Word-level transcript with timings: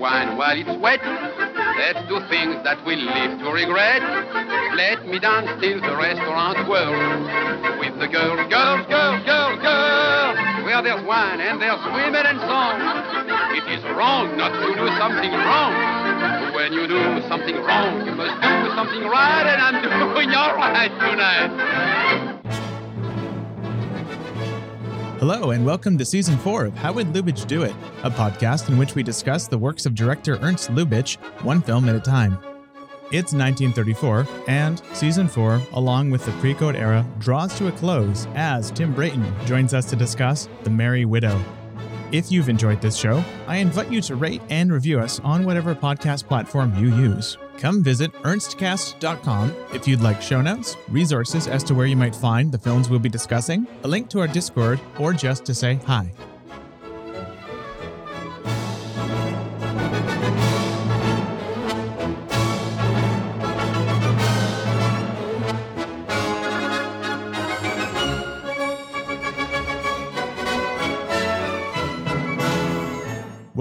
wine 0.00 0.36
while 0.36 0.56
it's 0.56 0.72
wet. 0.80 1.04
Let's 1.04 2.00
do 2.08 2.18
things 2.32 2.56
that 2.64 2.80
we'll 2.88 3.04
live 3.04 3.38
to 3.44 3.48
regret. 3.52 4.00
Let 4.74 5.04
me 5.06 5.20
dance 5.20 5.52
till 5.60 5.80
the 5.80 5.94
restaurant 5.94 6.56
whirls. 6.64 6.96
With 7.78 8.00
the 8.00 8.08
girls, 8.08 8.40
girls, 8.48 8.88
girls, 8.88 9.20
girls, 9.28 9.60
girls. 9.60 10.36
Where 10.64 10.80
there's 10.80 11.04
wine 11.04 11.40
and 11.44 11.60
there's 11.60 11.84
women 11.92 12.24
and 12.24 12.40
song. 12.48 12.80
It 13.52 13.64
is 13.76 13.84
wrong 13.92 14.36
not 14.40 14.56
to 14.56 14.72
do 14.72 14.88
something 14.96 15.32
wrong. 15.36 15.76
When 16.56 16.72
you 16.72 16.88
do 16.88 17.20
something 17.28 17.56
wrong, 17.60 18.04
you 18.08 18.16
must 18.16 18.40
do 18.40 18.72
something 18.74 19.04
right, 19.04 19.44
and 19.44 19.60
I'm 19.60 19.76
doing 20.16 20.32
all 20.32 20.56
right 20.56 20.90
tonight. 20.90 22.29
Hello, 25.20 25.50
and 25.50 25.66
welcome 25.66 25.98
to 25.98 26.04
season 26.06 26.38
four 26.38 26.64
of 26.64 26.74
How 26.78 26.94
Would 26.94 27.08
Lubitsch 27.08 27.46
Do 27.46 27.62
It, 27.64 27.74
a 28.04 28.10
podcast 28.10 28.70
in 28.70 28.78
which 28.78 28.94
we 28.94 29.02
discuss 29.02 29.46
the 29.46 29.58
works 29.58 29.84
of 29.84 29.94
director 29.94 30.38
Ernst 30.40 30.70
Lubitsch, 30.70 31.18
one 31.42 31.60
film 31.60 31.90
at 31.90 31.94
a 31.94 32.00
time. 32.00 32.38
It's 33.12 33.34
1934, 33.34 34.26
and 34.48 34.80
season 34.94 35.28
four, 35.28 35.60
along 35.74 36.10
with 36.10 36.24
the 36.24 36.32
pre 36.40 36.54
code 36.54 36.74
era, 36.74 37.06
draws 37.18 37.54
to 37.58 37.68
a 37.68 37.72
close 37.72 38.26
as 38.34 38.70
Tim 38.70 38.94
Brayton 38.94 39.30
joins 39.44 39.74
us 39.74 39.84
to 39.90 39.94
discuss 39.94 40.48
The 40.62 40.70
Merry 40.70 41.04
Widow. 41.04 41.38
If 42.12 42.32
you've 42.32 42.48
enjoyed 42.48 42.80
this 42.80 42.96
show, 42.96 43.22
I 43.46 43.56
invite 43.56 43.92
you 43.92 44.00
to 44.00 44.16
rate 44.16 44.40
and 44.48 44.72
review 44.72 45.00
us 45.00 45.20
on 45.20 45.44
whatever 45.44 45.74
podcast 45.74 46.28
platform 46.28 46.74
you 46.82 46.96
use. 46.96 47.36
Come 47.60 47.82
visit 47.82 48.10
ernstcast.com 48.22 49.54
if 49.74 49.86
you'd 49.86 50.00
like 50.00 50.22
show 50.22 50.40
notes, 50.40 50.76
resources 50.88 51.46
as 51.46 51.62
to 51.64 51.74
where 51.74 51.86
you 51.86 51.94
might 51.94 52.16
find 52.16 52.50
the 52.50 52.58
films 52.58 52.88
we'll 52.88 52.98
be 52.98 53.10
discussing, 53.10 53.66
a 53.84 53.88
link 53.88 54.08
to 54.10 54.20
our 54.20 54.26
Discord, 54.26 54.80
or 54.98 55.12
just 55.12 55.44
to 55.44 55.54
say 55.54 55.74
hi. 55.84 56.10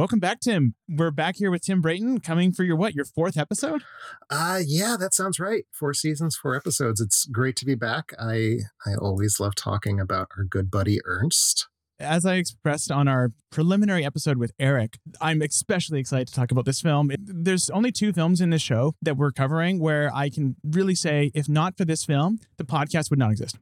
Welcome 0.09 0.21
back, 0.21 0.39
Tim. 0.39 0.73
We're 0.89 1.11
back 1.11 1.35
here 1.35 1.51
with 1.51 1.61
Tim 1.61 1.83
Brayton, 1.83 2.21
coming 2.21 2.51
for 2.51 2.63
your 2.63 2.75
what? 2.75 2.95
Your 2.95 3.05
fourth 3.05 3.37
episode? 3.37 3.83
Uh 4.27 4.59
yeah, 4.65 4.97
that 4.99 5.13
sounds 5.13 5.39
right. 5.39 5.65
Four 5.71 5.93
seasons, 5.93 6.35
four 6.35 6.55
episodes. 6.55 6.99
It's 6.99 7.25
great 7.25 7.55
to 7.57 7.65
be 7.65 7.75
back. 7.75 8.11
I 8.19 8.61
I 8.87 8.95
always 8.99 9.39
love 9.39 9.53
talking 9.53 9.99
about 9.99 10.29
our 10.35 10.45
good 10.45 10.71
buddy 10.71 10.97
Ernst. 11.05 11.67
As 11.99 12.25
I 12.25 12.37
expressed 12.37 12.89
on 12.89 13.07
our 13.07 13.33
preliminary 13.51 14.03
episode 14.03 14.37
with 14.37 14.51
Eric, 14.57 14.97
I'm 15.21 15.43
especially 15.43 15.99
excited 15.99 16.27
to 16.29 16.33
talk 16.33 16.49
about 16.49 16.65
this 16.65 16.81
film. 16.81 17.11
There's 17.19 17.69
only 17.69 17.91
two 17.91 18.11
films 18.11 18.41
in 18.41 18.49
this 18.49 18.63
show 18.63 18.95
that 19.03 19.15
we're 19.15 19.31
covering 19.31 19.77
where 19.79 20.09
I 20.11 20.31
can 20.31 20.55
really 20.63 20.95
say, 20.95 21.29
if 21.35 21.47
not 21.47 21.77
for 21.77 21.85
this 21.85 22.03
film, 22.03 22.39
the 22.57 22.63
podcast 22.63 23.11
would 23.11 23.19
not 23.19 23.29
exist. 23.29 23.57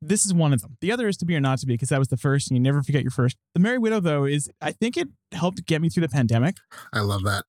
This 0.00 0.24
is 0.24 0.32
one 0.32 0.52
of 0.52 0.62
them. 0.62 0.76
The 0.80 0.92
other 0.92 1.08
is 1.08 1.16
To 1.18 1.24
Be 1.24 1.34
or 1.34 1.40
Not 1.40 1.58
to 1.58 1.66
Be, 1.66 1.74
because 1.74 1.88
that 1.88 1.98
was 1.98 2.08
the 2.08 2.16
first, 2.16 2.50
and 2.50 2.56
you 2.56 2.62
never 2.62 2.82
forget 2.82 3.02
your 3.02 3.10
first. 3.10 3.36
The 3.54 3.60
Merry 3.60 3.78
Widow, 3.78 4.00
though, 4.00 4.24
is 4.24 4.48
I 4.60 4.72
think 4.72 4.96
it 4.96 5.08
helped 5.32 5.64
get 5.66 5.82
me 5.82 5.88
through 5.88 6.02
the 6.02 6.08
pandemic. 6.08 6.56
I 6.92 7.00
love 7.00 7.24
that. 7.24 7.44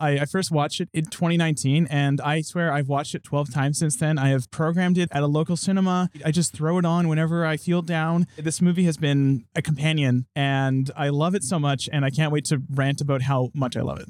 I, 0.00 0.18
I, 0.18 0.24
first 0.24 0.50
watched 0.50 0.80
it 0.80 0.88
in 0.92 1.06
2019, 1.06 1.86
and 1.88 2.20
I 2.20 2.42
swear 2.42 2.72
I've 2.72 2.88
watched 2.88 3.14
it 3.14 3.22
12 3.22 3.54
times 3.54 3.78
since 3.78 3.96
then. 3.96 4.18
I 4.18 4.28
have 4.28 4.50
programmed 4.50 4.98
it 4.98 5.08
at 5.12 5.22
a 5.22 5.26
local 5.26 5.56
cinema. 5.56 6.10
I 6.24 6.32
just 6.32 6.52
throw 6.52 6.78
it 6.78 6.84
on 6.84 7.08
whenever 7.08 7.46
I 7.46 7.56
feel 7.56 7.80
down. 7.80 8.26
This 8.36 8.60
movie 8.60 8.84
has 8.84 8.96
been 8.96 9.44
a 9.54 9.62
companion, 9.62 10.26
and 10.34 10.90
I 10.96 11.10
love 11.10 11.34
it 11.34 11.44
so 11.44 11.58
much, 11.58 11.88
and 11.92 12.04
I 12.04 12.10
can't 12.10 12.32
wait 12.32 12.44
to 12.46 12.60
rant 12.70 13.00
about 13.00 13.22
how 13.22 13.50
much 13.54 13.76
I 13.76 13.82
love 13.82 14.00
it. 14.00 14.08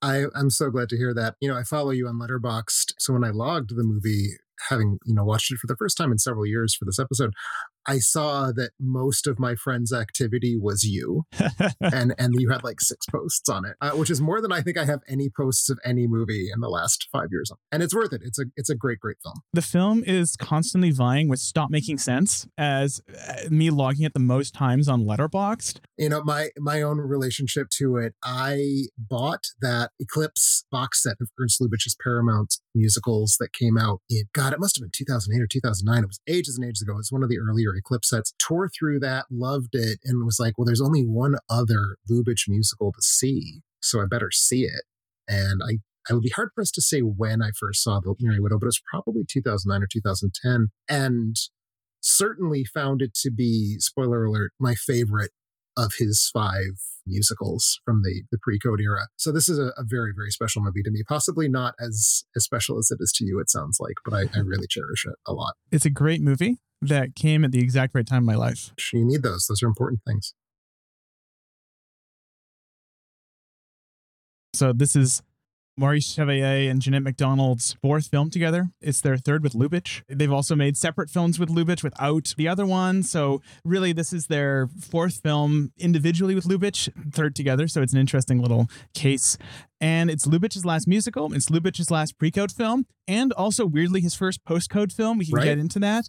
I, 0.00 0.24
I'm 0.34 0.50
so 0.50 0.70
glad 0.70 0.88
to 0.90 0.96
hear 0.96 1.12
that. 1.14 1.34
You 1.40 1.50
know, 1.50 1.56
I 1.56 1.62
follow 1.62 1.90
you 1.90 2.08
on 2.08 2.14
Letterboxd, 2.14 2.94
so 2.98 3.12
when 3.12 3.24
I 3.24 3.30
logged 3.30 3.76
the 3.76 3.84
movie, 3.84 4.30
having 4.68 4.98
you 5.04 5.14
know 5.14 5.24
watched 5.24 5.52
it 5.52 5.58
for 5.58 5.66
the 5.66 5.76
first 5.76 5.96
time 5.96 6.12
in 6.12 6.18
several 6.18 6.46
years 6.46 6.74
for 6.74 6.84
this 6.84 6.98
episode 6.98 7.32
I 7.88 8.00
saw 8.00 8.52
that 8.52 8.72
most 8.78 9.26
of 9.26 9.38
my 9.38 9.54
friends' 9.54 9.94
activity 9.94 10.58
was 10.60 10.84
you, 10.84 11.24
and 11.80 12.14
and 12.18 12.34
you 12.38 12.50
had 12.50 12.62
like 12.62 12.82
six 12.82 13.06
posts 13.06 13.48
on 13.48 13.64
it, 13.64 13.76
uh, 13.80 13.92
which 13.92 14.10
is 14.10 14.20
more 14.20 14.42
than 14.42 14.52
I 14.52 14.60
think 14.60 14.76
I 14.76 14.84
have 14.84 15.00
any 15.08 15.30
posts 15.34 15.70
of 15.70 15.78
any 15.86 16.06
movie 16.06 16.50
in 16.52 16.60
the 16.60 16.68
last 16.68 17.08
five 17.10 17.28
years. 17.30 17.50
And 17.72 17.82
it's 17.82 17.94
worth 17.94 18.12
it. 18.12 18.20
It's 18.22 18.38
a 18.38 18.44
it's 18.56 18.68
a 18.68 18.74
great 18.74 19.00
great 19.00 19.16
film. 19.22 19.36
The 19.54 19.62
film 19.62 20.04
is 20.06 20.36
constantly 20.36 20.90
vying 20.90 21.28
with 21.28 21.40
"Stop 21.40 21.70
Making 21.70 21.96
Sense" 21.96 22.46
as 22.58 23.00
uh, 23.26 23.48
me 23.48 23.70
logging 23.70 24.04
it 24.04 24.12
the 24.12 24.20
most 24.20 24.52
times 24.52 24.86
on 24.86 25.04
Letterboxd. 25.04 25.80
You 25.96 26.10
know 26.10 26.22
my 26.22 26.50
my 26.58 26.82
own 26.82 26.98
relationship 26.98 27.70
to 27.78 27.96
it. 27.96 28.14
I 28.22 28.88
bought 28.98 29.44
that 29.62 29.92
Eclipse 29.98 30.66
box 30.70 31.02
set 31.02 31.16
of 31.22 31.30
Ernst 31.40 31.58
Lubitsch's 31.58 31.96
Paramount 32.04 32.56
musicals 32.78 33.36
that 33.40 33.52
came 33.52 33.76
out 33.76 34.00
in 34.08 34.24
God, 34.32 34.52
it 34.52 34.60
must 34.60 34.76
have 34.76 34.82
been 34.82 34.90
2008 34.94 35.42
or 35.42 35.46
2009. 35.46 36.02
It 36.02 36.06
was 36.06 36.20
ages 36.28 36.56
and 36.56 36.66
ages 36.66 36.82
ago. 36.82 36.94
It 36.94 36.96
was 36.96 37.12
one 37.12 37.22
of 37.22 37.28
the 37.28 37.38
earlier 37.38 37.74
Eclipse 37.74 38.10
sets, 38.10 38.34
tore 38.38 38.68
through 38.68 39.00
that, 39.00 39.26
loved 39.30 39.74
it, 39.74 39.98
and 40.04 40.24
was 40.24 40.38
like, 40.40 40.56
well, 40.56 40.64
there's 40.64 40.80
only 40.80 41.02
one 41.02 41.36
other 41.50 41.96
Lubitsch 42.10 42.48
musical 42.48 42.92
to 42.92 43.02
see, 43.02 43.60
so 43.80 44.00
I 44.00 44.06
better 44.06 44.30
see 44.30 44.62
it. 44.62 44.82
And 45.26 45.60
I, 45.62 45.78
I 46.08 46.14
would 46.14 46.22
be 46.22 46.30
hard 46.30 46.50
pressed 46.54 46.74
to 46.76 46.82
say 46.82 47.00
when 47.00 47.42
I 47.42 47.50
first 47.58 47.82
saw 47.82 48.00
The 48.00 48.14
Merry 48.20 48.40
Widow, 48.40 48.58
but 48.58 48.66
it 48.66 48.68
was 48.68 48.82
probably 48.90 49.24
2009 49.28 49.82
or 49.82 49.88
2010. 49.92 50.68
And 50.88 51.36
certainly 52.00 52.64
found 52.64 53.02
it 53.02 53.14
to 53.22 53.30
be, 53.30 53.76
spoiler 53.78 54.24
alert, 54.24 54.52
my 54.58 54.74
favorite 54.74 55.32
of 55.76 55.92
his 55.98 56.30
five 56.32 56.80
musicals 57.08 57.80
from 57.84 58.02
the, 58.02 58.22
the 58.30 58.38
pre-code 58.42 58.80
era. 58.80 59.08
So 59.16 59.32
this 59.32 59.48
is 59.48 59.58
a, 59.58 59.72
a, 59.76 59.84
very, 59.84 60.12
very 60.14 60.30
special 60.30 60.62
movie 60.62 60.82
to 60.82 60.90
me. 60.90 61.02
Possibly 61.08 61.48
not 61.48 61.74
as, 61.80 62.24
as 62.36 62.44
special 62.44 62.78
as 62.78 62.90
it 62.90 62.98
is 63.00 63.12
to 63.16 63.24
you, 63.24 63.40
it 63.40 63.50
sounds 63.50 63.78
like, 63.80 63.94
but 64.04 64.14
I, 64.14 64.22
I 64.36 64.40
really 64.40 64.66
cherish 64.68 65.04
it 65.06 65.14
a 65.26 65.32
lot. 65.32 65.54
It's 65.72 65.86
a 65.86 65.90
great 65.90 66.20
movie 66.20 66.58
that 66.82 67.14
came 67.14 67.44
at 67.44 67.52
the 67.52 67.60
exact 67.60 67.94
right 67.94 68.06
time 68.06 68.18
in 68.18 68.26
my 68.26 68.36
life. 68.36 68.72
You 68.92 69.04
need 69.04 69.22
those. 69.22 69.46
Those 69.48 69.62
are 69.62 69.66
important 69.66 70.00
things. 70.06 70.34
So 74.54 74.72
this 74.72 74.96
is 74.96 75.22
Maurice 75.78 76.12
Chevalier 76.12 76.70
and 76.70 76.82
Jeanette 76.82 77.02
MacDonald's 77.02 77.76
fourth 77.80 78.08
film 78.08 78.30
together. 78.30 78.70
It's 78.80 79.00
their 79.00 79.16
third 79.16 79.42
with 79.42 79.52
Lubitsch. 79.52 80.02
They've 80.08 80.32
also 80.32 80.56
made 80.56 80.76
separate 80.76 81.08
films 81.08 81.38
with 81.38 81.48
Lubitsch 81.48 81.82
without 81.82 82.34
the 82.36 82.48
other 82.48 82.66
one. 82.66 83.02
So 83.02 83.40
really, 83.64 83.92
this 83.92 84.12
is 84.12 84.26
their 84.26 84.68
fourth 84.80 85.20
film 85.22 85.72
individually 85.78 86.34
with 86.34 86.44
Lubitsch, 86.44 86.88
third 87.12 87.36
together. 87.36 87.68
So 87.68 87.80
it's 87.82 87.92
an 87.92 88.00
interesting 88.00 88.42
little 88.42 88.66
case. 88.94 89.38
And 89.80 90.10
it's 90.10 90.26
Lubitsch's 90.26 90.64
last 90.64 90.88
musical. 90.88 91.32
It's 91.32 91.50
Lubitsch's 91.50 91.90
last 91.90 92.18
pre-code 92.18 92.50
film, 92.50 92.86
and 93.06 93.32
also 93.32 93.64
weirdly 93.64 94.00
his 94.00 94.14
first 94.14 94.44
post-code 94.44 94.92
film. 94.92 95.18
We 95.18 95.26
can 95.26 95.36
right. 95.36 95.44
get 95.44 95.58
into 95.58 95.78
that. 95.78 96.06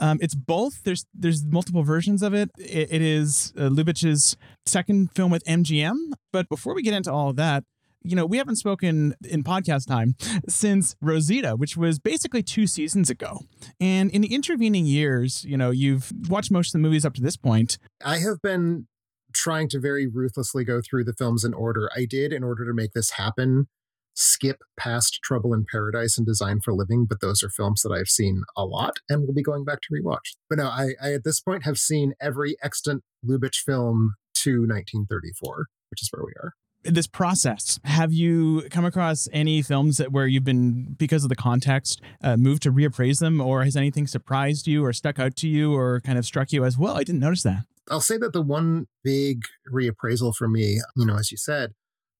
Um, 0.00 0.18
it's 0.20 0.34
both. 0.34 0.82
There's 0.82 1.06
there's 1.14 1.44
multiple 1.44 1.84
versions 1.84 2.22
of 2.22 2.34
it. 2.34 2.50
it, 2.58 2.92
it 2.92 3.00
is 3.00 3.52
uh, 3.56 3.68
Lubitsch's 3.68 4.36
second 4.66 5.12
film 5.14 5.30
with 5.30 5.44
MGM. 5.44 5.94
But 6.32 6.48
before 6.48 6.74
we 6.74 6.82
get 6.82 6.94
into 6.94 7.12
all 7.12 7.30
of 7.30 7.36
that, 7.36 7.62
you 8.04 8.16
know, 8.16 8.26
we 8.26 8.38
haven't 8.38 8.56
spoken 8.56 9.14
in 9.24 9.42
podcast 9.44 9.86
time 9.86 10.14
since 10.48 10.96
Rosita, 11.00 11.56
which 11.56 11.76
was 11.76 11.98
basically 11.98 12.42
two 12.42 12.66
seasons 12.66 13.10
ago. 13.10 13.40
And 13.80 14.10
in 14.10 14.22
the 14.22 14.34
intervening 14.34 14.86
years, 14.86 15.44
you 15.44 15.56
know, 15.56 15.70
you've 15.70 16.12
watched 16.28 16.50
most 16.50 16.68
of 16.68 16.72
the 16.72 16.78
movies 16.78 17.04
up 17.04 17.14
to 17.14 17.22
this 17.22 17.36
point. 17.36 17.78
I 18.04 18.18
have 18.18 18.40
been 18.42 18.86
trying 19.32 19.68
to 19.70 19.80
very 19.80 20.06
ruthlessly 20.06 20.64
go 20.64 20.80
through 20.80 21.04
the 21.04 21.14
films 21.14 21.44
in 21.44 21.54
order. 21.54 21.90
I 21.96 22.04
did, 22.04 22.32
in 22.32 22.44
order 22.44 22.66
to 22.66 22.74
make 22.74 22.92
this 22.92 23.12
happen, 23.12 23.66
skip 24.14 24.58
past 24.78 25.20
Trouble 25.22 25.54
in 25.54 25.64
Paradise 25.70 26.18
and 26.18 26.26
Design 26.26 26.60
for 26.60 26.74
Living, 26.74 27.06
but 27.08 27.20
those 27.20 27.42
are 27.42 27.48
films 27.48 27.80
that 27.82 27.92
I've 27.92 28.08
seen 28.08 28.42
a 28.56 28.64
lot 28.64 28.98
and 29.08 29.26
will 29.26 29.34
be 29.34 29.42
going 29.42 29.64
back 29.64 29.80
to 29.82 29.88
rewatch. 29.94 30.36
But 30.50 30.58
no, 30.58 30.66
I, 30.66 30.90
I 31.02 31.12
at 31.14 31.24
this 31.24 31.40
point 31.40 31.64
have 31.64 31.78
seen 31.78 32.12
every 32.20 32.56
extant 32.62 33.02
Lubitsch 33.26 33.62
film 33.64 34.14
to 34.42 34.60
1934, 34.60 35.66
which 35.90 36.02
is 36.02 36.10
where 36.12 36.24
we 36.24 36.32
are 36.42 36.52
this 36.84 37.06
process 37.06 37.78
have 37.84 38.12
you 38.12 38.68
come 38.70 38.84
across 38.84 39.28
any 39.32 39.62
films 39.62 39.98
that 39.98 40.12
where 40.12 40.26
you've 40.26 40.44
been 40.44 40.94
because 40.98 41.22
of 41.22 41.28
the 41.28 41.36
context 41.36 42.00
uh, 42.22 42.36
moved 42.36 42.62
to 42.62 42.72
reappraise 42.72 43.20
them? 43.20 43.40
Or 43.40 43.64
has 43.64 43.76
anything 43.76 44.06
surprised 44.06 44.66
you 44.66 44.84
or 44.84 44.92
stuck 44.92 45.18
out 45.18 45.36
to 45.36 45.48
you 45.48 45.74
or 45.74 46.00
kind 46.00 46.18
of 46.18 46.24
struck 46.24 46.52
you 46.52 46.64
as 46.64 46.78
well 46.78 46.96
i 46.96 47.04
didn't 47.04 47.20
notice 47.20 47.42
that 47.42 47.64
i'll 47.90 48.00
say 48.00 48.16
that 48.16 48.32
the 48.32 48.42
one 48.42 48.86
big 49.02 49.42
reappraisal 49.72 50.34
for 50.34 50.48
me 50.48 50.80
you 50.96 51.06
know 51.06 51.16
as 51.16 51.30
you 51.30 51.36
said 51.36 51.72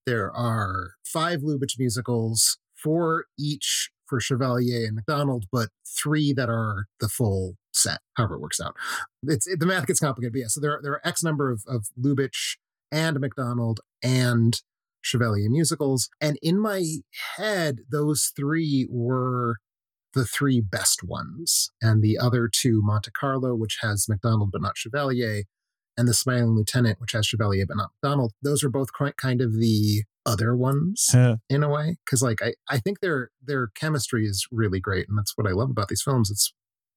there 0.07 0.33
are 0.33 0.93
five 1.05 1.41
lubitsch 1.41 1.79
musicals 1.79 2.59
four 2.75 3.27
each 3.39 3.91
for 4.07 4.21
chevalier 4.21 4.87
and 4.87 4.95
macdonald 4.95 5.45
but 5.53 5.69
three 5.87 6.33
that 6.33 6.49
are 6.49 6.87
the 7.01 7.09
full 7.09 7.55
set 7.73 8.01
however 8.15 8.35
it 8.35 8.41
works 8.41 8.61
out. 8.61 8.75
It's 9.23 9.47
it, 9.47 9.61
the 9.61 9.67
math 9.67 9.87
gets 9.87 10.01
complicated 10.01 10.33
but 10.33 10.41
yeah 10.41 10.49
so 10.49 10.61
there, 10.61 10.79
there 10.83 10.93
are 10.93 11.07
x 11.07 11.23
number 11.23 11.51
of, 11.51 11.65
of 11.67 11.87
lubitsch 12.01 12.57
and 12.93 13.19
Macdonald 13.19 13.81
and 14.03 14.61
Chevalier 15.01 15.51
musicals. 15.51 16.09
And 16.21 16.39
in 16.43 16.61
my 16.61 16.85
head, 17.37 17.81
those 17.91 18.31
three 18.37 18.87
were 18.89 19.57
the 20.15 20.25
three 20.25 20.61
best 20.61 21.03
ones. 21.03 21.71
And 21.81 22.03
the 22.03 22.19
other 22.19 22.49
two, 22.53 22.83
Monte 22.85 23.11
Carlo, 23.11 23.55
which 23.55 23.79
has 23.81 24.07
Macdonald 24.09 24.51
but 24.53 24.63
not 24.63 24.77
Chevalier, 24.77 25.45
and 25.97 26.07
The 26.07 26.15
Smiling 26.15 26.55
Lieutenant, 26.55 27.01
which 27.01 27.13
has 27.13 27.27
Chevalier 27.27 27.65
but 27.67 27.77
not 27.77 27.91
Macdonald, 28.03 28.33
those 28.43 28.63
are 28.63 28.71
both 28.71 28.89
kind 29.17 29.41
of 29.41 29.55
the 29.55 30.05
other 30.25 30.55
ones 30.55 31.11
Uh, 31.13 31.37
in 31.49 31.65
a 31.65 31.69
way 31.69 31.97
because 32.05 32.23
like 32.23 32.41
I, 32.41 32.55
I 32.69 32.79
think 32.79 33.01
their 33.01 33.31
their 33.45 33.69
chemistry 33.75 34.25
is 34.25 34.47
really 34.53 34.79
great 34.79 35.09
and 35.09 35.19
that's 35.19 35.37
what 35.37 35.49
i 35.49 35.51
love 35.51 35.69
about 35.69 35.89
these 35.89 36.03
films 36.03 36.31
it's 36.31 36.53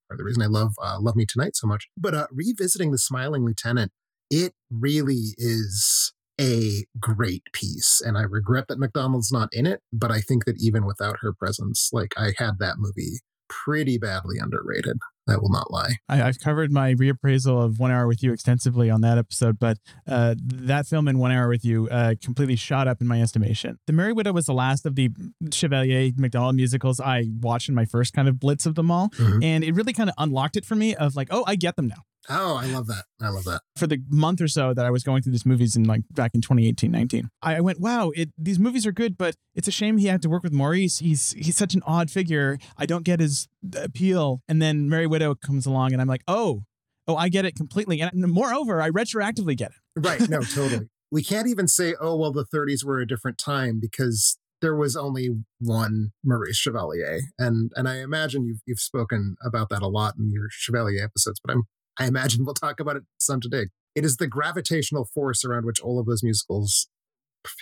part 0.07 0.19
the 0.19 0.23
reason 0.23 0.43
i 0.43 0.45
love 0.45 0.73
uh, 0.79 0.97
love 0.99 1.15
me 1.15 1.25
tonight 1.25 1.55
so 1.55 1.65
much 1.65 1.87
but 1.97 2.13
uh, 2.13 2.27
revisiting 2.31 2.91
the 2.91 2.99
smiling 2.99 3.43
lieutenant 3.43 3.91
it 4.29 4.53
really 4.71 5.33
is 5.37 6.13
a 6.41 6.83
great 6.99 7.43
piece 7.53 8.01
and 8.05 8.17
i 8.17 8.21
regret 8.21 8.65
that 8.67 8.77
macdonald's 8.79 9.31
not 9.31 9.47
in 9.53 9.65
it 9.65 9.81
but 9.93 10.11
i 10.11 10.19
think 10.19 10.43
that 10.45 10.55
even 10.59 10.85
without 10.85 11.17
her 11.21 11.31
presence 11.33 11.89
like 11.93 12.13
i 12.17 12.33
had 12.37 12.59
that 12.59 12.75
movie 12.77 13.19
pretty 13.47 13.97
badly 13.97 14.37
underrated 14.39 14.97
i 15.29 15.37
will 15.37 15.49
not 15.51 15.71
lie 15.71 15.93
I, 16.09 16.23
I've 16.23 16.39
covered 16.39 16.71
my 16.73 16.93
reappraisal 16.93 17.63
of 17.63 17.79
One 17.79 17.89
Hour 17.91 18.05
with 18.07 18.21
You 18.23 18.33
extensively 18.33 18.89
on 18.89 19.01
that 19.01 19.17
episode, 19.17 19.57
but 19.59 19.77
uh, 20.07 20.35
that 20.39 20.85
film 20.87 21.07
in 21.07 21.17
One 21.19 21.31
Hour 21.31 21.49
with 21.49 21.63
You 21.65 21.87
uh, 21.89 22.13
completely 22.23 22.55
shot 22.55 22.87
up 22.87 23.01
in 23.01 23.07
my 23.07 23.19
estimation. 23.21 23.77
The 23.87 23.93
Merry 23.93 24.13
Widow 24.13 24.33
was 24.33 24.45
the 24.45 24.53
last 24.53 24.85
of 24.85 24.93
the 24.95 25.09
Chevalier 25.51 26.11
MacDonald 26.15 26.55
musicals 26.55 26.99
I 26.99 27.25
watched 27.39 27.69
in 27.69 27.75
my 27.75 27.85
first 27.85 28.13
kind 28.13 28.27
of 28.27 28.39
blitz 28.39 28.65
of 28.67 28.75
them 28.75 28.91
all, 28.91 29.09
Mhm. 29.09 29.43
and 29.43 29.63
it 29.63 29.73
really 29.73 29.93
kind 29.93 30.09
of 30.09 30.15
unlocked 30.19 30.57
it 30.57 30.65
for 30.65 30.75
me. 30.75 30.95
Of 30.95 31.15
like, 31.15 31.29
oh, 31.31 31.43
I 31.47 31.55
get 31.55 31.75
them 31.75 31.87
now. 31.87 32.03
Oh 32.29 32.55
i 32.55 32.65
love 32.65 32.87
that 32.87 33.05
i 33.21 33.29
love 33.29 33.43
that 33.43 33.61
For 33.75 33.87
the 33.87 33.99
month 34.09 34.41
or 34.41 34.47
so 34.47 34.73
that 34.73 34.85
I 34.85 34.91
was 34.91 35.03
going 35.03 35.21
through 35.21 35.33
these 35.33 35.45
movies 35.45 35.75
in 35.75 35.83
like 35.83 36.01
back 36.11 36.31
in 36.33 36.41
2018, 36.41 36.91
19, 36.91 37.29
I 37.41 37.55
I 37.55 37.61
went, 37.61 37.79
wow, 37.79 38.11
it, 38.15 38.29
these 38.37 38.59
movies 38.59 38.85
are 38.85 38.91
good, 38.91 39.17
but 39.17 39.35
it's 39.53 39.67
a 39.67 39.71
shame 39.71 39.97
he 39.97 40.07
had 40.07 40.21
to 40.23 40.29
work 40.29 40.43
with 40.43 40.53
Maurice. 40.53 40.99
He's 40.99 41.31
he's 41.31 41.55
such 41.55 41.73
an 41.73 41.81
odd 41.85 42.11
figure. 42.11 42.57
I 42.77 42.85
don't 42.85 43.03
get 43.03 43.19
his 43.19 43.47
appeal. 43.75 44.41
And 44.47 44.61
then 44.61 44.89
Merry 44.89 45.07
Widow 45.07 45.35
comes 45.35 45.65
along, 45.65 45.93
and 45.93 46.01
I'm 46.01 46.07
like, 46.07 46.23
oh, 46.27 46.63
oh, 47.07 47.15
I 47.15 47.29
get 47.29 47.45
it 47.45 47.55
completely. 47.55 48.01
And 48.01 48.11
moreover, 48.31 48.81
I 48.81 48.89
retroactively 48.89 49.55
get 49.55 49.71
it. 49.71 50.05
Right. 50.07 50.29
No, 50.29 50.41
totally. 50.55 50.89
We 51.11 51.23
can't 51.23 51.47
even 51.47 51.67
say, 51.67 51.95
oh, 51.99 52.17
well, 52.17 52.31
the 52.31 52.45
30s 52.53 52.83
were 52.83 52.99
a 52.99 53.07
different 53.07 53.37
time 53.37 53.79
because 53.79 54.37
there 54.61 54.75
was 54.75 54.95
only 54.95 55.29
one 55.59 56.09
Maurice 56.23 56.57
Chevalier. 56.57 57.19
And 57.37 57.71
and 57.75 57.87
I 57.87 57.97
imagine 57.97 58.45
you've 58.45 58.61
you've 58.65 58.79
spoken 58.79 59.35
about 59.45 59.69
that 59.69 59.81
a 59.81 59.87
lot 59.87 60.15
in 60.17 60.31
your 60.31 60.47
Chevalier 60.49 61.03
episodes, 61.03 61.39
but 61.43 61.53
I'm 61.53 61.63
I 61.99 62.07
imagine 62.07 62.45
we'll 62.45 62.53
talk 62.53 62.79
about 62.79 62.97
it 62.97 63.03
some 63.17 63.41
today. 63.41 63.67
It 63.95 64.03
is 64.03 64.17
the 64.17 64.27
gravitational 64.27 65.05
force 65.05 65.45
around 65.45 65.65
which 65.65 65.79
all 65.79 65.99
of 65.99 66.05
those 66.05 66.23
musicals 66.23 66.89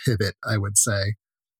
pivot, 0.04 0.34
I 0.44 0.58
would 0.58 0.76
say. 0.76 1.14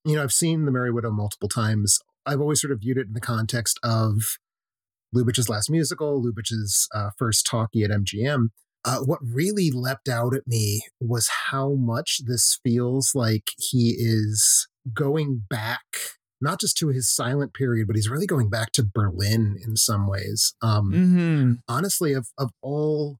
You 0.04 0.16
know, 0.16 0.22
I've 0.22 0.32
seen 0.32 0.64
The 0.64 0.72
Merry 0.72 0.90
Widow 0.90 1.12
multiple 1.12 1.48
times. 1.48 1.98
I've 2.26 2.40
always 2.40 2.60
sort 2.60 2.72
of 2.72 2.80
viewed 2.80 2.98
it 2.98 3.06
in 3.06 3.12
the 3.12 3.20
context 3.20 3.78
of 3.82 4.38
Lubitsch's 5.14 5.48
last 5.48 5.70
musical, 5.70 6.22
Lubitsch's 6.22 6.88
uh, 6.94 7.10
first 7.18 7.46
talkie 7.46 7.84
at 7.84 7.90
MGM. 7.90 8.48
Uh, 8.84 8.98
what 8.98 9.20
really 9.22 9.70
leapt 9.70 10.08
out 10.08 10.34
at 10.34 10.46
me 10.46 10.82
was 11.00 11.30
how 11.50 11.72
much 11.72 12.20
this 12.26 12.58
feels 12.62 13.14
like 13.14 13.50
he 13.56 13.94
is 13.98 14.68
going 14.92 15.42
back, 15.48 15.84
not 16.40 16.60
just 16.60 16.76
to 16.78 16.88
his 16.88 17.10
silent 17.10 17.54
period, 17.54 17.86
but 17.86 17.96
he's 17.96 18.08
really 18.08 18.26
going 18.26 18.50
back 18.50 18.72
to 18.72 18.82
Berlin 18.84 19.56
in 19.64 19.76
some 19.76 20.06
ways. 20.08 20.54
Um, 20.62 20.92
Mm-hmm. 20.92 21.52
honestly, 21.69 22.12
of 22.12 22.28
of 22.38 22.50
all 22.62 23.19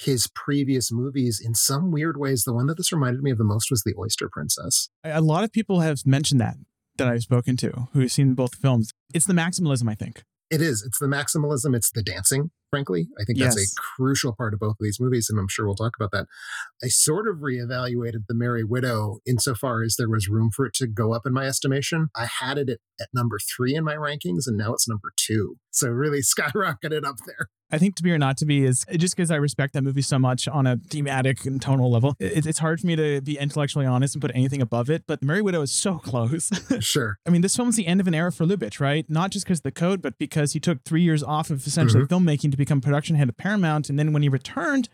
his 0.00 0.28
previous 0.34 0.92
movies, 0.92 1.40
in 1.44 1.54
some 1.54 1.90
weird 1.90 2.16
ways, 2.16 2.44
the 2.44 2.52
one 2.52 2.66
that 2.66 2.76
this 2.76 2.92
reminded 2.92 3.22
me 3.22 3.30
of 3.32 3.38
the 3.38 3.44
most 3.44 3.68
was 3.70 3.82
The 3.82 3.94
Oyster 3.98 4.28
Princess. 4.30 4.88
A 5.02 5.20
lot 5.20 5.42
of 5.44 5.50
people 5.52 5.80
have 5.80 6.06
mentioned 6.06 6.40
that 6.40 6.56
that 6.98 7.08
I've 7.08 7.22
spoken 7.22 7.56
to 7.58 7.88
who 7.92 8.00
have 8.00 8.12
seen 8.12 8.34
both 8.34 8.54
films. 8.56 8.92
It's 9.14 9.26
the 9.26 9.32
maximalism, 9.32 9.88
I 9.90 9.94
think. 9.94 10.22
It 10.50 10.62
is. 10.62 10.82
It's 10.86 10.98
the 10.98 11.06
maximalism. 11.06 11.76
It's 11.76 11.90
the 11.90 12.02
dancing. 12.02 12.50
Frankly, 12.70 13.08
I 13.18 13.24
think 13.24 13.38
that's 13.38 13.56
Yes. 13.56 13.72
a 13.72 13.80
crucial 13.96 14.34
part 14.36 14.52
of 14.52 14.60
both 14.60 14.72
of 14.72 14.76
these 14.80 14.98
movies, 15.00 15.28
and 15.30 15.38
I'm 15.38 15.48
sure 15.48 15.64
we'll 15.66 15.74
talk 15.74 15.94
about 15.98 16.10
that. 16.12 16.26
I 16.82 16.88
sort 16.88 17.26
of 17.26 17.36
reevaluated 17.38 18.26
The 18.28 18.34
Merry 18.34 18.62
Widow 18.62 19.20
insofar 19.26 19.82
as 19.82 19.96
there 19.96 20.08
was 20.08 20.28
room 20.28 20.50
for 20.54 20.66
it 20.66 20.74
to 20.74 20.86
go 20.86 21.14
up 21.14 21.22
in 21.24 21.32
my 21.32 21.46
estimation. 21.46 22.08
I 22.14 22.26
had 22.26 22.58
it 22.58 22.68
at, 22.68 22.78
at 23.00 23.08
number 23.14 23.38
three 23.38 23.74
in 23.74 23.84
my 23.84 23.94
rankings, 23.94 24.46
and 24.46 24.56
now 24.58 24.74
it's 24.74 24.86
number 24.88 25.12
two. 25.16 25.56
So 25.70 25.88
really 25.88 26.20
skyrocketed 26.38 27.04
up 27.06 27.16
there. 27.26 27.48
I 27.70 27.78
think 27.78 27.96
to 27.96 28.02
be 28.02 28.10
or 28.10 28.18
not 28.18 28.36
to 28.38 28.46
be 28.46 28.64
is 28.64 28.84
just 28.96 29.16
because 29.16 29.30
I 29.30 29.36
respect 29.36 29.74
that 29.74 29.82
movie 29.82 30.02
so 30.02 30.18
much 30.18 30.48
on 30.48 30.66
a 30.66 30.76
thematic 30.76 31.44
and 31.44 31.60
tonal 31.60 31.90
level. 31.90 32.14
It, 32.18 32.46
it's 32.46 32.58
hard 32.58 32.80
for 32.80 32.86
me 32.86 32.96
to 32.96 33.20
be 33.20 33.38
intellectually 33.38 33.86
honest 33.86 34.14
and 34.14 34.22
put 34.22 34.30
anything 34.34 34.62
above 34.62 34.88
it. 34.88 35.04
But 35.06 35.22
Merry 35.22 35.42
Widow 35.42 35.62
is 35.62 35.72
so 35.72 35.98
close. 36.02 36.50
Sure. 36.80 37.18
I 37.26 37.30
mean, 37.30 37.42
this 37.42 37.56
film's 37.56 37.76
the 37.76 37.86
end 37.86 38.00
of 38.00 38.06
an 38.06 38.14
era 38.14 38.32
for 38.32 38.44
Lubitsch, 38.46 38.80
right? 38.80 39.08
Not 39.08 39.30
just 39.30 39.44
because 39.44 39.58
of 39.58 39.64
the 39.64 39.72
code, 39.72 40.00
but 40.00 40.18
because 40.18 40.52
he 40.52 40.60
took 40.60 40.82
three 40.84 41.02
years 41.02 41.22
off 41.22 41.50
of 41.50 41.66
essentially 41.66 42.04
mm-hmm. 42.04 42.28
filmmaking 42.28 42.50
to 42.50 42.56
become 42.56 42.80
production 42.80 43.16
head 43.16 43.28
of 43.28 43.36
Paramount, 43.36 43.90
and 43.90 43.98
then 43.98 44.12
when 44.12 44.22
he 44.22 44.28
returned, 44.28 44.88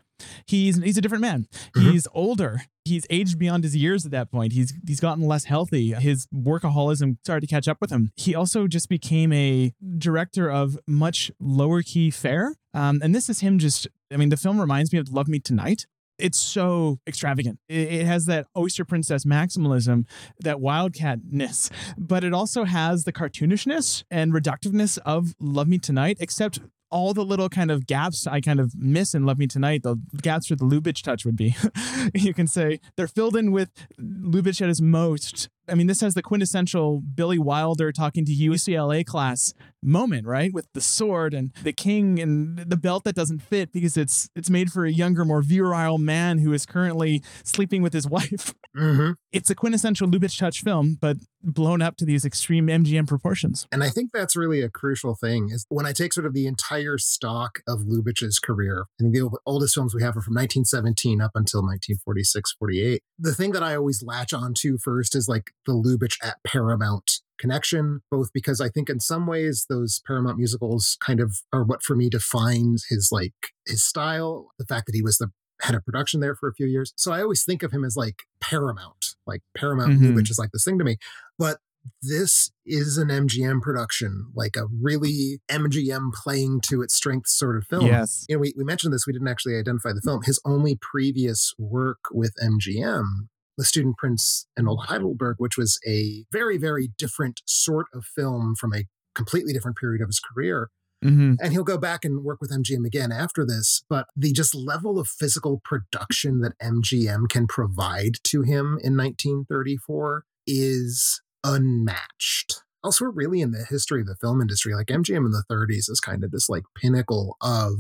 he's 0.47 0.83
he's 0.83 0.97
a 0.99 1.01
different 1.01 1.23
man. 1.23 1.47
Mhm. 1.77 1.93
He's 1.93 2.07
older. 2.13 2.63
He's 2.85 3.07
aged 3.09 3.39
beyond 3.39 3.65
his 3.65 3.75
years 3.75 4.05
at 4.05 4.11
that 4.13 4.31
point. 4.31 4.53
He's 4.53 4.75
he's 4.87 5.01
gotten 5.01 5.25
less 5.27 5.45
healthy. 5.45 5.93
His 5.93 6.27
workaholism 6.35 7.17
started 7.25 7.47
to 7.49 7.55
catch 7.55 7.67
up 7.69 7.79
with 7.81 7.91
him. 7.91 8.11
He 8.17 8.35
also 8.35 8.67
just 8.67 8.89
became 8.89 9.33
a 9.33 9.73
director 9.99 10.51
of 10.51 10.79
much 10.87 11.31
lower 11.41 11.83
key 11.83 12.11
fare. 12.11 12.55
Um, 12.75 13.01
and 13.03 13.15
this 13.15 13.29
is 13.29 13.41
him 13.41 13.59
just. 13.59 13.87
I 14.13 14.17
mean, 14.17 14.29
the 14.29 14.37
film 14.37 14.61
reminds 14.61 14.93
me 14.93 14.99
of 14.99 15.09
Love 15.11 15.29
Me 15.29 15.39
Tonight. 15.39 15.87
It's 16.17 16.39
so 16.39 17.01
extravagant. 17.09 17.59
It, 17.69 17.93
it 17.93 18.07
has 18.07 18.27
that 18.27 18.47
Oyster 18.57 18.85
Princess 18.85 19.25
maximalism, 19.25 20.07
that 20.41 20.59
wildcatness, 20.59 21.71
but 21.99 22.23
it 22.23 22.33
also 22.33 22.63
has 22.65 23.03
the 23.03 23.13
cartoonishness 23.13 24.05
and 24.13 24.33
reductiveness 24.33 24.99
of 25.05 25.35
Love 25.41 25.67
Me 25.67 25.79
Tonight, 25.79 26.19
except 26.21 26.61
all 26.91 27.15
the 27.15 27.25
little 27.25 27.49
kind 27.49 27.71
of 27.71 27.87
gaps 27.87 28.27
I 28.27 28.41
kind 28.41 28.61
of 28.61 28.75
miss 28.77 29.15
in 29.15 29.25
Love 29.25 29.39
Me 29.39 29.47
Tonight, 29.47 29.83
the 29.83 29.97
gaps 30.23 30.51
where 30.51 30.57
the 30.57 30.65
Lubitsch 30.65 31.03
touch 31.03 31.25
would 31.25 31.37
be. 31.37 31.57
you 32.15 32.35
can 32.35 32.47
say 32.47 32.81
they're 32.97 33.09
filled 33.09 33.37
in 33.37 33.53
with 33.53 33.71
Lubitsch 34.01 34.61
at 34.63 34.69
his 34.69 34.81
most. 34.81 35.49
I 35.69 35.75
mean, 35.75 35.87
this 35.87 36.01
has 36.01 36.15
the 36.15 36.23
quintessential 36.23 37.01
Billy 37.01 37.39
Wilder 37.39 37.93
talking 37.93 38.25
to 38.25 38.33
UCLA 38.33 39.05
class 39.05 39.53
moment, 39.83 40.27
right? 40.27 40.53
With 40.53 40.67
the 40.73 40.81
sword 40.81 41.35
and 41.35 41.53
the 41.63 41.73
king 41.73 42.19
and 42.21 42.59
the 42.59 42.77
belt 42.77 43.05
that 43.05 43.15
doesn't 43.15 43.41
fit 43.41 43.73
because 43.73 43.97
it's 43.97 44.29
it's 44.35 44.51
made 44.51 44.73
for 44.73 44.85
a 44.85 44.91
younger, 44.91 45.25
more 45.25 45.43
virile 45.43 45.99
man 45.99 46.39
who 46.39 46.53
is 46.53 46.67
currently 46.67 47.23
sleeping 47.45 47.83
with 47.83 47.93
his 47.93 48.09
wife. 48.15 48.55
hmm 48.75 49.13
It's 49.33 49.51
a 49.51 49.55
quintessential 49.55 50.09
Lubitsch 50.09 50.39
touch 50.39 50.63
film, 50.63 50.99
but 51.01 51.19
blown 51.43 51.83
up 51.83 51.97
to 51.97 52.05
these 52.05 52.25
extreme 52.25 52.69
MGM 52.69 53.07
proportions. 53.07 53.67
And 53.71 53.85
I 53.85 53.91
think 53.91 54.11
that's 54.13 54.35
really 54.35 54.63
a 54.63 54.71
crucial 54.71 55.15
thing 55.15 55.51
is 55.51 55.67
when 55.69 55.87
I 55.87 55.93
take 55.93 56.13
sort 56.13 56.27
of 56.27 56.33
the 56.33 56.47
entire 56.47 56.97
stock 56.99 57.61
of 57.69 57.81
Lubitsch's 57.81 58.39
career, 58.39 58.87
and 58.99 59.15
the 59.15 59.31
oldest 59.45 59.75
films 59.75 59.95
we 59.95 60.03
have 60.03 60.17
are 60.17 60.23
from 60.23 60.35
1917 60.35 61.21
up 61.21 61.33
until 61.35 61.61
1946, 61.61 62.55
48. 62.59 63.03
The 63.19 63.35
thing 63.35 63.53
that 63.53 63.63
I 63.63 63.77
always 63.77 64.03
latch 64.03 64.33
on 64.33 64.55
to 64.59 64.79
first 64.79 65.15
is 65.15 65.29
like 65.29 65.53
the 65.67 65.73
Lubitsch 65.73 66.17
at 66.23 66.37
Paramount 66.47 67.21
connection, 67.39 68.01
both 68.11 68.29
because 68.33 68.61
I 68.61 68.69
think 68.69 68.89
in 68.89 69.01
some 69.01 69.27
ways 69.27 69.67
those 69.69 70.01
Paramount 70.07 70.39
musicals 70.39 70.97
kind 71.05 71.21
of 71.21 71.37
are 71.53 71.65
what 71.65 71.83
for 71.83 71.97
me 71.97 72.09
defines 72.09 72.87
his 72.89 73.09
like 73.11 73.35
his 73.67 73.85
style, 73.85 74.49
the 74.59 74.67
fact 74.67 74.87
that 74.87 74.95
he 74.95 75.03
was 75.03 75.19
the 75.19 75.31
head 75.63 75.75
of 75.75 75.85
production 75.85 76.21
there 76.21 76.35
for 76.35 76.49
a 76.49 76.55
few 76.55 76.67
years. 76.67 76.93
So 76.97 77.13
I 77.13 77.23
always 77.23 77.45
think 77.45 77.63
of 77.63 77.73
him 77.73 77.85
as 77.85 77.97
like 77.97 78.23
Paramount, 78.41 79.15
like 79.27 79.43
Paramount 79.57 79.99
Mhm. 80.01 80.15
Lubitsch 80.15 80.31
is 80.31 80.39
like 80.39 80.51
this 80.53 80.65
thing 80.65 80.79
to 80.79 80.85
me. 80.85 80.97
But 81.39 81.59
this 82.03 82.51
is 82.65 82.97
an 82.97 83.09
MGM 83.09 83.61
production, 83.61 84.31
like 84.35 84.57
a 84.57 84.67
really 84.81 85.41
MGM 85.51 86.13
playing 86.15 86.61
to 86.63 86.81
its 86.83 86.95
strengths 86.95 87.37
sort 87.39 87.57
of 87.57 87.67
film. 87.67 87.87
Yes. 87.87 88.25
You 88.29 88.37
know, 88.37 88.41
we, 88.41 88.55
we 88.57 88.65
mentioned 88.65 88.93
this, 88.95 89.07
we 89.07 89.13
didn't 89.13 89.29
actually 89.29 89.57
identify 89.57 89.93
the 89.93 90.01
film. 90.01 90.23
His 90.25 90.41
only 90.47 90.79
previous 90.81 91.53
work 91.59 91.99
with 92.11 92.33
MGM, 92.43 93.29
The 93.57 93.65
Student 93.65 93.97
Prince 93.97 94.47
in 94.57 94.67
Old 94.69 94.87
Heidelberg, 94.87 95.37
which 95.39 95.57
was 95.57 95.79
a 95.87 96.25
very, 96.33 96.59
very 96.59 96.91
different 96.99 97.41
sort 97.47 97.87
of 97.95 98.05
film 98.05 98.55
from 98.59 98.75
a 98.75 98.85
completely 99.15 99.53
different 99.53 99.77
period 99.77 100.03
of 100.03 100.09
his 100.09 100.21
career. 100.21 100.71
hmm 101.03 101.35
And 101.41 101.53
he'll 101.53 101.65
go 101.65 101.79
back 101.79 102.05
and 102.05 102.25
work 102.25 102.41
with 102.41 102.51
MGM 102.51 102.85
again 102.87 103.13
after 103.13 103.47
this. 103.47 103.85
But 103.89 104.07
the 104.17 104.33
just 104.33 104.55
level 104.55 104.99
of 104.99 105.09
physical 105.09 105.61
production 105.65 106.41
that 106.41 106.59
MGM 106.61 107.29
can 107.29 107.47
provide 107.47 108.17
to 108.25 108.43
him 108.43 108.79
in 108.83 108.97
1934 108.97 110.25
is 110.47 111.23
unmatched. 111.45 112.63
Elsewhere, 112.85 113.11
really, 113.11 113.41
in 113.41 113.53
the 113.53 113.65
history 113.65 114.03
of 114.03 114.07
the 114.07 114.17
film 114.17 114.41
industry, 114.43 114.75
like 114.75 114.89
MGM 114.89 115.25
in 115.25 115.31
the 115.31 115.45
30s 115.51 115.89
is 115.91 116.01
kind 116.05 116.23
of 116.23 116.33
this 116.33 116.49
like 116.49 116.65
pinnacle 116.77 117.37
of 117.41 117.77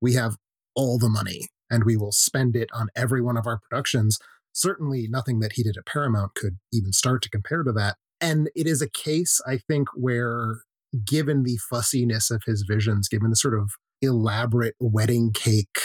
we 0.00 0.14
have 0.14 0.36
all 0.74 0.98
the 0.98 1.08
money 1.08 1.48
and 1.70 1.84
we 1.84 1.96
will 1.96 2.12
spend 2.12 2.56
it 2.56 2.68
on 2.72 2.88
every 2.94 3.22
one 3.22 3.36
of 3.36 3.46
our 3.46 3.58
productions. 3.58 4.18
Certainly, 4.58 5.06
nothing 5.08 5.38
that 5.38 5.52
he 5.52 5.62
did 5.62 5.76
at 5.76 5.86
Paramount 5.86 6.34
could 6.34 6.58
even 6.72 6.92
start 6.92 7.22
to 7.22 7.30
compare 7.30 7.62
to 7.62 7.70
that. 7.70 7.94
And 8.20 8.50
it 8.56 8.66
is 8.66 8.82
a 8.82 8.90
case, 8.90 9.40
I 9.46 9.58
think, 9.58 9.86
where 9.94 10.62
given 11.04 11.44
the 11.44 11.58
fussiness 11.70 12.28
of 12.28 12.42
his 12.44 12.64
visions, 12.68 13.08
given 13.08 13.30
the 13.30 13.36
sort 13.36 13.56
of 13.56 13.70
elaborate 14.02 14.74
wedding 14.80 15.32
cake 15.32 15.78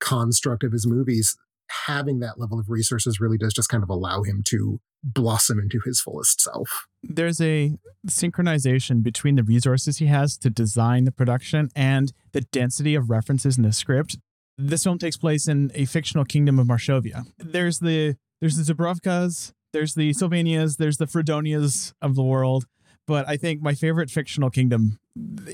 construct 0.00 0.64
of 0.64 0.72
his 0.72 0.88
movies, 0.88 1.36
having 1.86 2.18
that 2.18 2.40
level 2.40 2.58
of 2.58 2.68
resources 2.68 3.20
really 3.20 3.38
does 3.38 3.54
just 3.54 3.68
kind 3.68 3.84
of 3.84 3.90
allow 3.90 4.24
him 4.24 4.42
to 4.46 4.80
blossom 5.04 5.60
into 5.60 5.80
his 5.84 6.00
fullest 6.00 6.40
self. 6.40 6.86
There's 7.04 7.40
a 7.40 7.78
synchronization 8.08 9.04
between 9.04 9.36
the 9.36 9.44
resources 9.44 9.98
he 9.98 10.06
has 10.06 10.36
to 10.38 10.50
design 10.50 11.04
the 11.04 11.12
production 11.12 11.70
and 11.76 12.12
the 12.32 12.40
density 12.40 12.96
of 12.96 13.08
references 13.08 13.56
in 13.56 13.62
the 13.62 13.72
script. 13.72 14.18
This 14.58 14.84
film 14.84 14.98
takes 14.98 15.16
place 15.16 15.48
in 15.48 15.70
a 15.74 15.84
fictional 15.84 16.24
kingdom 16.24 16.58
of 16.58 16.66
Marshovia. 16.66 17.26
There's 17.38 17.78
the 17.80 18.16
there's 18.40 18.56
the 18.56 18.74
Zubrovkas, 18.74 19.52
There's 19.72 19.94
the 19.94 20.12
Sylvanias, 20.12 20.76
there's 20.76 20.98
the 20.98 21.06
Fredonias 21.06 21.92
of 22.00 22.14
the 22.14 22.22
world. 22.22 22.66
But 23.06 23.28
I 23.28 23.36
think 23.36 23.62
my 23.62 23.74
favorite 23.74 24.10
fictional 24.10 24.50
kingdom 24.50 24.98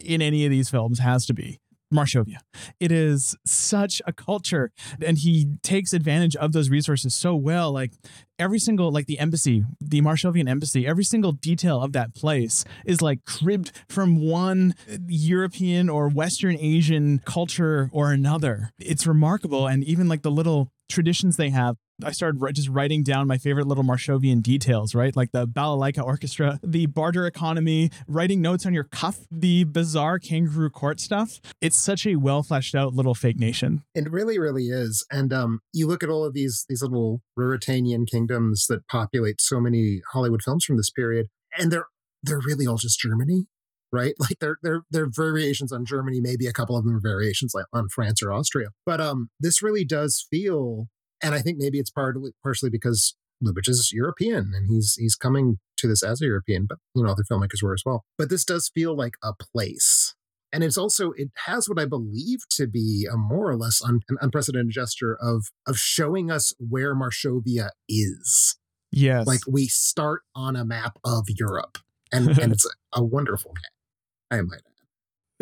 in 0.05 0.23
any 0.23 0.45
of 0.45 0.51
these 0.51 0.71
films 0.71 1.01
has 1.01 1.27
to 1.27 1.35
be 1.35 1.61
Marshovia. 1.93 2.39
It 2.81 2.91
is 2.91 3.37
such 3.45 4.03
a 4.07 4.13
culture, 4.13 4.73
and 5.05 5.19
he 5.19 5.57
takes 5.63 5.93
advantage 5.93 6.37
of 6.37 6.53
those 6.53 6.71
resources 6.71 7.15
so 7.15 7.35
well. 7.35 7.73
Like 7.73 7.93
every 8.39 8.59
single, 8.59 8.91
like 8.91 9.07
the 9.07 9.19
embassy, 9.19 9.65
the 9.81 10.01
Marshovian 10.01 10.49
embassy, 10.49 10.87
every 10.87 11.05
single 11.05 11.33
detail 11.33 11.81
of 11.81 11.93
that 11.93 12.15
place 12.15 12.65
is 12.85 13.01
like 13.01 13.25
cribbed 13.25 13.73
from 13.89 14.21
one 14.21 14.75
European 15.07 15.89
or 15.89 16.09
Western 16.09 16.57
Asian 16.59 17.21
culture 17.21 17.91
or 17.93 18.13
another. 18.13 18.71
It's 18.79 19.07
remarkable, 19.07 19.67
and 19.67 19.85
even 19.85 20.09
like 20.09 20.23
the 20.23 20.31
little 20.31 20.71
traditions 20.89 21.37
they 21.37 21.51
have 21.51 21.77
I 22.03 22.13
started 22.13 22.41
just 22.55 22.69
writing 22.69 23.03
down 23.03 23.27
my 23.27 23.39
favorite 23.39 23.67
little 23.67 23.85
Marshovian 23.85 24.43
details, 24.43 24.95
right? 24.95 25.15
Like 25.15 25.33
the 25.33 25.47
balalaika 25.47 26.05
orchestra, 26.05 26.59
the 26.63 26.87
barter 26.87 27.27
economy, 27.27 27.91
writing 28.07 28.41
notes 28.41 28.67
on 28.67 28.75
your 28.75 28.85
cuff, 28.85 29.19
the 29.31 29.65
bizarre 29.65 30.19
kangaroo 30.19 30.71
court 30.71 31.01
stuff. 31.01 31.41
It's 31.61 31.77
such 31.77 32.07
a 32.07 32.17
well 32.17 32.43
fleshed 32.43 32.75
out 32.75 32.95
little 32.95 33.15
fake 33.15 33.39
nation. 33.39 33.83
It 33.95 34.11
really, 34.11 34.39
really 34.39 34.67
is. 34.67 35.05
And 35.11 35.33
um, 35.33 35.61
you 35.73 35.87
look 35.87 36.03
at 36.03 36.09
all 36.09 36.25
of 36.25 36.35
these 36.35 36.65
these 36.69 36.83
little 36.83 37.21
Ruritanian 37.39 38.09
kingdoms 38.11 38.67
that 38.69 38.87
populate 38.89 39.41
so 39.41 39.61
many 39.61 40.01
Hollywood 40.13 40.43
films 40.43 40.65
from 40.65 40.77
this 40.77 40.91
period, 40.91 41.27
and 41.59 41.71
they're 41.71 41.87
they're 42.23 42.41
really 42.45 42.67
all 42.67 42.77
just 42.77 43.01
Germany 43.01 43.47
right? 43.93 44.15
Like 44.19 44.39
they're 44.41 44.57
they're 44.63 44.83
they're 44.91 45.11
variations 45.11 45.73
on 45.73 45.85
Germany. 45.85 46.21
Maybe 46.21 46.47
a 46.47 46.53
couple 46.53 46.77
of 46.77 46.85
them 46.85 46.97
are 46.97 47.01
variations 47.01 47.53
like 47.55 47.67
on 47.73 47.89
France 47.89 48.23
or 48.23 48.33
Austria. 48.33 48.69
But 48.87 49.01
um, 49.01 49.29
this 49.39 49.63
really 49.63 49.85
does 49.85 50.27
feel 50.31 50.87
and 51.23 51.35
I 51.35 51.41
think 51.41 51.59
maybe 51.59 51.79
it's 51.79 51.91
partly 51.91 52.33
partially 52.43 52.71
because 52.71 53.15
Lubitsch 53.43 53.69
is 53.69 53.91
European 53.93 54.53
and 54.55 54.69
he's 54.69 54.95
he's 54.99 55.17
coming 55.17 55.59
to 55.79 55.89
this 55.89 56.03
as 56.03 56.23
a 56.23 56.27
European, 56.27 56.67
but 56.69 56.79
you 56.95 57.03
know 57.03 57.11
other 57.11 57.25
filmmakers 57.25 57.63
were 57.63 57.75
as 57.75 57.83
well. 57.85 58.05
But 58.17 58.31
this 58.31 58.45
does 58.45 58.71
feel 58.73 58.97
like 58.97 59.15
a 59.23 59.33
place, 59.35 60.15
and 60.53 60.63
it's 60.63 60.79
also 60.79 61.13
it 61.13 61.31
has 61.47 61.69
what 61.69 61.79
I 61.79 61.87
believe 61.87 62.41
to 62.51 62.67
be 62.67 63.07
a 63.11 63.17
more 63.17 63.51
or 63.51 63.57
less 63.57 63.83
un, 63.83 64.01
an 64.09 64.17
unprecedented 64.21 64.71
gesture 64.71 65.17
of 65.21 65.47
of 65.67 65.77
showing 65.79 66.31
us 66.31 66.55
where 66.59 66.95
Marshovia 66.95 67.71
is. 67.89 68.57
Yes, 68.91 69.27
like 69.27 69.41
we 69.49 69.67
start 69.67 70.23
on 70.35 70.57
a 70.57 70.65
map 70.65 70.99
of 71.05 71.27
Europe, 71.29 71.79
and 72.13 72.39
and 72.39 72.53
it's 72.53 72.67
a, 72.67 73.01
a 73.01 73.05
wonderful 73.05 73.53
game. 73.53 74.39
I 74.39 74.43
might 74.43 74.63
add 74.67 74.72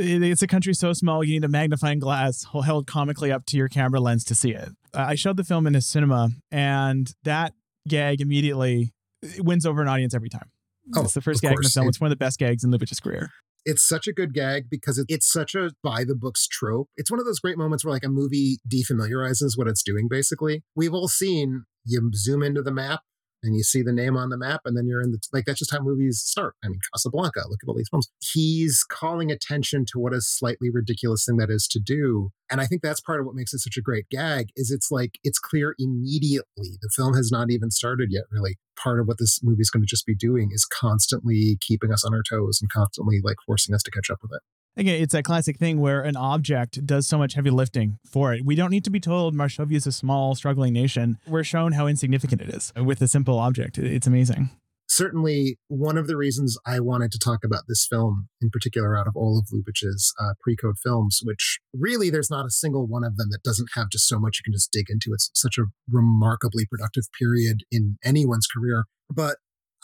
it's 0.01 0.43
a 0.43 0.47
country 0.47 0.75
so 0.75 0.93
small 0.93 1.23
you 1.23 1.35
need 1.35 1.45
a 1.45 1.49
magnifying 1.49 1.99
glass 1.99 2.47
held 2.65 2.87
comically 2.87 3.31
up 3.31 3.47
to 3.47 3.57
your 3.57 3.69
camera 3.69 4.01
lens 4.01 4.25
to 4.25 4.35
see 4.35 4.53
it. 4.53 4.71
I 4.95 5.15
showed 5.15 5.37
the 5.37 5.45
film 5.45 5.67
in 5.67 5.75
a 5.75 5.81
cinema, 5.81 6.31
and 6.51 7.13
that 7.25 7.55
gag 7.89 8.21
immediately 8.21 8.93
wins 9.39 9.67
over 9.67 9.83
an 9.83 9.89
audience 9.89 10.15
every 10.15 10.29
time. 10.29 10.51
Oh, 10.97 11.03
it's 11.03 11.15
the 11.15 11.21
first 11.21 11.43
gag 11.43 11.51
course. 11.53 11.67
in 11.67 11.69
the 11.69 11.71
film. 11.71 11.89
It's 11.89 12.01
one 12.01 12.07
of 12.09 12.19
the 12.19 12.25
best 12.25 12.39
gags 12.39 12.65
in 12.65 12.71
Lubitsch's 12.71 13.01
career. 13.01 13.31
It's 13.65 13.87
such 13.87 14.09
a 14.09 14.13
good 14.13 14.33
gag 14.33 14.71
because 14.71 15.05
it's 15.09 15.31
such 15.31 15.55
a 15.55 15.71
by 15.83 16.05
the 16.05 16.15
books 16.15 16.49
trope. 16.49 16.89
It's 16.97 17.11
one 17.11 17.21
of 17.21 17.27
those 17.27 17.41
great 17.41 17.59
moments 17.59 17.85
where 17.85 17.93
like 17.93 18.05
a 18.05 18.09
movie 18.09 18.59
defamiliarizes 18.73 19.53
what 19.57 19.69
it's 19.69 19.83
doing. 19.83 20.09
Basically, 20.09 20.63
we've 20.75 20.95
all 20.95 21.09
seen 21.09 21.65
you 21.85 22.11
zoom 22.15 22.43
into 22.43 22.63
the 22.63 22.73
map 22.73 23.01
and 23.43 23.57
you 23.57 23.63
see 23.63 23.83
the 23.83 23.93
name 23.93 24.17
on 24.17 24.31
the 24.31 24.39
map 24.39 24.63
and 24.65 24.77
then 24.77 24.87
you're 24.87 25.01
in 25.01 25.13
the 25.13 25.19
like 25.33 25.45
that's 25.45 25.59
just 25.59 25.73
how 25.73 25.81
movies 25.81 26.21
start. 26.21 26.55
I 26.65 26.69
mean 26.69 26.81
casablanca 26.93 27.43
look 27.49 27.61
at 27.63 27.69
all 27.69 27.77
these 27.77 27.89
films. 27.89 28.11
He's 28.21 28.85
calling 28.89 29.31
attention 29.31 29.85
to 29.93 29.99
what 29.99 30.13
a 30.13 30.21
slightly 30.21 30.71
ridiculous 30.71 31.25
thing 31.25 31.37
that 31.39 31.51
is 31.51 31.67
to 31.69 31.81
do 31.81 32.31
and 32.51 32.61
i 32.61 32.67
think 32.67 32.83
that's 32.83 33.01
part 33.01 33.21
of 33.21 33.27
what 33.27 33.35
makes 33.35 33.53
it 33.55 33.59
such 33.59 33.77
a 33.77 33.83
great 33.83 34.07
gag 34.11 34.49
is 34.57 34.71
it's 34.71 34.91
like 34.91 35.19
it's 35.23 35.39
clear 35.39 35.75
immediately 35.79 36.79
the 36.83 36.91
film 36.95 37.15
has 37.15 37.31
not 37.31 37.51
even 37.51 37.71
started 37.71 38.09
yet 38.11 38.25
really. 38.31 38.57
Part 38.79 39.01
of 39.01 39.07
what 39.07 39.19
this 39.19 39.41
movie 39.43 39.61
is 39.61 39.71
going 39.71 39.83
to 39.83 39.87
just 39.87 40.07
be 40.07 40.15
doing 40.15 40.51
is 40.53 40.65
constantly 40.65 41.59
keeping 41.61 41.93
us 41.93 42.05
on 42.05 42.15
our 42.15 42.23
toes 42.23 42.61
and 42.61 42.71
constantly 42.71 43.21
like 43.23 43.37
forcing 43.45 43.75
us 43.75 43.83
to 43.83 43.91
catch 43.91 44.11
up 44.11 44.19
with 44.23 44.33
it 44.35 44.43
Again, 44.77 45.03
it's 45.03 45.13
that 45.13 45.25
classic 45.25 45.59
thing 45.59 45.81
where 45.81 46.03
an 46.03 46.17
object 46.17 46.87
does 46.87 47.07
so 47.07 47.19
much 47.19 47.35
heavy 47.35 47.51
lifting 47.51 47.99
for 48.07 48.33
it. 48.33 48.45
We 48.45 48.55
don't 48.55 48.71
need 48.71 48.85
to 48.85 48.91
be 48.91 49.01
told 49.01 49.35
Marshovia 49.35 49.77
is 49.77 49.87
a 49.87 49.93
small, 49.93 50.35
struggling 50.35 50.73
nation. 50.73 51.19
We're 51.27 51.45
shown 51.45 51.73
how 51.73 51.87
insignificant 51.87 52.41
it 52.41 52.51
is 52.51 52.73
with 52.77 53.03
a 53.03 53.09
simple 53.09 53.39
object. 53.39 53.79
It's 53.79 54.07
amazing. 54.07 54.51
Certainly, 54.89 55.57
one 55.69 55.97
of 55.97 56.09
the 56.09 56.17
reasons 56.17 56.59
I 56.67 56.81
wanted 56.81 57.13
to 57.13 57.19
talk 57.19 57.45
about 57.45 57.63
this 57.69 57.87
film 57.89 58.29
in 58.43 58.51
particular 58.51 58.99
out 58.99 59.07
of 59.07 59.15
all 59.15 59.39
of 59.39 59.47
Lubitsch's 59.53 60.13
uh, 60.21 60.35
pre 60.41 60.57
code 60.57 60.79
films, 60.83 61.21
which 61.23 61.61
really 61.73 62.11
there's 62.11 62.31
not 62.31 62.45
a 62.45 62.51
single 62.51 62.89
one 62.89 63.05
of 63.05 63.17
them 63.17 63.29
that 63.31 63.45
doesn't 63.45 63.69
have 63.75 63.91
just 63.91 64.09
so 64.09 64.19
much 64.19 64.41
you 64.41 64.51
can 64.51 64.53
just 64.53 64.73
dig 64.73 64.87
into. 64.89 65.13
It's 65.13 65.31
such 65.33 65.59
a 65.59 65.67
remarkably 65.89 66.67
productive 66.67 67.05
period 67.17 67.59
in 67.71 67.99
anyone's 68.05 68.49
career. 68.49 68.85
But 69.09 69.37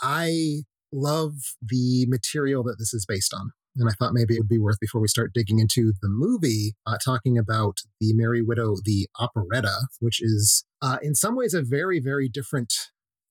I 0.02 0.62
love 0.92 1.34
the 1.62 2.06
material 2.08 2.64
that 2.64 2.76
this 2.78 2.92
is 2.92 3.06
based 3.06 3.32
on. 3.32 3.52
And 3.76 3.88
I 3.88 3.92
thought 3.92 4.12
maybe 4.14 4.34
it 4.34 4.40
would 4.40 4.48
be 4.48 4.58
worth, 4.58 4.80
before 4.80 5.00
we 5.00 5.08
start 5.08 5.32
digging 5.34 5.58
into 5.58 5.92
the 6.00 6.08
movie, 6.08 6.74
uh, 6.86 6.96
talking 7.04 7.36
about 7.36 7.78
The 8.00 8.14
Merry 8.14 8.42
Widow, 8.42 8.76
the 8.82 9.08
operetta, 9.18 9.88
which 10.00 10.22
is 10.22 10.64
uh, 10.80 10.98
in 11.02 11.14
some 11.14 11.36
ways 11.36 11.54
a 11.54 11.62
very, 11.62 12.00
very 12.00 12.28
different 12.28 12.72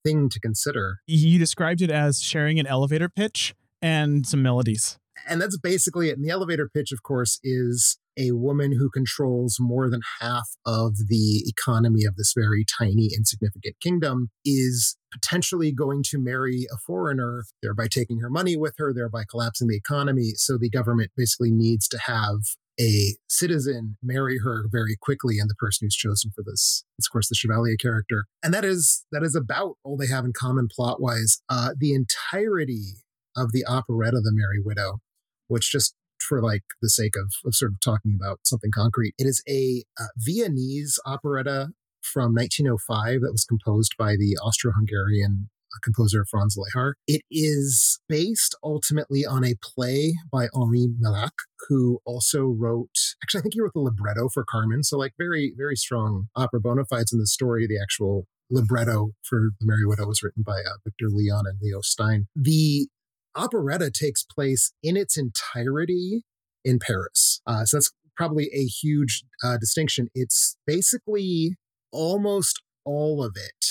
thing 0.03 0.29
to 0.29 0.39
consider. 0.39 0.99
You 1.07 1.39
described 1.39 1.81
it 1.81 1.89
as 1.89 2.21
sharing 2.21 2.59
an 2.59 2.67
elevator 2.67 3.09
pitch 3.09 3.55
and 3.81 4.25
some 4.25 4.43
melodies. 4.43 4.97
And 5.27 5.41
that's 5.41 5.57
basically 5.57 6.09
it. 6.09 6.17
And 6.17 6.25
the 6.25 6.29
elevator 6.29 6.69
pitch, 6.71 6.91
of 6.91 7.01
course, 7.01 7.39
is 7.43 7.97
a 8.17 8.31
woman 8.31 8.72
who 8.72 8.89
controls 8.89 9.57
more 9.60 9.89
than 9.89 10.01
half 10.19 10.50
of 10.65 10.95
the 11.07 11.43
economy 11.48 12.05
of 12.05 12.15
this 12.15 12.34
very 12.36 12.65
tiny, 12.65 13.10
insignificant 13.15 13.75
kingdom 13.81 14.29
is 14.43 14.98
potentially 15.12 15.72
going 15.72 16.03
to 16.03 16.19
marry 16.19 16.65
a 16.72 16.77
foreigner, 16.77 17.45
thereby 17.62 17.88
taking 17.88 18.19
her 18.19 18.29
money 18.29 18.55
with 18.55 18.75
her, 18.77 18.93
thereby 18.93 19.24
collapsing 19.29 19.67
the 19.67 19.77
economy. 19.77 20.31
So 20.36 20.57
the 20.57 20.69
government 20.69 21.12
basically 21.15 21.51
needs 21.51 21.88
to 21.89 22.00
have 22.05 22.39
a 22.79 23.15
citizen 23.29 23.98
marry 24.03 24.39
her 24.43 24.65
very 24.69 24.98
quickly 25.00 25.39
and 25.39 25.50
the 25.50 25.55
person 25.55 25.86
who's 25.86 25.95
chosen 25.95 26.31
for 26.36 26.43
this 26.45 26.84
is 27.00 27.07
of 27.07 27.12
course 27.12 27.29
the 27.29 27.36
chevalier 27.36 27.77
character 27.79 28.25
and 28.43 28.53
that 28.53 28.65
is 28.65 29.05
that 29.13 29.24
is 29.24 29.34
about 29.34 29.75
all 29.86 29.95
they 29.95 30.07
have 30.07 30.25
in 30.25 30.34
common 30.38 30.67
plot 30.69 31.01
wise 31.01 31.41
uh, 31.48 31.69
the 31.79 31.93
entirety 31.93 32.95
of 33.38 33.53
the 33.53 33.65
operetta 33.65 34.19
the 34.19 34.34
merry 34.34 34.60
widow 34.62 35.00
which 35.48 35.72
just 35.72 35.95
for 36.27 36.41
like 36.41 36.63
the 36.81 36.89
sake 36.89 37.15
of, 37.15 37.31
of 37.45 37.55
sort 37.55 37.72
of 37.72 37.79
talking 37.79 38.17
about 38.19 38.39
something 38.43 38.72
concrete. 38.74 39.13
It 39.17 39.25
is 39.25 39.43
a 39.48 39.84
uh, 40.00 40.07
Viennese 40.17 41.00
operetta 41.05 41.69
from 42.01 42.34
1905 42.36 43.22
that 43.22 43.31
was 43.31 43.45
composed 43.45 43.95
by 43.98 44.15
the 44.15 44.38
Austro-Hungarian 44.43 45.50
uh, 45.75 45.79
composer 45.84 46.25
Franz 46.29 46.55
Lehár. 46.57 46.93
It 47.07 47.22
is 47.31 48.00
based 48.07 48.55
ultimately 48.63 49.25
on 49.25 49.43
a 49.43 49.55
play 49.62 50.13
by 50.31 50.48
Henri 50.53 50.88
Meilhac, 51.01 51.31
who 51.67 52.00
also 52.05 52.45
wrote, 52.45 52.95
actually, 53.24 53.39
I 53.39 53.41
think 53.41 53.55
he 53.55 53.62
wrote 53.62 53.74
the 53.74 53.79
libretto 53.79 54.29
for 54.34 54.45
Carmen. 54.48 54.84
So, 54.84 54.98
like, 54.98 55.13
very, 55.17 55.53
very 55.57 55.75
strong 55.75 56.27
opera 56.36 56.60
bona 56.60 56.86
fides 56.86 57.12
in 57.12 57.19
the 57.19 57.27
story. 57.27 57.67
The 57.67 57.81
actual 57.81 58.27
libretto 58.51 59.12
for 59.24 59.50
The 59.60 59.65
Merry 59.65 59.86
Widow 59.86 60.05
was 60.05 60.22
written 60.22 60.43
by 60.45 60.60
uh, 60.60 60.77
Victor 60.84 61.07
Leon 61.10 61.45
and 61.48 61.57
Leo 61.62 61.81
Stein. 61.81 62.27
The 62.36 62.88
operetta 63.36 63.92
takes 63.92 64.24
place 64.24 64.72
in 64.82 64.98
its 64.98 65.18
entirety 65.18 66.24
in 66.63 66.80
Paris. 66.80 67.42
Uh, 67.46 67.65
so 67.65 67.77
that's 67.77 67.92
probably 68.15 68.50
a 68.54 68.65
huge 68.65 69.24
uh, 69.44 69.58
distinction. 69.58 70.08
It's 70.15 70.58
basically 70.65 71.56
almost 71.92 72.62
all 72.86 73.24
of 73.24 73.36
it 73.36 73.65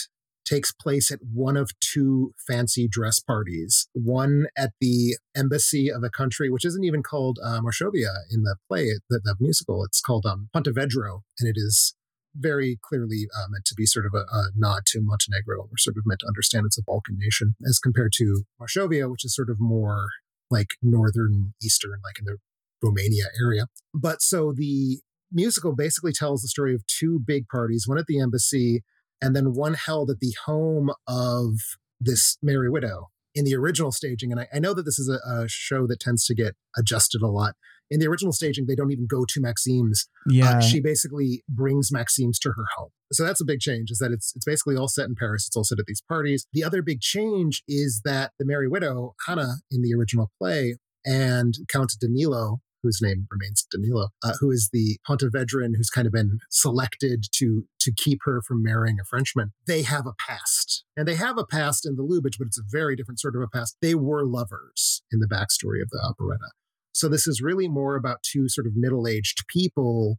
takes 0.44 0.72
place 0.72 1.10
at 1.10 1.20
one 1.32 1.56
of 1.56 1.70
two 1.80 2.32
fancy 2.46 2.86
dress 2.86 3.18
parties. 3.18 3.88
One 3.94 4.46
at 4.56 4.72
the 4.80 5.16
embassy 5.34 5.90
of 5.90 6.02
a 6.04 6.10
country, 6.10 6.50
which 6.50 6.64
isn't 6.64 6.84
even 6.84 7.02
called 7.02 7.38
uh, 7.42 7.60
Marshovia 7.60 8.12
in 8.30 8.42
the 8.42 8.56
play, 8.68 8.98
the, 9.08 9.20
the 9.24 9.36
musical. 9.40 9.84
It's 9.84 10.00
called 10.00 10.26
um, 10.26 10.50
Pontevedra, 10.52 11.20
and 11.40 11.48
it 11.48 11.56
is 11.56 11.94
very 12.34 12.78
clearly 12.82 13.26
uh, 13.36 13.46
meant 13.50 13.64
to 13.66 13.74
be 13.74 13.86
sort 13.86 14.06
of 14.06 14.14
a, 14.14 14.24
a, 14.34 14.50
nod 14.56 14.82
to 14.86 15.00
Montenegro. 15.00 15.62
We're 15.62 15.76
sort 15.78 15.96
of 15.96 16.04
meant 16.06 16.20
to 16.20 16.26
understand 16.26 16.66
it's 16.66 16.78
a 16.78 16.82
Balkan 16.82 17.16
nation 17.18 17.54
as 17.66 17.78
compared 17.78 18.12
to 18.16 18.44
Marshovia, 18.60 19.10
which 19.10 19.24
is 19.24 19.34
sort 19.34 19.50
of 19.50 19.60
more 19.60 20.08
like 20.50 20.68
northern 20.82 21.54
eastern, 21.62 22.00
like 22.04 22.18
in 22.18 22.24
the 22.24 22.38
Romania 22.82 23.26
area. 23.40 23.66
But 23.94 24.20
so 24.20 24.52
the 24.52 25.00
musical 25.32 25.74
basically 25.74 26.12
tells 26.12 26.42
the 26.42 26.48
story 26.48 26.74
of 26.74 26.86
two 26.86 27.20
big 27.24 27.48
parties, 27.48 27.86
one 27.86 27.98
at 27.98 28.06
the 28.06 28.20
embassy 28.20 28.82
and 29.20 29.34
then 29.34 29.54
one 29.54 29.74
held 29.74 30.10
at 30.10 30.20
the 30.20 30.34
home 30.44 30.90
of 31.08 31.54
this 32.00 32.36
Merry 32.42 32.68
Widow 32.68 33.08
in 33.34 33.44
the 33.44 33.54
original 33.54 33.90
staging. 33.90 34.30
And 34.30 34.40
I, 34.40 34.48
I 34.54 34.58
know 34.58 34.74
that 34.74 34.84
this 34.84 34.98
is 34.98 35.08
a, 35.08 35.18
a 35.28 35.48
show 35.48 35.86
that 35.86 36.00
tends 36.00 36.24
to 36.26 36.34
get 36.34 36.54
adjusted 36.76 37.22
a 37.22 37.28
lot 37.28 37.54
in 37.90 38.00
the 38.00 38.06
original 38.06 38.32
staging, 38.32 38.66
they 38.66 38.74
don't 38.74 38.92
even 38.92 39.06
go 39.06 39.24
to 39.28 39.40
Maxime's. 39.40 40.08
Uh, 40.28 40.32
yeah. 40.32 40.50
Uh, 40.58 40.60
she 40.60 40.80
basically 40.80 41.42
brings 41.48 41.90
Maxime's 41.92 42.38
to 42.40 42.50
her 42.50 42.64
home. 42.76 42.90
So 43.12 43.24
that's 43.24 43.40
a 43.40 43.44
big 43.44 43.60
change, 43.60 43.90
is 43.90 43.98
that 43.98 44.12
it's 44.12 44.32
it's 44.34 44.44
basically 44.44 44.76
all 44.76 44.88
set 44.88 45.06
in 45.06 45.14
Paris. 45.14 45.46
It's 45.46 45.56
all 45.56 45.64
set 45.64 45.78
at 45.78 45.86
these 45.86 46.02
parties. 46.08 46.46
The 46.52 46.64
other 46.64 46.82
big 46.82 47.00
change 47.00 47.62
is 47.68 48.00
that 48.04 48.32
the 48.38 48.46
Merry 48.46 48.68
Widow, 48.68 49.14
Hannah, 49.26 49.56
in 49.70 49.82
the 49.82 49.94
original 49.94 50.30
play, 50.40 50.76
and 51.04 51.54
Count 51.68 51.92
Danilo, 52.00 52.60
whose 52.82 53.00
name 53.00 53.26
remains 53.30 53.66
Danilo, 53.70 54.08
uh, 54.22 54.32
who 54.40 54.50
is 54.50 54.70
the 54.72 54.98
Pontevedran 55.08 55.72
who's 55.76 55.90
kind 55.90 56.06
of 56.06 56.12
been 56.12 56.38
selected 56.50 57.26
to 57.32 57.64
to 57.80 57.92
keep 57.96 58.20
her 58.24 58.40
from 58.46 58.62
marrying 58.62 58.98
a 59.00 59.04
Frenchman. 59.04 59.52
They 59.66 59.82
have 59.82 60.06
a 60.06 60.14
past 60.18 60.84
And 60.96 61.06
they 61.08 61.16
have 61.16 61.38
a 61.38 61.44
past 61.44 61.86
in 61.86 61.96
the 61.96 62.02
Lubitsch, 62.02 62.38
but 62.38 62.46
it's 62.46 62.58
a 62.58 62.64
very 62.70 62.96
different 62.96 63.20
sort 63.20 63.36
of 63.36 63.42
a 63.42 63.48
past. 63.48 63.76
They 63.82 63.94
were 63.94 64.24
lovers 64.24 65.02
in 65.12 65.20
the 65.20 65.26
backstory 65.26 65.82
of 65.82 65.90
the 65.90 66.00
operetta. 66.02 66.50
So 66.94 67.08
this 67.08 67.26
is 67.26 67.42
really 67.42 67.68
more 67.68 67.96
about 67.96 68.22
two 68.22 68.48
sort 68.48 68.66
of 68.68 68.74
middle 68.76 69.06
aged 69.08 69.46
people 69.48 70.18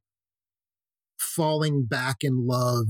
falling 1.17 1.85
back 1.85 2.17
in 2.21 2.45
love 2.45 2.87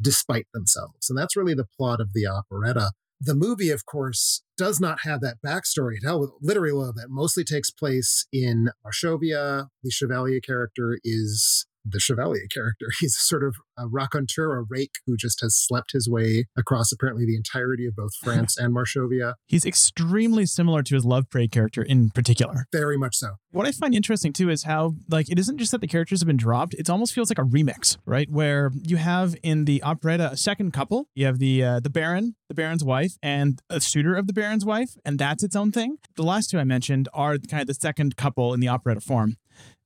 despite 0.00 0.46
themselves. 0.52 1.08
And 1.08 1.16
that's 1.16 1.36
really 1.36 1.54
the 1.54 1.68
plot 1.76 2.00
of 2.00 2.12
the 2.12 2.26
operetta. 2.26 2.90
The 3.20 3.36
movie, 3.36 3.70
of 3.70 3.86
course, 3.86 4.42
does 4.56 4.80
not 4.80 4.98
have 5.02 5.20
that 5.20 5.38
backstory. 5.44 5.96
at 6.04 6.10
It 6.10 6.30
literally 6.42 6.72
love 6.72 6.96
that 6.96 7.08
mostly 7.08 7.44
takes 7.44 7.70
place 7.70 8.26
in 8.32 8.68
Marshovia. 8.84 9.68
The 9.82 9.90
Chevalier 9.90 10.40
character 10.40 10.98
is 11.04 11.66
the 11.92 12.00
Chevalier 12.00 12.46
character. 12.52 12.86
He's 13.00 13.16
sort 13.18 13.44
of 13.44 13.56
a 13.76 13.86
raconteur, 13.86 14.58
a 14.58 14.64
rake 14.68 14.92
who 15.06 15.16
just 15.16 15.40
has 15.40 15.56
slept 15.56 15.92
his 15.92 16.08
way 16.08 16.46
across 16.56 16.92
apparently 16.92 17.24
the 17.26 17.36
entirety 17.36 17.86
of 17.86 17.96
both 17.96 18.14
France 18.22 18.56
and 18.56 18.74
Marshovia. 18.74 19.34
He's 19.46 19.64
extremely 19.64 20.46
similar 20.46 20.82
to 20.82 20.94
his 20.94 21.04
Love 21.04 21.30
Parade 21.30 21.52
character 21.52 21.82
in 21.82 22.10
particular. 22.10 22.66
Very 22.72 22.98
much 22.98 23.16
so. 23.16 23.36
What 23.50 23.66
I 23.66 23.72
find 23.72 23.94
interesting 23.94 24.32
too 24.32 24.50
is 24.50 24.64
how 24.64 24.94
like 25.08 25.30
it 25.30 25.38
isn't 25.38 25.58
just 25.58 25.72
that 25.72 25.80
the 25.80 25.86
characters 25.86 26.20
have 26.20 26.26
been 26.26 26.36
dropped; 26.36 26.74
it 26.74 26.90
almost 26.90 27.14
feels 27.14 27.30
like 27.30 27.38
a 27.38 27.42
remix, 27.42 27.96
right? 28.04 28.30
Where 28.30 28.70
you 28.82 28.96
have 28.96 29.34
in 29.42 29.64
the 29.64 29.82
operetta 29.82 30.30
a 30.32 30.36
second 30.36 30.72
couple. 30.72 31.08
You 31.14 31.26
have 31.26 31.38
the 31.38 31.64
uh, 31.64 31.80
the 31.80 31.90
Baron, 31.90 32.36
the 32.48 32.54
Baron's 32.54 32.84
wife, 32.84 33.12
and 33.22 33.60
a 33.70 33.80
suitor 33.80 34.14
of 34.14 34.26
the 34.26 34.32
Baron's 34.32 34.64
wife, 34.64 34.90
and 35.04 35.18
that's 35.18 35.42
its 35.42 35.56
own 35.56 35.72
thing. 35.72 35.96
The 36.16 36.22
last 36.22 36.50
two 36.50 36.58
I 36.58 36.64
mentioned 36.64 37.08
are 37.14 37.38
kind 37.38 37.62
of 37.62 37.66
the 37.66 37.74
second 37.74 38.16
couple 38.16 38.52
in 38.52 38.60
the 38.60 38.68
operetta 38.68 39.00
form. 39.00 39.36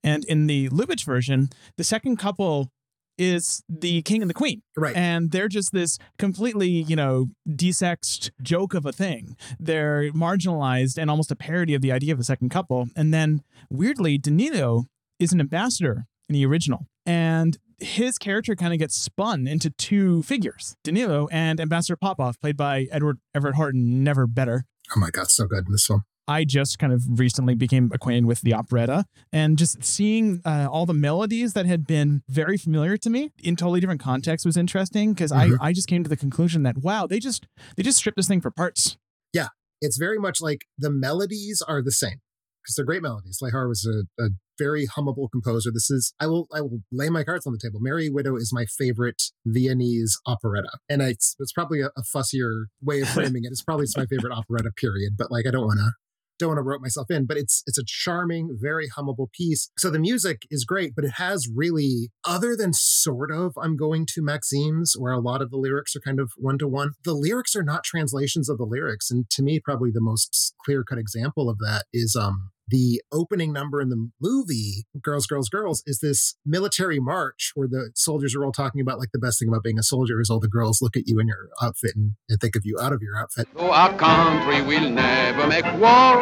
And 0.05 0.25
in 0.25 0.47
the 0.47 0.69
Lubitsch 0.71 1.05
version, 1.05 1.51
the 1.77 1.85
second 1.85 2.17
couple 2.19 2.71
is 3.19 3.63
the 3.69 4.03
king 4.03 4.23
and 4.23 4.31
the 4.31 4.35
queen. 4.35 4.63
Right. 4.77 4.97
And 4.97 5.31
they're 5.31 5.49
just 5.49 5.73
this 5.73 5.99
completely, 6.19 6.69
you 6.69 6.97
know, 6.97 7.27
desexed 7.49 8.31
joke 8.43 8.75
of 8.75 8.87
a 8.87 8.93
thing. 8.93 9.37
They're 9.61 10.11
marginalized 10.13 10.99
and 10.99 11.11
almost 11.11 11.31
a 11.31 11.37
parody 11.37 11.75
of 11.75 11.83
the 11.83 11.93
idea 11.93 12.13
of 12.13 12.21
a 12.21 12.25
second 12.25 12.49
couple. 12.49 12.89
And 12.97 13.13
then 13.13 13.43
weirdly, 13.71 14.19
Danilo 14.19 14.85
is 15.19 15.33
an 15.33 15.41
ambassador 15.41 16.07
in 16.29 16.35
the 16.35 16.47
original. 16.47 16.87
And 17.05 17.59
his 17.79 18.17
character 18.17 18.55
kind 18.55 18.73
of 18.73 18.79
gets 18.79 18.97
spun 18.97 19.47
into 19.47 19.71
two 19.71 20.23
figures, 20.23 20.77
Danilo 20.85 21.29
and 21.33 21.61
Ambassador 21.61 21.97
Popoff, 21.97 22.41
played 22.41 22.57
by 22.57 22.87
Edward 22.93 23.19
Everett 23.35 23.57
Horton, 23.57 24.05
never 24.05 24.27
better. 24.27 24.65
Oh 24.95 25.01
my 25.01 25.11
God, 25.11 25.31
so 25.31 25.47
good 25.47 25.67
in 25.67 25.73
this 25.73 25.87
film. 25.87 26.05
I 26.29 26.45
just 26.45 26.79
kind 26.79 26.93
of 26.93 27.03
recently 27.19 27.55
became 27.55 27.91
acquainted 27.93 28.27
with 28.27 28.43
the 28.43 28.55
operetta 28.55 29.05
and 29.33 29.59
just 29.59 29.85
seeing 29.85 30.41
uh, 30.45 30.69
all 30.71 30.87
the 30.87 30.95
melodies 30.95 31.55
that 31.55 31.67
had 31.67 31.87
been 31.87 32.23
very 32.29 32.57
familiar 32.57 32.97
to 32.99 33.11
me 33.11 33.31
in 33.43 33.57
totally 33.57 33.81
different 33.81 34.01
contexts 34.01 34.47
was 34.47 34.57
interesting 34.57 35.13
because 35.15 35.33
mm-hmm. 35.33 35.61
I, 35.61 35.69
I 35.69 35.73
just 35.73 35.89
came 35.89 36.03
to 36.05 36.11
the 36.11 36.17
conclusion 36.17 36.63
that 36.63 36.79
wow 36.79 37.07
they 37.07 37.19
just 37.19 37.47
they 37.77 37.83
just 37.83 37.99
stripped 37.99 38.17
this 38.17 38.29
thing 38.29 38.41
for 38.41 38.51
parts. 38.51 38.97
Yeah, 39.33 39.49
it's 39.81 39.97
very 39.99 40.19
much 40.19 40.41
like 40.41 40.67
the 40.79 40.91
melodies 40.91 41.63
are 41.67 41.83
the 41.83 41.93
same 41.93 42.21
because 42.63 42.77
they're 42.77 42.85
great 42.85 43.03
melodies. 43.03 43.41
Lehár 43.43 43.69
was 43.69 43.87
a, 43.87 44.23
a, 44.23 44.31
very 44.59 44.87
hummable 44.87 45.29
composer. 45.33 45.71
This 45.73 45.91
is 45.91 46.15
I 46.21 46.27
will 46.27 46.47
I 46.55 46.61
will 46.61 46.81
lay 46.93 47.09
my 47.09 47.25
cards 47.25 47.47
on 47.47 47.53
the 47.53 47.59
table. 47.59 47.81
Merry 47.81 48.09
Widow 48.11 48.37
is 48.37 48.53
my 48.53 48.67
favorite 48.67 49.23
Viennese 49.45 50.21
operetta, 50.27 50.79
and 50.89 51.03
I, 51.03 51.09
it's, 51.09 51.35
it's 51.41 51.53
probably 51.53 51.81
a, 51.81 51.87
a, 51.97 52.03
fussier 52.03 52.67
way 52.81 53.01
of 53.01 53.09
framing 53.17 53.45
it. 53.45 53.49
It's 53.51 53.63
probably 53.63 53.87
just 53.87 53.97
my 53.97 54.07
favorite 54.07 54.33
operetta. 54.33 54.71
Period. 54.77 55.15
But 55.17 55.33
like 55.33 55.47
I 55.47 55.51
don't 55.51 55.67
want 55.67 55.81
to 55.81 55.93
don't 56.39 56.51
want 56.51 56.59
to 56.59 56.63
rope 56.63 56.83
myself 56.83 57.11
in, 57.11 57.27
but 57.27 57.37
it's 57.37 57.63
it's 57.67 57.79
a 57.79 57.85
charming, 57.85 58.57
very 58.61 58.89
hummable 58.89 59.31
piece. 59.33 59.71
So 59.79 59.91
the 59.91 59.99
music 59.99 60.43
is 60.51 60.65
great, 60.65 60.95
but 60.95 61.05
it 61.05 61.13
has 61.17 61.49
really, 61.55 62.11
other 62.27 62.57
than 62.57 62.73
sort 62.73 63.31
of 63.31 63.53
I'm 63.61 63.77
going 63.77 64.07
to 64.15 64.23
Maxime's, 64.23 64.95
where 64.99 65.13
a 65.13 65.21
lot 65.21 65.43
of 65.43 65.51
the 65.51 65.57
lyrics 65.57 65.95
are 65.97 66.01
kind 66.01 66.21
of 66.21 66.33
one 66.37 66.59
to 66.59 66.69
one, 66.69 66.93
the 67.05 67.15
lyrics 67.15 67.55
are 67.57 67.63
not 67.63 67.85
translations 67.85 68.49
of 68.49 68.59
the 68.59 68.65
lyrics. 68.65 69.11
And 69.11 69.29
to 69.31 69.43
me, 69.43 69.61
probably 69.61 69.91
the 69.93 70.01
most 70.01 70.55
clear 70.65 70.85
cut 70.85 70.99
example 70.99 71.49
of 71.49 71.59
that 71.59 71.85
is 71.93 72.17
um 72.17 72.51
the 72.73 73.03
opening 73.13 73.53
number 73.53 73.83
in 73.83 73.91
the 73.91 74.11
movie, 74.19 74.87
Girls, 75.01 75.27
Girls, 75.27 75.51
Girls, 75.51 75.83
is 75.87 76.01
this 76.01 76.37
military 76.45 76.99
march 76.99 77.53
where 77.55 77.69
the 77.69 77.91
soldiers 77.95 78.35
are 78.35 78.47
all 78.47 78.51
talking 78.51 78.81
about 78.81 78.99
like 78.99 79.11
the 79.13 79.19
best 79.19 79.39
thing 79.39 79.49
about 79.49 79.63
being 79.63 79.79
a 79.79 79.83
soldier 79.83 80.21
is 80.23 80.31
all 80.31 80.41
the 80.41 80.49
girls 80.49 80.81
look 80.81 80.97
at 80.97 81.07
you 81.07 81.19
in 81.19 81.29
your 81.29 81.51
outfit 81.61 81.93
and, 81.95 82.13
and 82.31 82.41
think 82.41 82.57
of 82.57 82.63
you 82.65 82.79
out 82.81 82.95
of 82.95 83.03
your 83.03 83.15
outfit. 83.15 83.47
Oh, 83.57 83.71
our 83.71 83.95
country 83.99 84.63
will 84.63 84.89
never 84.89 85.47
make 85.47 85.67
war 85.75 86.17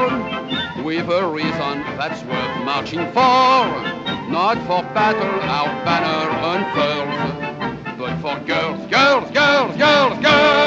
with 0.84 1.08
a 1.08 1.28
reason 1.28 1.74
that's 1.96 2.20
worth 2.24 2.64
marching 2.64 3.06
for. 3.12 3.62
Not 4.28 4.58
for 4.66 4.82
battle, 4.92 5.22
our 5.22 5.68
banner 5.84 6.26
unfurls, 6.50 7.96
but 7.96 8.16
for 8.20 8.44
girls, 8.44 8.90
girls, 8.90 9.30
girls, 9.30 9.76
girls, 9.76 10.18
girls. 10.18 10.59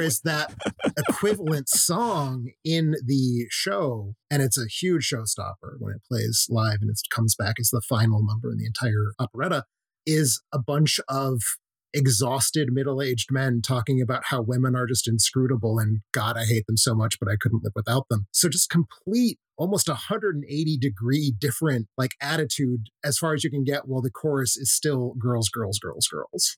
Whereas 0.00 0.22
that 0.22 0.54
equivalent 0.96 1.68
song 1.68 2.52
in 2.64 2.94
the 3.04 3.44
show, 3.50 4.14
and 4.30 4.40
it's 4.40 4.56
a 4.56 4.64
huge 4.64 5.06
showstopper 5.12 5.74
when 5.78 5.92
it 5.92 6.00
plays 6.08 6.46
live 6.48 6.78
and 6.80 6.88
it 6.88 6.98
comes 7.10 7.36
back 7.36 7.56
as 7.60 7.68
the 7.68 7.82
final 7.86 8.24
number 8.24 8.50
in 8.50 8.56
the 8.56 8.64
entire 8.64 9.12
operetta, 9.18 9.64
is 10.06 10.40
a 10.54 10.58
bunch 10.58 11.00
of 11.06 11.42
exhausted 11.92 12.70
middle-aged 12.72 13.30
men 13.30 13.60
talking 13.60 14.00
about 14.00 14.22
how 14.28 14.40
women 14.40 14.74
are 14.74 14.86
just 14.86 15.06
inscrutable 15.06 15.78
and 15.78 15.98
god 16.12 16.36
i 16.36 16.44
hate 16.44 16.64
them 16.68 16.76
so 16.76 16.94
much 16.94 17.18
but 17.18 17.28
i 17.28 17.34
couldn't 17.38 17.64
live 17.64 17.72
without 17.74 18.06
them. 18.08 18.26
So 18.32 18.48
just 18.48 18.70
complete 18.70 19.38
almost 19.58 19.86
180 19.86 20.78
degree 20.78 21.34
different 21.38 21.88
like 21.98 22.12
attitude 22.22 22.86
as 23.04 23.18
far 23.18 23.34
as 23.34 23.44
you 23.44 23.50
can 23.50 23.64
get 23.64 23.86
while 23.86 24.00
the 24.00 24.10
chorus 24.10 24.56
is 24.56 24.72
still 24.72 25.12
girls 25.18 25.50
girls 25.50 25.78
girls 25.78 26.08
girls 26.08 26.56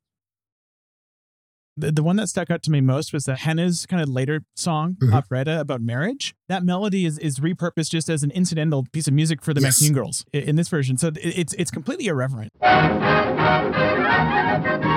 the, 1.77 1.93
the 1.93 2.03
one 2.03 2.17
that 2.17 2.29
stuck 2.29 2.51
out 2.51 2.63
to 2.65 2.71
me 2.71 2.81
most 2.81 3.13
was 3.13 3.25
the 3.25 3.37
Henne's 3.37 3.87
kind 3.87 4.03
of 4.03 4.09
later 4.09 4.43
song, 4.55 4.97
mm-hmm. 5.01 5.15
operetta 5.15 5.61
about 5.61 5.81
marriage. 5.81 6.35
That 6.49 6.65
melody 6.65 7.07
is, 7.07 7.19
is 7.19 7.41
repurposed 7.41 7.91
just 7.91 8.11
as 8.11 8.23
an 8.23 8.31
incidental 8.33 8.85
piece 8.93 9.09
of 9.09 9.15
music 9.15 9.43
for 9.43 9.55
the 9.55 9.61
yes. 9.61 9.81
Maxime 9.81 9.95
Girls 9.95 10.25
in, 10.33 10.43
in 10.43 10.57
this 10.57 10.69
version. 10.69 10.99
So 10.99 11.09
it, 11.09 11.19
it's 11.23 11.55
it's 11.55 11.71
completely 11.71 12.07
irreverent. 12.07 12.53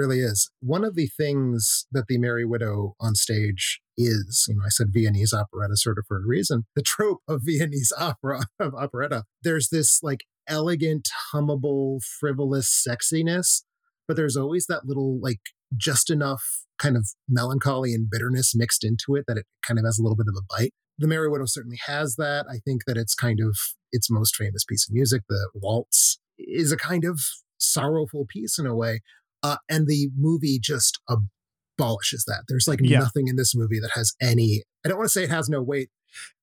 really 0.00 0.20
is. 0.20 0.50
One 0.60 0.82
of 0.82 0.94
the 0.94 1.08
things 1.08 1.86
that 1.92 2.06
the 2.08 2.16
Merry 2.16 2.46
Widow 2.46 2.94
on 2.98 3.14
stage 3.14 3.80
is, 3.98 4.46
you 4.48 4.56
know, 4.56 4.62
I 4.64 4.70
said 4.70 4.88
Viennese 4.92 5.34
operetta 5.34 5.76
sort 5.76 5.98
of 5.98 6.06
for 6.08 6.16
a 6.16 6.26
reason. 6.26 6.64
The 6.74 6.82
trope 6.82 7.20
of 7.28 7.42
Viennese 7.44 7.92
opera 7.98 8.44
of 8.58 8.74
operetta, 8.74 9.24
there's 9.42 9.68
this 9.68 10.02
like 10.02 10.20
elegant, 10.48 11.08
hummable, 11.32 12.00
frivolous 12.02 12.68
sexiness, 12.88 13.62
but 14.08 14.16
there's 14.16 14.36
always 14.36 14.66
that 14.66 14.86
little 14.86 15.20
like 15.20 15.40
just 15.76 16.10
enough 16.10 16.42
kind 16.78 16.96
of 16.96 17.10
melancholy 17.28 17.92
and 17.92 18.08
bitterness 18.10 18.54
mixed 18.54 18.82
into 18.82 19.14
it 19.16 19.24
that 19.28 19.36
it 19.36 19.46
kind 19.62 19.78
of 19.78 19.84
has 19.84 19.98
a 19.98 20.02
little 20.02 20.16
bit 20.16 20.26
of 20.28 20.34
a 20.34 20.46
bite. 20.48 20.72
The 20.98 21.06
Merry 21.06 21.28
Widow 21.28 21.44
certainly 21.46 21.78
has 21.86 22.16
that. 22.16 22.46
I 22.50 22.58
think 22.64 22.84
that 22.86 22.96
it's 22.96 23.14
kind 23.14 23.38
of 23.40 23.56
its 23.92 24.10
most 24.10 24.34
famous 24.34 24.64
piece 24.64 24.88
of 24.88 24.94
music. 24.94 25.22
The 25.28 25.50
waltz 25.54 26.18
is 26.38 26.72
a 26.72 26.76
kind 26.76 27.04
of 27.04 27.20
sorrowful 27.58 28.26
piece 28.28 28.58
in 28.58 28.66
a 28.66 28.74
way, 28.74 29.00
uh, 29.42 29.56
and 29.68 29.86
the 29.86 30.10
movie 30.16 30.58
just 30.60 31.00
abolishes 31.08 32.24
that. 32.26 32.44
There's 32.48 32.68
like 32.68 32.80
yeah. 32.82 32.98
nothing 32.98 33.28
in 33.28 33.36
this 33.36 33.54
movie 33.54 33.80
that 33.80 33.92
has 33.94 34.14
any. 34.20 34.62
I 34.84 34.88
don't 34.88 34.98
want 34.98 35.08
to 35.08 35.12
say 35.12 35.24
it 35.24 35.30
has 35.30 35.48
no 35.48 35.62
weight 35.62 35.90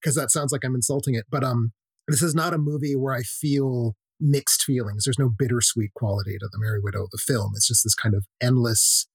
because 0.00 0.14
that 0.14 0.30
sounds 0.30 0.52
like 0.52 0.64
I'm 0.64 0.74
insulting 0.74 1.14
it, 1.14 1.26
but 1.30 1.44
um, 1.44 1.72
this 2.06 2.22
is 2.22 2.34
not 2.34 2.54
a 2.54 2.58
movie 2.58 2.96
where 2.96 3.14
I 3.14 3.22
feel 3.22 3.94
mixed 4.20 4.64
feelings. 4.64 5.04
There's 5.04 5.18
no 5.18 5.28
bittersweet 5.28 5.94
quality 5.94 6.38
to 6.38 6.48
the 6.50 6.58
Merry 6.58 6.80
Widow, 6.80 7.04
of 7.04 7.10
the 7.10 7.18
film. 7.18 7.52
It's 7.54 7.68
just 7.68 7.84
this 7.84 7.94
kind 7.94 8.14
of 8.14 8.26
endless 8.40 9.06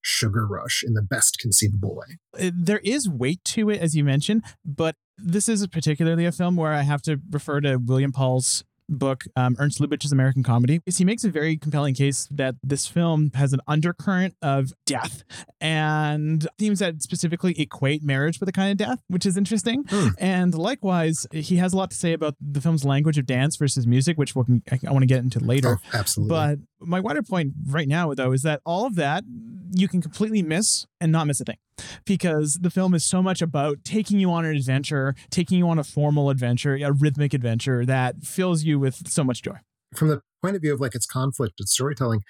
sugar 0.00 0.46
rush 0.46 0.82
in 0.86 0.94
the 0.94 1.02
best 1.02 1.38
conceivable 1.38 1.94
way. 1.94 2.18
Uh, 2.38 2.50
there 2.54 2.80
is 2.82 3.08
weight 3.08 3.44
to 3.44 3.70
it, 3.70 3.80
as 3.80 3.94
you 3.94 4.04
mentioned, 4.04 4.42
but 4.64 4.96
this 5.16 5.48
is 5.48 5.66
particularly 5.66 6.24
a 6.24 6.32
film 6.32 6.56
where 6.56 6.72
I 6.72 6.82
have 6.82 7.02
to 7.02 7.20
refer 7.30 7.60
to 7.60 7.76
William 7.76 8.12
Paul's 8.12 8.64
book, 8.88 9.24
um, 9.36 9.56
Ernst 9.58 9.80
Lubitsch's 9.80 10.12
American 10.12 10.42
Comedy, 10.42 10.80
is 10.86 10.98
he 10.98 11.04
makes 11.04 11.24
a 11.24 11.30
very 11.30 11.56
compelling 11.56 11.94
case 11.94 12.28
that 12.30 12.54
this 12.62 12.86
film 12.86 13.30
has 13.34 13.52
an 13.52 13.60
undercurrent 13.66 14.34
of 14.42 14.72
death 14.86 15.24
and 15.60 16.48
themes 16.58 16.78
that 16.78 17.02
specifically 17.02 17.58
equate 17.60 18.02
marriage 18.02 18.40
with 18.40 18.48
a 18.48 18.52
kind 18.52 18.70
of 18.70 18.76
death, 18.76 19.00
which 19.08 19.26
is 19.26 19.36
interesting. 19.36 19.84
Mm. 19.84 20.14
And 20.18 20.54
likewise, 20.54 21.26
he 21.32 21.56
has 21.56 21.72
a 21.72 21.76
lot 21.76 21.90
to 21.90 21.96
say 21.96 22.12
about 22.12 22.34
the 22.40 22.60
film's 22.60 22.84
language 22.84 23.18
of 23.18 23.26
dance 23.26 23.56
versus 23.56 23.86
music, 23.86 24.16
which 24.16 24.34
we'll, 24.34 24.46
I, 24.70 24.78
I 24.86 24.92
want 24.92 25.02
to 25.02 25.06
get 25.06 25.18
into 25.18 25.40
later. 25.40 25.78
Oh, 25.82 25.98
absolutely. 25.98 26.34
But 26.34 26.58
my 26.80 27.00
wider 27.00 27.22
point 27.22 27.52
right 27.66 27.88
now, 27.88 28.12
though, 28.14 28.32
is 28.32 28.42
that 28.42 28.60
all 28.64 28.86
of 28.86 28.94
that 28.96 29.24
you 29.72 29.88
can 29.88 30.00
completely 30.00 30.42
miss 30.42 30.86
and 31.00 31.12
not 31.12 31.26
miss 31.26 31.40
a 31.40 31.44
thing 31.44 31.58
because 32.04 32.58
the 32.62 32.70
film 32.70 32.94
is 32.94 33.04
so 33.04 33.22
much 33.22 33.42
about 33.42 33.84
taking 33.84 34.18
you 34.18 34.30
on 34.30 34.44
an 34.44 34.56
adventure, 34.56 35.14
taking 35.30 35.58
you 35.58 35.68
on 35.68 35.78
a 35.78 35.84
formal 35.84 36.30
adventure, 36.30 36.74
a 36.76 36.92
rhythmic 36.92 37.34
adventure 37.34 37.84
that 37.84 38.22
fills 38.22 38.64
you 38.64 38.78
with 38.78 39.08
so 39.08 39.22
much 39.22 39.42
joy. 39.42 39.56
From 39.94 40.08
the 40.08 40.22
point 40.42 40.56
of 40.56 40.62
view 40.62 40.72
of 40.72 40.80
like 40.80 40.94
its 40.94 41.06
conflict 41.06 41.54
its 41.58 41.72
storytelling, 41.72 42.22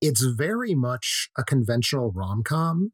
it's 0.00 0.22
very 0.22 0.74
much 0.74 1.28
a 1.38 1.44
conventional 1.44 2.12
rom 2.12 2.42
com 2.42 2.92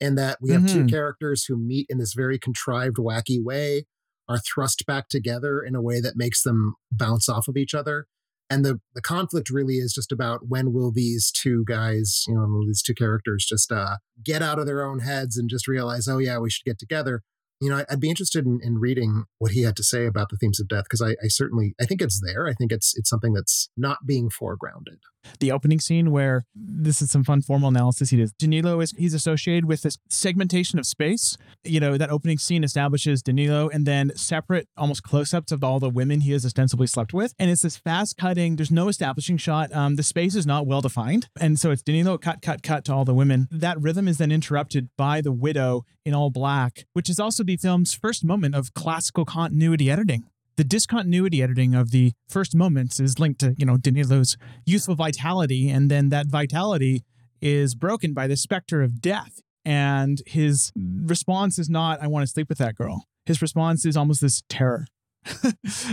in 0.00 0.14
that 0.14 0.38
we 0.40 0.52
have 0.52 0.62
mm-hmm. 0.62 0.86
two 0.86 0.86
characters 0.86 1.44
who 1.44 1.56
meet 1.56 1.86
in 1.88 1.98
this 1.98 2.14
very 2.14 2.38
contrived, 2.38 2.96
wacky 2.96 3.42
way, 3.42 3.84
are 4.28 4.38
thrust 4.38 4.84
back 4.86 5.08
together 5.08 5.60
in 5.60 5.74
a 5.74 5.82
way 5.82 6.00
that 6.00 6.16
makes 6.16 6.42
them 6.42 6.74
bounce 6.92 7.28
off 7.28 7.48
of 7.48 7.56
each 7.56 7.74
other. 7.74 8.06
And 8.50 8.64
the, 8.64 8.80
the 8.94 9.02
conflict 9.02 9.50
really 9.50 9.74
is 9.74 9.92
just 9.92 10.10
about 10.10 10.48
when 10.48 10.72
will 10.72 10.90
these 10.90 11.30
two 11.30 11.64
guys, 11.66 12.24
you 12.26 12.34
know, 12.34 12.60
these 12.66 12.82
two 12.82 12.94
characters 12.94 13.44
just 13.46 13.70
uh, 13.70 13.96
get 14.24 14.40
out 14.40 14.58
of 14.58 14.64
their 14.66 14.84
own 14.84 15.00
heads 15.00 15.36
and 15.36 15.50
just 15.50 15.68
realize, 15.68 16.08
oh, 16.08 16.18
yeah, 16.18 16.38
we 16.38 16.48
should 16.48 16.64
get 16.64 16.78
together 16.78 17.22
you 17.60 17.70
know, 17.70 17.84
I'd 17.90 18.00
be 18.00 18.08
interested 18.10 18.46
in, 18.46 18.60
in 18.62 18.78
reading 18.78 19.24
what 19.38 19.52
he 19.52 19.62
had 19.62 19.76
to 19.76 19.82
say 19.82 20.06
about 20.06 20.28
the 20.30 20.36
themes 20.36 20.60
of 20.60 20.68
death 20.68 20.84
because 20.84 21.02
I, 21.02 21.16
I, 21.22 21.28
certainly 21.28 21.74
I 21.80 21.86
think 21.86 22.00
it's 22.00 22.20
there. 22.24 22.46
I 22.46 22.54
think 22.54 22.72
it's 22.72 22.94
it's 22.96 23.10
something 23.10 23.32
that's 23.32 23.68
not 23.76 24.06
being 24.06 24.30
foregrounded. 24.30 24.98
The 25.40 25.52
opening 25.52 25.80
scene 25.80 26.10
where 26.10 26.44
this 26.54 27.02
is 27.02 27.10
some 27.10 27.24
fun 27.24 27.42
formal 27.42 27.68
analysis 27.68 28.10
he 28.10 28.16
does. 28.16 28.32
Danilo 28.32 28.80
is 28.80 28.92
he's 28.96 29.14
associated 29.14 29.64
with 29.66 29.82
this 29.82 29.98
segmentation 30.08 30.78
of 30.78 30.86
space. 30.86 31.36
You 31.64 31.80
know, 31.80 31.96
that 31.96 32.10
opening 32.10 32.38
scene 32.38 32.64
establishes 32.64 33.22
Danilo 33.22 33.68
and 33.68 33.86
then 33.86 34.12
separate 34.16 34.68
almost 34.76 35.02
close-ups 35.02 35.52
of 35.52 35.62
all 35.62 35.78
the 35.80 35.90
women 35.90 36.20
he 36.20 36.32
has 36.32 36.44
ostensibly 36.44 36.86
slept 36.86 37.12
with. 37.12 37.34
And 37.38 37.50
it's 37.50 37.62
this 37.62 37.76
fast 37.76 38.16
cutting, 38.16 38.56
there's 38.56 38.70
no 38.70 38.88
establishing 38.88 39.36
shot. 39.36 39.72
Um, 39.74 39.96
the 39.96 40.02
space 40.02 40.34
is 40.34 40.46
not 40.46 40.66
well 40.66 40.80
defined. 40.80 41.28
And 41.40 41.58
so 41.58 41.70
it's 41.70 41.82
Danilo 41.82 42.18
cut, 42.18 42.42
cut, 42.42 42.62
cut 42.62 42.84
to 42.86 42.94
all 42.94 43.04
the 43.04 43.14
women. 43.14 43.48
That 43.50 43.80
rhythm 43.80 44.08
is 44.08 44.18
then 44.18 44.32
interrupted 44.32 44.88
by 44.96 45.20
the 45.20 45.32
widow 45.32 45.84
in 46.04 46.14
all 46.14 46.30
black, 46.30 46.86
which 46.92 47.10
is 47.10 47.20
also 47.20 47.44
the 47.44 47.56
film's 47.56 47.94
first 47.94 48.24
moment 48.24 48.54
of 48.54 48.74
classical 48.74 49.24
continuity 49.24 49.90
editing. 49.90 50.24
The 50.58 50.64
discontinuity 50.64 51.40
editing 51.40 51.76
of 51.76 51.92
the 51.92 52.14
first 52.28 52.52
moments 52.52 52.98
is 52.98 53.20
linked 53.20 53.38
to, 53.40 53.54
you 53.56 53.64
know, 53.64 53.76
Danilo's 53.76 54.36
youthful 54.66 54.96
vitality, 54.96 55.70
and 55.70 55.88
then 55.88 56.08
that 56.08 56.26
vitality 56.26 57.04
is 57.40 57.76
broken 57.76 58.12
by 58.12 58.26
the 58.26 58.36
specter 58.36 58.82
of 58.82 59.00
death. 59.00 59.40
And 59.64 60.20
his 60.26 60.72
response 60.74 61.60
is 61.60 61.70
not, 61.70 62.02
I 62.02 62.08
want 62.08 62.24
to 62.24 62.26
sleep 62.26 62.48
with 62.48 62.58
that 62.58 62.74
girl. 62.74 63.04
His 63.24 63.40
response 63.40 63.86
is 63.86 63.96
almost 63.96 64.20
this 64.20 64.42
terror. 64.48 64.86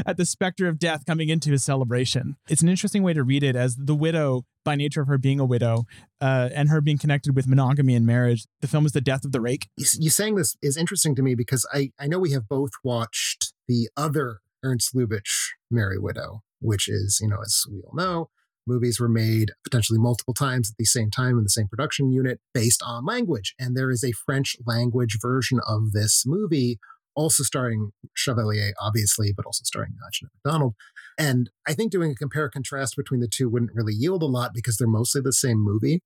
at 0.06 0.18
the 0.18 0.26
specter 0.26 0.68
of 0.68 0.80
death 0.80 1.06
coming 1.06 1.30
into 1.30 1.52
his 1.52 1.64
celebration. 1.64 2.36
It's 2.50 2.62
an 2.62 2.70
interesting 2.70 3.04
way 3.04 3.14
to 3.14 3.24
read 3.24 3.44
it 3.44 3.56
as 3.56 3.76
the 3.76 3.96
widow, 3.96 4.46
by 4.64 4.76
nature 4.76 5.02
of 5.02 5.08
her 5.08 5.18
being 5.20 5.40
a 5.40 5.46
widow 5.46 5.86
uh, 6.22 6.50
and 6.54 6.70
her 6.70 6.82
being 6.82 6.98
connected 6.98 7.36
with 7.36 7.48
monogamy 7.48 7.94
and 7.94 8.06
marriage. 8.06 8.46
The 8.62 8.68
film 8.68 8.86
is 8.86 8.94
the 8.94 9.02
death 9.02 9.26
of 9.26 9.32
the 9.32 9.42
rake. 9.42 9.68
You, 9.78 10.10
saying 10.10 10.36
this 10.36 10.58
is 10.62 10.76
interesting 10.76 11.16
to 11.16 11.22
me 11.22 11.36
because 11.36 11.68
I, 11.72 11.92
I 12.00 12.08
know 12.08 12.18
we 12.18 12.32
have 12.32 12.50
both 12.50 12.72
watched 12.84 13.54
the 13.68 13.90
other 13.96 14.40
Ernst 14.66 14.96
Lubitsch 14.96 15.52
Merry 15.72 16.00
Widow, 16.00 16.42
which 16.60 16.90
is, 16.90 17.20
you 17.22 17.30
know, 17.30 17.42
as 17.42 17.64
we 17.72 17.82
all 17.82 17.96
know, 17.96 18.30
movies 18.68 19.00
were 19.00 19.10
made 19.10 19.52
potentially 19.64 20.00
multiple 20.00 20.34
times 20.34 20.70
at 20.70 20.78
the 20.78 20.86
same 20.86 21.12
time 21.12 21.38
in 21.38 21.44
the 21.44 21.50
same 21.50 21.68
production 21.68 22.12
unit 22.12 22.40
based 22.54 22.82
on 22.84 23.06
language. 23.06 23.54
And 23.60 23.78
there 23.78 23.92
is 23.92 24.04
a 24.04 24.12
French 24.26 24.56
language 24.66 25.18
version 25.22 25.60
of 25.68 25.92
this 25.92 26.24
movie 26.26 26.80
also 27.16 27.44
starring 27.44 27.92
Chevalier, 28.14 28.74
obviously, 28.80 29.34
but 29.36 29.46
also 29.46 29.62
starring 29.64 29.94
uh, 30.06 30.10
Jeanette 30.12 30.32
MacDonald. 30.44 30.76
And 31.18 31.50
I 31.68 31.74
think 31.74 31.92
doing 31.92 32.12
a 32.12 32.16
compare 32.16 32.50
contrast 32.50 32.96
between 32.98 33.22
the 33.22 33.28
two 33.28 33.50
wouldn't 33.50 33.74
really 33.74 33.94
yield 33.94 34.22
a 34.22 34.28
lot 34.28 34.52
because 34.54 34.78
they're 34.78 34.88
mostly 34.88 35.22
the 35.22 35.34
same 35.34 35.64
movie. 35.64 36.02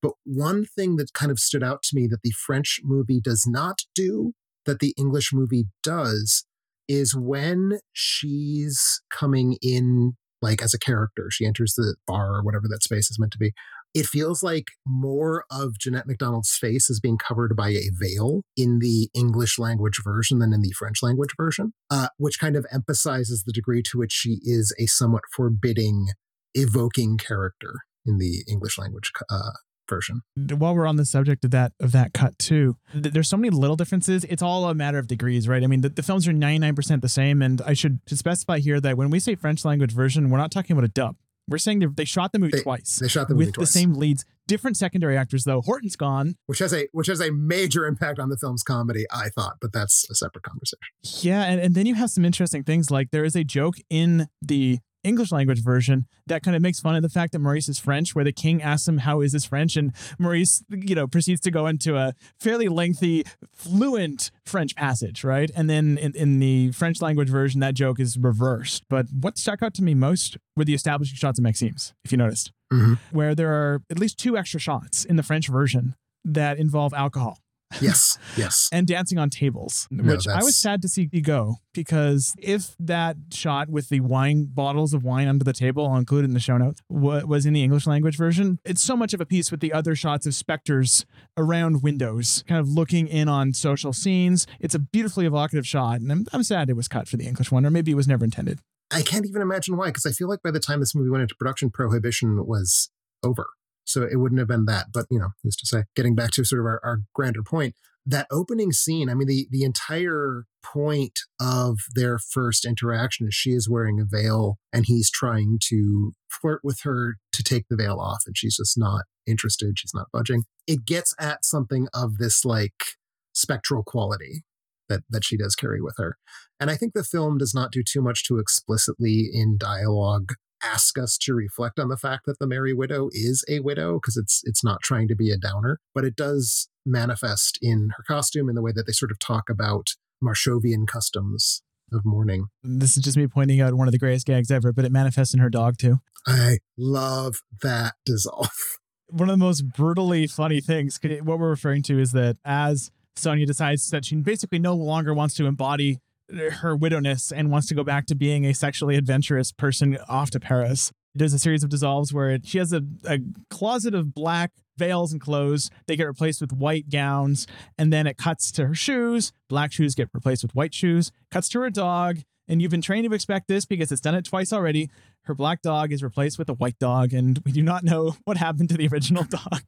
But 0.00 0.12
one 0.24 0.64
thing 0.64 0.96
that 0.96 1.12
kind 1.12 1.30
of 1.30 1.38
stood 1.38 1.62
out 1.62 1.82
to 1.84 1.96
me 1.96 2.06
that 2.08 2.22
the 2.22 2.32
French 2.32 2.80
movie 2.82 3.20
does 3.20 3.44
not 3.46 3.80
do, 3.94 4.32
that 4.66 4.78
the 4.78 4.94
English 4.96 5.32
movie 5.32 5.66
does, 5.82 6.44
is 6.92 7.14
when 7.16 7.78
she's 7.92 9.00
coming 9.10 9.56
in 9.62 10.12
like 10.40 10.60
as 10.62 10.74
a 10.74 10.78
character, 10.78 11.28
she 11.30 11.46
enters 11.46 11.74
the 11.74 11.94
bar 12.06 12.34
or 12.34 12.42
whatever 12.42 12.66
that 12.68 12.82
space 12.82 13.10
is 13.10 13.18
meant 13.18 13.32
to 13.32 13.38
be 13.38 13.52
it 13.94 14.06
feels 14.06 14.42
like 14.42 14.68
more 14.86 15.44
of 15.50 15.78
Jeanette 15.78 16.06
MacDonald's 16.06 16.56
face 16.56 16.88
is 16.88 17.00
being 17.00 17.18
covered 17.18 17.54
by 17.54 17.70
a 17.70 17.90
veil 17.92 18.42
in 18.56 18.78
the 18.78 19.10
English 19.14 19.58
language 19.58 20.00
version 20.02 20.38
than 20.38 20.52
in 20.52 20.62
the 20.62 20.72
French 20.72 21.02
language 21.02 21.34
version, 21.36 21.72
uh, 21.90 22.08
which 22.16 22.38
kind 22.38 22.56
of 22.56 22.66
emphasizes 22.72 23.44
the 23.44 23.52
degree 23.52 23.82
to 23.82 23.98
which 23.98 24.12
she 24.12 24.38
is 24.42 24.74
a 24.78 24.86
somewhat 24.86 25.24
forbidding, 25.34 26.08
evoking 26.54 27.18
character 27.18 27.74
in 28.06 28.18
the 28.18 28.44
English 28.48 28.78
language 28.78 29.12
uh, 29.30 29.52
version. 29.92 30.22
While 30.56 30.74
we're 30.74 30.86
on 30.86 30.96
the 30.96 31.04
subject 31.04 31.44
of 31.44 31.50
that 31.50 31.72
of 31.80 31.92
that 31.92 32.12
cut 32.14 32.38
too, 32.38 32.76
th- 32.92 33.12
there's 33.12 33.28
so 33.28 33.36
many 33.36 33.50
little 33.50 33.76
differences. 33.76 34.24
It's 34.24 34.42
all 34.42 34.68
a 34.68 34.74
matter 34.74 34.98
of 34.98 35.06
degrees, 35.06 35.48
right? 35.48 35.62
I 35.62 35.66
mean, 35.66 35.82
the, 35.82 35.88
the 35.88 36.02
films 36.02 36.26
are 36.26 36.32
99% 36.32 37.00
the 37.00 37.08
same, 37.08 37.42
and 37.42 37.60
I 37.62 37.74
should 37.74 38.00
specify 38.06 38.58
here 38.58 38.80
that 38.80 38.96
when 38.96 39.10
we 39.10 39.18
say 39.18 39.34
French 39.34 39.64
language 39.64 39.92
version, 39.92 40.30
we're 40.30 40.38
not 40.38 40.50
talking 40.50 40.74
about 40.74 40.84
a 40.84 40.92
dub. 40.92 41.16
We're 41.48 41.58
saying 41.58 41.80
they, 41.80 41.86
they 41.86 42.04
shot 42.04 42.32
the 42.32 42.38
movie 42.38 42.52
they, 42.56 42.62
twice. 42.62 42.98
They 43.00 43.08
shot 43.08 43.28
the 43.28 43.34
movie 43.34 43.46
with 43.46 43.54
twice. 43.56 43.72
the 43.72 43.78
same 43.78 43.94
leads, 43.94 44.24
different 44.46 44.76
secondary 44.76 45.16
actors 45.16 45.44
though. 45.44 45.60
Horton's 45.60 45.96
gone, 45.96 46.36
which 46.46 46.60
has 46.60 46.72
a 46.72 46.88
which 46.92 47.08
has 47.08 47.20
a 47.20 47.30
major 47.30 47.86
impact 47.86 48.18
on 48.18 48.28
the 48.28 48.36
film's 48.36 48.62
comedy. 48.62 49.04
I 49.10 49.28
thought, 49.28 49.56
but 49.60 49.72
that's 49.72 50.08
a 50.10 50.14
separate 50.14 50.44
conversation. 50.44 50.78
Yeah, 51.02 51.42
and, 51.42 51.60
and 51.60 51.74
then 51.74 51.86
you 51.86 51.94
have 51.96 52.10
some 52.10 52.24
interesting 52.24 52.64
things 52.64 52.90
like 52.90 53.10
there 53.10 53.24
is 53.24 53.36
a 53.36 53.44
joke 53.44 53.76
in 53.90 54.28
the 54.40 54.78
English 55.04 55.32
language 55.32 55.62
version 55.62 56.06
that 56.26 56.42
kind 56.42 56.56
of 56.56 56.62
makes 56.62 56.80
fun 56.80 56.94
of 56.94 57.02
the 57.02 57.08
fact 57.08 57.32
that 57.32 57.40
Maurice 57.40 57.68
is 57.68 57.78
French, 57.78 58.14
where 58.14 58.24
the 58.24 58.32
king 58.32 58.62
asks 58.62 58.86
him, 58.86 58.98
How 58.98 59.20
is 59.20 59.32
this 59.32 59.44
French? 59.44 59.76
And 59.76 59.92
Maurice, 60.18 60.62
you 60.70 60.94
know, 60.94 61.06
proceeds 61.06 61.40
to 61.42 61.50
go 61.50 61.66
into 61.66 61.96
a 61.96 62.14
fairly 62.38 62.68
lengthy, 62.68 63.24
fluent 63.52 64.30
French 64.44 64.74
passage, 64.76 65.24
right? 65.24 65.50
And 65.54 65.68
then 65.68 65.98
in, 65.98 66.14
in 66.14 66.38
the 66.38 66.72
French 66.72 67.00
language 67.00 67.28
version, 67.28 67.60
that 67.60 67.74
joke 67.74 67.98
is 68.00 68.16
reversed. 68.18 68.84
But 68.88 69.06
what 69.12 69.38
stuck 69.38 69.62
out 69.62 69.74
to 69.74 69.82
me 69.82 69.94
most 69.94 70.36
were 70.56 70.64
the 70.64 70.74
establishing 70.74 71.16
shots 71.16 71.38
of 71.38 71.42
Maxime's, 71.42 71.94
if 72.04 72.12
you 72.12 72.18
noticed, 72.18 72.52
mm-hmm. 72.72 72.94
where 73.10 73.34
there 73.34 73.52
are 73.52 73.82
at 73.90 73.98
least 73.98 74.18
two 74.18 74.36
extra 74.36 74.60
shots 74.60 75.04
in 75.04 75.16
the 75.16 75.22
French 75.22 75.48
version 75.48 75.94
that 76.24 76.58
involve 76.58 76.94
alcohol. 76.94 77.41
Yes, 77.80 78.18
yes. 78.36 78.68
and 78.72 78.86
dancing 78.86 79.18
on 79.18 79.30
tables, 79.30 79.88
No, 79.90 80.12
which 80.12 80.28
I 80.28 80.42
was 80.42 80.56
sad 80.56 80.82
to 80.82 80.88
see 80.88 81.06
go 81.06 81.56
because 81.72 82.34
if 82.38 82.74
that 82.78 83.16
shot 83.32 83.68
with 83.68 83.88
the 83.88 84.00
wine 84.00 84.48
bottles 84.52 84.92
of 84.94 85.04
wine 85.04 85.28
under 85.28 85.44
the 85.44 85.52
table, 85.52 85.86
I'll 85.88 85.96
include 85.96 86.24
it 86.24 86.28
in 86.28 86.34
the 86.34 86.40
show 86.40 86.56
notes, 86.56 86.82
wa- 86.88 87.22
was 87.24 87.46
in 87.46 87.52
the 87.52 87.62
English 87.62 87.86
language 87.86 88.16
version, 88.16 88.58
it's 88.64 88.82
so 88.82 88.96
much 88.96 89.14
of 89.14 89.20
a 89.20 89.26
piece 89.26 89.50
with 89.50 89.60
the 89.60 89.72
other 89.72 89.94
shots 89.94 90.26
of 90.26 90.34
specters 90.34 91.06
around 91.36 91.82
windows, 91.82 92.44
kind 92.46 92.60
of 92.60 92.68
looking 92.68 93.06
in 93.08 93.28
on 93.28 93.52
social 93.52 93.92
scenes. 93.92 94.46
It's 94.60 94.74
a 94.74 94.78
beautifully 94.78 95.26
evocative 95.26 95.66
shot, 95.66 96.00
and 96.00 96.10
I'm, 96.10 96.26
I'm 96.32 96.42
sad 96.42 96.68
it 96.68 96.76
was 96.76 96.88
cut 96.88 97.08
for 97.08 97.16
the 97.16 97.26
English 97.26 97.50
one, 97.50 97.64
or 97.64 97.70
maybe 97.70 97.90
it 97.90 97.96
was 97.96 98.08
never 98.08 98.24
intended. 98.24 98.60
I 98.90 99.02
can't 99.02 99.26
even 99.26 99.40
imagine 99.40 99.76
why, 99.76 99.86
because 99.86 100.04
I 100.04 100.10
feel 100.10 100.28
like 100.28 100.42
by 100.42 100.50
the 100.50 100.60
time 100.60 100.80
this 100.80 100.94
movie 100.94 101.08
went 101.08 101.22
into 101.22 101.34
production, 101.34 101.70
Prohibition 101.70 102.46
was 102.46 102.90
over. 103.22 103.46
So 103.84 104.02
it 104.02 104.16
wouldn't 104.16 104.38
have 104.38 104.48
been 104.48 104.66
that. 104.66 104.86
But, 104.92 105.06
you 105.10 105.18
know, 105.18 105.30
just 105.44 105.58
to 105.60 105.66
say? 105.66 105.84
Getting 105.96 106.14
back 106.14 106.30
to 106.32 106.44
sort 106.44 106.60
of 106.60 106.66
our, 106.66 106.80
our 106.84 106.98
grander 107.14 107.42
point, 107.42 107.74
that 108.04 108.26
opening 108.30 108.72
scene, 108.72 109.08
I 109.08 109.14
mean, 109.14 109.28
the, 109.28 109.46
the 109.50 109.62
entire 109.62 110.44
point 110.62 111.20
of 111.40 111.78
their 111.94 112.18
first 112.18 112.64
interaction 112.64 113.28
is 113.28 113.34
she 113.34 113.50
is 113.50 113.68
wearing 113.68 114.00
a 114.00 114.04
veil 114.04 114.58
and 114.72 114.86
he's 114.86 115.10
trying 115.10 115.58
to 115.68 116.12
flirt 116.28 116.60
with 116.64 116.80
her 116.82 117.16
to 117.32 117.42
take 117.42 117.66
the 117.68 117.76
veil 117.76 117.98
off, 118.00 118.22
and 118.26 118.36
she's 118.36 118.56
just 118.56 118.76
not 118.76 119.02
interested. 119.26 119.78
She's 119.78 119.94
not 119.94 120.08
budging. 120.12 120.44
It 120.66 120.84
gets 120.84 121.14
at 121.18 121.44
something 121.44 121.88
of 121.94 122.18
this 122.18 122.44
like 122.44 122.96
spectral 123.32 123.82
quality 123.82 124.42
that 124.88 125.02
that 125.10 125.24
she 125.24 125.36
does 125.36 125.54
carry 125.54 125.80
with 125.80 125.94
her. 125.98 126.16
And 126.58 126.70
I 126.70 126.76
think 126.76 126.92
the 126.92 127.04
film 127.04 127.38
does 127.38 127.54
not 127.54 127.72
do 127.72 127.82
too 127.82 128.02
much 128.02 128.24
to 128.26 128.38
explicitly 128.38 129.28
in 129.32 129.56
dialogue 129.58 130.34
ask 130.62 130.98
us 130.98 131.18
to 131.18 131.34
reflect 131.34 131.78
on 131.78 131.88
the 131.88 131.96
fact 131.96 132.26
that 132.26 132.38
the 132.38 132.46
Merry 132.46 132.72
Widow 132.72 133.08
is 133.12 133.44
a 133.48 133.60
widow 133.60 133.94
because 133.94 134.16
it's 134.16 134.42
it's 134.44 134.64
not 134.64 134.80
trying 134.82 135.08
to 135.08 135.16
be 135.16 135.30
a 135.30 135.36
downer, 135.36 135.80
but 135.94 136.04
it 136.04 136.16
does 136.16 136.68
manifest 136.84 137.58
in 137.62 137.90
her 137.96 138.04
costume 138.06 138.48
in 138.48 138.54
the 138.54 138.62
way 138.62 138.72
that 138.74 138.86
they 138.86 138.92
sort 138.92 139.10
of 139.10 139.18
talk 139.18 139.48
about 139.48 139.90
Marshovian 140.22 140.86
customs 140.86 141.62
of 141.92 142.04
mourning. 142.04 142.46
This 142.62 142.96
is 142.96 143.02
just 143.02 143.16
me 143.16 143.26
pointing 143.26 143.60
out 143.60 143.74
one 143.74 143.88
of 143.88 143.92
the 143.92 143.98
greatest 143.98 144.26
gags 144.26 144.50
ever, 144.50 144.72
but 144.72 144.84
it 144.84 144.92
manifests 144.92 145.34
in 145.34 145.40
her 145.40 145.50
dog 145.50 145.78
too. 145.78 146.00
I 146.26 146.58
love 146.78 147.42
that 147.62 147.94
dissolve. 148.06 148.48
one 149.08 149.28
of 149.28 149.34
the 149.34 149.44
most 149.44 149.68
brutally 149.68 150.26
funny 150.26 150.60
things 150.60 150.98
What 151.02 151.38
we're 151.38 151.50
referring 151.50 151.82
to 151.84 151.98
is 151.98 152.12
that 152.12 152.38
as 152.44 152.90
Sonia 153.14 153.44
decides 153.46 153.90
that 153.90 154.06
she 154.06 154.16
basically 154.16 154.58
no 154.58 154.74
longer 154.74 155.12
wants 155.12 155.34
to 155.34 155.46
embody 155.46 155.98
her 156.32 156.76
widowness 156.76 157.32
and 157.34 157.50
wants 157.50 157.68
to 157.68 157.74
go 157.74 157.84
back 157.84 158.06
to 158.06 158.14
being 158.14 158.46
a 158.46 158.54
sexually 158.54 158.96
adventurous 158.96 159.52
person 159.52 159.98
off 160.08 160.30
to 160.30 160.40
Paris. 160.40 160.92
There's 161.14 161.34
a 161.34 161.38
series 161.38 161.62
of 161.62 161.70
dissolves 161.70 162.12
where 162.12 162.38
she 162.42 162.58
has 162.58 162.72
a, 162.72 162.82
a 163.04 163.18
closet 163.50 163.94
of 163.94 164.14
black 164.14 164.52
veils 164.78 165.12
and 165.12 165.20
clothes. 165.20 165.70
They 165.86 165.96
get 165.96 166.06
replaced 166.06 166.40
with 166.40 166.52
white 166.52 166.88
gowns. 166.88 167.46
And 167.76 167.92
then 167.92 168.06
it 168.06 168.16
cuts 168.16 168.50
to 168.52 168.66
her 168.66 168.74
shoes. 168.74 169.32
Black 169.48 169.72
shoes 169.72 169.94
get 169.94 170.08
replaced 170.14 170.42
with 170.42 170.54
white 170.54 170.74
shoes. 170.74 171.12
Cuts 171.30 171.48
to 171.50 171.60
her 171.60 171.70
dog. 171.70 172.20
And 172.48 172.60
you've 172.60 172.70
been 172.70 172.82
trained 172.82 173.08
to 173.08 173.14
expect 173.14 173.48
this 173.48 173.64
because 173.64 173.92
it's 173.92 174.00
done 174.00 174.14
it 174.14 174.24
twice 174.24 174.52
already. 174.52 174.90
Her 175.22 175.34
black 175.34 175.62
dog 175.62 175.92
is 175.92 176.02
replaced 176.02 176.38
with 176.38 176.48
a 176.48 176.54
white 176.54 176.78
dog. 176.78 177.12
And 177.12 177.40
we 177.44 177.52
do 177.52 177.62
not 177.62 177.84
know 177.84 178.16
what 178.24 178.36
happened 178.38 178.70
to 178.70 178.76
the 178.76 178.88
original 178.88 179.24
dog. 179.24 179.62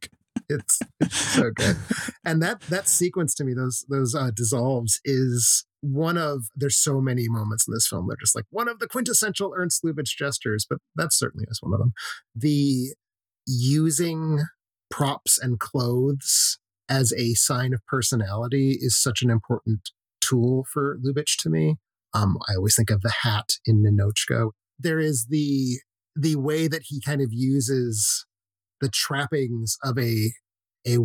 It's, 0.49 0.81
it's 1.01 1.17
so 1.17 1.51
good. 1.51 1.77
and 2.25 2.43
that 2.43 2.61
that 2.63 2.87
sequence 2.87 3.35
to 3.37 3.45
me, 3.45 3.55
those 3.55 3.87
those 3.89 4.15
uh, 4.15 4.31
dissolves, 4.35 5.01
is 5.05 5.65
one 5.85 6.17
of 6.17 6.47
there's 6.57 6.79
so 6.79 7.01
many 7.01 7.29
moments 7.29 7.69
in 7.69 7.75
this 7.75 7.87
film. 7.87 8.07
They're 8.09 8.17
just 8.19 8.35
like 8.35 8.47
one 8.51 8.69
of 8.69 8.79
the 8.79 8.89
quintessential 8.89 9.53
Ernst 9.57 9.85
Lubitsch 9.85 10.17
gestures, 10.17 10.67
but 10.69 10.79
that 10.97 11.13
certainly 11.13 11.47
is 11.51 11.61
one 11.61 11.75
of 11.75 11.79
them. 11.79 11.93
The 12.35 12.95
using 13.47 14.41
props 14.91 15.39
and 15.39 15.61
clothes 15.61 16.59
as 16.89 17.13
a 17.13 17.35
sign 17.35 17.75
of 17.75 17.85
personality 17.87 18.79
is 18.81 19.01
such 19.01 19.23
an 19.23 19.31
important 19.31 19.91
tool 20.21 20.65
for 20.73 20.99
Lubitsch 21.05 21.37
to 21.43 21.51
me. 21.51 21.77
Um, 22.15 22.39
I 22.49 22.55
always 22.55 22.77
think 22.77 22.91
of 22.91 23.03
the 23.03 23.13
hat 23.23 23.55
in 23.67 23.83
Ninotchka. 23.83 24.51
There 24.79 24.99
is 24.99 25.27
the 25.29 25.81
the 26.17 26.37
way 26.37 26.69
that 26.69 26.83
he 26.87 27.01
kind 27.01 27.21
of 27.21 27.33
uses 27.33 28.25
the 28.81 28.89
trappings 28.89 29.77
of 29.83 29.99
a 29.99 30.33
a 30.87 30.99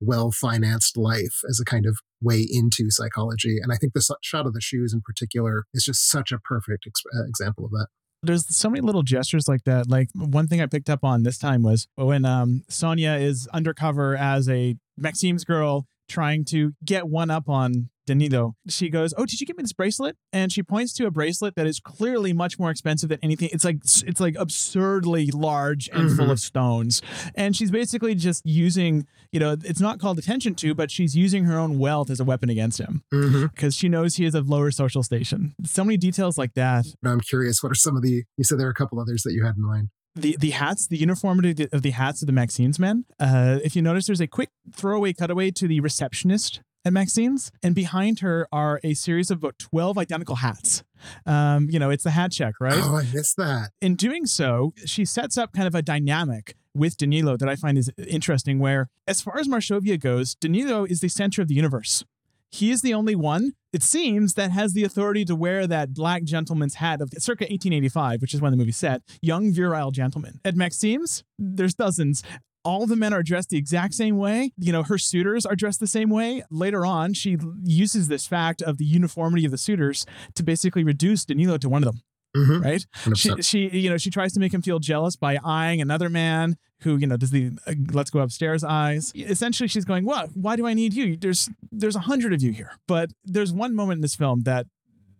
well-lived, 0.00 0.36
well-financed 0.42 0.96
life 0.96 1.40
as 1.48 1.60
a 1.60 1.64
kind 1.64 1.86
of 1.86 1.98
way 2.20 2.46
into 2.50 2.90
psychology. 2.90 3.58
And 3.62 3.72
I 3.72 3.76
think 3.76 3.92
the 3.92 4.16
shot 4.22 4.46
of 4.46 4.54
the 4.54 4.60
shoes 4.60 4.92
in 4.92 5.00
particular 5.00 5.64
is 5.74 5.84
just 5.84 6.08
such 6.10 6.32
a 6.32 6.38
perfect 6.38 6.84
ex- 6.86 7.02
uh, 7.14 7.24
example 7.26 7.64
of 7.66 7.70
that 7.72 7.86
there's 8.22 8.56
so 8.56 8.68
many 8.68 8.80
little 8.80 9.02
gestures 9.02 9.48
like 9.48 9.64
that. 9.64 9.88
Like 9.88 10.08
one 10.14 10.48
thing 10.48 10.60
I 10.60 10.66
picked 10.66 10.90
up 10.90 11.04
on 11.04 11.22
this 11.22 11.38
time 11.38 11.62
was 11.62 11.86
when 11.94 12.24
um, 12.24 12.62
Sonia 12.68 13.12
is 13.12 13.46
undercover 13.52 14.16
as 14.16 14.48
a 14.48 14.76
Maxime's 14.96 15.44
girl 15.44 15.86
trying 16.08 16.44
to 16.46 16.72
get 16.84 17.08
one 17.08 17.30
up 17.30 17.48
on 17.48 17.90
Danilo. 18.06 18.54
She 18.68 18.88
goes, 18.88 19.12
"Oh, 19.16 19.26
did 19.26 19.40
you 19.40 19.46
get 19.46 19.56
me 19.56 19.62
this 19.62 19.72
bracelet?" 19.72 20.16
And 20.32 20.52
she 20.52 20.62
points 20.62 20.92
to 20.94 21.06
a 21.06 21.10
bracelet 21.10 21.54
that 21.56 21.66
is 21.66 21.80
clearly 21.80 22.32
much 22.32 22.58
more 22.58 22.70
expensive 22.70 23.08
than 23.08 23.18
anything. 23.22 23.50
It's 23.52 23.64
like 23.64 23.78
it's 23.84 24.20
like 24.20 24.36
absurdly 24.38 25.30
large 25.30 25.88
and 25.88 26.08
mm-hmm. 26.08 26.16
full 26.16 26.30
of 26.30 26.40
stones. 26.40 27.02
And 27.34 27.54
she's 27.54 27.70
basically 27.70 28.14
just 28.14 28.44
using, 28.46 29.06
you 29.32 29.40
know, 29.40 29.56
it's 29.64 29.80
not 29.80 29.98
called 29.98 30.18
attention 30.18 30.54
to, 30.56 30.74
but 30.74 30.90
she's 30.90 31.16
using 31.16 31.44
her 31.44 31.58
own 31.58 31.78
wealth 31.78 32.10
as 32.10 32.20
a 32.20 32.24
weapon 32.24 32.48
against 32.48 32.78
him 32.78 33.02
because 33.10 33.32
mm-hmm. 33.32 33.68
she 33.68 33.88
knows 33.88 34.16
he 34.16 34.24
is 34.24 34.34
of 34.34 34.48
lower 34.48 34.70
social 34.70 35.02
station. 35.02 35.54
So 35.64 35.84
many 35.84 35.96
details 35.96 36.38
like 36.38 36.54
that. 36.54 36.86
I'm 37.04 37.20
curious, 37.20 37.62
what 37.62 37.72
are 37.72 37.76
some 37.76 37.96
of 37.96 38.02
the? 38.02 38.24
You 38.36 38.44
said 38.44 38.58
there 38.58 38.68
are 38.68 38.70
a 38.70 38.74
couple 38.74 39.00
others 39.00 39.22
that 39.24 39.32
you 39.32 39.44
had 39.44 39.56
in 39.56 39.62
mind 39.62 39.88
the 40.16 40.36
the 40.40 40.50
hats, 40.50 40.86
the 40.86 40.96
uniformity 40.96 41.68
of 41.72 41.82
the 41.82 41.90
hats 41.90 42.22
of 42.22 42.26
the 42.26 42.32
Maxime's 42.32 42.78
men. 42.78 43.04
Uh, 43.20 43.58
if 43.62 43.76
you 43.76 43.82
notice, 43.82 44.06
there's 44.06 44.20
a 44.20 44.26
quick 44.26 44.48
throwaway 44.72 45.12
cutaway 45.12 45.50
to 45.52 45.68
the 45.68 45.80
receptionist 45.80 46.60
at 46.86 46.92
Maxime's, 46.92 47.50
and 47.64 47.74
behind 47.74 48.20
her 48.20 48.46
are 48.52 48.80
a 48.84 48.94
series 48.94 49.32
of 49.32 49.38
about 49.38 49.58
12 49.58 49.98
identical 49.98 50.36
hats. 50.36 50.84
Um, 51.26 51.68
you 51.68 51.80
know, 51.80 51.90
it's 51.90 52.04
the 52.04 52.12
hat 52.12 52.30
check, 52.30 52.54
right? 52.60 52.78
Oh, 52.80 52.98
I 52.98 53.02
missed 53.12 53.36
that. 53.38 53.70
In 53.82 53.96
doing 53.96 54.24
so, 54.24 54.72
she 54.86 55.04
sets 55.04 55.36
up 55.36 55.52
kind 55.52 55.66
of 55.66 55.74
a 55.74 55.82
dynamic 55.82 56.54
with 56.74 56.96
Danilo 56.96 57.36
that 57.38 57.48
I 57.48 57.56
find 57.56 57.76
is 57.76 57.90
interesting, 57.98 58.60
where 58.60 58.88
as 59.08 59.20
far 59.20 59.36
as 59.38 59.48
Marshovia 59.48 60.00
goes, 60.00 60.36
Danilo 60.36 60.84
is 60.84 61.00
the 61.00 61.08
center 61.08 61.42
of 61.42 61.48
the 61.48 61.54
universe. 61.54 62.04
He 62.50 62.70
is 62.70 62.82
the 62.82 62.94
only 62.94 63.16
one, 63.16 63.54
it 63.72 63.82
seems, 63.82 64.34
that 64.34 64.52
has 64.52 64.72
the 64.72 64.84
authority 64.84 65.24
to 65.24 65.34
wear 65.34 65.66
that 65.66 65.92
black 65.92 66.22
gentleman's 66.22 66.76
hat 66.76 67.00
of 67.00 67.10
circa 67.18 67.42
1885, 67.42 68.22
which 68.22 68.32
is 68.32 68.40
when 68.40 68.52
the 68.52 68.56
movie 68.56 68.70
set. 68.70 69.02
Young, 69.20 69.52
virile 69.52 69.90
gentleman. 69.90 70.40
At 70.44 70.54
Maxime's, 70.54 71.24
there's 71.36 71.74
dozens 71.74 72.22
all 72.66 72.86
the 72.86 72.96
men 72.96 73.12
are 73.12 73.22
dressed 73.22 73.50
the 73.50 73.56
exact 73.56 73.94
same 73.94 74.18
way. 74.18 74.52
You 74.58 74.72
know, 74.72 74.82
her 74.82 74.98
suitors 74.98 75.46
are 75.46 75.54
dressed 75.54 75.78
the 75.78 75.86
same 75.86 76.10
way. 76.10 76.42
Later 76.50 76.84
on, 76.84 77.14
she 77.14 77.38
uses 77.62 78.08
this 78.08 78.26
fact 78.26 78.60
of 78.60 78.78
the 78.78 78.84
uniformity 78.84 79.44
of 79.44 79.52
the 79.52 79.58
suitors 79.58 80.04
to 80.34 80.42
basically 80.42 80.82
reduce 80.82 81.24
Danilo 81.24 81.58
to 81.58 81.68
one 81.68 81.84
of 81.84 81.86
them. 81.86 82.02
Mm-hmm. 82.36 82.62
Right? 82.62 82.86
She, 83.14 83.30
she, 83.40 83.68
you 83.68 83.88
know, 83.88 83.96
she 83.96 84.10
tries 84.10 84.32
to 84.34 84.40
make 84.40 84.52
him 84.52 84.60
feel 84.60 84.78
jealous 84.78 85.16
by 85.16 85.38
eyeing 85.42 85.80
another 85.80 86.10
man 86.10 86.56
who, 86.80 86.96
you 86.96 87.06
know, 87.06 87.16
does 87.16 87.30
the 87.30 87.52
uh, 87.66 87.72
let's 87.92 88.10
go 88.10 88.18
upstairs 88.18 88.62
eyes. 88.62 89.12
Essentially, 89.14 89.68
she's 89.68 89.86
going, 89.86 90.04
"What? 90.04 90.30
Why 90.34 90.56
do 90.56 90.66
I 90.66 90.74
need 90.74 90.92
you? 90.92 91.16
There's 91.16 91.48
there's 91.72 91.96
a 91.96 92.00
hundred 92.00 92.34
of 92.34 92.42
you 92.42 92.52
here." 92.52 92.72
But 92.86 93.10
there's 93.24 93.52
one 93.54 93.74
moment 93.74 93.98
in 93.98 94.02
this 94.02 94.16
film 94.16 94.42
that 94.42 94.66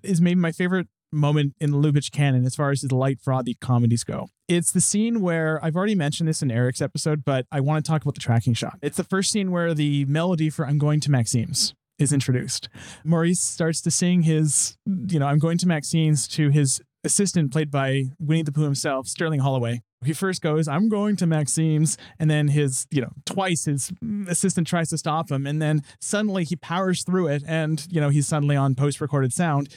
is 0.03 0.21
maybe 0.21 0.41
my 0.41 0.53
favorite 0.53 0.89
moment 1.13 1.55
in 1.61 1.71
the 1.71 1.79
Lubitsch 1.79 2.11
canon 2.11 2.45
as 2.45 2.55
far 2.55 2.71
as 2.71 2.81
the 2.81 2.95
light 2.95 3.21
frothy 3.21 3.55
comedies 3.61 4.05
go. 4.05 4.29
It's 4.49 4.73
the 4.73 4.81
scene 4.81 5.21
where 5.21 5.59
I've 5.65 5.77
already 5.77 5.95
mentioned 5.95 6.29
this 6.29 6.43
in 6.43 6.51
Eric's 6.51 6.81
episode, 6.81 7.25
but 7.25 7.47
I 7.51 7.61
want 7.61 7.85
to 7.85 7.91
talk 7.91 8.03
about 8.03 8.15
the 8.15 8.21
tracking 8.21 8.55
shot. 8.55 8.79
It's 8.83 8.97
the 8.97 9.05
first 9.05 9.33
scene 9.33 9.51
where 9.51 9.75
the 9.75 10.05
melody 10.05 10.51
for 10.51 10.67
I'm 10.67 10.79
Going 10.79 11.01
to 11.01 11.11
Maxime's 11.11 11.75
is 11.99 12.13
introduced. 12.13 12.69
Maurice 13.05 13.41
starts 13.41 13.81
to 13.83 13.91
sing 13.91 14.23
his, 14.23 14.77
you 14.87 15.19
know, 15.19 15.27
I'm 15.27 15.39
going 15.39 15.59
to 15.59 15.67
Maxime's 15.67 16.29
to 16.29 16.51
his 16.51 16.81
assistant 17.05 17.53
played 17.53 17.71
by 17.71 18.05
Winnie 18.19 18.43
the 18.43 18.53
Pooh 18.53 18.65
himself, 18.65 19.07
Sterling 19.07 19.41
Holloway. 19.41 19.81
He 20.05 20.13
first 20.13 20.43
goes, 20.43 20.69
I'm 20.69 20.89
going 20.89 21.17
to 21.17 21.27
Maxime's, 21.27 21.97
and 22.19 22.31
then 22.31 22.49
his, 22.49 22.87
you 22.91 23.01
know, 23.01 23.13
twice 23.25 23.65
his 23.65 23.91
assistant 24.29 24.67
tries 24.67 24.91
to 24.91 24.99
stop 24.99 25.31
him, 25.31 25.47
and 25.47 25.63
then 25.63 25.83
suddenly 26.01 26.45
he 26.45 26.55
powers 26.55 27.03
through 27.03 27.29
it, 27.29 27.43
and, 27.47 27.85
you 27.91 28.01
know, 28.01 28.11
he's 28.11 28.29
suddenly 28.29 28.57
on 28.57 28.75
post 28.75 29.01
recorded 29.01 29.33
sound. 29.33 29.75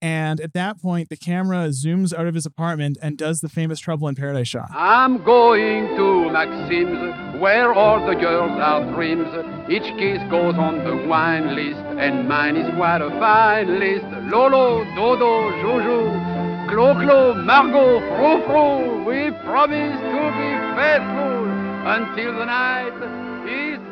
And 0.00 0.40
at 0.40 0.52
that 0.52 0.80
point, 0.80 1.08
the 1.08 1.16
camera 1.16 1.68
zooms 1.68 2.14
out 2.16 2.26
of 2.26 2.34
his 2.34 2.46
apartment 2.46 2.98
and 3.02 3.18
does 3.18 3.40
the 3.40 3.48
famous 3.48 3.80
Trouble 3.80 4.06
in 4.06 4.14
Paradise 4.14 4.46
shot. 4.46 4.70
I'm 4.72 5.24
going 5.24 5.88
to 5.96 6.30
Maxim's, 6.30 7.40
where 7.40 7.72
all 7.74 8.06
the 8.06 8.14
girls 8.14 8.52
are 8.52 8.84
dreams. 8.94 9.26
Each 9.68 9.82
kiss 9.98 10.22
goes 10.30 10.54
on 10.54 10.84
the 10.84 11.08
wine 11.08 11.56
list, 11.56 11.80
and 11.98 12.28
mine 12.28 12.56
is 12.56 12.72
quite 12.76 13.00
a 13.02 13.10
fine 13.18 13.80
list. 13.80 14.06
Lolo, 14.30 14.84
Dodo, 14.94 15.50
Jojo, 15.62 16.68
Clo 16.68 16.94
Clo, 16.94 17.34
Margot, 17.34 17.98
Fro 17.98 18.46
Fro, 18.46 19.04
we 19.04 19.30
promise 19.42 19.98
to 19.98 20.22
be 20.38 20.50
faithful 20.76 21.48
until 21.88 22.38
the 22.38 22.44
night 22.44 22.92
is 23.48 23.87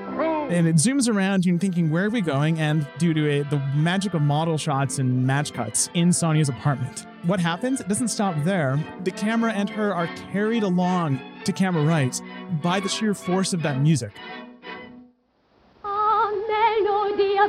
and 0.51 0.67
it 0.67 0.77
zooms 0.77 1.13
around, 1.13 1.45
you're 1.45 1.59
thinking, 1.59 1.91
where 1.91 2.07
are 2.07 2.11
we 2.11 2.21
going? 2.21 2.59
And 2.59 2.87
due 2.99 3.13
to 3.15 3.29
a, 3.29 3.43
the 3.45 3.59
magic 3.75 4.15
of 4.15 4.23
model 4.23 4.59
shots 4.59 4.99
and 4.99 5.27
match 5.27 5.53
cuts 5.53 5.91
in 5.95 6.13
Sonia's 6.13 6.49
apartment, 6.49 7.07
what 7.25 7.41
happens? 7.41 7.81
It 7.81 7.89
doesn't 7.89 8.09
stop 8.09 8.35
there. 8.45 8.79
The 9.05 9.11
camera 9.11 9.53
and 9.53 9.69
her 9.71 9.95
are 9.95 10.07
carried 10.33 10.63
along 10.63 11.21
to 11.45 11.53
camera 11.53 11.85
right 11.85 12.21
by 12.63 12.81
the 12.81 12.89
sheer 12.89 13.15
force 13.15 13.53
of 13.53 13.63
that 13.63 13.81
music. 13.81 14.13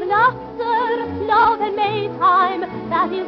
Laughter, 0.08 1.26
love 1.26 1.62
and 1.62 1.78
that 1.78 3.12
is 3.12 3.28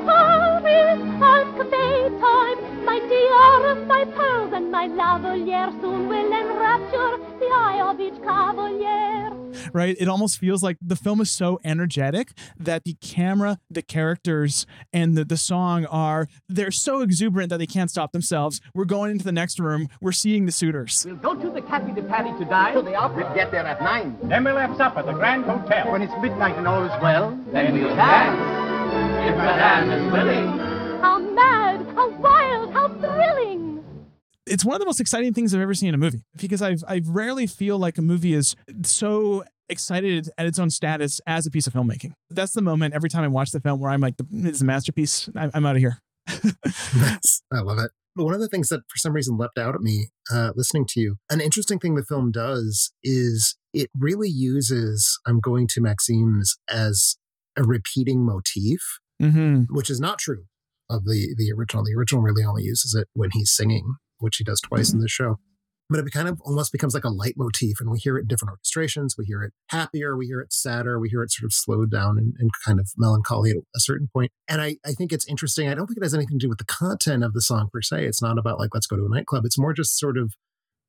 Maytime. 1.70 2.59
My 2.86 3.00
dear, 3.00 3.86
my 3.86 4.06
pearls 4.06 4.54
and 4.54 4.72
my 4.72 4.88
lavalier 4.88 5.70
soon 5.82 6.08
will 6.08 6.34
enrapture 6.42 7.18
the 7.40 7.50
eye 7.52 7.82
of 7.82 8.00
each 8.00 8.22
cavalier 8.24 9.40
right? 9.74 9.96
It 10.00 10.08
almost 10.08 10.40
feels 10.40 10.64
like 10.64 10.78
the 10.82 10.96
film 10.96 11.22
is 11.22 11.30
so 11.30 11.60
energetic 11.64 12.32
that 12.58 12.84
the 12.84 12.96
camera, 13.02 13.60
the 13.70 13.82
characters, 13.82 14.66
and 14.94 15.16
the, 15.18 15.26
the 15.26 15.38
song 15.38 15.86
are 15.86 16.28
they're 16.48 16.72
so 16.72 17.02
exuberant 17.02 17.50
that 17.50 17.58
they 17.58 17.68
can't 17.68 17.90
stop 17.90 18.12
themselves. 18.12 18.62
We're 18.74 18.86
going 18.86 19.12
into 19.12 19.26
the 19.26 19.32
next 19.32 19.60
room. 19.60 19.90
We're 20.02 20.12
seeing 20.12 20.46
the 20.46 20.52
suitors. 20.52 21.06
We'll 21.06 21.16
go 21.16 21.36
to 21.36 21.50
the 21.50 21.62
Cafe 21.62 21.94
de 21.94 22.04
Paris 22.04 22.38
to 22.40 22.46
dine. 22.46 22.76
To 22.76 22.82
the 22.82 22.96
opera. 22.96 23.26
We'll 23.26 23.36
get 23.36 23.52
there 23.52 23.66
at 23.66 23.82
nine. 23.82 24.18
Then 24.24 24.44
we'll 24.44 24.58
have 24.58 24.76
supper 24.78 25.00
at 25.00 25.06
the 25.06 25.14
Grand 25.14 25.46
Hotel. 25.46 25.92
When 25.92 26.02
it's 26.02 26.14
midnight 26.22 26.58
and 26.58 26.68
all 26.68 26.84
is 26.84 27.02
well, 27.02 27.32
then, 27.52 27.66
then 27.66 27.74
we'll 27.74 27.96
dance. 27.96 28.40
If 29.30 29.38
Madame 29.38 29.92
is 29.92 30.12
willing. 30.12 30.79
How 31.02 31.20
mad, 31.20 31.86
how 31.96 32.10
wild, 32.10 32.74
how 32.74 32.88
thrilling! 32.90 33.70
it's 34.50 34.66
one 34.66 34.76
of 34.76 34.80
the 34.80 34.86
most 34.86 35.00
exciting 35.00 35.34
things 35.34 35.54
I've 35.54 35.62
ever 35.62 35.74
seen 35.74 35.90
in 35.90 35.96
a 35.96 35.98
movie 35.98 36.24
because 36.36 36.62
I've 36.62 36.84
I 36.88 37.02
rarely 37.06 37.48
feel 37.48 37.78
like 37.78 37.98
a 37.98 38.02
movie 38.02 38.34
is 38.34 38.56
so 38.84 39.44
excited 39.70 40.30
at 40.38 40.48
its 40.48 40.58
own 40.58 40.70
status 40.70 41.22
as 41.28 41.46
a 41.46 41.52
piece 41.52 41.68
of 41.68 41.74
filmmaking. 41.74 42.14
That's 42.30 42.54
the 42.54 42.62
moment 42.62 42.94
every 42.96 43.10
time 43.10 43.24
I 43.24 43.28
watch 43.28 43.52
the 43.52 43.60
film 43.60 43.80
where 43.80 43.92
I'm 43.92 44.02
like, 44.02 44.16
it's 44.32 44.62
a 44.62 44.66
masterpiece. 44.66 45.30
I'm, 45.36 45.52
I'm 45.54 45.66
out 45.66 45.76
of 45.76 45.82
here. 45.82 46.00
yes, 46.28 47.42
I 47.52 47.60
love 47.62 47.78
it. 47.80 47.92
But 48.16 48.26
one 48.26 48.34
of 48.34 48.42
the 48.42 48.48
things 48.48 48.70
that 48.70 48.82
for 48.90 48.98
some 48.98 49.14
reason 49.14 49.38
leapt 49.38 49.58
out 49.58 49.76
at 49.76 49.82
me 49.82 50.10
uh, 50.32 50.52
listening 50.56 50.86
to 50.90 51.00
you, 51.00 51.18
an 51.30 51.42
interesting 51.42 51.80
thing 51.80 51.96
the 51.96 52.04
film 52.04 52.32
does 52.32 52.92
is 53.04 53.56
it 53.74 53.90
really 53.98 54.30
uses 54.30 55.20
I'm 55.26 55.40
going 55.40 55.68
to 55.68 55.82
Maxime's 55.82 56.58
as 56.68 57.18
a 57.56 57.64
repeating 57.64 58.26
motif, 58.26 59.00
mm-hmm. 59.22 59.64
which 59.70 59.90
is 59.90 60.00
not 60.00 60.18
true 60.18 60.46
of 60.90 61.06
the 61.06 61.36
the 61.38 61.52
original. 61.56 61.84
The 61.84 61.96
original 61.96 62.22
really 62.22 62.44
only 62.44 62.64
uses 62.64 62.96
it 62.96 63.08
when 63.14 63.30
he's 63.34 63.52
singing 63.52 63.96
which 64.20 64.38
he 64.38 64.44
does 64.44 64.62
twice 64.62 64.90
in 64.90 64.98
mm-hmm. 64.98 65.04
the 65.04 65.10
show. 65.10 65.40
But 65.92 66.00
it 66.00 66.12
kind 66.12 66.28
of 66.28 66.40
almost 66.42 66.72
becomes 66.72 66.94
like 66.94 67.04
a 67.04 67.10
leitmotif, 67.10 67.80
and 67.80 67.90
we 67.90 67.98
hear 67.98 68.16
it 68.18 68.22
in 68.22 68.28
different 68.28 68.56
orchestrations. 68.56 69.18
We 69.18 69.26
hear 69.26 69.42
it 69.42 69.54
happier, 69.70 70.16
we 70.16 70.28
hear 70.28 70.40
it 70.40 70.54
sadder, 70.54 71.00
we 71.00 71.10
hear 71.10 71.24
it 71.24 71.32
sort 71.32 71.48
of 71.48 71.54
slowed 71.54 71.90
down 71.90 72.20
and, 72.20 72.36
and 72.38 72.52
kind 72.64 72.80
of 72.80 72.92
melancholy 72.96 73.50
at 73.50 73.58
a 73.76 73.80
certain 73.80 74.08
point. 74.14 74.32
And 74.48 74.62
I, 74.62 74.76
I 74.86 74.92
think 74.92 75.12
it's 75.12 75.28
interesting. 75.28 75.68
I 75.68 75.74
don't 75.74 75.88
think 75.88 75.98
it 75.98 76.04
has 76.04 76.14
anything 76.14 76.38
to 76.38 76.46
do 76.46 76.50
with 76.50 76.60
the 76.60 76.66
content 76.66 77.24
of 77.24 77.34
the 77.34 77.42
song 77.42 77.70
per 77.74 77.82
se. 77.82 78.06
It's 78.06 78.22
not 78.22 78.38
about 78.38 78.60
like, 78.60 78.70
let's 78.76 78.86
go 78.86 78.98
to 78.98 79.06
a 79.06 79.10
nightclub. 79.10 79.46
It's 79.46 79.58
more 79.58 79.74
just 79.74 79.98
sort 79.98 80.18
of 80.18 80.34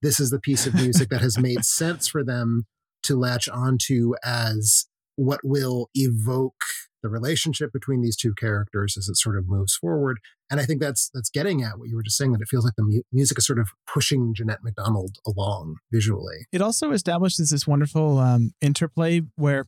this 0.02 0.20
is 0.20 0.28
the 0.28 0.40
piece 0.40 0.66
of 0.66 0.74
music 0.74 1.08
that 1.08 1.22
has 1.22 1.38
made 1.38 1.64
sense 1.64 2.06
for 2.06 2.22
them 2.22 2.66
to 3.04 3.18
latch 3.18 3.48
onto 3.48 4.12
as 4.22 4.86
what 5.16 5.40
will 5.42 5.88
evoke 5.94 6.62
the 7.02 7.08
relationship 7.08 7.72
between 7.72 8.02
these 8.02 8.16
two 8.16 8.34
characters 8.34 8.96
as 8.96 9.08
it 9.08 9.16
sort 9.16 9.36
of 9.36 9.48
moves 9.48 9.74
forward. 9.74 10.18
And 10.50 10.60
I 10.60 10.64
think 10.64 10.80
that's 10.80 11.10
that's 11.14 11.30
getting 11.30 11.62
at 11.62 11.78
what 11.78 11.88
you 11.88 11.96
were 11.96 12.02
just 12.02 12.16
saying 12.16 12.32
that 12.32 12.40
it 12.40 12.48
feels 12.48 12.64
like 12.64 12.74
the 12.76 12.82
mu- 12.82 13.02
music 13.12 13.38
is 13.38 13.46
sort 13.46 13.58
of 13.58 13.70
pushing 13.92 14.34
Jeanette 14.34 14.62
MacDonald 14.62 15.16
along 15.26 15.76
visually. 15.92 16.46
It 16.52 16.60
also 16.60 16.92
establishes 16.92 17.50
this 17.50 17.66
wonderful 17.66 18.18
um, 18.18 18.52
interplay 18.60 19.22
where 19.36 19.66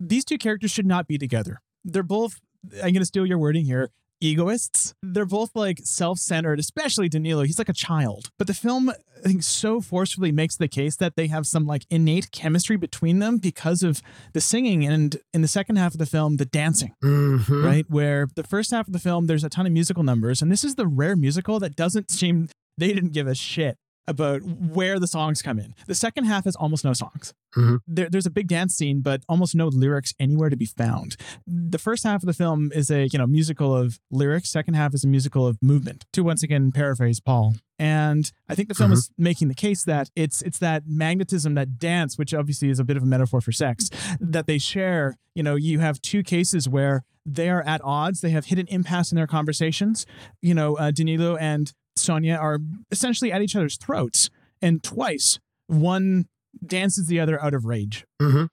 these 0.00 0.24
two 0.24 0.38
characters 0.38 0.70
should 0.70 0.86
not 0.86 1.06
be 1.06 1.18
together. 1.18 1.60
They're 1.84 2.02
both. 2.02 2.40
I'm 2.76 2.92
going 2.92 2.94
to 2.94 3.04
steal 3.04 3.26
your 3.26 3.38
wording 3.38 3.66
here. 3.66 3.90
Egoists. 4.24 4.94
They're 5.02 5.26
both 5.26 5.50
like 5.54 5.80
self 5.84 6.18
centered, 6.18 6.58
especially 6.58 7.08
Danilo. 7.08 7.42
He's 7.42 7.58
like 7.58 7.68
a 7.68 7.72
child. 7.74 8.30
But 8.38 8.46
the 8.46 8.54
film, 8.54 8.90
I 8.90 8.94
think, 9.28 9.42
so 9.42 9.80
forcefully 9.80 10.32
makes 10.32 10.56
the 10.56 10.68
case 10.68 10.96
that 10.96 11.16
they 11.16 11.26
have 11.28 11.46
some 11.46 11.66
like 11.66 11.86
innate 11.90 12.30
chemistry 12.32 12.76
between 12.76 13.18
them 13.18 13.38
because 13.38 13.82
of 13.82 14.00
the 14.32 14.40
singing 14.40 14.84
and 14.84 15.16
in 15.32 15.42
the 15.42 15.48
second 15.48 15.76
half 15.76 15.92
of 15.92 15.98
the 15.98 16.06
film, 16.06 16.36
the 16.36 16.44
dancing, 16.46 16.92
Mhm. 17.02 17.64
right? 17.64 17.86
Where 17.90 18.28
the 18.34 18.44
first 18.44 18.70
half 18.70 18.86
of 18.86 18.92
the 18.92 18.98
film, 18.98 19.26
there's 19.26 19.44
a 19.44 19.48
ton 19.48 19.66
of 19.66 19.72
musical 19.72 20.02
numbers. 20.02 20.40
And 20.42 20.50
this 20.50 20.64
is 20.64 20.74
the 20.76 20.86
rare 20.86 21.16
musical 21.16 21.60
that 21.60 21.76
doesn't 21.76 22.10
seem, 22.10 22.48
they 22.78 22.92
didn't 22.92 23.12
give 23.12 23.26
a 23.26 23.34
shit 23.34 23.76
about 24.06 24.42
where 24.42 24.98
the 25.00 25.06
songs 25.06 25.40
come 25.40 25.58
in. 25.58 25.74
The 25.86 25.94
second 25.94 26.24
half 26.24 26.44
has 26.44 26.56
almost 26.56 26.84
no 26.84 26.92
songs. 26.92 27.32
Mhm. 27.56 27.78
There, 27.86 28.08
there's 28.10 28.26
a 28.26 28.30
big 28.30 28.48
dance 28.48 28.74
scene, 28.74 29.00
but 29.00 29.22
almost 29.28 29.54
no 29.54 29.68
lyrics 29.68 30.14
anywhere 30.18 30.50
to 30.50 30.56
be 30.56 30.66
found. 30.66 31.16
The 31.46 31.78
first 31.78 32.04
half 32.04 32.22
of 32.22 32.26
the 32.26 32.32
film 32.32 32.70
is 32.74 32.90
a 32.90 33.06
you 33.06 33.18
know 33.18 33.26
musical 33.26 33.74
of 33.76 34.00
lyrics. 34.10 34.50
Second 34.50 34.74
half 34.74 34.94
is 34.94 35.04
a 35.04 35.08
musical 35.08 35.46
of 35.46 35.58
movement. 35.62 36.04
To 36.12 36.22
once 36.22 36.42
again 36.42 36.72
paraphrase 36.72 37.20
Paul. 37.20 37.54
And 37.78 38.30
I 38.48 38.54
think 38.54 38.68
the 38.68 38.74
film 38.74 38.92
is 38.92 39.10
making 39.18 39.48
the 39.48 39.54
case 39.54 39.84
that 39.84 40.08
it's 40.14 40.42
it's 40.42 40.58
that 40.58 40.84
magnetism, 40.86 41.54
that 41.54 41.78
dance, 41.78 42.16
which 42.16 42.32
obviously 42.32 42.70
is 42.70 42.78
a 42.78 42.84
bit 42.84 42.96
of 42.96 43.02
a 43.02 43.06
metaphor 43.06 43.40
for 43.40 43.52
sex, 43.52 43.90
that 44.20 44.46
they 44.46 44.58
share. 44.58 45.16
You 45.34 45.42
know, 45.42 45.56
you 45.56 45.80
have 45.80 46.00
two 46.00 46.22
cases 46.22 46.68
where 46.68 47.04
they 47.26 47.48
are 47.50 47.62
at 47.62 47.80
odds. 47.82 48.20
They 48.20 48.30
have 48.30 48.46
hit 48.46 48.58
an 48.58 48.68
impasse 48.68 49.10
in 49.10 49.16
their 49.16 49.26
conversations. 49.26 50.06
You 50.40 50.54
know, 50.54 50.76
uh, 50.76 50.90
Danilo 50.92 51.36
and 51.36 51.72
Sonia 51.96 52.36
are 52.36 52.58
essentially 52.92 53.32
at 53.32 53.42
each 53.42 53.56
other's 53.56 53.76
throats, 53.76 54.30
and 54.62 54.82
twice 54.82 55.40
one 55.66 56.26
dances 56.64 57.06
the 57.06 57.20
other 57.20 57.42
out 57.42 57.54
of 57.54 57.64
rage. 57.64 58.04
Mhm. 58.20 58.48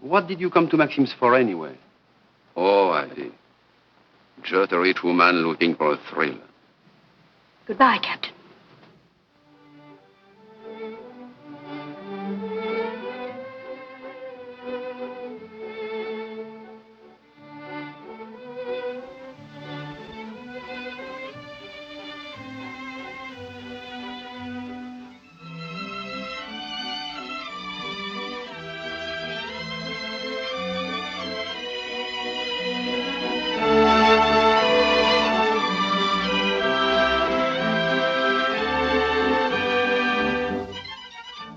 What 0.00 0.26
did 0.26 0.40
you 0.40 0.50
come 0.50 0.68
to 0.70 0.76
Maxime's 0.76 1.12
for 1.12 1.34
anyway? 1.34 1.76
Oh, 2.56 2.90
I 2.90 3.08
see. 3.14 3.30
Just 4.42 4.72
a 4.72 4.78
rich 4.78 5.02
woman 5.02 5.46
looking 5.46 5.74
for 5.74 5.92
a 5.92 5.96
thrill. 6.10 6.38
Goodbye, 7.66 7.98
Captain. 7.98 8.32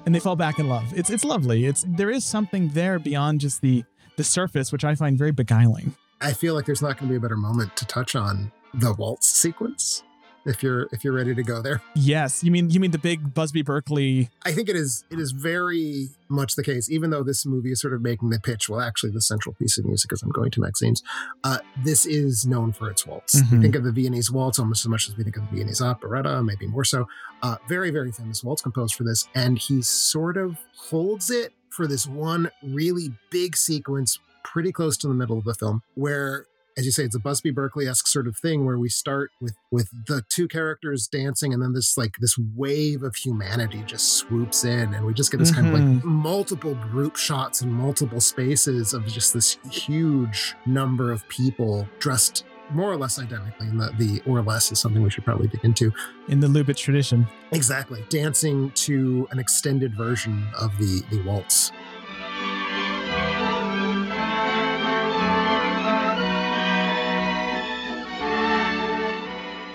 And 0.05 0.13
they 0.13 0.19
fall 0.19 0.35
back 0.35 0.59
in 0.59 0.67
love. 0.67 0.85
It's 0.95 1.09
it's 1.09 1.25
lovely. 1.25 1.65
It's 1.65 1.85
there 1.87 2.09
is 2.09 2.23
something 2.23 2.69
there 2.69 2.99
beyond 2.99 3.41
just 3.41 3.61
the 3.61 3.83
the 4.17 4.23
surface, 4.23 4.71
which 4.71 4.83
I 4.83 4.95
find 4.95 5.17
very 5.17 5.31
beguiling. 5.31 5.95
I 6.21 6.33
feel 6.33 6.53
like 6.53 6.65
there's 6.65 6.81
not 6.81 6.97
going 6.97 7.09
to 7.09 7.13
be 7.13 7.17
a 7.17 7.19
better 7.19 7.35
moment 7.35 7.75
to 7.77 7.85
touch 7.85 8.15
on 8.15 8.51
the 8.73 8.93
waltz 8.93 9.27
sequence 9.27 10.03
if 10.45 10.61
you're 10.63 10.87
if 10.91 11.03
you're 11.03 11.13
ready 11.13 11.33
to 11.33 11.43
go 11.43 11.61
there. 11.61 11.81
Yes, 11.95 12.43
you 12.43 12.51
mean 12.51 12.69
you 12.69 12.79
mean 12.79 12.91
the 12.91 12.97
big 12.97 13.33
Busby 13.33 13.61
Berkeley? 13.61 14.29
I 14.43 14.51
think 14.51 14.69
it 14.69 14.75
is 14.75 15.03
it 15.09 15.19
is 15.19 15.31
very 15.31 16.09
much 16.29 16.55
the 16.55 16.63
case, 16.63 16.89
even 16.89 17.09
though 17.11 17.23
this 17.23 17.45
movie 17.45 17.71
is 17.71 17.79
sort 17.81 17.93
of 17.93 18.01
making 18.01 18.29
the 18.29 18.39
pitch. 18.39 18.67
Well, 18.69 18.79
actually, 18.81 19.11
the 19.11 19.21
central 19.21 19.53
piece 19.55 19.77
of 19.77 19.85
music, 19.85 20.11
as 20.11 20.21
I'm 20.23 20.29
going 20.31 20.51
to 20.51 20.61
Maxime's, 20.61 21.03
uh, 21.43 21.59
this 21.83 22.05
is 22.05 22.45
known 22.45 22.73
for 22.73 22.89
its 22.89 23.05
waltz. 23.05 23.35
We 23.35 23.41
Mhm. 23.57 23.61
think 23.61 23.75
of 23.75 23.83
the 23.83 23.91
Viennese 23.91 24.31
waltz 24.31 24.59
almost 24.59 24.83
as 24.85 24.89
much 24.89 25.07
as 25.09 25.15
we 25.17 25.23
think 25.23 25.37
of 25.37 25.43
the 25.49 25.55
Viennese 25.57 25.81
operetta, 25.81 26.41
maybe 26.43 26.67
more 26.67 26.83
so. 26.83 27.07
Uh, 27.41 27.57
very, 27.67 27.91
very 27.91 28.11
famous 28.11 28.43
waltz 28.43 28.61
composed 28.61 28.95
for 28.95 29.03
this, 29.03 29.27
and 29.35 29.57
he 29.59 29.81
sort 29.81 30.37
of 30.37 30.57
holds 30.75 31.29
it 31.29 31.53
for 31.69 31.87
this 31.87 32.05
one 32.07 32.49
really 32.63 33.13
big 33.31 33.55
sequence, 33.57 34.19
pretty 34.43 34.71
close 34.71 34.95
to 34.97 35.07
the 35.07 35.13
middle 35.13 35.37
of 35.37 35.43
the 35.45 35.53
film, 35.55 35.81
where 35.95 36.45
as 36.77 36.85
you 36.85 36.91
say, 36.91 37.03
it's 37.03 37.15
a 37.15 37.19
Busby 37.19 37.51
Berkeley-esque 37.51 38.07
sort 38.07 38.27
of 38.27 38.37
thing 38.37 38.65
where 38.65 38.77
we 38.77 38.89
start 38.89 39.31
with 39.41 39.55
with 39.71 39.89
the 40.07 40.23
two 40.29 40.47
characters 40.47 41.07
dancing, 41.07 41.53
and 41.53 41.61
then 41.61 41.73
this 41.73 41.97
like 41.97 42.15
this 42.19 42.37
wave 42.55 43.03
of 43.03 43.15
humanity 43.15 43.83
just 43.85 44.13
swoops 44.13 44.63
in, 44.63 44.93
and 44.93 45.05
we 45.05 45.13
just 45.13 45.31
get 45.31 45.37
this 45.37 45.53
kind 45.53 45.67
of 45.67 45.73
like 45.73 45.83
mm-hmm. 45.83 46.07
multiple 46.07 46.75
group 46.75 47.15
shots 47.15 47.61
and 47.61 47.71
multiple 47.71 48.21
spaces 48.21 48.93
of 48.93 49.05
just 49.07 49.33
this 49.33 49.57
huge 49.69 50.55
number 50.65 51.11
of 51.11 51.27
people 51.29 51.87
dressed 51.99 52.45
more 52.71 52.91
or 52.91 52.97
less 52.97 53.19
identically. 53.19 53.67
And 53.67 53.79
the, 53.79 53.93
the 53.97 54.21
or 54.25 54.41
less 54.41 54.71
is 54.71 54.79
something 54.79 55.03
we 55.03 55.09
should 55.09 55.25
probably 55.25 55.47
dig 55.47 55.63
into. 55.63 55.91
in 56.27 56.39
the 56.39 56.47
Lubitsch 56.47 56.77
tradition. 56.77 57.27
Exactly, 57.51 58.03
dancing 58.09 58.71
to 58.71 59.27
an 59.31 59.39
extended 59.39 59.95
version 59.95 60.47
of 60.59 60.77
the 60.77 61.03
the 61.11 61.21
waltz. 61.23 61.71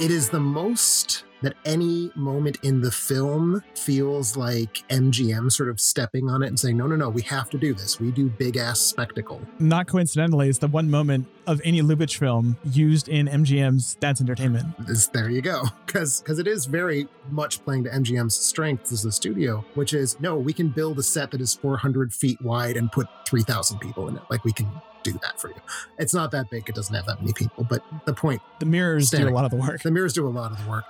It 0.01 0.13
is 0.13 0.31
the 0.31 0.39
most 0.39 1.25
that 1.43 1.55
any 1.65 2.13
moment 2.15 2.59
in 2.63 2.81
the 2.81 2.91
film 2.91 3.63
feels 3.75 4.37
like 4.37 4.85
MGM 4.91 5.51
sort 5.51 5.69
of 5.69 5.81
stepping 5.81 6.29
on 6.29 6.45
it 6.45 6.47
and 6.47 6.59
saying, 6.59 6.77
no, 6.77 6.87
no, 6.87 6.95
no, 6.95 7.09
we 7.09 7.23
have 7.23 7.51
to 7.51 7.59
do 7.59 7.75
this. 7.75 7.99
We 7.99 8.13
do 8.13 8.29
big 8.29 8.57
ass 8.57 8.79
spectacle. 8.79 9.41
Not 9.59 9.89
coincidentally, 9.89 10.49
it's 10.49 10.59
the 10.59 10.69
one 10.69 10.89
moment 10.89 11.27
of 11.49 11.61
any 11.65 11.83
Lubitsch 11.83 12.17
film 12.17 12.57
used 12.65 13.09
in 13.09 13.27
MGM's 13.27 13.97
Dance 13.97 14.21
Entertainment. 14.21 14.67
This, 14.87 15.09
there 15.09 15.31
you 15.31 15.43
go. 15.43 15.65
Because 15.87 16.23
it 16.29 16.47
is 16.47 16.67
very 16.67 17.09
much 17.31 17.65
playing 17.65 17.85
to 17.85 17.91
MGM's 17.91 18.37
strengths 18.37 18.93
as 18.93 19.05
a 19.05 19.11
studio, 19.11 19.65
which 19.75 19.95
is 19.95 20.19
no, 20.21 20.37
we 20.37 20.53
can 20.53 20.69
build 20.69 20.99
a 21.01 21.03
set 21.03 21.33
that 21.33 21.41
is 21.41 21.55
400 21.55 22.13
feet 22.13 22.41
wide 22.41 22.77
and 22.77 22.93
put 22.93 23.09
3,000 23.27 23.81
people 23.81 24.07
in 24.09 24.17
it. 24.17 24.23
Like 24.31 24.45
we 24.45 24.53
can 24.53 24.71
do 25.03 25.13
that 25.23 25.41
for 25.41 25.49
you. 25.49 25.61
It's 25.99 26.15
not 26.15 26.31
that 26.33 26.51
big. 26.51 26.69
It 26.69 26.75
doesn't 26.75 26.95
have 26.95 27.07
that 27.07 27.21
many 27.21 27.33
people. 27.33 27.65
But 27.65 27.85
the 28.07 28.15
point 28.15 28.43
The 28.61 28.67
mirrors 28.67 29.11
do 29.11 29.29
a 29.29 29.31
lot 29.31 29.45
of 29.45 29.51
the 29.51 29.57
work. 29.57 29.83
The 29.83 29.91
mirrors 29.91 30.13
do 30.13 30.27
a 30.27 30.31
lot 30.31 30.53
of 30.53 30.63
the 30.63 30.71
work, 30.71 30.85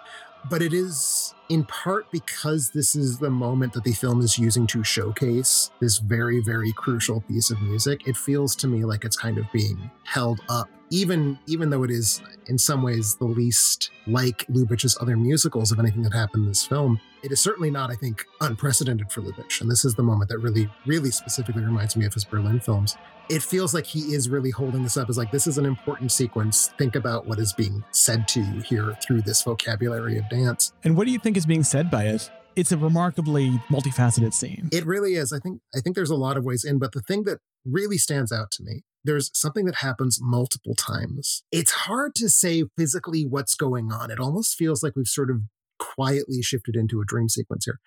but 0.49 0.63
it 0.63 0.73
is 0.73 1.35
in 1.49 1.65
part 1.65 2.11
because 2.11 2.71
this 2.71 2.95
is 2.95 3.19
the 3.19 3.31
moment 3.31 3.73
that 3.73 3.85
the 3.85 3.93
film 3.93 4.21
is 4.21 4.39
using 4.39 4.67
to 4.69 4.85
showcase 4.85 5.71
this 5.81 5.99
very, 5.99 6.41
very 6.41 6.73
crucial 6.73 7.23
piece 7.23 7.51
of 7.51 7.61
music. 7.63 8.07
It 8.07 8.17
feels 8.17 8.55
to 8.57 8.69
me 8.69 8.85
like 8.85 9.05
it's 9.05 9.17
kind 9.17 9.39
of 9.39 9.51
being 9.53 9.91
held 10.05 10.41
up, 10.49 10.69
even 10.91 11.39
even 11.47 11.71
though 11.71 11.85
it 11.85 11.91
is 11.91 12.23
in 12.47 12.59
some 12.59 12.83
ways 12.83 13.17
the 13.17 13.25
least 13.27 13.91
like 14.07 14.47
Lubitsch's 14.49 14.97
other 15.01 15.17
musicals 15.17 15.73
of 15.73 15.79
anything 15.79 16.03
that 16.03 16.13
happened 16.13 16.45
in 16.45 16.49
this 16.49 16.67
film. 16.67 17.01
It 17.23 17.33
is 17.33 17.41
certainly 17.41 17.71
not, 17.71 17.91
I 17.91 17.95
think, 17.95 18.25
unprecedented 18.41 19.11
for 19.11 19.23
Lubitsch, 19.23 19.61
and 19.61 19.71
this 19.71 19.85
is 19.85 19.95
the 19.95 20.03
moment 20.03 20.31
that 20.31 20.39
really, 20.39 20.71
really 20.87 21.11
specifically 21.11 21.63
reminds 21.63 21.97
me 21.97 22.07
of 22.07 22.15
his 22.15 22.25
Berlin 22.25 22.61
films. 22.61 22.97
It 23.29 23.43
feels 23.43 23.75
like 23.75 23.85
he 23.85 24.15
is 24.15 24.29
really 24.31 24.51
holding 24.51 24.83
this 24.83 24.97
up 24.97 25.11
as 25.11 25.19
like 25.19 25.31
this 25.33 25.47
is 25.47 25.59
an 25.59 25.67
important 25.67 26.13
sequence. 26.13 26.69
Think 26.79 26.95
about 26.97 27.27
what 27.27 27.39
is 27.39 27.53
being 27.53 27.85
said 27.91 28.27
to 28.29 28.41
you 28.41 28.61
here 28.61 28.97
through 29.05 29.23
this 29.23 29.43
vocabulary 29.43 30.17
of 30.17 30.29
dance. 30.29 30.73
And 30.85 30.97
what 30.97 31.07
do 31.07 31.13
you 31.13 31.19
think 31.19 31.37
is 31.37 31.45
being 31.45 31.65
said 31.65 31.91
by 31.91 32.05
it? 32.05 32.31
It's 32.57 32.73
a 32.73 32.79
remarkably 32.79 33.51
multifaceted 33.69 34.33
scene. 34.33 34.69
it 34.73 34.87
really 34.87 35.15
is. 35.15 35.33
I 35.33 35.39
think 35.39 35.61
i 35.75 35.81
think 35.81 35.95
there's 35.95 36.11
a 36.11 36.17
lot 36.17 36.37
of 36.37 36.45
ways 36.45 36.65
in 36.65 36.79
but 36.79 36.93
the 36.93 37.03
thing 37.03 37.25
that 37.25 37.39
really 37.65 37.99
stands 37.99 38.33
out 38.33 38.51
to 38.53 38.63
me 38.65 38.83
there's 39.05 39.31
something 39.33 39.65
that 39.65 39.77
happens 39.77 40.19
multiple 40.21 40.75
times. 40.75 41.43
It's 41.53 41.71
hard 41.71 42.15
to 42.17 42.29
say 42.29 42.65
physically 42.77 43.25
what's 43.25 43.55
going 43.55 43.93
on. 43.93 44.11
It 44.11 44.21
almost 44.21 44.57
feels 44.57 44.83
like 44.83 44.95
we've 44.97 45.07
sort 45.07 45.31
of 45.31 45.43
quietly 45.79 46.43
shifted 46.43 46.77
into 46.77 47.01
a 47.01 47.05
dream 47.05 47.29
sequence 47.29 47.65
here 47.65 47.81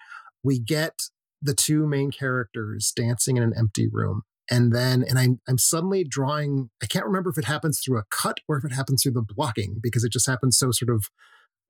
we 0.44 0.60
get 0.60 0.94
the 1.42 1.54
two 1.54 1.88
main 1.88 2.12
characters 2.12 2.92
dancing 2.96 3.38
in 3.38 3.44
an 3.44 3.54
empty 3.58 3.88
room 3.92 4.24
and 4.50 4.74
then 4.74 5.04
and 5.08 5.18
I'm 5.18 5.40
I'm 5.48 5.58
suddenly 5.58 6.04
drawing 6.04 6.70
I 6.84 6.86
can't 6.86 7.06
remember 7.06 7.30
if 7.30 7.38
it 7.38 7.46
happens 7.46 7.80
through 7.80 8.00
a 8.00 8.04
cut 8.12 8.38
or 8.48 8.58
if 8.58 8.66
it 8.66 8.74
happens 8.74 9.02
through 9.02 9.14
the 9.14 9.22
blocking 9.22 9.80
because 9.82 10.04
it 10.04 10.12
just 10.12 10.28
happens 10.28 10.58
so 10.58 10.72
sort 10.72 10.94
of 10.94 11.06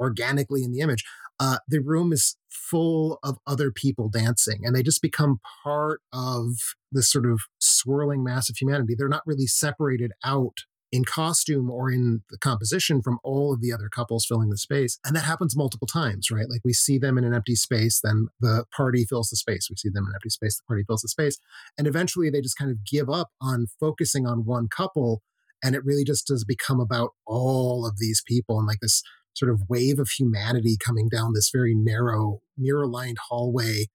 organically 0.02 0.64
in 0.64 0.72
the 0.72 0.80
image. 0.80 1.06
Uh, 1.40 1.60
the 1.68 1.80
room 1.80 2.12
is 2.12 2.36
full 2.50 3.20
of 3.24 3.38
other 3.48 3.72
people 3.72 4.10
dancing 4.10 4.62
and 4.64 4.76
they 4.76 4.84
just 4.84 5.02
become 5.02 5.40
part 5.64 6.02
of 6.12 6.56
this 6.92 7.10
sort 7.12 7.26
of 7.26 7.42
swirling 7.60 8.24
mass 8.24 8.50
of 8.50 8.58
humanity. 8.58 8.96
They're 8.98 9.08
not 9.08 9.26
really 9.26 9.48
separated 9.48 10.12
out 10.26 10.58
in 10.92 11.06
costume 11.06 11.70
or 11.70 11.90
in 11.90 12.22
the 12.30 12.38
composition 12.38 13.02
from 13.02 13.18
all 13.24 13.54
of 13.54 13.62
the 13.62 13.72
other 13.72 13.88
couples 13.88 14.26
filling 14.26 14.50
the 14.50 14.58
space. 14.58 15.00
And 15.06 15.16
that 15.16 15.24
happens 15.24 15.56
multiple 15.56 15.88
times, 15.88 16.30
right? 16.30 16.50
Like 16.50 16.62
we 16.66 16.74
see 16.74 16.98
them 16.98 17.18
in 17.18 17.24
an 17.24 17.34
empty 17.34 17.56
space, 17.56 18.02
then 18.04 18.28
the 18.40 18.66
party 18.76 19.06
fills 19.06 19.30
the 19.30 19.38
space. 19.38 19.68
We 19.70 19.78
see 19.78 19.90
them 19.90 20.04
in 20.04 20.10
an 20.10 20.16
empty 20.16 20.30
space, 20.30 20.58
the 20.58 20.64
party 20.68 20.84
fills 20.86 21.02
the 21.02 21.08
space. 21.08 21.38
And 21.78 21.88
eventually 21.88 22.30
they 22.30 22.42
just 22.42 22.58
kind 22.58 22.72
of 22.72 22.86
give 22.86 23.10
up 23.10 23.30
on 23.42 23.68
focusing 23.80 24.28
on 24.28 24.46
one 24.46 24.68
couple. 24.68 25.22
And 25.64 25.76
it 25.76 25.86
really 25.86 26.04
just 26.04 26.28
does 26.28 26.44
become 26.44 26.80
about 26.80 27.12
all 27.26 27.86
of 27.86 27.98
these 27.98 28.22
people 28.26 28.58
and 28.58 28.68
like 28.68 28.80
this 28.82 29.02
sort 29.34 29.52
of 29.52 29.62
wave 29.70 29.98
of 30.00 30.10
humanity 30.10 30.76
coming 30.78 31.08
down 31.08 31.32
this 31.34 31.52
very 31.54 31.74
narrow, 31.74 32.42
mirror 32.58 32.88
lined 32.88 33.18
hallway, 33.30 33.86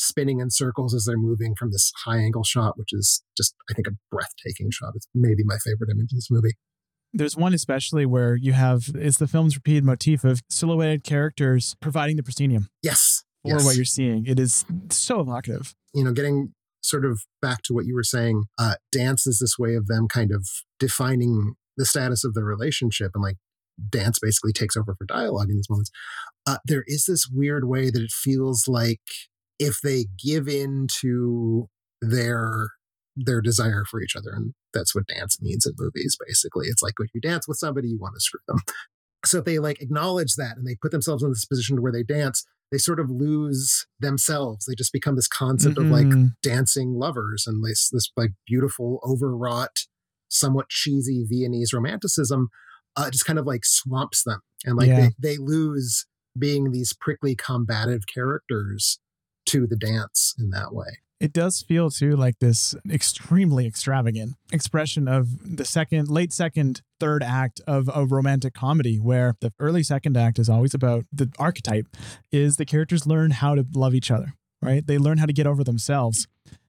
spinning 0.00 0.38
in 0.40 0.48
circles 0.50 0.94
as 0.94 1.04
they're 1.04 1.18
moving 1.18 1.54
from 1.58 1.72
this 1.72 1.90
high 2.04 2.18
angle 2.18 2.44
shot, 2.44 2.78
which 2.78 2.90
is 2.92 3.22
just, 3.36 3.54
I 3.68 3.74
think, 3.74 3.88
a 3.88 3.90
breathtaking 4.10 4.68
shot. 4.70 4.92
It's 4.94 5.08
maybe 5.14 5.42
my 5.44 5.56
favorite 5.64 5.90
image 5.90 6.12
in 6.12 6.16
this 6.16 6.28
movie. 6.30 6.54
There's 7.12 7.36
one 7.36 7.52
especially 7.52 8.06
where 8.06 8.36
you 8.36 8.52
have 8.52 8.90
it's 8.94 9.18
the 9.18 9.26
film's 9.26 9.56
repeated 9.56 9.82
motif 9.84 10.24
of 10.24 10.40
silhouetted 10.50 11.02
characters 11.04 11.74
providing 11.80 12.16
the 12.16 12.22
proscenium 12.22 12.68
Yes. 12.82 13.24
for 13.42 13.48
yes. 13.54 13.64
what 13.64 13.76
you're 13.76 13.84
seeing. 13.84 14.24
It 14.26 14.38
is 14.38 14.64
so 14.90 15.20
evocative. 15.20 15.74
you 15.94 16.04
know, 16.04 16.12
getting 16.12 16.52
sort 16.82 17.04
of 17.04 17.20
back 17.42 17.62
to 17.62 17.74
what 17.74 17.86
you 17.86 17.94
were 17.94 18.04
saying, 18.04 18.44
uh, 18.58 18.74
dance 18.92 19.26
is 19.26 19.38
this 19.40 19.58
way 19.58 19.74
of 19.74 19.88
them 19.88 20.06
kind 20.06 20.30
of 20.30 20.46
defining 20.78 21.54
the 21.76 21.84
status 21.86 22.24
of 22.24 22.34
their 22.34 22.44
relationship 22.44 23.10
and 23.14 23.22
like 23.22 23.36
dance 23.90 24.18
basically 24.20 24.52
takes 24.52 24.76
over 24.76 24.94
for 24.96 25.04
dialogue 25.06 25.48
in 25.50 25.56
these 25.56 25.68
moments. 25.70 25.90
Uh, 26.46 26.58
there 26.64 26.84
is 26.86 27.04
this 27.06 27.28
weird 27.32 27.66
way 27.66 27.90
that 27.90 28.02
it 28.02 28.10
feels 28.12 28.68
like 28.68 29.00
if 29.58 29.80
they 29.82 30.06
give 30.22 30.48
in 30.48 30.86
to 31.00 31.68
their 32.00 32.68
their 33.16 33.40
desire 33.40 33.84
for 33.90 34.00
each 34.00 34.14
other, 34.14 34.30
and 34.32 34.54
that's 34.72 34.94
what 34.94 35.06
dance 35.08 35.38
means 35.42 35.66
in 35.66 35.72
movies. 35.78 36.16
Basically, 36.24 36.68
it's 36.68 36.82
like 36.82 36.98
when 36.98 37.08
you 37.14 37.20
dance 37.20 37.48
with 37.48 37.58
somebody, 37.58 37.88
you 37.88 37.98
want 37.98 38.14
to 38.14 38.20
screw 38.20 38.40
them. 38.46 38.58
So 39.24 39.38
if 39.38 39.44
they 39.44 39.58
like 39.58 39.82
acknowledge 39.82 40.34
that 40.36 40.56
and 40.56 40.64
they 40.64 40.76
put 40.80 40.92
themselves 40.92 41.24
in 41.24 41.30
this 41.30 41.44
position 41.44 41.74
to 41.76 41.82
where 41.82 41.90
they 41.90 42.04
dance, 42.04 42.44
they 42.70 42.78
sort 42.78 43.00
of 43.00 43.10
lose 43.10 43.86
themselves. 43.98 44.66
They 44.66 44.76
just 44.76 44.92
become 44.92 45.16
this 45.16 45.26
concept 45.26 45.76
of 45.78 45.86
like 45.90 46.06
dancing 46.42 46.94
lovers 46.94 47.44
and 47.44 47.64
this 47.64 47.90
this 47.92 48.08
like 48.16 48.30
beautiful, 48.46 49.00
overwrought, 49.04 49.80
somewhat 50.28 50.68
cheesy 50.68 51.24
Viennese 51.28 51.72
romanticism. 51.72 52.48
Uh, 52.96 53.10
just 53.10 53.26
kind 53.26 53.38
of 53.40 53.46
like 53.46 53.64
swamps 53.64 54.22
them, 54.22 54.40
and 54.64 54.76
like 54.76 54.88
Yeah. 54.88 55.08
they, 55.20 55.30
they 55.30 55.36
lose 55.38 56.06
being 56.38 56.70
these 56.70 56.92
prickly, 56.92 57.34
combative 57.34 58.02
characters 58.12 59.00
to 59.48 59.66
the 59.66 59.76
dance 59.76 60.34
in 60.38 60.50
that 60.50 60.72
way. 60.72 60.86
It 61.20 61.32
does 61.32 61.62
feel 61.62 61.90
too 61.90 62.14
like 62.14 62.38
this 62.38 62.76
extremely 62.88 63.66
extravagant 63.66 64.36
expression 64.52 65.08
of 65.08 65.56
the 65.56 65.64
second, 65.64 66.08
late 66.08 66.32
second, 66.32 66.82
third 67.00 67.24
act 67.24 67.60
of 67.66 67.90
a 67.92 68.06
romantic 68.06 68.54
comedy, 68.54 68.98
where 68.98 69.34
the 69.40 69.52
early 69.58 69.82
second 69.82 70.16
act 70.16 70.38
is 70.38 70.48
always 70.48 70.74
about 70.74 71.06
the 71.12 71.28
archetype 71.38 71.88
is 72.30 72.56
the 72.56 72.64
characters 72.64 73.04
learn 73.04 73.32
how 73.32 73.56
to 73.56 73.66
love 73.74 73.96
each 73.96 74.12
other, 74.12 74.34
right? 74.62 74.86
They 74.86 74.96
learn 74.96 75.18
how 75.18 75.26
to 75.26 75.32
get 75.32 75.46
over 75.46 75.64
themselves. 75.64 76.28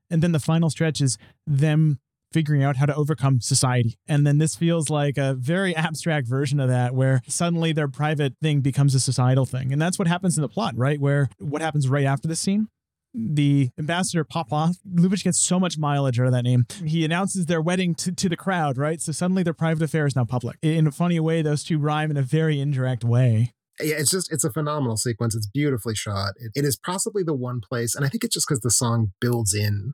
And 0.10 0.24
then 0.24 0.32
the 0.32 0.40
final 0.40 0.72
stretch 0.72 1.00
is 1.00 1.20
them 1.46 2.00
figuring 2.32 2.64
out 2.64 2.78
how 2.78 2.86
to 2.86 2.96
overcome 2.96 3.42
society. 3.42 3.98
And 4.08 4.26
then 4.26 4.38
this 4.38 4.56
feels 4.56 4.90
like 4.90 5.18
a 5.18 5.34
very 5.34 5.76
abstract 5.76 6.28
version 6.28 6.60
of 6.60 6.70
that, 6.70 6.94
where 6.94 7.22
suddenly 7.28 7.72
their 7.72 7.88
private 7.88 8.34
thing 8.42 8.62
becomes 8.62 8.96
a 8.96 9.00
societal 9.00 9.46
thing. 9.46 9.72
And 9.72 9.82
that's 9.82 10.00
what 10.00 10.08
happens 10.08 10.38
in 10.38 10.42
the 10.42 10.50
plot, 10.50 10.74
right? 10.78 11.00
Where 11.00 11.30
what 11.40 11.62
happens 11.62 11.88
right 11.88 12.06
after 12.06 12.28
this 12.28 12.40
scene? 12.40 12.68
the 13.14 13.70
ambassador 13.80 14.24
Popoff, 14.24 14.78
Lubitsch 14.88 15.24
gets 15.24 15.40
so 15.40 15.60
much 15.60 15.78
mileage 15.78 16.20
out 16.20 16.28
of 16.28 16.32
that 16.32 16.44
name. 16.44 16.66
He 16.86 17.04
announces 17.04 17.48
their 17.48 17.62
wedding 17.62 17.96
to, 17.96 18.12
to 18.12 18.30
the 18.30 18.38
crowd, 18.38 18.78
right? 18.78 19.02
So 19.02 19.12
suddenly 19.12 19.44
their 19.44 19.54
private 19.54 19.84
affair 19.84 20.06
is 20.06 20.16
now 20.16 20.26
public. 20.26 20.58
In 20.62 20.88
a 20.88 20.92
funny 20.92 21.20
way, 21.20 21.42
those 21.42 21.64
two 21.64 21.80
rhyme 21.80 22.12
in 22.12 22.18
a 22.18 22.22
very 22.22 22.60
indirect 22.60 23.04
way. 23.04 23.54
yeah, 23.82 23.96
it's 23.98 24.12
just 24.12 24.32
it's 24.32 24.44
a 24.44 24.52
phenomenal 24.52 24.98
sequence. 24.98 25.36
It's 25.36 25.48
beautifully 25.48 25.96
shot. 25.96 26.34
It, 26.38 26.52
it 26.56 26.66
is 26.66 26.78
possibly 26.78 27.24
the 27.24 27.34
one 27.34 27.62
place, 27.62 27.96
and 27.96 28.06
I 28.06 28.10
think 28.10 28.24
it's 28.24 28.34
just 28.34 28.48
because 28.48 28.62
the 28.62 28.72
song 28.72 29.14
builds 29.20 29.54
in 29.54 29.94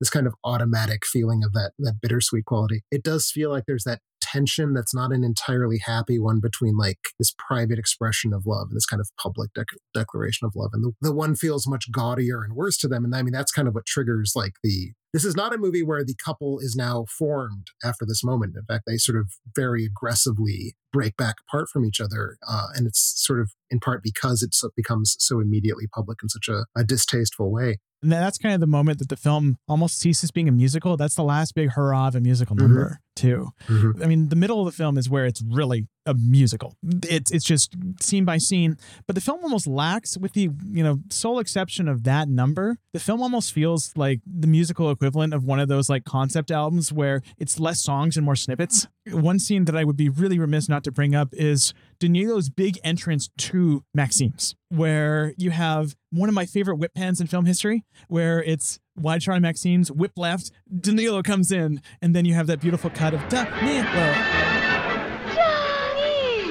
this 0.00 0.10
kind 0.10 0.26
of 0.26 0.34
automatic 0.44 1.04
feeling 1.06 1.42
of 1.44 1.52
that 1.52 1.72
that 1.78 2.00
bittersweet 2.00 2.44
quality. 2.44 2.82
It 2.90 3.02
does 3.02 3.30
feel 3.30 3.50
like 3.50 3.64
there's 3.66 3.84
that 3.84 4.00
tension 4.20 4.74
that's 4.74 4.94
not 4.94 5.12
an 5.12 5.24
entirely 5.24 5.78
happy 5.84 6.18
one 6.18 6.40
between 6.40 6.76
like 6.76 6.98
this 7.18 7.34
private 7.38 7.78
expression 7.78 8.32
of 8.32 8.46
love 8.46 8.68
and 8.70 8.76
this 8.76 8.86
kind 8.86 9.00
of 9.00 9.08
public 9.20 9.50
dec- 9.54 9.76
declaration 9.94 10.46
of 10.46 10.54
love, 10.54 10.70
and 10.72 10.82
the, 10.82 10.92
the 11.00 11.14
one 11.14 11.34
feels 11.34 11.66
much 11.66 11.90
gaudier 11.90 12.42
and 12.42 12.54
worse 12.54 12.76
to 12.78 12.88
them. 12.88 13.04
And 13.04 13.14
I 13.14 13.22
mean 13.22 13.32
that's 13.32 13.52
kind 13.52 13.68
of 13.68 13.74
what 13.74 13.86
triggers 13.86 14.32
like 14.34 14.54
the. 14.62 14.92
This 15.12 15.24
is 15.24 15.36
not 15.36 15.54
a 15.54 15.58
movie 15.58 15.82
where 15.82 16.04
the 16.04 16.14
couple 16.22 16.58
is 16.58 16.76
now 16.76 17.06
formed 17.18 17.68
after 17.82 18.04
this 18.04 18.22
moment. 18.22 18.54
In 18.54 18.64
fact, 18.66 18.84
they 18.86 18.98
sort 18.98 19.18
of 19.18 19.32
very 19.54 19.86
aggressively 19.86 20.74
break 20.92 21.16
back 21.16 21.36
apart 21.48 21.68
from 21.72 21.86
each 21.86 22.00
other, 22.00 22.36
uh, 22.46 22.66
and 22.74 22.86
it's 22.86 23.14
sort 23.16 23.40
of 23.40 23.52
in 23.70 23.80
part 23.80 24.02
because 24.02 24.42
it 24.42 24.54
becomes 24.76 25.16
so 25.18 25.40
immediately 25.40 25.86
public 25.86 26.18
in 26.22 26.28
such 26.28 26.48
a, 26.48 26.66
a 26.76 26.84
distasteful 26.84 27.50
way. 27.50 27.78
And 28.02 28.12
that's 28.12 28.38
kind 28.38 28.54
of 28.54 28.60
the 28.60 28.66
moment 28.66 28.98
that 28.98 29.08
the 29.08 29.16
film 29.16 29.56
almost 29.68 29.98
ceases 29.98 30.30
being 30.30 30.48
a 30.48 30.52
musical. 30.52 30.96
That's 30.96 31.14
the 31.14 31.24
last 31.24 31.54
big 31.54 31.70
hurrah 31.70 32.08
of 32.08 32.14
a 32.14 32.20
musical 32.20 32.54
number, 32.54 33.00
too. 33.16 33.50
Mhm. 33.66 34.04
I 34.04 34.06
mean, 34.06 34.28
the 34.28 34.36
middle 34.36 34.60
of 34.60 34.66
the 34.66 34.76
film 34.76 34.96
is 34.98 35.10
where 35.10 35.26
it's 35.26 35.42
really 35.42 35.88
a 36.04 36.14
musical. 36.14 36.76
It's 37.08 37.32
it's 37.32 37.44
just 37.44 37.74
scene 38.00 38.24
by 38.24 38.38
scene, 38.38 38.76
but 39.08 39.14
the 39.16 39.20
film 39.20 39.40
almost 39.42 39.66
lacks, 39.66 40.16
with 40.16 40.34
the 40.34 40.50
you 40.70 40.84
know 40.84 41.00
sole 41.10 41.40
exception 41.40 41.88
of 41.88 42.04
that 42.04 42.28
number. 42.28 42.78
The 42.92 43.00
film 43.00 43.20
almost 43.22 43.52
feels 43.52 43.92
like 43.96 44.20
the 44.24 44.46
musical 44.46 44.90
equivalent 44.90 45.34
of 45.34 45.44
one 45.44 45.58
of 45.58 45.66
those 45.68 45.88
like 45.90 46.04
concept 46.04 46.50
albums 46.52 46.92
where 46.92 47.22
it's 47.38 47.58
less 47.58 47.82
songs 47.82 48.16
and 48.16 48.24
more 48.24 48.36
snippets. 48.36 48.86
One 49.10 49.38
scene 49.38 49.66
that 49.66 49.76
I 49.76 49.84
would 49.84 49.96
be 49.96 50.08
really 50.08 50.38
remiss 50.38 50.68
not 50.68 50.82
to 50.84 50.90
bring 50.92 51.14
up 51.14 51.28
is 51.32 51.72
Danilo's 52.00 52.48
big 52.48 52.78
entrance 52.82 53.28
to 53.38 53.84
Maxime's, 53.94 54.56
where 54.68 55.32
you 55.36 55.50
have 55.50 55.94
one 56.10 56.28
of 56.28 56.34
my 56.34 56.44
favorite 56.44 56.76
whip 56.76 56.92
pans 56.94 57.20
in 57.20 57.28
film 57.28 57.44
history, 57.46 57.84
where 58.08 58.42
it's 58.42 58.80
wide 58.96 59.22
shot 59.22 59.36
of 59.36 59.42
Maxime's, 59.42 59.92
whip 59.92 60.12
left, 60.16 60.50
Danilo 60.80 61.22
comes 61.22 61.52
in, 61.52 61.80
and 62.02 62.16
then 62.16 62.24
you 62.24 62.34
have 62.34 62.48
that 62.48 62.60
beautiful 62.60 62.90
cut 62.90 63.14
of 63.14 63.20
Danilo 63.28 63.82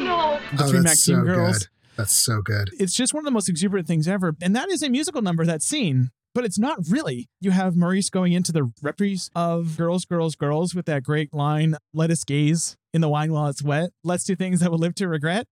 No. 0.03 0.39
Oh, 0.39 0.39
between 0.51 0.83
that's 0.83 1.07
Maxime 1.07 1.15
so 1.15 1.21
girls. 1.23 1.57
good. 1.59 1.67
That's 1.97 2.13
so 2.13 2.41
good. 2.41 2.69
It's 2.79 2.93
just 2.93 3.13
one 3.13 3.21
of 3.21 3.25
the 3.25 3.31
most 3.31 3.47
exuberant 3.49 3.87
things 3.87 4.07
ever. 4.07 4.35
And 4.41 4.55
that 4.55 4.69
is 4.69 4.83
a 4.83 4.89
musical 4.89 5.21
number, 5.21 5.45
that 5.45 5.61
scene. 5.61 6.11
But 6.35 6.43
it's 6.43 6.59
not 6.59 6.79
really. 6.89 7.29
You 7.39 7.51
have 7.51 7.77
Maurice 7.77 8.09
going 8.09 8.33
into 8.33 8.51
the 8.51 8.69
reprise 8.81 9.31
of 9.33 9.77
Girls, 9.77 10.03
Girls, 10.03 10.35
Girls 10.35 10.75
with 10.75 10.85
that 10.85 11.01
great 11.01 11.33
line, 11.33 11.77
let 11.93 12.11
us 12.11 12.25
gaze 12.25 12.75
in 12.93 12.99
the 12.99 13.07
wine 13.07 13.31
while 13.31 13.47
it's 13.47 13.63
wet. 13.63 13.91
Let's 14.03 14.25
do 14.25 14.35
things 14.35 14.59
that 14.59 14.69
we'll 14.69 14.79
live 14.79 14.95
to 14.95 15.07
regret. 15.07 15.47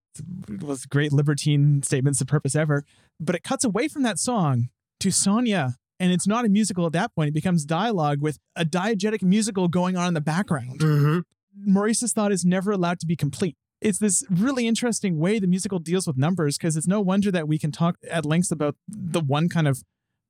It 0.50 0.62
was 0.62 0.86
great 0.86 1.14
libertine 1.14 1.84
statements 1.84 2.20
of 2.20 2.28
purpose 2.28 2.54
ever. 2.54 2.84
But 3.18 3.34
it 3.34 3.44
cuts 3.44 3.64
away 3.64 3.88
from 3.88 4.04
that 4.04 4.20
song 4.20 4.68
to 5.00 5.10
Sonia. 5.10 5.78
And 6.02 6.12
it's 6.12 6.28
not 6.28 6.44
a 6.44 6.50
musical 6.50 6.86
at 6.86 6.92
that 6.92 7.16
point. 7.16 7.30
It 7.30 7.34
becomes 7.34 7.64
dialogue 7.64 8.22
with 8.22 8.38
a 8.58 8.66
diegetic 8.66 9.24
musical 9.24 9.70
going 9.70 9.96
on 9.96 10.10
in 10.10 10.14
the 10.14 10.22
background. 10.22 10.82
hmm 10.82 11.20
Maurice's 11.56 12.12
thought 12.12 12.32
is 12.34 12.44
never 12.44 12.72
allowed 12.72 13.00
to 13.00 13.06
be 13.06 13.16
complete. 13.16 13.56
It's 13.80 14.00
this 14.00 14.24
really 14.30 14.68
interesting 14.68 15.18
way 15.18 15.40
the 15.40 15.48
musical 15.48 15.80
deals 15.80 16.08
with 16.08 16.18
numbers 16.18 16.58
because 16.58 16.76
it's 16.76 16.88
no 16.88 17.00
wonder 17.00 17.32
that 17.32 17.48
we 17.48 17.58
can 17.58 17.72
talk 17.72 17.96
at 18.10 18.26
lengths 18.26 18.52
about 18.52 18.76
the 18.88 19.22
one 19.22 19.50
kind 19.50 19.68
of 19.68 19.84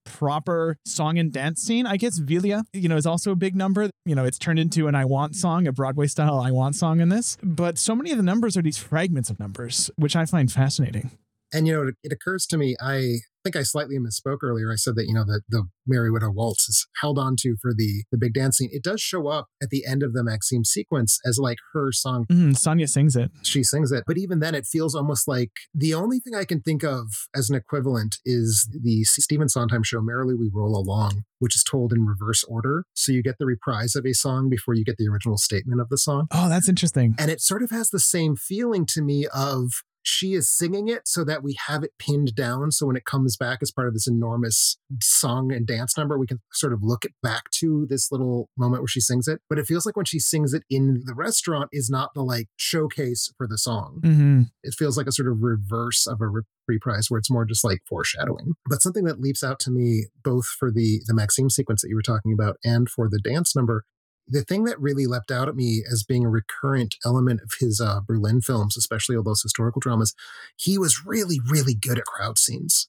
proper 0.06 0.78
song 0.86 1.18
and 1.18 1.32
dance 1.32 1.62
scene. 1.62 1.86
I 1.86 1.98
guess 1.98 2.18
Vilia, 2.18 2.64
you 2.74 2.90
know, 2.90 2.98
is 2.98 3.06
also 3.06 3.32
a 3.32 3.36
big 3.36 3.56
number. 3.56 3.90
You 4.06 4.16
know, 4.16 4.26
it's 4.26 4.38
turned 4.38 4.60
into 4.60 4.88
an 4.88 4.96
I 4.96 5.06
Want 5.06 5.36
song, 5.36 5.68
a 5.68 5.72
Broadway 5.72 6.08
style 6.08 6.40
I 6.40 6.52
Want 6.52 6.76
song 6.76 7.00
in 7.00 7.10
this. 7.10 7.38
But 7.44 7.78
so 7.78 7.96
many 7.96 8.12
of 8.12 8.18
the 8.18 8.24
numbers 8.24 8.58
are 8.58 8.62
these 8.62 8.78
fragments 8.78 9.30
of 9.30 9.40
numbers, 9.40 9.90
which 9.96 10.16
I 10.16 10.26
find 10.26 10.52
fascinating. 10.52 11.12
And 11.52 11.68
you 11.68 11.74
know, 11.74 11.88
it, 11.88 11.96
it 12.04 12.12
occurs 12.12 12.46
to 12.48 12.58
me. 12.58 12.76
I 12.82 13.18
think 13.44 13.56
I 13.56 13.64
slightly 13.64 13.98
misspoke 13.98 14.40
earlier. 14.42 14.72
I 14.72 14.76
said 14.76 14.96
that 14.96 15.06
you 15.08 15.14
know 15.14 15.24
the 15.26 15.42
the 15.50 15.64
Merry 15.86 16.10
Widow 16.10 16.32
waltz 16.32 16.68
is 16.70 16.88
held 17.02 17.20
on 17.20 17.36
to 17.42 17.56
for 17.62 17.74
the 17.76 18.04
the 18.12 18.18
big 18.18 18.34
dance 18.34 18.58
scene. 18.58 18.70
It 18.72 18.84
does 18.84 19.02
show 19.02 19.28
up 19.28 19.48
at 19.62 19.70
the 19.70 19.86
end 19.86 20.04
of 20.04 20.14
the 20.14 20.24
Maxime 20.24 20.64
sequence 20.64 21.20
as 21.26 21.38
like 21.40 21.58
her 21.74 21.92
song. 21.92 22.26
Mhm, 22.32 22.58
Sonia 22.58 22.88
sings 22.88 23.16
it. 23.16 23.32
She 23.44 23.64
sings 23.64 23.92
it, 23.92 24.04
but 24.08 24.18
even 24.18 24.40
then, 24.40 24.56
it 24.56 24.66
feels 24.66 24.96
almost 24.96 25.28
like 25.28 25.52
the 25.74 25.94
only 25.94 26.20
thing 26.20 26.36
I 26.36 26.46
can 26.46 26.62
think 26.62 26.84
of 26.84 27.08
as 27.36 27.50
an 27.50 27.56
equivalent 27.56 28.18
is 28.26 28.68
the 28.72 29.04
Stephen 29.04 29.50
Sondheim 29.50 29.84
show 29.84 30.02
"Merrily 30.02 30.36
We 30.36 30.50
Roll 30.54 30.76
Along," 30.78 31.24
which 31.40 31.56
is 31.56 31.64
told 31.64 31.94
in 31.94 32.06
reverse 32.06 32.44
order. 32.46 32.86
So 32.94 33.12
you 33.12 33.22
get 33.22 33.36
the 33.40 33.46
reprise 33.46 33.96
of 33.96 34.06
a 34.06 34.14
song 34.14 34.50
before 34.50 34.74
you 34.74 34.84
get 34.86 34.98
the 34.98 35.08
original 35.08 35.38
statement 35.38 35.82
of 35.82 35.90
the 35.90 35.98
song. 35.98 36.28
Oh, 36.32 36.50
that's 36.50 36.70
interesting. 36.70 37.16
And 37.18 37.30
it 37.30 37.42
sort 37.42 37.64
of 37.64 37.70
has 37.72 37.90
the 37.90 38.00
same 38.00 38.36
feeling 38.36 38.86
to 38.88 39.02
me 39.02 39.28
of 39.34 39.72
she 40.04 40.34
is 40.34 40.50
singing 40.50 40.88
it 40.88 41.08
so 41.08 41.24
that 41.24 41.44
we 41.44 41.56
have 41.68 41.84
it 41.84 41.92
pinned 41.98 42.36
down. 42.36 42.72
So 42.72 42.86
when 42.86 42.96
it 42.96 43.06
comes 43.06 43.38
back 43.38 43.60
as 43.62 43.72
part 43.72 43.88
of 43.88 43.94
this 43.94 44.08
enormous 44.08 44.78
song 45.02 45.52
and 45.52 45.66
dance 45.66 45.98
number, 45.98 46.18
we 46.20 46.28
can 46.28 46.40
sort 46.52 46.74
of 46.74 46.80
look 46.84 47.06
it 47.06 47.14
back 47.24 47.50
to 47.60 47.88
this 47.90 48.12
little 48.12 48.50
moment 48.58 48.82
where 48.82 48.88
she 48.88 49.00
sings 49.00 49.28
it. 49.28 49.40
But 49.50 49.60
it 49.60 49.66
feels 49.66 49.86
like 49.86 49.96
when 49.96 50.06
she 50.06 50.20
sings 50.20 50.54
it 50.54 50.64
in 50.70 51.02
the 51.06 51.16
restaurant 51.16 51.70
is 51.72 51.90
not 51.90 52.14
the 52.14 52.22
like 52.24 52.48
showcase 52.58 53.32
for 53.38 53.48
the 53.48 53.58
song. 53.58 54.00
hmm 54.04 54.42
It 54.64 54.76
feels 54.78 54.98
like 54.98 55.08
a 55.08 55.12
sort 55.12 55.30
of 55.30 55.42
reverse 55.42 56.06
of 56.06 56.22
a 56.22 56.28
re- 56.28 56.44
reprise 56.68 57.08
where 57.10 57.18
it's 57.18 57.32
more 57.32 57.46
just 57.46 57.64
like 57.64 57.80
foreshadowing. 57.88 58.54
But 58.70 58.82
something 58.82 59.04
that 59.06 59.20
leaps 59.20 59.44
out 59.44 59.60
to 59.62 59.72
me 59.72 60.08
both 60.24 60.46
for 60.46 60.72
the 60.72 61.02
the 61.06 61.14
Maxime 61.14 61.50
sequence 61.50 61.82
that 61.82 61.90
you 61.90 61.96
were 61.96 62.02
talking 62.02 62.34
about 62.34 62.58
and 62.64 62.90
for 62.90 63.10
the 63.10 63.20
dance 63.20 63.56
number 63.56 63.86
the 64.28 64.44
thing 64.44 64.64
that 64.66 64.80
really 64.80 65.06
leapt 65.06 65.32
out 65.32 65.50
at 65.50 65.56
me 65.56 65.84
as 65.92 66.04
being 66.04 66.26
a 66.26 66.30
recurrent 66.30 66.96
element 67.06 67.42
of 67.42 67.52
his 67.60 67.82
uh, 67.82 68.00
Berlin 68.08 68.42
films, 68.42 68.78
especially 68.78 69.16
all 69.16 69.24
those 69.24 69.42
historical 69.42 69.80
dramas, 69.80 70.14
he 70.56 70.78
was 70.78 71.06
really, 71.06 71.40
really 71.50 71.76
good 71.76 71.98
at 71.98 72.06
crowd 72.06 72.40
scenes. 72.40 72.88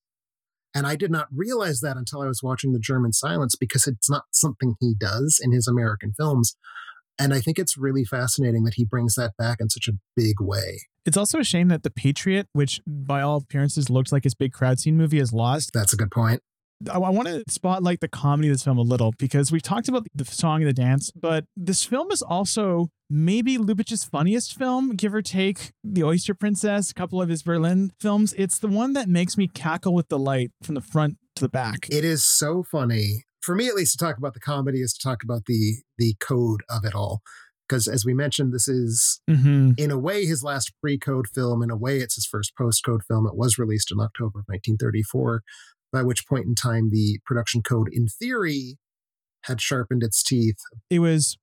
And 0.74 0.87
I 0.87 0.97
did 0.97 1.11
not 1.11 1.28
realize 1.32 1.80
that 1.80 1.97
until 1.97 2.20
I 2.20 2.26
was 2.26 2.43
watching 2.43 2.72
The 2.72 2.80
German 2.80 3.12
Silence 3.12 3.55
because 3.55 3.87
it's 3.87 4.11
not 4.11 4.24
something 4.32 4.74
he 4.80 4.95
does 4.99 5.41
in 5.43 5.53
his 5.53 5.68
American 5.68 6.12
films. 6.16 6.57
And 7.16 7.32
I 7.32 7.41
think 7.41 7.61
it's 7.61 7.78
really 7.78 8.05
fascinating 8.05 8.64
that 8.64 8.74
he 8.74 8.85
brings 8.85 9.14
that 9.14 9.37
back 9.39 9.59
in 9.61 9.70
such 9.70 9.87
a 9.87 9.93
big 10.16 10.41
way. 10.41 10.80
It's 11.07 11.16
also 11.16 11.39
a 11.39 11.45
shame 11.45 11.68
that 11.68 11.85
The 11.85 11.91
Patriot, 11.91 12.49
which 12.55 12.80
by 12.87 13.20
all 13.20 13.37
appearances 13.37 13.89
looks 13.89 14.11
like 14.11 14.24
his 14.24 14.35
big 14.35 14.53
crowd 14.53 14.80
scene 14.80 14.97
movie, 14.97 15.20
is 15.20 15.32
lost. 15.32 15.70
That's 15.72 15.93
a 15.93 15.97
good 15.97 16.11
point. 16.11 16.43
I, 16.91 16.99
I 16.99 17.11
want 17.11 17.29
to 17.29 17.45
spotlight 17.49 18.01
the 18.01 18.09
comedy 18.09 18.49
of 18.49 18.55
this 18.55 18.64
film 18.64 18.79
a 18.79 18.83
little 18.83 19.12
because 19.18 19.51
we've 19.53 19.62
talked 19.62 19.89
about 19.89 20.07
the 20.14 20.25
song 20.25 20.62
and 20.62 20.68
the 20.68 20.75
dance, 20.75 21.11
but 21.14 21.45
this 21.57 21.85
film 21.85 22.11
is 22.11 22.22
also 22.22 22.89
maybe 23.09 23.59
Lubitsch's 23.59 24.05
funniest 24.05 24.57
film, 24.57 24.97
give 24.97 25.14
or 25.14 25.22
take 25.22 25.72
The 25.83 26.05
Oyster 26.05 26.35
Princess, 26.35 26.91
a 26.91 26.95
couple 26.95 27.20
of 27.20 27.29
his 27.29 27.43
Berlin 27.43 27.93
films. 28.01 28.35
It's 28.37 28.59
the 28.59 28.68
one 28.68 28.93
that 28.95 29.09
makes 29.09 29.37
me 29.37 29.49
cackle 29.49 29.95
with 29.95 30.09
delight 30.09 30.51
from 30.62 30.75
the 30.75 30.81
front 30.81 31.18
to 31.37 31.45
the 31.45 31.49
back. 31.49 31.89
It 31.91 32.05
is 32.05 32.25
so 32.25 32.62
funny. 32.62 33.25
For 33.41 33.55
me, 33.55 33.68
at 33.68 33.75
least, 33.75 33.99
to 33.99 34.05
talk 34.05 34.16
about 34.16 34.35
the 34.35 34.41
comedy 34.41 34.81
is 34.81 34.95
to 34.95 35.07
talk 35.07 35.22
about 35.22 35.45
the 35.47 35.83
the 35.99 36.14
code 36.20 36.62
of 36.70 36.85
it 36.85 36.95
all. 36.95 37.20
Because 37.68 37.89
as 37.89 38.05
we 38.05 38.12
mentioned, 38.14 38.53
this 38.53 38.68
is 38.68 39.20
hmm 39.29 39.72
in 39.77 39.91
a 39.91 39.99
way 39.99 40.25
his 40.25 40.43
last 40.43 40.72
pre-code 40.81 41.27
film. 41.35 41.62
In 41.62 41.70
a 41.70 41.77
way, 41.77 41.99
it's 41.99 42.14
his 42.14 42.27
first 42.27 42.57
post-code 42.57 43.03
film. 43.09 43.27
It 43.27 43.37
was 43.37 43.59
released 43.59 43.91
in 43.91 44.01
October 44.01 44.41
of 44.41 44.45
1934, 44.47 45.43
by 45.95 46.03
which 46.03 46.26
point 46.26 46.45
in 46.45 46.55
time 46.55 46.90
the 46.90 47.20
production 47.24 47.62
code, 47.62 47.88
in 47.92 48.09
theory, 48.09 48.76
had 49.45 49.61
sharpened 49.61 50.03
its 50.03 50.22
teeth. 50.22 50.59
It 50.90 50.99
was 50.99 51.38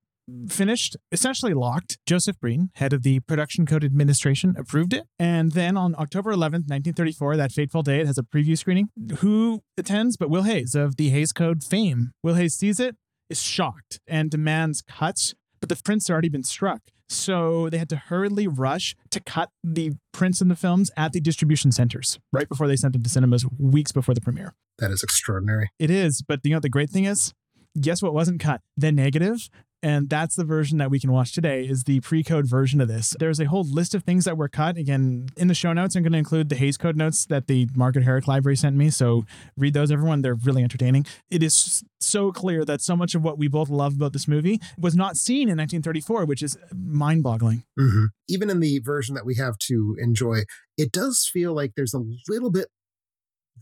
finished, 0.50 0.98
essentially 1.12 1.54
locked. 1.54 1.98
Joseph 2.06 2.40
Breen, 2.40 2.70
head 2.76 2.94
of 2.94 3.04
the 3.04 3.22
Production 3.22 3.66
Code 3.66 3.84
Administration, 3.84 4.56
approved 4.58 4.94
it. 4.94 5.06
And 5.18 5.54
then 5.54 5.78
on 5.78 5.96
October 5.98 6.32
11th, 6.32 6.68
1934, 6.68 7.38
that 7.38 7.52
fateful 7.52 7.82
day, 7.82 8.02
it 8.02 8.08
has 8.08 8.18
a 8.18 8.24
preview 8.24 8.58
screening. 8.58 8.90
Who 9.20 9.62
attends 9.78 10.18
but 10.18 10.30
Will 10.30 10.44
Hays 10.44 10.76
of 10.76 10.98
the 10.98 11.10
Hays 11.10 11.32
Code 11.32 11.64
fame? 11.64 12.12
Will 12.22 12.36
Hays 12.36 12.56
sees 12.56 12.80
it, 12.80 12.96
is 13.30 13.42
shocked, 13.42 14.00
and 14.06 14.30
demands 14.30 14.82
cuts, 14.82 15.34
but 15.62 15.70
the 15.70 15.82
prints 15.82 16.08
had 16.08 16.14
already 16.14 16.30
been 16.30 16.44
struck. 16.44 16.82
So 17.08 17.70
they 17.70 17.78
had 17.78 17.90
to 17.90 17.98
hurriedly 17.98 18.48
rush 18.48 18.96
to 19.12 19.20
cut 19.20 19.50
the 19.64 19.92
prints 20.14 20.42
in 20.42 20.48
the 20.48 20.56
films 20.56 20.92
at 20.96 21.12
the 21.12 21.20
distribution 21.20 21.72
centers 21.72 22.20
right 22.32 22.48
before 22.48 22.68
they 22.68 22.76
sent 22.76 22.94
them 22.94 23.04
to 23.04 23.10
cinemas 23.10 23.46
weeks 23.60 23.92
before 23.92 24.16
the 24.16 24.22
premiere. 24.22 24.54
That 24.80 24.92
is 24.92 25.04
extraordinary. 25.04 25.70
It 25.78 25.92
is, 25.92 26.22
but 26.22 26.40
you 26.44 26.52
know 26.52 26.58
what 26.58 26.64
the 26.64 26.70
great 26.70 26.90
thing 26.90 27.06
is? 27.06 27.34
Guess 27.80 28.02
what 28.02 28.14
wasn't 28.14 28.40
cut? 28.40 28.62
The 28.78 28.92
negative. 28.92 29.50
And 29.84 30.10
that's 30.10 30.36
the 30.36 30.44
version 30.44 30.78
that 30.78 30.92
we 30.92 31.00
can 31.00 31.12
watch 31.12 31.34
today 31.34 31.64
is 31.66 31.86
the 31.86 32.02
pre-code 32.02 32.46
version 32.46 32.82
of 32.82 32.88
this. 32.88 33.16
There's 33.20 33.40
a 33.40 33.46
whole 33.46 33.64
list 33.64 33.96
of 33.96 34.04
things 34.04 34.26
that 34.26 34.38
were 34.38 34.48
cut. 34.48 34.78
Again, 34.78 35.30
in 35.36 35.48
the 35.48 35.56
show 35.56 35.74
notes, 35.74 35.96
I'm 35.96 36.04
going 36.04 36.12
to 36.12 36.20
include 36.20 36.50
the 36.50 36.56
Hays 36.56 36.78
Code 36.78 36.96
notes 36.96 37.26
that 37.26 37.48
the 37.48 37.68
Margaret 37.76 38.04
Herrick 38.04 38.28
Library 38.28 38.56
sent 38.56 38.76
me. 38.76 38.92
So 38.92 39.26
read 39.58 39.74
those, 39.74 39.92
everyone. 39.92 40.22
They're 40.22 40.36
really 40.36 40.62
entertaining. 40.62 41.08
It 41.32 41.42
is 41.42 41.84
so 42.00 42.32
clear 42.32 42.64
that 42.66 42.82
so 42.82 42.96
much 42.96 43.16
of 43.16 43.24
what 43.24 43.40
we 43.40 43.48
both 43.48 43.70
love 43.70 43.96
about 43.96 44.14
this 44.14 44.28
movie 44.28 44.60
was 44.78 44.96
not 44.96 45.18
seen 45.18 45.50
in 45.50 45.58
1934, 45.58 46.26
which 46.26 46.44
is 46.44 46.58
mind-boggling. 46.74 47.64
Mhm. 47.80 48.10
Even 48.28 48.50
in 48.52 48.60
the 48.60 48.80
version 48.80 49.16
that 49.16 49.26
we 49.26 49.36
have 49.36 49.58
to 49.60 49.96
enjoy, 50.00 50.44
it 50.78 50.92
does 50.92 51.26
feel 51.32 51.54
like 51.56 51.74
there's 51.76 51.94
a 51.94 52.04
little 52.28 52.52
bit, 52.52 52.68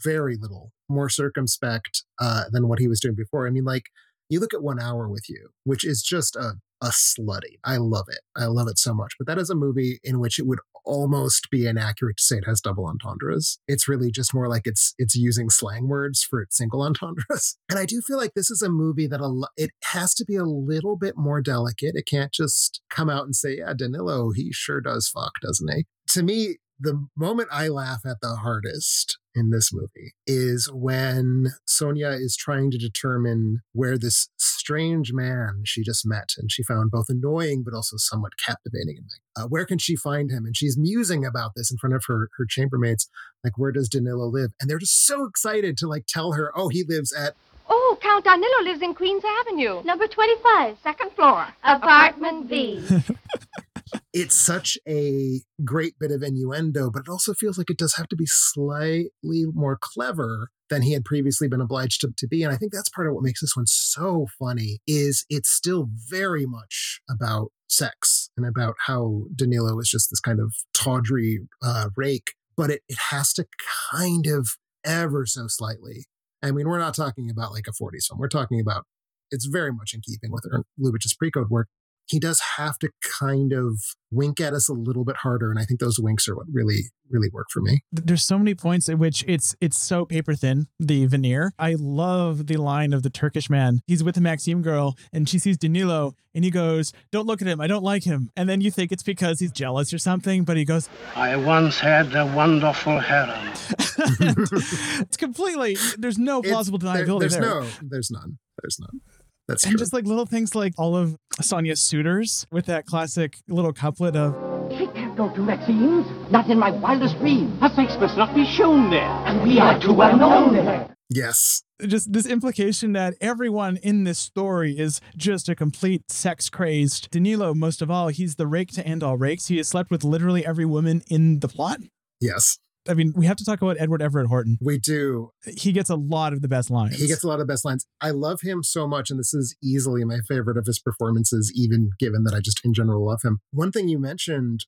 very 0.03 0.35
little 0.35 0.71
more 0.89 1.09
circumspect 1.09 2.03
uh, 2.19 2.45
than 2.51 2.67
what 2.67 2.79
he 2.79 2.87
was 2.87 2.99
doing 2.99 3.15
before. 3.15 3.47
I 3.47 3.51
mean, 3.51 3.65
like 3.65 3.85
you 4.29 4.39
look 4.39 4.53
at 4.53 4.63
One 4.63 4.79
Hour 4.79 5.09
with 5.09 5.29
You, 5.29 5.49
which 5.63 5.85
is 5.85 6.01
just 6.01 6.35
a 6.35 6.53
a 6.81 6.87
slutty. 6.87 7.59
I 7.63 7.77
love 7.77 8.05
it. 8.07 8.21
I 8.37 8.45
love 8.45 8.67
it 8.67 8.77
so 8.77 8.93
much. 8.93 9.13
But 9.17 9.27
that 9.27 9.37
is 9.37 9.49
a 9.49 9.55
movie 9.55 9.99
in 10.03 10.19
which 10.19 10.39
it 10.39 10.47
would 10.47 10.59
almost 10.85 11.49
be 11.51 11.67
inaccurate 11.67 12.17
to 12.17 12.23
say 12.23 12.37
it 12.37 12.47
has 12.47 12.61
double 12.61 12.87
entendres. 12.87 13.59
It's 13.67 13.87
really 13.87 14.11
just 14.11 14.33
more 14.33 14.47
like 14.47 14.63
it's 14.65 14.93
it's 14.97 15.15
using 15.15 15.49
slang 15.49 15.87
words 15.87 16.23
for 16.23 16.41
its 16.41 16.57
single 16.57 16.81
entendres. 16.85 17.57
And 17.69 17.77
I 17.77 17.85
do 17.85 18.01
feel 18.01 18.17
like 18.17 18.33
this 18.33 18.49
is 18.49 18.61
a 18.61 18.69
movie 18.69 19.07
that 19.07 19.21
a 19.21 19.47
it 19.57 19.71
has 19.85 20.13
to 20.15 20.25
be 20.25 20.35
a 20.35 20.45
little 20.45 20.95
bit 20.95 21.17
more 21.17 21.41
delicate. 21.41 21.95
It 21.95 22.05
can't 22.05 22.31
just 22.31 22.81
come 22.89 23.09
out 23.09 23.25
and 23.25 23.35
say, 23.35 23.57
"Yeah, 23.57 23.73
Danilo, 23.73 24.31
he 24.31 24.51
sure 24.51 24.81
does 24.81 25.09
fuck, 25.09 25.33
doesn't 25.41 25.71
he?" 25.71 25.85
To 26.09 26.23
me, 26.23 26.57
the 26.79 27.07
moment 27.15 27.49
I 27.51 27.67
laugh 27.67 28.01
at 28.05 28.21
the 28.21 28.37
hardest 28.37 29.17
in 29.35 29.49
this 29.49 29.71
movie 29.73 30.13
is 30.25 30.69
when 30.73 31.47
Sonia 31.67 32.09
is 32.09 32.35
trying 32.35 32.71
to 32.71 32.77
determine 32.77 33.61
where 33.73 33.97
this 33.97 34.29
strange 34.37 35.11
man 35.13 35.63
she 35.65 35.83
just 35.83 36.05
met 36.05 36.29
and 36.37 36.51
she 36.51 36.63
found 36.63 36.91
both 36.91 37.07
annoying 37.09 37.63
but 37.63 37.73
also 37.73 37.95
somewhat 37.97 38.33
captivating 38.43 38.97
and 38.97 39.05
like, 39.05 39.45
uh, 39.45 39.47
where 39.47 39.65
can 39.65 39.77
she 39.77 39.95
find 39.95 40.31
him 40.31 40.45
and 40.45 40.55
she's 40.57 40.77
musing 40.77 41.25
about 41.25 41.51
this 41.55 41.71
in 41.71 41.77
front 41.77 41.95
of 41.95 42.03
her 42.07 42.29
her 42.37 42.45
chambermaids 42.45 43.07
like 43.43 43.57
where 43.57 43.71
does 43.71 43.89
Danilo 43.89 44.27
live 44.27 44.51
and 44.59 44.69
they're 44.69 44.79
just 44.79 45.05
so 45.05 45.25
excited 45.25 45.77
to 45.77 45.87
like 45.87 46.05
tell 46.07 46.33
her 46.33 46.51
oh 46.55 46.69
he 46.69 46.83
lives 46.87 47.13
at 47.13 47.35
Oh, 47.71 47.97
Count 48.01 48.25
Danilo 48.25 48.63
lives 48.63 48.81
in 48.81 48.95
Queens 48.95 49.21
Avenue. 49.41 49.83
Number 49.83 50.07
25, 50.07 50.77
second 50.81 51.11
floor. 51.11 51.45
Apartment 51.63 52.49
B. 52.49 52.83
it's 54.13 54.35
such 54.35 54.77
a 54.87 55.41
great 55.63 55.93
bit 55.99 56.11
of 56.11 56.23
innuendo, 56.23 56.89
but 56.89 57.01
it 57.01 57.09
also 57.09 57.33
feels 57.33 57.57
like 57.57 57.69
it 57.69 57.77
does 57.77 57.95
have 57.95 58.07
to 58.07 58.15
be 58.15 58.25
slightly 58.25 59.45
more 59.53 59.77
clever 59.79 60.49
than 60.69 60.81
he 60.81 60.93
had 60.93 61.05
previously 61.05 61.47
been 61.47 61.61
obliged 61.61 62.01
to, 62.01 62.11
to 62.17 62.27
be. 62.27 62.43
And 62.43 62.51
I 62.51 62.57
think 62.57 62.71
that's 62.71 62.89
part 62.89 63.07
of 63.07 63.13
what 63.13 63.23
makes 63.23 63.41
this 63.41 63.55
one 63.55 63.67
so 63.67 64.27
funny 64.37 64.79
is 64.87 65.25
it's 65.29 65.49
still 65.49 65.89
very 66.09 66.45
much 66.45 67.01
about 67.09 67.51
sex 67.67 68.29
and 68.35 68.45
about 68.45 68.75
how 68.87 69.25
Danilo 69.35 69.79
is 69.79 69.89
just 69.89 70.09
this 70.09 70.19
kind 70.19 70.39
of 70.39 70.55
tawdry 70.73 71.39
uh, 71.61 71.89
rake, 71.95 72.33
but 72.57 72.71
it, 72.71 72.81
it 72.89 72.97
has 73.11 73.33
to 73.33 73.45
kind 73.91 74.25
of 74.25 74.49
ever 74.83 75.25
so 75.25 75.45
slightly. 75.47 76.05
I 76.41 76.51
mean, 76.51 76.67
we're 76.67 76.79
not 76.79 76.95
talking 76.95 77.29
about 77.29 77.51
like 77.51 77.65
a 77.67 77.71
40s 77.71 78.07
film. 78.07 78.19
We're 78.19 78.27
talking 78.27 78.59
about 78.59 78.85
it's 79.31 79.45
very 79.45 79.71
much 79.71 79.93
in 79.93 80.01
keeping 80.01 80.31
with 80.31 80.45
Lubitsch's 80.79 81.13
pre-code 81.13 81.49
work 81.49 81.67
he 82.09 82.19
does 82.19 82.41
have 82.57 82.77
to 82.79 82.89
kind 83.19 83.53
of 83.53 83.77
wink 84.11 84.39
at 84.41 84.53
us 84.53 84.67
a 84.67 84.73
little 84.73 85.05
bit 85.05 85.17
harder 85.17 85.51
and 85.51 85.59
i 85.59 85.63
think 85.63 85.79
those 85.79 85.99
winks 85.99 86.27
are 86.27 86.35
what 86.35 86.47
really 86.51 86.81
really 87.11 87.29
work 87.33 87.47
for 87.51 87.59
me. 87.59 87.79
There's 87.91 88.23
so 88.23 88.37
many 88.37 88.53
points 88.53 88.87
at 88.87 88.99
which 88.99 89.25
it's 89.27 89.55
it's 89.59 89.79
so 89.81 90.05
paper 90.05 90.35
thin 90.35 90.67
the 90.79 91.07
veneer. 91.07 91.53
I 91.57 91.75
love 91.79 92.45
the 92.45 92.57
line 92.57 92.93
of 92.93 93.01
the 93.01 93.09
turkish 93.09 93.49
man. 93.49 93.79
He's 93.87 94.03
with 94.03 94.13
the 94.13 94.21
maxime 94.21 94.61
girl 94.61 94.95
and 95.11 95.27
she 95.27 95.39
sees 95.39 95.57
danilo 95.57 96.13
and 96.35 96.43
he 96.43 96.51
goes 96.51 96.93
don't 97.11 97.25
look 97.25 97.41
at 97.41 97.47
him. 97.47 97.59
I 97.59 97.65
don't 97.65 97.81
like 97.83 98.03
him. 98.03 98.29
And 98.37 98.47
then 98.47 98.61
you 98.61 98.69
think 98.69 98.91
it's 98.91 99.01
because 99.01 99.39
he's 99.39 99.51
jealous 99.51 99.91
or 99.91 99.97
something 99.97 100.43
but 100.43 100.55
he 100.55 100.65
goes 100.65 100.87
I 101.15 101.35
once 101.35 101.79
had 101.79 102.13
a 102.15 102.27
wonderful 102.27 102.99
harem. 102.99 103.53
it's 105.01 105.17
completely 105.17 105.77
there's 105.97 106.19
no 106.19 106.39
It's- 106.39 106.53
plausible 106.53 106.77
there- 106.77 107.05
deniability 107.05 107.19
there's 107.21 107.33
there. 107.33 107.41
no 107.41 107.67
there's 107.89 108.11
none. 108.11 108.37
There's 108.61 108.77
none 108.79 109.01
that's 109.49 109.63
and 109.65 109.71
true 109.71 109.79
just 109.79 109.93
like 109.93 110.05
little 110.05 110.25
things 110.25 110.55
like 110.55 110.73
all 110.77 110.95
of 110.95 111.15
Sonia's 111.41 111.81
suitors 111.81 112.45
with 112.51 112.65
that 112.67 112.85
classic 112.85 113.37
little 113.47 113.73
couplet 113.73 114.15
of 114.15 114.35
She 114.77 114.87
can't 114.87 115.15
go 115.17 115.29
to 115.33 115.41
Maxime's. 115.41 116.05
Not 116.31 116.49
in 116.49 116.59
my 116.59 116.71
wildest 116.71 117.17
dream. 117.19 117.57
Her 117.59 117.69
sex 117.75 117.97
must 117.99 118.15
not 118.17 118.35
be 118.35 118.45
shown 118.45 118.89
there. 118.89 119.01
And 119.01 119.41
we 119.41 119.59
are 119.59 119.79
too 119.79 119.93
well 119.93 120.15
known 120.15 120.53
there. 120.53 120.95
yes 121.09 121.63
just 121.87 122.11
this 122.11 122.25
implication 122.25 122.91
that 122.93 123.13
everyone 123.21 123.77
in 123.77 124.03
this 124.03 124.19
story 124.19 124.77
is 124.77 124.99
just 125.15 125.47
a 125.49 125.55
complete 125.55 126.03
sex 126.11 126.49
crazed 126.49 127.09
Danilo 127.09 127.53
most 127.53 127.81
of 127.81 127.89
all 127.89 128.09
he's 128.09 128.35
the 128.35 128.45
rake 128.47 128.71
to 128.73 128.85
end 128.85 129.01
all 129.01 129.17
rakes 129.17 129.47
he 129.47 129.57
has 129.57 129.69
slept 129.69 129.89
with 129.89 130.03
literally 130.03 130.45
every 130.45 130.65
woman 130.65 131.01
in 131.09 131.39
the 131.39 131.47
plot 131.47 131.79
yes 132.19 132.59
I 132.89 132.93
mean 132.93 133.13
we 133.15 133.25
have 133.25 133.37
to 133.37 133.45
talk 133.45 133.61
about 133.61 133.77
Edward 133.79 134.01
Everett 134.01 134.27
Horton. 134.27 134.57
We 134.61 134.79
do. 134.79 135.31
He 135.45 135.71
gets 135.71 135.89
a 135.89 135.95
lot 135.95 136.33
of 136.33 136.41
the 136.41 136.47
best 136.47 136.69
lines. 136.69 136.99
He 136.99 137.07
gets 137.07 137.23
a 137.23 137.27
lot 137.27 137.35
of 137.35 137.47
the 137.47 137.53
best 137.53 137.63
lines. 137.63 137.85
I 138.01 138.09
love 138.09 138.41
him 138.41 138.63
so 138.63 138.87
much 138.87 139.09
and 139.09 139.19
this 139.19 139.33
is 139.33 139.55
easily 139.63 140.03
my 140.03 140.19
favorite 140.27 140.57
of 140.57 140.65
his 140.65 140.79
performances 140.79 141.51
even 141.55 141.91
given 141.99 142.23
that 142.23 142.33
i 142.33 142.39
just 142.39 142.61
in 142.65 142.73
general 142.73 143.05
love 143.05 143.21
him. 143.23 143.39
One 143.51 143.71
thing 143.71 143.87
you 143.87 143.99
mentioned 143.99 144.65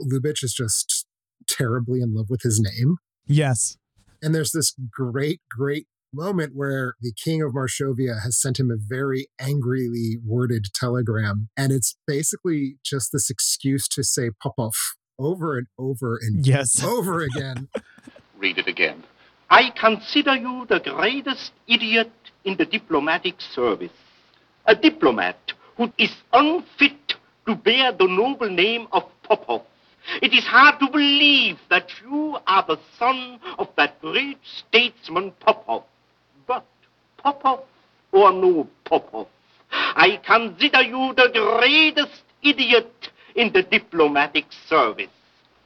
lubitsch 0.00 0.42
is 0.42 0.54
just 0.54 1.06
terribly 1.48 2.00
in 2.00 2.14
love 2.14 2.26
with 2.30 2.42
his 2.42 2.60
name. 2.60 2.96
Yes. 3.26 3.76
And 4.22 4.34
there's 4.34 4.52
this 4.52 4.74
great, 4.90 5.40
great 5.50 5.86
moment 6.12 6.52
where 6.54 6.94
the 7.00 7.12
king 7.12 7.42
of 7.42 7.52
Marshovia 7.52 8.22
has 8.22 8.40
sent 8.40 8.58
him 8.58 8.70
a 8.70 8.76
very 8.78 9.26
angrily 9.38 10.18
worded 10.24 10.66
telegram. 10.74 11.48
And 11.56 11.72
it's 11.72 11.96
basically 12.06 12.76
just 12.84 13.10
this 13.12 13.28
excuse 13.28 13.88
to 13.88 14.04
say 14.04 14.30
Popoff 14.42 14.94
over 15.18 15.58
and 15.58 15.66
over 15.78 16.18
and 16.20 16.46
yes 16.46 16.82
over 16.84 17.22
again. 17.22 17.68
Read 18.38 18.58
it 18.58 18.66
again. 18.66 19.04
I 19.50 19.70
consider 19.70 20.34
you 20.36 20.66
the 20.68 20.80
greatest 20.80 21.52
idiot 21.68 22.10
in 22.44 22.56
the 22.56 22.64
diplomatic 22.64 23.40
service. 23.40 23.92
A 24.66 24.74
diplomat 24.74 25.38
who 25.76 25.92
is 25.98 26.10
unfit 26.32 27.14
to 27.46 27.54
bear 27.54 27.92
the 27.92 28.06
noble 28.06 28.48
name 28.48 28.88
of 28.92 29.04
Popoff. 29.22 29.62
It 30.22 30.32
is 30.32 30.44
hard 30.44 30.80
to 30.80 30.90
believe 30.90 31.58
that 31.70 31.88
you 32.02 32.36
are 32.46 32.64
the 32.66 32.78
son 32.98 33.38
of 33.58 33.68
that 33.76 34.00
great 34.00 34.38
statesman 34.44 35.32
Popoff. 35.40 35.84
But 36.46 36.66
Popoff 37.18 37.60
or 38.12 38.32
no 38.32 38.68
Popoff, 38.84 39.28
I 39.70 40.20
consider 40.24 40.82
you 40.82 41.14
the 41.14 41.30
greatest 41.32 42.22
idiot 42.42 43.08
in 43.34 43.52
the 43.52 43.62
diplomatic 43.62 44.46
service. 44.68 45.08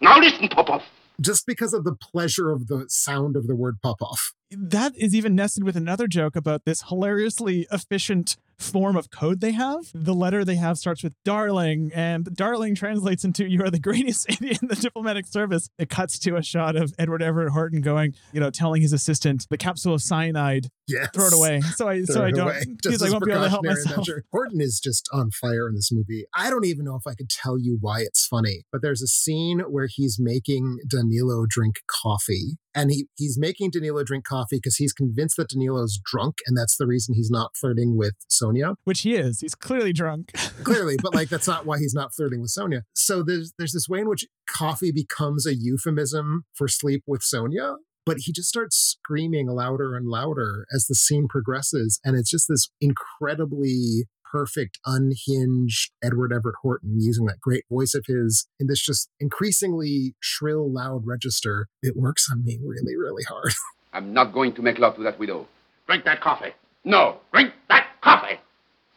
Now 0.01 0.19
listen, 0.19 0.49
Popoff. 0.49 0.83
Just 1.21 1.47
because 1.47 1.75
of 1.75 1.85
the 1.85 1.95
pleasure 1.95 2.51
of 2.51 2.69
the 2.69 2.87
sound 2.89 3.37
of 3.37 3.47
the 3.47 3.57
word 3.57 3.77
Popoff. 3.83 4.33
that 4.51 4.93
is 4.97 5.14
even 5.14 5.35
nested 5.35 5.64
with 5.64 5.77
another 5.77 6.07
joke 6.07 6.37
about 6.37 6.64
this 6.64 6.85
hilariously 6.89 7.66
efficient 7.71 8.37
form 8.59 8.96
of 8.96 9.11
code 9.11 9.40
they 9.40 9.52
have. 9.52 9.80
The 9.94 10.14
letter 10.14 10.44
they 10.44 10.56
have 10.56 10.78
starts 10.78 11.02
with 11.02 11.14
darling, 11.24 11.90
and 11.94 12.24
darling 12.34 12.74
translates 12.74 13.24
into 13.24 13.48
you 13.48 13.62
are 13.62 13.70
the 13.70 13.78
greatest 13.78 14.28
idiot 14.30 14.59
in 14.62 14.68
the 14.68 14.76
diplomatic 14.76 15.26
service. 15.26 15.70
It 15.78 15.88
cuts 15.90 16.18
to 16.20 16.36
a 16.36 16.42
shot 16.42 16.76
of 16.76 16.92
Edward 16.98 17.22
Everett 17.22 17.52
Horton 17.52 17.80
going, 17.80 18.14
you 18.32 18.40
know, 18.40 18.50
telling 18.50 18.82
his 18.82 18.92
assistant, 18.92 19.46
the 19.50 19.59
capsule 19.59 19.94
of 19.94 20.02
cyanide, 20.02 20.68
Yes. 20.88 21.09
throw 21.14 21.26
it 21.26 21.34
away. 21.34 21.61
So 21.76 21.86
I 21.88 22.02
Throw 22.02 22.14
so 22.14 22.24
I 22.24 22.30
don't 22.30 22.48
away. 22.48 22.62
because 22.66 22.98
Just 23.00 23.04
I 23.04 23.11
won't 23.11 23.24
be 23.24 23.30
able 23.30 23.42
to 23.42 23.50
help 23.50 23.64
myself. 23.64 23.98
measure. 23.98 24.24
Horton 24.32 24.61
is 24.62 24.80
just 24.82 25.06
on 25.12 25.30
fire 25.30 25.68
in 25.68 25.74
this 25.74 25.90
movie. 25.92 26.24
I 26.34 26.48
don't 26.48 26.64
even 26.64 26.86
know 26.86 26.96
if 26.96 27.06
I 27.06 27.14
could 27.14 27.28
tell 27.28 27.59
you 27.59 27.76
why 27.80 28.00
it's 28.00 28.26
funny, 28.26 28.64
but 28.72 28.80
there's 28.80 29.02
a 29.02 29.06
scene 29.06 29.61
where 29.68 29.86
he's 29.90 30.16
making 30.18 30.78
Danilo 30.88 31.44
drink 31.46 31.80
coffee. 32.02 32.56
And 32.74 32.90
he, 32.90 33.06
he's 33.16 33.38
making 33.38 33.70
Danilo 33.72 34.02
drink 34.04 34.24
coffee 34.24 34.56
because 34.56 34.76
he's 34.76 34.92
convinced 34.92 35.36
that 35.36 35.48
Danilo's 35.50 35.98
drunk, 36.02 36.36
and 36.46 36.56
that's 36.56 36.76
the 36.76 36.86
reason 36.86 37.14
he's 37.14 37.30
not 37.30 37.56
flirting 37.56 37.96
with 37.96 38.14
Sonia. 38.49 38.74
Which 38.84 39.01
he 39.01 39.14
is. 39.14 39.40
He's 39.40 39.55
clearly 39.55 39.92
drunk. 39.92 40.32
Clearly, 40.64 40.96
but 41.01 41.14
like 41.14 41.28
that's 41.28 41.46
not 41.46 41.66
why 41.66 41.78
he's 41.78 41.94
not 41.94 42.12
flirting 42.12 42.40
with 42.40 42.51
Sonia. 42.51 42.82
So 42.94 43.22
there's 43.22 43.53
there's 43.59 43.72
this 43.72 43.88
way 43.88 44.01
in 44.01 44.09
which 44.09 44.26
coffee 44.49 44.90
becomes 44.90 45.46
a 45.46 45.55
euphemism 45.55 46.44
for 46.55 46.66
sleep 46.66 47.05
with 47.07 47.22
Sonia. 47.22 47.76
But 48.05 48.18
he 48.20 48.32
just 48.32 48.49
starts 48.49 48.76
screaming 48.76 49.49
louder 49.49 49.94
and 49.94 50.09
louder 50.09 50.66
as 50.74 50.86
the 50.86 50.94
scene 50.94 51.28
progresses. 51.28 52.01
And 52.05 52.16
it's 52.16 52.30
just 52.30 52.46
this 52.49 52.70
incredibly 52.80 54.07
perfect, 54.32 54.78
unhinged 54.84 55.92
Edward 56.03 56.32
Everett 56.32 56.57
Horton 56.62 57.01
using 57.01 57.26
that 57.26 57.40
great 57.40 57.64
voice 57.70 57.94
of 57.94 58.05
his 58.07 58.49
in 58.59 58.66
this 58.66 58.80
just 58.82 59.11
increasingly 59.20 60.14
shrill, 60.20 60.70
loud 60.72 61.07
register. 61.07 61.68
It 61.82 61.96
works 61.96 62.28
on 62.30 62.44
me 62.44 62.59
really, 62.62 62.96
really 62.96 63.24
hard. 63.24 63.53
I'm 63.92 64.12
not 64.12 64.32
going 64.32 64.55
to 64.55 64.62
make 64.62 64.78
love 64.78 64.96
to 64.96 65.03
that 65.03 65.18
widow. 65.18 65.46
Drink 65.86 66.05
that 66.05 66.20
coffee. 66.20 66.53
No, 66.84 67.18
Drink 67.32 67.53
that 67.68 67.76
coffee. 67.78 67.88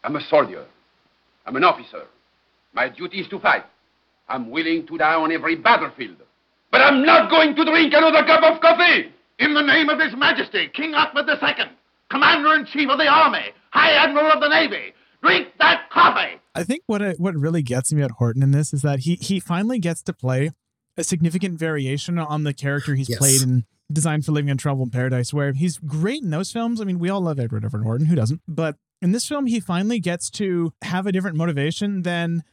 I'm 0.03 0.15
a 0.15 0.21
soldier. 0.29 0.65
I'm 1.45 1.55
an 1.55 1.63
officer. 1.63 2.03
My 2.73 2.89
duty 2.89 3.19
is 3.21 3.27
to 3.29 3.39
fight. 3.39 3.63
I'm 4.29 4.49
willing 4.49 4.87
to 4.87 4.97
die 4.97 5.15
on 5.15 5.31
every 5.31 5.55
battlefield. 5.55 6.17
But 6.71 6.81
I'm 6.81 7.05
not 7.05 7.29
going 7.29 7.55
to 7.55 7.65
drink 7.65 7.93
another 7.93 8.25
cup 8.25 8.43
of 8.43 8.61
coffee! 8.61 9.11
In 9.39 9.53
the 9.53 9.61
name 9.61 9.89
of 9.89 9.99
His 9.99 10.13
Majesty, 10.15 10.69
King 10.73 10.93
Achmed 10.93 11.27
II, 11.27 11.65
Commander 12.09 12.53
in 12.55 12.65
Chief 12.65 12.89
of 12.89 12.97
the 12.97 13.07
Army, 13.07 13.45
High 13.71 13.91
Admiral 13.93 14.31
of 14.31 14.39
the 14.39 14.47
Navy, 14.47 14.93
drink 15.21 15.49
that 15.59 15.89
coffee. 15.91 16.39
I 16.55 16.63
think 16.63 16.83
what 16.85 17.01
it, 17.01 17.19
what 17.19 17.35
really 17.35 17.61
gets 17.61 17.91
me 17.91 18.01
at 18.03 18.11
Horton 18.11 18.43
in 18.43 18.51
this 18.51 18.73
is 18.73 18.83
that 18.83 18.99
he 18.99 19.15
he 19.15 19.39
finally 19.39 19.79
gets 19.79 20.01
to 20.03 20.13
play 20.13 20.51
a 20.97 21.03
significant 21.03 21.57
variation 21.59 22.19
on 22.19 22.43
the 22.43 22.53
character 22.53 22.95
he's 22.95 23.09
Yes. 23.09 23.17
played 23.19 23.41
in 23.41 23.65
Design 23.91 24.21
for 24.21 24.31
Living 24.31 24.49
in 24.49 24.57
Trouble 24.57 24.83
in 24.83 24.89
Paradise, 24.89 25.33
where 25.33 25.53
he's 25.53 25.77
great 25.77 26.23
in 26.23 26.29
those 26.29 26.51
films. 26.51 26.81
I 26.81 26.85
mean, 26.85 26.99
we 26.99 27.09
all 27.09 27.21
love 27.21 27.39
Edward 27.39 27.65
Everett 27.65 27.83
Horton, 27.83 28.07
who 28.07 28.15
doesn't? 28.15 28.41
But 28.47 28.77
in 29.01 29.11
this 29.11 29.27
film, 29.27 29.47
he 29.47 29.59
finally 29.59 29.99
gets 29.99 30.29
to 30.31 30.73
have 30.83 31.07
a 31.07 31.11
different 31.11 31.37
motivation 31.37 32.03
than 32.03 32.43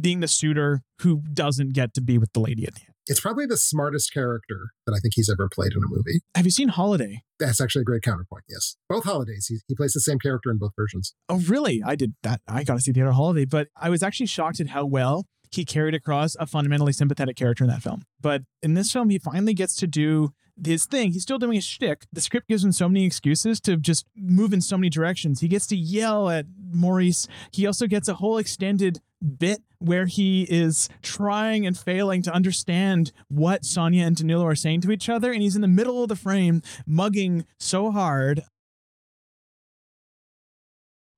being 0.00 0.20
the 0.20 0.28
suitor 0.28 0.82
who 1.00 1.22
doesn't 1.32 1.74
get 1.74 1.92
to 1.94 2.00
be 2.00 2.16
with 2.16 2.32
the 2.32 2.40
lady 2.40 2.66
at 2.66 2.74
the 2.74 2.80
end. 2.80 2.94
It's 3.06 3.20
probably 3.20 3.44
the 3.46 3.56
smartest 3.56 4.12
character 4.12 4.70
that 4.86 4.92
I 4.92 5.00
think 5.00 5.14
he's 5.16 5.28
ever 5.28 5.48
played 5.52 5.72
in 5.72 5.82
a 5.82 5.88
movie. 5.88 6.20
Have 6.36 6.44
you 6.44 6.50
seen 6.52 6.68
Holiday? 6.68 7.22
That's 7.40 7.60
actually 7.60 7.82
a 7.82 7.84
great 7.84 8.02
counterpoint. 8.02 8.44
Yes. 8.48 8.76
Both 8.88 9.04
holidays, 9.04 9.46
he, 9.48 9.58
he 9.66 9.74
plays 9.74 9.92
the 9.92 10.00
same 10.00 10.18
character 10.18 10.50
in 10.50 10.58
both 10.58 10.72
versions. 10.76 11.14
Oh, 11.28 11.38
really? 11.38 11.82
I 11.84 11.96
did 11.96 12.14
that. 12.22 12.40
I 12.46 12.62
got 12.62 12.74
to 12.74 12.80
see 12.80 12.92
the 12.92 13.02
other 13.02 13.12
holiday, 13.12 13.46
but 13.46 13.68
I 13.76 13.90
was 13.90 14.02
actually 14.02 14.26
shocked 14.26 14.60
at 14.60 14.68
how 14.68 14.86
well 14.86 15.26
he 15.50 15.64
carried 15.64 15.94
across 15.94 16.36
a 16.36 16.46
fundamentally 16.46 16.92
sympathetic 16.92 17.36
character 17.36 17.64
in 17.64 17.70
that 17.70 17.82
film. 17.82 18.04
But 18.20 18.42
in 18.62 18.74
this 18.74 18.92
film, 18.92 19.10
he 19.10 19.18
finally 19.18 19.54
gets 19.54 19.74
to 19.76 19.88
do 19.88 20.30
his 20.64 20.86
thing. 20.86 21.12
He's 21.12 21.22
still 21.22 21.38
doing 21.38 21.54
his 21.54 21.64
shtick. 21.64 22.06
The 22.12 22.20
script 22.20 22.48
gives 22.48 22.64
him 22.64 22.72
so 22.72 22.88
many 22.88 23.04
excuses 23.04 23.60
to 23.60 23.76
just 23.76 24.06
move 24.16 24.52
in 24.52 24.60
so 24.60 24.76
many 24.76 24.90
directions. 24.90 25.40
He 25.40 25.48
gets 25.48 25.66
to 25.68 25.76
yell 25.76 26.28
at 26.28 26.46
Maurice. 26.72 27.26
He 27.52 27.66
also 27.66 27.86
gets 27.86 28.08
a 28.08 28.14
whole 28.14 28.38
extended 28.38 29.00
bit 29.38 29.62
where 29.78 30.06
he 30.06 30.42
is 30.44 30.88
trying 31.02 31.66
and 31.66 31.76
failing 31.76 32.22
to 32.22 32.32
understand 32.32 33.12
what 33.28 33.64
Sonia 33.64 34.04
and 34.04 34.16
Danilo 34.16 34.46
are 34.46 34.54
saying 34.54 34.82
to 34.82 34.90
each 34.90 35.08
other. 35.08 35.32
And 35.32 35.42
he's 35.42 35.56
in 35.56 35.62
the 35.62 35.68
middle 35.68 36.02
of 36.02 36.08
the 36.08 36.16
frame, 36.16 36.62
mugging 36.86 37.46
so 37.58 37.90
hard. 37.90 38.42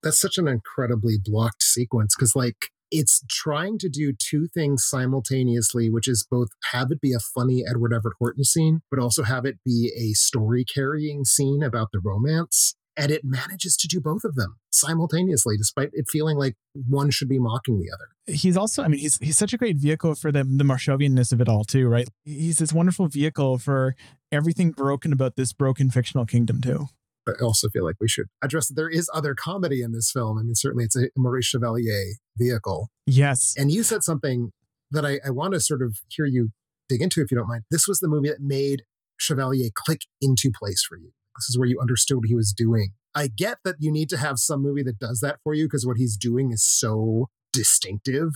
That's 0.02 0.20
such 0.20 0.36
an 0.36 0.48
incredibly 0.48 1.16
blocked 1.22 1.62
sequence 1.62 2.16
because, 2.16 2.34
like, 2.34 2.70
it's 2.92 3.24
trying 3.28 3.78
to 3.78 3.88
do 3.88 4.12
two 4.12 4.46
things 4.46 4.84
simultaneously, 4.86 5.90
which 5.90 6.06
is 6.06 6.26
both 6.30 6.48
have 6.72 6.92
it 6.92 7.00
be 7.00 7.12
a 7.14 7.18
funny 7.18 7.64
Edward 7.68 7.92
Everett 7.92 8.14
Horton 8.18 8.44
scene, 8.44 8.82
but 8.90 9.00
also 9.00 9.22
have 9.22 9.46
it 9.46 9.56
be 9.64 9.90
a 9.98 10.12
story 10.12 10.64
carrying 10.64 11.24
scene 11.24 11.62
about 11.62 11.88
the 11.92 12.00
romance. 12.04 12.74
And 12.94 13.10
it 13.10 13.22
manages 13.24 13.74
to 13.78 13.88
do 13.88 14.02
both 14.02 14.22
of 14.22 14.34
them 14.34 14.56
simultaneously, 14.70 15.56
despite 15.56 15.88
it 15.94 16.04
feeling 16.10 16.36
like 16.36 16.56
one 16.74 17.10
should 17.10 17.28
be 17.30 17.38
mocking 17.38 17.80
the 17.80 17.90
other. 17.90 18.08
he's 18.26 18.56
also 18.56 18.82
i 18.82 18.88
mean 18.88 19.00
he's 19.00 19.16
he's 19.18 19.38
such 19.38 19.52
a 19.52 19.58
great 19.58 19.76
vehicle 19.76 20.14
for 20.14 20.30
the 20.30 20.44
the 20.44 20.62
marshovianness 20.62 21.32
of 21.32 21.40
it 21.40 21.48
all 21.48 21.64
too 21.64 21.88
right 21.88 22.08
he's 22.24 22.58
this 22.58 22.72
wonderful 22.72 23.08
vehicle 23.08 23.58
for 23.58 23.96
everything 24.30 24.70
broken 24.70 25.12
about 25.12 25.36
this 25.36 25.52
broken 25.52 25.90
fictional 25.90 26.24
kingdom 26.24 26.60
too 26.60 26.86
But 27.24 27.36
I 27.40 27.44
also 27.44 27.68
feel 27.68 27.84
like 27.84 27.96
we 28.00 28.08
should 28.08 28.26
address 28.42 28.68
that 28.68 28.74
there 28.74 28.88
is 28.88 29.08
other 29.14 29.34
comedy 29.34 29.82
in 29.82 29.92
this 29.92 30.10
film. 30.10 30.38
I 30.38 30.42
mean, 30.42 30.54
certainly 30.54 30.84
it's 30.84 30.96
a 30.96 31.08
Maurice 31.16 31.46
Chevalier 31.46 32.14
vehicle. 32.36 32.90
yes 33.06 33.54
And 33.56 33.70
you 33.70 33.82
said 33.82 34.02
something 34.02 34.50
that 34.90 35.06
I, 35.06 35.20
I 35.24 35.30
want 35.30 35.54
to 35.54 35.60
sort 35.60 35.82
of 35.82 35.98
hear 36.08 36.26
you 36.26 36.50
dig 36.88 37.00
into, 37.00 37.22
if 37.22 37.30
you 37.30 37.36
don't 37.36 37.48
mind. 37.48 37.62
This 37.70 37.88
was 37.88 38.00
the 38.00 38.08
movie 38.08 38.28
that 38.28 38.40
made 38.40 38.82
Chevalier 39.16 39.70
click 39.74 40.02
into 40.20 40.50
place 40.56 40.84
for 40.86 40.96
you. 40.96 41.12
This 41.38 41.48
is 41.48 41.58
where 41.58 41.68
you 41.68 41.78
understood 41.80 42.18
what 42.18 42.28
he 42.28 42.34
was 42.34 42.52
doing. 42.52 42.92
I 43.14 43.28
get 43.28 43.58
that 43.64 43.76
you 43.78 43.90
need 43.90 44.08
to 44.10 44.16
have 44.16 44.38
some 44.38 44.62
movie 44.62 44.82
that 44.82 44.98
does 44.98 45.20
that 45.20 45.38
for 45.42 45.54
you 45.54 45.66
because 45.66 45.86
what 45.86 45.96
he's 45.96 46.16
doing 46.16 46.52
is 46.52 46.64
so 46.64 47.28
distinctive. 47.52 48.30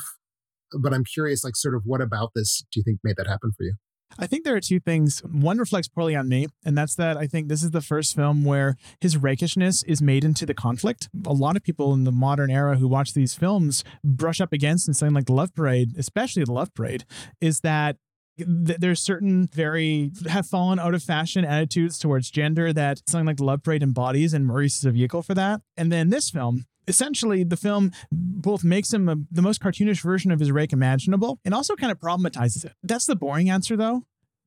But 0.78 0.92
I'm 0.92 1.04
curious, 1.04 1.44
like, 1.44 1.56
sort 1.56 1.74
of 1.74 1.82
what 1.84 2.00
about 2.00 2.32
this 2.34 2.64
do 2.72 2.80
you 2.80 2.84
think 2.84 3.00
made 3.04 3.16
that 3.16 3.26
happen 3.26 3.52
for 3.56 3.64
you? 3.64 3.74
I 4.18 4.26
think 4.26 4.44
there 4.44 4.54
are 4.56 4.60
two 4.60 4.80
things. 4.80 5.20
One 5.20 5.58
reflects 5.58 5.88
poorly 5.88 6.14
on 6.16 6.28
me 6.28 6.46
and 6.64 6.76
that's 6.76 6.94
that 6.96 7.16
i 7.16 7.26
think 7.26 7.48
this 7.48 7.62
is 7.62 7.70
the 7.70 7.80
first 7.80 8.14
film 8.14 8.44
where 8.44 8.76
his 9.00 9.16
rakishness 9.16 9.82
is 9.84 10.00
made 10.00 10.24
into 10.24 10.46
the 10.46 10.54
conflict. 10.54 11.08
A 11.26 11.32
lot 11.32 11.56
of 11.56 11.62
people 11.62 11.92
in 11.94 12.04
the 12.04 12.12
modern 12.12 12.50
era 12.50 12.76
who 12.76 12.88
watch 12.88 13.12
these 13.14 13.34
films 13.34 13.84
brush 14.04 14.40
up 14.40 14.52
against 14.52 14.86
and 14.88 14.96
something 14.96 15.14
like 15.14 15.26
the 15.26 15.32
love 15.32 15.54
parade 15.54 15.92
especially 15.98 16.44
the 16.44 16.52
love 16.52 16.72
parade 16.74 17.04
is 17.40 17.60
that 17.60 17.96
th- 17.96 18.00
there's 18.38 19.00
certain 19.00 19.46
very 19.46 20.12
have 20.28 20.46
fallen 20.46 20.78
out 20.78 20.94
of 20.94 21.02
fashion 21.02 21.44
attitudes 21.44 21.98
towards 21.98 22.30
gender 22.30 22.72
that 22.72 23.00
something 23.08 23.26
like 23.26 23.38
the 23.38 23.44
Love 23.44 23.62
Parade 23.62 23.82
embodies, 23.82 24.34
and 24.34 24.46
Maurice 24.46 24.78
is 24.78 24.84
a 24.84 24.90
vehicle 24.90 25.22
for 25.22 25.34
that. 25.34 25.60
And 25.76 25.90
then 25.90 26.10
this 26.10 26.30
film, 26.30 26.66
essentially, 26.86 27.44
the 27.44 27.56
film 27.56 27.92
both 28.12 28.62
makes 28.62 28.92
him 28.92 29.08
a, 29.08 29.16
the 29.30 29.42
most 29.42 29.62
cartoonish 29.62 30.02
version 30.02 30.30
of 30.30 30.40
his 30.40 30.52
rake 30.52 30.72
imaginable, 30.72 31.38
and 31.44 31.54
also 31.54 31.76
kind 31.76 31.90
of 31.90 31.98
problematizes 31.98 32.64
it. 32.64 32.72
That's 32.82 33.06
the 33.06 33.16
boring 33.16 33.48
answer, 33.50 33.76
though. 33.76 34.02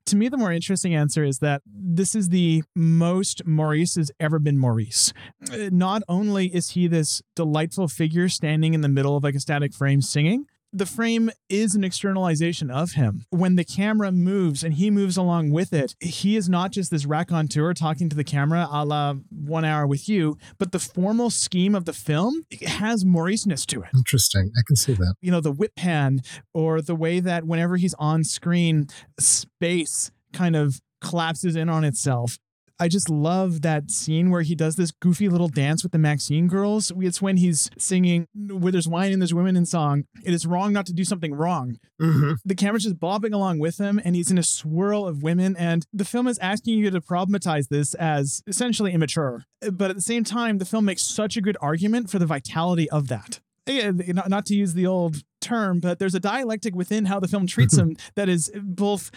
To 0.05 0.15
me, 0.15 0.27
the 0.27 0.37
more 0.37 0.51
interesting 0.51 0.95
answer 0.95 1.23
is 1.23 1.37
that 1.39 1.61
this 1.65 2.15
is 2.15 2.29
the 2.29 2.63
most 2.75 3.45
Maurice 3.45 3.95
has 3.95 4.11
ever 4.19 4.39
been 4.39 4.57
Maurice. 4.57 5.13
Uh, 5.51 5.69
Not 5.71 6.01
only 6.07 6.47
is 6.47 6.71
he 6.71 6.87
this 6.87 7.21
delightful 7.35 7.87
figure 7.87 8.27
standing 8.27 8.73
in 8.73 8.81
the 8.81 8.87
middle 8.87 9.15
of 9.15 9.23
like 9.23 9.35
a 9.35 9.39
static 9.39 9.71
frame 9.71 10.01
singing, 10.01 10.45
the 10.72 10.86
frame 10.86 11.32
is 11.49 11.76
an 11.76 11.84
externalization 11.84 12.70
of 12.70 12.91
him. 12.91 13.26
When 13.30 13.55
the 13.55 13.63
camera 13.63 14.11
moves 14.11 14.63
and 14.63 14.76
he 14.76 14.91
moves 14.91 15.17
along 15.17 15.51
with 15.51 15.74
it, 15.74 15.95
he 15.99 16.36
is 16.36 16.47
not 16.47 16.72
just 16.72 16.91
this 16.91 17.05
raconteur 17.05 17.74
talking 17.74 18.09
to 18.09 18.15
the 18.15 18.24
camera 18.24 18.67
a 18.72 18.86
la 18.86 19.15
one 19.32 19.65
hour 19.65 19.88
with 19.88 20.07
you, 20.07 20.38
but 20.57 20.72
the 20.72 20.80
formal 20.80 21.30
scheme 21.30 21.74
of 21.76 21.86
the 21.86 21.93
film 21.93 22.45
has 22.67 23.03
Mauriceness 23.03 23.65
to 23.67 23.82
it 23.82 23.89
Interesting. 23.95 24.51
I 24.57 24.61
can 24.67 24.76
see 24.76 24.93
that. 24.93 25.15
you 25.22 25.32
know 25.32 25.41
the 25.41 25.51
whip 25.51 25.76
pan 25.76 26.22
or 26.53 26.82
the 26.82 26.95
way 26.95 27.20
that 27.20 27.45
whenever 27.45 27.78
he's 27.78 27.95
on 27.95 28.24
screen 28.24 28.88
space 29.20 30.11
kind 30.34 30.55
of 30.55 30.80
collapses 31.01 31.55
in 31.55 31.70
on 31.70 31.84
itself 31.84 32.38
I 32.80 32.88
just 32.88 33.09
love 33.09 33.61
that 33.61 33.91
scene 33.91 34.30
where 34.30 34.41
he 34.41 34.55
does 34.55 34.75
this 34.75 34.91
goofy 34.91 35.27
little 35.27 35.49
dance 35.49 35.84
with 35.84 35.91
the 35.91 35.97
Maxime 35.97 36.47
girls. 36.47 36.91
It's 36.97 37.21
when 37.21 37.38
he's 37.38 37.69
singing 37.77 38.27
"Where 38.34 38.71
There's 38.71 38.88
Wine 38.88 39.11
and 39.11 39.21
There's 39.21 39.34
Women" 39.34 39.57
in 39.57 39.65
song. 39.65 40.05
It 40.23 40.34
is 40.34 40.45
wrong 40.45 40.71
not 40.73 40.86
to 40.88 40.93
do 40.93 41.03
something 41.03 41.34
wrong. 41.34 41.77
hmm 41.99 42.34
The 42.45 42.55
camera's 42.55 42.84
just 42.84 42.99
bobbing 42.99 43.34
along 43.34 43.59
with 43.59 43.77
him, 43.80 43.99
and 44.03 44.15
he's 44.15 44.32
in 44.32 44.38
a 44.38 44.43
swirl 44.43 45.05
of 45.05 45.23
women. 45.23 45.55
And 45.57 45.86
the 45.93 46.05
film 46.05 46.27
is 46.27 46.38
asking 46.39 46.80
you 46.80 46.89
to 46.89 47.01
problematize 47.01 47.67
this 47.67 47.93
as 47.95 48.41
essentially 48.47 48.93
immature, 48.93 49.43
but 49.71 49.89
at 49.89 49.95
the 49.95 50.01
same 50.01 50.23
time, 50.23 50.57
the 50.57 50.65
film 50.65 50.86
makes 50.86 51.03
such 51.03 51.38
a 51.38 51.41
good 51.41 51.57
argument 51.61 52.09
for 52.09 52.19
the 52.19 52.25
vitality 52.25 52.89
of 52.89 53.07
that. 53.09 53.39
Not, 53.67 54.30
not 54.30 54.45
to 54.47 54.55
use 54.55 54.73
the 54.73 54.88
old 54.88 55.17
term, 55.41 55.80
but 55.80 55.99
there's 55.99 56.15
a 56.15 56.19
dialectic 56.19 56.75
within 56.75 57.05
how 57.05 57.19
the 57.19 57.27
film 57.27 57.45
treats 57.45 57.77
him 57.82 57.95
that 58.15 58.27
is 58.27 58.51
both 58.63 59.11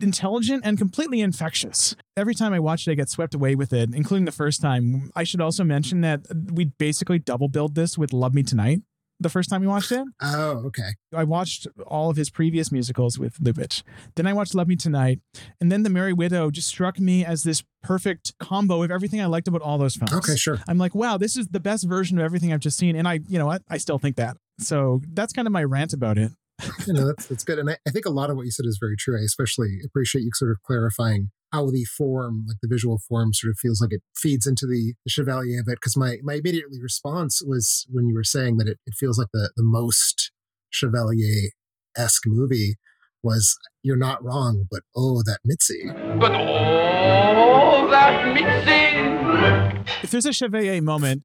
intelligent 0.00 0.62
and 0.64 0.78
completely 0.78 1.20
infectious. 1.20 1.96
Every 2.16 2.34
time 2.34 2.52
I 2.52 2.60
watch 2.60 2.86
it, 2.86 2.92
I 2.92 2.94
get 2.94 3.08
swept 3.08 3.34
away 3.34 3.54
with 3.54 3.72
it, 3.72 3.94
including 3.94 4.24
the 4.24 4.32
first 4.32 4.60
time. 4.60 5.10
I 5.14 5.24
should 5.24 5.40
also 5.40 5.64
mention 5.64 6.00
that 6.02 6.20
we 6.52 6.66
basically 6.66 7.18
double 7.18 7.48
billed 7.48 7.74
this 7.74 7.96
with 7.98 8.12
Love 8.12 8.34
Me 8.34 8.42
Tonight 8.42 8.80
the 9.20 9.28
first 9.28 9.50
time 9.50 9.60
we 9.60 9.66
watched 9.66 9.92
it. 9.92 10.04
Oh, 10.36 10.64
okay. 10.66 10.90
I 11.14 11.24
watched 11.24 11.66
all 11.86 12.10
of 12.10 12.16
his 12.16 12.28
previous 12.28 12.72
musicals 12.72 13.18
with 13.18 13.38
Lubitsch. 13.38 13.82
Then 14.16 14.26
I 14.26 14.32
watched 14.32 14.54
Love 14.54 14.68
Me 14.68 14.74
Tonight. 14.76 15.20
And 15.60 15.70
then 15.70 15.82
The 15.82 15.90
Merry 15.90 16.12
Widow 16.12 16.50
just 16.50 16.68
struck 16.68 16.98
me 16.98 17.24
as 17.24 17.44
this 17.44 17.62
perfect 17.82 18.36
combo 18.38 18.82
of 18.82 18.90
everything 18.90 19.20
I 19.20 19.26
liked 19.26 19.46
about 19.46 19.62
all 19.62 19.78
those 19.78 19.96
films. 19.96 20.12
Okay, 20.12 20.36
sure. 20.36 20.58
I'm 20.68 20.78
like, 20.78 20.94
wow, 20.94 21.18
this 21.18 21.36
is 21.36 21.48
the 21.48 21.60
best 21.60 21.86
version 21.86 22.18
of 22.18 22.24
everything 22.24 22.52
I've 22.52 22.60
just 22.60 22.78
seen. 22.78 22.96
And 22.96 23.06
I, 23.06 23.20
you 23.28 23.38
know 23.38 23.46
what? 23.46 23.62
I 23.68 23.78
still 23.78 23.98
think 23.98 24.16
that. 24.16 24.36
So 24.58 25.02
that's 25.12 25.32
kind 25.32 25.46
of 25.46 25.52
my 25.52 25.64
rant 25.64 25.92
about 25.92 26.18
it. 26.18 26.32
You 26.86 26.92
know, 26.92 27.06
that's, 27.06 27.26
that's 27.26 27.44
good. 27.44 27.58
And 27.58 27.70
I, 27.70 27.76
I 27.86 27.90
think 27.90 28.06
a 28.06 28.10
lot 28.10 28.30
of 28.30 28.36
what 28.36 28.44
you 28.44 28.50
said 28.50 28.66
is 28.66 28.78
very 28.80 28.96
true. 28.96 29.18
I 29.18 29.24
especially 29.24 29.78
appreciate 29.84 30.22
you 30.22 30.30
sort 30.34 30.50
of 30.50 30.58
clarifying 30.62 31.30
how 31.52 31.70
the 31.70 31.84
form, 31.84 32.44
like 32.48 32.56
the 32.62 32.68
visual 32.68 33.00
form, 33.08 33.32
sort 33.32 33.52
of 33.52 33.58
feels 33.58 33.80
like 33.80 33.92
it 33.92 34.02
feeds 34.16 34.46
into 34.46 34.66
the, 34.66 34.94
the 35.04 35.10
Chevalier 35.10 35.60
of 35.60 35.68
it. 35.68 35.76
Because 35.76 35.96
my 35.96 36.18
my 36.22 36.34
immediately 36.34 36.80
response 36.80 37.42
was 37.44 37.86
when 37.90 38.06
you 38.06 38.14
were 38.14 38.24
saying 38.24 38.56
that 38.58 38.68
it, 38.68 38.78
it 38.86 38.94
feels 38.98 39.18
like 39.18 39.28
the 39.32 39.50
the 39.56 39.62
most 39.64 40.32
Chevalier 40.70 41.50
esque 41.96 42.26
movie 42.26 42.74
was 43.22 43.56
you're 43.82 43.96
not 43.96 44.22
wrong, 44.22 44.66
but 44.70 44.82
oh 44.96 45.22
that 45.22 45.38
Mitzi. 45.44 45.90
But 46.18 46.32
oh 46.34 47.88
that 47.90 48.34
Mitzi. 48.34 49.73
If 50.04 50.10
there's 50.10 50.26
a 50.26 50.34
Chevalier 50.34 50.82
moment, 50.82 51.22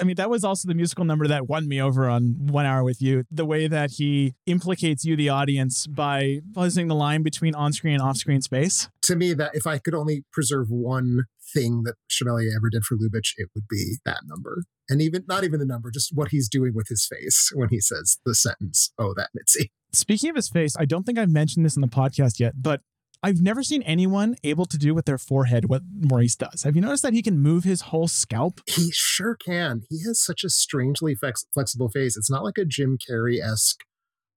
I 0.00 0.02
mean, 0.02 0.16
that 0.16 0.28
was 0.28 0.42
also 0.42 0.66
the 0.66 0.74
musical 0.74 1.04
number 1.04 1.28
that 1.28 1.46
won 1.46 1.68
me 1.68 1.80
over 1.80 2.08
on 2.08 2.34
One 2.48 2.66
Hour 2.66 2.82
with 2.82 3.00
You. 3.00 3.22
The 3.30 3.44
way 3.44 3.68
that 3.68 3.92
he 3.92 4.34
implicates 4.46 5.04
you, 5.04 5.14
the 5.14 5.28
audience, 5.28 5.86
by 5.86 6.40
buzzing 6.44 6.88
the 6.88 6.96
line 6.96 7.22
between 7.22 7.54
on 7.54 7.72
screen 7.72 7.94
and 7.94 8.02
off 8.02 8.16
screen 8.16 8.42
space. 8.42 8.88
To 9.02 9.14
me, 9.14 9.32
that 9.34 9.54
if 9.54 9.64
I 9.64 9.78
could 9.78 9.94
only 9.94 10.24
preserve 10.32 10.66
one 10.70 11.26
thing 11.54 11.84
that 11.84 11.94
Chevalier 12.08 12.50
ever 12.56 12.68
did 12.68 12.82
for 12.82 12.96
Lubitsch, 12.96 13.34
it 13.36 13.48
would 13.54 13.68
be 13.70 13.98
that 14.04 14.22
number. 14.26 14.64
And 14.88 15.00
even 15.00 15.22
not 15.28 15.44
even 15.44 15.60
the 15.60 15.66
number, 15.66 15.92
just 15.92 16.10
what 16.12 16.30
he's 16.32 16.48
doing 16.48 16.72
with 16.74 16.88
his 16.88 17.06
face 17.06 17.52
when 17.54 17.68
he 17.68 17.80
says 17.80 18.18
the 18.26 18.34
sentence, 18.34 18.92
oh, 18.98 19.14
that 19.16 19.30
Mitzi. 19.36 19.70
Speaking 19.92 20.30
of 20.30 20.36
his 20.36 20.48
face, 20.48 20.74
I 20.76 20.84
don't 20.84 21.04
think 21.04 21.16
I've 21.16 21.30
mentioned 21.30 21.64
this 21.64 21.76
in 21.76 21.80
the 21.80 21.86
podcast 21.86 22.40
yet, 22.40 22.54
but 22.60 22.80
I've 23.22 23.40
never 23.40 23.64
seen 23.64 23.82
anyone 23.82 24.36
able 24.44 24.66
to 24.66 24.78
do 24.78 24.94
with 24.94 25.04
their 25.04 25.18
forehead 25.18 25.68
what 25.68 25.82
Maurice 25.92 26.36
does. 26.36 26.62
Have 26.62 26.76
you 26.76 26.82
noticed 26.82 27.02
that 27.02 27.14
he 27.14 27.22
can 27.22 27.38
move 27.38 27.64
his 27.64 27.82
whole 27.82 28.06
scalp? 28.06 28.60
He 28.66 28.90
sure 28.92 29.34
can. 29.34 29.82
He 29.90 30.04
has 30.06 30.20
such 30.20 30.44
a 30.44 30.50
strangely 30.50 31.16
flex- 31.16 31.46
flexible 31.52 31.88
face. 31.88 32.16
It's 32.16 32.30
not 32.30 32.44
like 32.44 32.58
a 32.58 32.64
Jim 32.64 32.96
Carrey 32.96 33.40
esque 33.40 33.80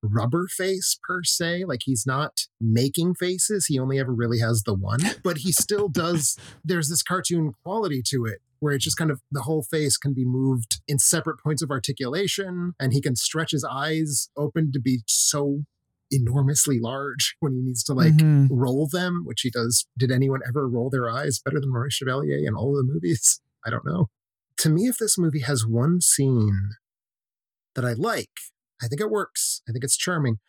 rubber 0.01 0.47
face 0.47 0.97
per 1.03 1.21
se. 1.23 1.65
Like 1.65 1.81
he's 1.85 2.07
not 2.07 2.47
making 2.59 3.15
faces. 3.15 3.67
He 3.67 3.77
only 3.77 3.99
ever 3.99 4.13
really 4.13 4.39
has 4.39 4.63
the 4.63 4.73
one, 4.73 5.01
but 5.23 5.39
he 5.39 5.51
still 5.51 5.87
does. 5.87 6.35
There's 6.65 6.89
this 6.89 7.03
cartoon 7.03 7.53
quality 7.63 8.01
to 8.07 8.25
it 8.25 8.39
where 8.61 8.73
it's 8.73 8.83
just 8.83 8.97
kind 8.97 9.11
of 9.11 9.21
the 9.31 9.41
whole 9.41 9.63
face 9.63 9.97
can 9.97 10.13
be 10.13 10.25
moved 10.25 10.81
in 10.87 10.97
separate 10.97 11.39
points 11.39 11.61
of 11.61 11.71
articulation 11.71 12.73
and 12.79 12.93
he 12.93 13.01
can 13.01 13.15
stretch 13.15 13.51
his 13.51 13.63
eyes 13.63 14.29
open 14.37 14.71
to 14.71 14.79
be 14.79 15.01
so 15.07 15.63
enormously 16.11 16.79
large 16.79 17.35
when 17.39 17.53
he 17.53 17.61
needs 17.61 17.83
to 17.85 17.93
like 17.93 18.13
Mhm. 18.13 18.47
roll 18.51 18.87
them, 18.87 19.23
which 19.25 19.41
he 19.41 19.49
does. 19.49 19.85
Did 19.97 20.11
anyone 20.11 20.41
ever 20.47 20.67
roll 20.67 20.89
their 20.89 21.09
eyes 21.09 21.39
better 21.43 21.59
than 21.59 21.71
Maurice 21.71 21.93
Chevalier 21.95 22.37
in 22.45 22.53
all 22.53 22.77
of 22.77 22.85
the 22.85 22.93
movies? 22.93 23.39
I 23.65 23.69
don't 23.69 23.85
know. 23.85 24.07
To 24.57 24.69
me, 24.69 24.87
if 24.87 24.97
this 24.97 25.17
movie 25.17 25.39
has 25.41 25.65
one 25.65 26.01
scene 26.01 26.71
that 27.75 27.85
I 27.85 27.93
like, 27.93 28.29
I 28.81 28.87
think 28.87 28.99
it 29.01 29.09
works. 29.09 29.61
I 29.67 29.71
think 29.71 29.83
it's 29.83 29.97
charming. 29.97 30.39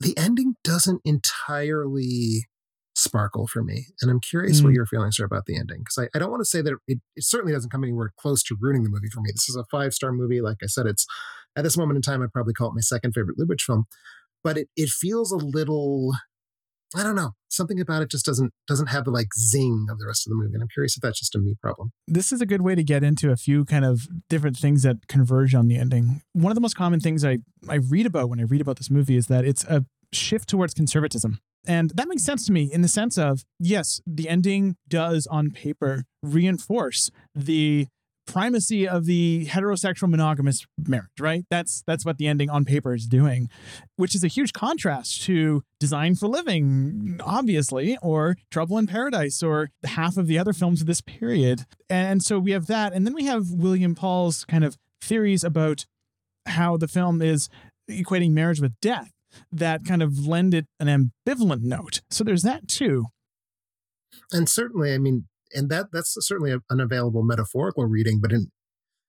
The 0.00 0.16
ending 0.16 0.56
doesn't 0.62 1.00
entirely 1.04 2.46
sparkle 2.94 3.46
for 3.46 3.62
me. 3.62 3.86
And 4.00 4.10
I'm 4.10 4.20
curious 4.20 4.62
what 4.62 4.70
Mm. 4.70 4.76
your 4.76 4.86
feelings 4.86 5.20
are 5.20 5.24
about 5.24 5.44
the 5.46 5.56
ending. 5.56 5.80
Because 5.80 5.98
I, 5.98 6.08
I 6.16 6.18
don't 6.18 6.30
want 6.30 6.40
to 6.40 6.46
say 6.48 6.62
that 6.62 6.74
it, 6.86 7.00
it 7.14 7.24
certainly 7.24 7.52
doesn't 7.52 7.70
come 7.70 7.84
anywhere 7.84 8.12
close 8.18 8.42
to 8.44 8.56
ruining 8.58 8.84
the 8.84 8.88
movie 8.90 9.08
for 9.12 9.20
me. 9.20 9.30
This 9.32 9.48
is 9.48 9.56
a 9.56 9.64
five 9.70 9.92
star 9.92 10.12
movie. 10.12 10.40
Like 10.40 10.58
I 10.62 10.66
said, 10.66 10.86
it's 10.86 11.06
at 11.56 11.64
this 11.64 11.76
moment 11.76 11.96
in 11.96 12.02
time, 12.02 12.22
I'd 12.22 12.32
probably 12.32 12.54
call 12.54 12.68
it 12.68 12.74
my 12.74 12.80
second 12.80 13.12
favorite 13.12 13.38
Lubitsch 13.38 13.62
film. 13.62 13.84
But 14.42 14.58
it, 14.58 14.68
it 14.76 14.90
feels 14.90 15.32
a 15.32 15.36
little 15.36 16.12
I 16.94 17.02
don't 17.02 17.16
know. 17.16 17.32
Something 17.48 17.80
about 17.80 18.02
it 18.02 18.10
just 18.10 18.24
doesn't 18.24 18.52
doesn't 18.68 18.88
have 18.88 19.04
the 19.04 19.10
like 19.10 19.28
zing 19.36 19.86
of 19.90 19.98
the 19.98 20.06
rest 20.06 20.26
of 20.26 20.30
the 20.30 20.36
movie. 20.36 20.54
And 20.54 20.62
I'm 20.62 20.68
curious 20.72 20.96
if 20.96 21.02
that's 21.02 21.18
just 21.18 21.34
a 21.34 21.38
me 21.38 21.54
problem. 21.60 21.90
This 22.06 22.32
is 22.32 22.40
a 22.40 22.46
good 22.46 22.62
way 22.62 22.74
to 22.74 22.84
get 22.84 23.02
into 23.02 23.30
a 23.30 23.36
few 23.36 23.64
kind 23.64 23.84
of 23.84 24.06
different 24.28 24.56
things 24.56 24.82
that 24.82 25.08
converge 25.08 25.54
on 25.54 25.68
the 25.68 25.76
ending. 25.76 26.22
One 26.32 26.50
of 26.50 26.54
the 26.54 26.60
most 26.60 26.76
common 26.76 27.00
things 27.00 27.24
I, 27.24 27.38
I 27.68 27.76
read 27.76 28.06
about 28.06 28.28
when 28.28 28.40
I 28.40 28.44
read 28.44 28.60
about 28.60 28.76
this 28.76 28.90
movie 28.90 29.16
is 29.16 29.26
that 29.26 29.44
it's 29.44 29.64
a 29.64 29.84
shift 30.12 30.48
towards 30.48 30.74
conservatism. 30.74 31.40
And 31.66 31.90
that 31.96 32.08
makes 32.08 32.22
sense 32.22 32.46
to 32.46 32.52
me 32.52 32.70
in 32.72 32.82
the 32.82 32.88
sense 32.88 33.18
of, 33.18 33.44
yes, 33.58 34.00
the 34.06 34.28
ending 34.28 34.76
does 34.88 35.26
on 35.26 35.50
paper 35.50 36.04
reinforce 36.22 37.10
the 37.34 37.88
primacy 38.26 38.86
of 38.86 39.06
the 39.06 39.46
heterosexual 39.46 40.08
monogamous 40.08 40.66
marriage, 40.86 41.20
right? 41.20 41.44
That's 41.50 41.82
that's 41.86 42.04
what 42.04 42.18
the 42.18 42.26
ending 42.26 42.50
on 42.50 42.64
paper 42.64 42.94
is 42.94 43.06
doing, 43.06 43.48
which 43.96 44.14
is 44.14 44.24
a 44.24 44.28
huge 44.28 44.52
contrast 44.52 45.22
to 45.22 45.62
Design 45.78 46.14
for 46.14 46.28
Living, 46.28 47.20
obviously, 47.24 47.96
or 48.02 48.36
Trouble 48.50 48.78
in 48.78 48.86
Paradise, 48.86 49.42
or 49.42 49.70
half 49.84 50.16
of 50.16 50.26
the 50.26 50.38
other 50.38 50.52
films 50.52 50.80
of 50.80 50.86
this 50.86 51.00
period. 51.00 51.64
And 51.88 52.22
so 52.22 52.38
we 52.38 52.50
have 52.50 52.66
that, 52.66 52.92
and 52.92 53.06
then 53.06 53.14
we 53.14 53.24
have 53.24 53.50
William 53.50 53.94
Paul's 53.94 54.44
kind 54.44 54.64
of 54.64 54.76
theories 55.00 55.44
about 55.44 55.86
how 56.46 56.76
the 56.76 56.88
film 56.88 57.22
is 57.22 57.48
equating 57.90 58.32
marriage 58.32 58.60
with 58.60 58.78
death 58.80 59.12
that 59.52 59.84
kind 59.84 60.02
of 60.02 60.26
lend 60.26 60.54
it 60.54 60.66
an 60.80 61.10
ambivalent 61.26 61.62
note. 61.62 62.00
So 62.10 62.24
there's 62.24 62.42
that 62.42 62.68
too. 62.68 63.06
And 64.32 64.48
certainly, 64.48 64.94
I 64.94 64.98
mean, 64.98 65.26
and 65.56 65.68
that 65.70 65.86
that's 65.92 66.14
certainly 66.20 66.52
a, 66.52 66.58
an 66.70 66.78
available 66.80 67.22
metaphorical 67.24 67.84
reading, 67.86 68.20
but 68.20 68.30
in, 68.32 68.52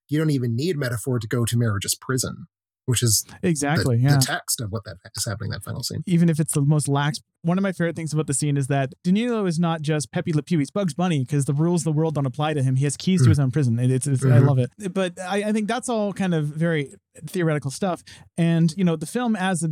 you 0.08 0.18
don't 0.18 0.30
even 0.30 0.56
need 0.56 0.76
metaphor 0.76 1.18
to 1.18 1.28
go 1.28 1.44
to 1.44 1.56
marriage's 1.56 1.94
prison, 1.94 2.46
which 2.86 3.02
is 3.02 3.24
Exactly. 3.42 3.98
the, 3.98 4.02
yeah. 4.02 4.16
the 4.16 4.24
text 4.24 4.60
of 4.60 4.70
what 4.72 4.84
that 4.84 4.96
is 5.16 5.24
happening 5.26 5.50
that 5.50 5.62
final 5.62 5.82
scene. 5.82 6.02
even 6.06 6.28
if 6.28 6.40
it's 6.40 6.54
the 6.54 6.62
most 6.62 6.88
lax. 6.88 7.20
One 7.42 7.56
of 7.56 7.62
my 7.62 7.70
favorite 7.72 7.94
things 7.94 8.12
about 8.12 8.26
the 8.26 8.34
scene 8.34 8.56
is 8.56 8.66
that 8.66 8.94
Danilo 9.04 9.46
is 9.46 9.60
not 9.60 9.80
just 9.80 10.10
Pepe 10.10 10.32
Le 10.32 10.42
Pew. 10.42 10.58
He's 10.58 10.72
Bugs 10.72 10.92
Bunny 10.94 11.20
because 11.20 11.44
the 11.44 11.52
rules 11.52 11.82
of 11.82 11.84
the 11.84 11.92
world 11.92 12.14
don't 12.16 12.26
apply 12.26 12.54
to 12.54 12.62
him. 12.64 12.74
He 12.76 12.82
has 12.84 12.96
keys 12.96 13.22
to 13.22 13.28
his 13.28 13.38
own 13.38 13.52
prison. 13.52 13.78
It- 13.78 13.90
It's, 13.92 14.06
it's 14.08 14.24
I 14.24 14.28
Mhm. 14.40 14.46
love 14.48 14.58
it. 14.58 14.70
But 14.92 15.20
I, 15.20 15.44
I 15.44 15.52
think 15.52 15.68
that's 15.68 15.88
all 15.88 16.12
kind 16.12 16.34
of 16.34 16.46
very 16.46 16.94
theoretical 17.26 17.70
stuff. 17.70 18.02
And 18.36 18.74
you 18.76 18.82
know, 18.84 18.96
the 18.96 19.06
film 19.06 19.36
as 19.36 19.62
a 19.62 19.68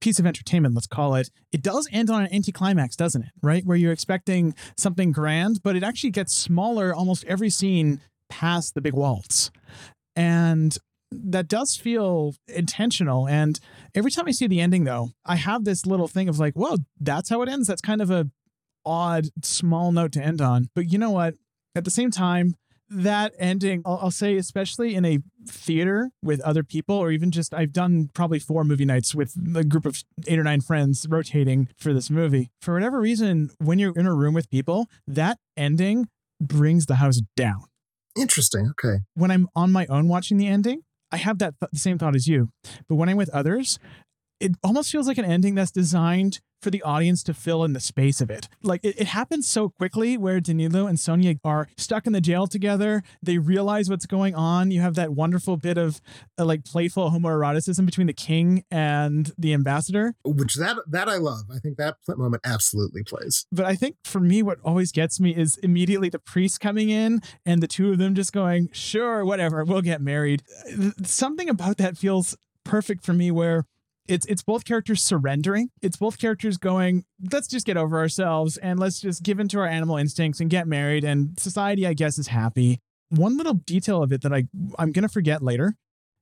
piece 0.00 0.18
of 0.18 0.26
entertainment, 0.26 0.74
let's 0.74 0.86
call 0.86 1.14
it, 1.14 1.30
it 1.52 1.62
does 1.62 1.88
end 1.92 2.10
on 2.10 2.22
an 2.22 2.34
anticlimax, 2.34 2.96
doesn't 2.96 3.22
it? 3.22 3.30
Right, 3.42 3.64
where 3.64 3.76
you're 3.76 3.92
expecting 3.92 4.54
something 4.76 5.12
grand, 5.12 5.60
but 5.62 5.76
it 5.76 5.82
actually 5.82 6.10
gets 6.10 6.34
smaller 6.34 6.94
almost 6.94 7.24
every 7.24 7.50
scene 7.50 8.00
past 8.28 8.74
the 8.74 8.80
big 8.80 8.94
waltz, 8.94 9.50
and 10.14 10.76
that 11.10 11.48
does 11.48 11.76
feel 11.76 12.34
intentional. 12.48 13.26
And 13.26 13.58
every 13.94 14.10
time 14.10 14.26
I 14.28 14.32
see 14.32 14.46
the 14.46 14.60
ending, 14.60 14.84
though, 14.84 15.10
I 15.24 15.36
have 15.36 15.64
this 15.64 15.86
little 15.86 16.08
thing 16.08 16.28
of 16.28 16.38
like, 16.38 16.52
well, 16.54 16.76
that's 17.00 17.30
how 17.30 17.42
it 17.42 17.48
ends. 17.48 17.66
That's 17.66 17.80
kind 17.80 18.02
of 18.02 18.10
a 18.10 18.28
odd, 18.84 19.26
small 19.42 19.92
note 19.92 20.12
to 20.12 20.22
end 20.22 20.40
on. 20.40 20.68
But 20.74 20.90
you 20.90 20.98
know 20.98 21.10
what? 21.10 21.34
At 21.74 21.84
the 21.84 21.90
same 21.90 22.10
time, 22.10 22.54
that 22.90 23.34
ending, 23.38 23.82
I'll, 23.84 23.98
I'll 24.02 24.10
say, 24.10 24.36
especially 24.36 24.94
in 24.94 25.04
a 25.04 25.18
theater 25.46 26.10
with 26.22 26.40
other 26.40 26.62
people, 26.62 26.96
or 26.96 27.10
even 27.10 27.30
just, 27.30 27.54
I've 27.54 27.72
done 27.72 28.10
probably 28.14 28.38
four 28.38 28.64
movie 28.64 28.84
nights 28.84 29.14
with 29.14 29.34
a 29.54 29.64
group 29.64 29.86
of 29.86 30.02
eight 30.26 30.38
or 30.38 30.44
nine 30.44 30.60
friends 30.60 31.06
rotating 31.08 31.68
for 31.76 31.92
this 31.92 32.10
movie. 32.10 32.50
For 32.60 32.74
whatever 32.74 33.00
reason, 33.00 33.50
when 33.58 33.78
you're 33.78 33.92
in 33.96 34.06
a 34.06 34.14
room 34.14 34.34
with 34.34 34.50
people, 34.50 34.86
that 35.06 35.38
ending 35.56 36.08
brings 36.40 36.86
the 36.86 36.96
house 36.96 37.20
down 37.36 37.64
Interesting. 38.16 38.70
Okay. 38.70 38.98
when 39.14 39.30
I'm 39.30 39.48
on 39.54 39.72
my 39.72 39.86
own 39.86 40.08
watching 40.08 40.38
the 40.38 40.46
ending, 40.46 40.82
I 41.10 41.16
have 41.16 41.38
that 41.38 41.54
th- 41.60 41.70
the 41.72 41.78
same 41.78 41.98
thought 41.98 42.14
as 42.14 42.26
you. 42.26 42.50
But 42.88 42.96
when 42.96 43.08
I'm 43.08 43.16
with 43.16 43.30
others, 43.30 43.78
it 44.40 44.52
almost 44.62 44.90
feels 44.90 45.08
like 45.08 45.18
an 45.18 45.24
ending 45.24 45.54
that's 45.54 45.70
designed 45.70 46.40
for 46.60 46.70
the 46.70 46.82
audience 46.82 47.22
to 47.22 47.34
fill 47.34 47.64
in 47.64 47.72
the 47.72 47.80
space 47.80 48.20
of 48.20 48.30
it. 48.30 48.48
Like 48.62 48.80
it, 48.82 49.00
it 49.00 49.06
happens 49.08 49.48
so 49.48 49.68
quickly 49.68 50.16
where 50.16 50.40
Danilo 50.40 50.86
and 50.86 50.98
Sonia 50.98 51.36
are 51.44 51.68
stuck 51.76 52.06
in 52.06 52.12
the 52.12 52.20
jail 52.20 52.46
together. 52.46 53.02
They 53.22 53.38
realize 53.38 53.88
what's 53.88 54.06
going 54.06 54.34
on. 54.34 54.70
You 54.70 54.80
have 54.80 54.94
that 54.96 55.12
wonderful 55.12 55.56
bit 55.56 55.78
of 55.78 56.00
uh, 56.38 56.44
like 56.44 56.64
playful 56.64 57.10
homoeroticism 57.10 57.86
between 57.86 58.06
the 58.06 58.12
king 58.12 58.64
and 58.70 59.32
the 59.38 59.54
ambassador. 59.54 60.14
Which 60.24 60.54
that 60.54 60.76
that 60.88 61.08
I 61.08 61.16
love. 61.16 61.44
I 61.54 61.58
think 61.58 61.76
that 61.76 61.96
moment 62.08 62.42
absolutely 62.44 63.04
plays. 63.04 63.46
But 63.52 63.66
I 63.66 63.76
think 63.76 63.96
for 64.04 64.20
me, 64.20 64.42
what 64.42 64.58
always 64.64 64.90
gets 64.90 65.20
me 65.20 65.34
is 65.36 65.56
immediately 65.58 66.08
the 66.08 66.18
priest 66.18 66.60
coming 66.60 66.90
in 66.90 67.20
and 67.46 67.62
the 67.62 67.68
two 67.68 67.92
of 67.92 67.98
them 67.98 68.14
just 68.14 68.32
going, 68.32 68.70
sure, 68.72 69.24
whatever, 69.24 69.64
we'll 69.64 69.82
get 69.82 70.00
married. 70.00 70.42
Something 71.04 71.48
about 71.48 71.76
that 71.76 71.96
feels 71.96 72.36
perfect 72.64 73.04
for 73.04 73.12
me 73.12 73.30
where 73.30 73.64
it's 74.08 74.26
it's 74.26 74.42
both 74.42 74.64
characters 74.64 75.02
surrendering. 75.02 75.70
It's 75.82 75.96
both 75.96 76.18
characters 76.18 76.56
going, 76.58 77.04
let's 77.32 77.46
just 77.48 77.66
get 77.66 77.76
over 77.76 77.98
ourselves 77.98 78.56
and 78.56 78.80
let's 78.80 79.00
just 79.00 79.22
give 79.22 79.38
into 79.38 79.58
our 79.58 79.66
animal 79.66 79.96
instincts 79.96 80.40
and 80.40 80.50
get 80.50 80.66
married. 80.66 81.04
And 81.04 81.38
society, 81.38 81.86
I 81.86 81.94
guess, 81.94 82.18
is 82.18 82.28
happy. 82.28 82.80
One 83.10 83.36
little 83.36 83.54
detail 83.54 84.02
of 84.02 84.12
it 84.12 84.22
that 84.22 84.32
I 84.32 84.44
I'm 84.78 84.92
gonna 84.92 85.08
forget 85.08 85.42
later. 85.42 85.76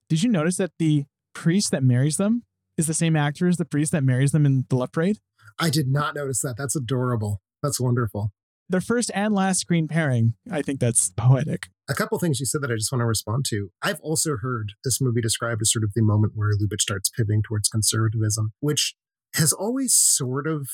Did 0.08 0.22
you 0.22 0.30
notice 0.30 0.56
that 0.58 0.72
the 0.78 1.04
priest 1.34 1.70
that 1.70 1.82
marries 1.82 2.16
them 2.16 2.42
is 2.76 2.86
the 2.86 2.94
same 2.94 3.16
actor 3.16 3.48
as 3.48 3.56
the 3.56 3.64
priest 3.64 3.92
that 3.92 4.04
marries 4.04 4.32
them 4.32 4.44
in 4.46 4.66
the 4.68 4.76
Love 4.76 4.92
Parade? 4.92 5.18
I 5.58 5.70
did 5.70 5.88
not 5.88 6.14
notice 6.14 6.40
that. 6.42 6.56
That's 6.58 6.76
adorable. 6.76 7.40
That's 7.62 7.80
wonderful. 7.80 8.32
their 8.68 8.80
first 8.80 9.10
and 9.14 9.34
last 9.34 9.60
screen 9.60 9.88
pairing. 9.88 10.34
I 10.50 10.60
think 10.62 10.80
that's 10.80 11.10
poetic. 11.16 11.68
A 11.88 11.94
couple 11.94 12.18
things 12.18 12.40
you 12.40 12.46
said 12.46 12.62
that 12.62 12.70
I 12.70 12.74
just 12.74 12.90
want 12.90 13.00
to 13.00 13.06
respond 13.06 13.44
to. 13.50 13.70
I've 13.82 14.00
also 14.00 14.36
heard 14.40 14.72
this 14.84 15.00
movie 15.00 15.20
described 15.20 15.62
as 15.62 15.72
sort 15.72 15.84
of 15.84 15.92
the 15.94 16.02
moment 16.02 16.32
where 16.34 16.50
Lubitsch 16.52 16.80
starts 16.80 17.08
pivoting 17.08 17.42
towards 17.46 17.68
conservatism, 17.68 18.52
which 18.60 18.94
has 19.34 19.52
always 19.52 19.94
sort 19.94 20.46
of, 20.46 20.68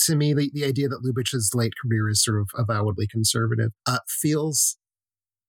to 0.00 0.16
me, 0.16 0.34
the, 0.34 0.50
the 0.52 0.64
idea 0.64 0.88
that 0.88 1.02
Lubitsch's 1.02 1.52
late 1.54 1.72
career 1.80 2.08
is 2.08 2.22
sort 2.22 2.40
of 2.40 2.50
avowedly 2.56 3.06
conservative 3.06 3.70
uh, 3.86 4.00
feels 4.08 4.76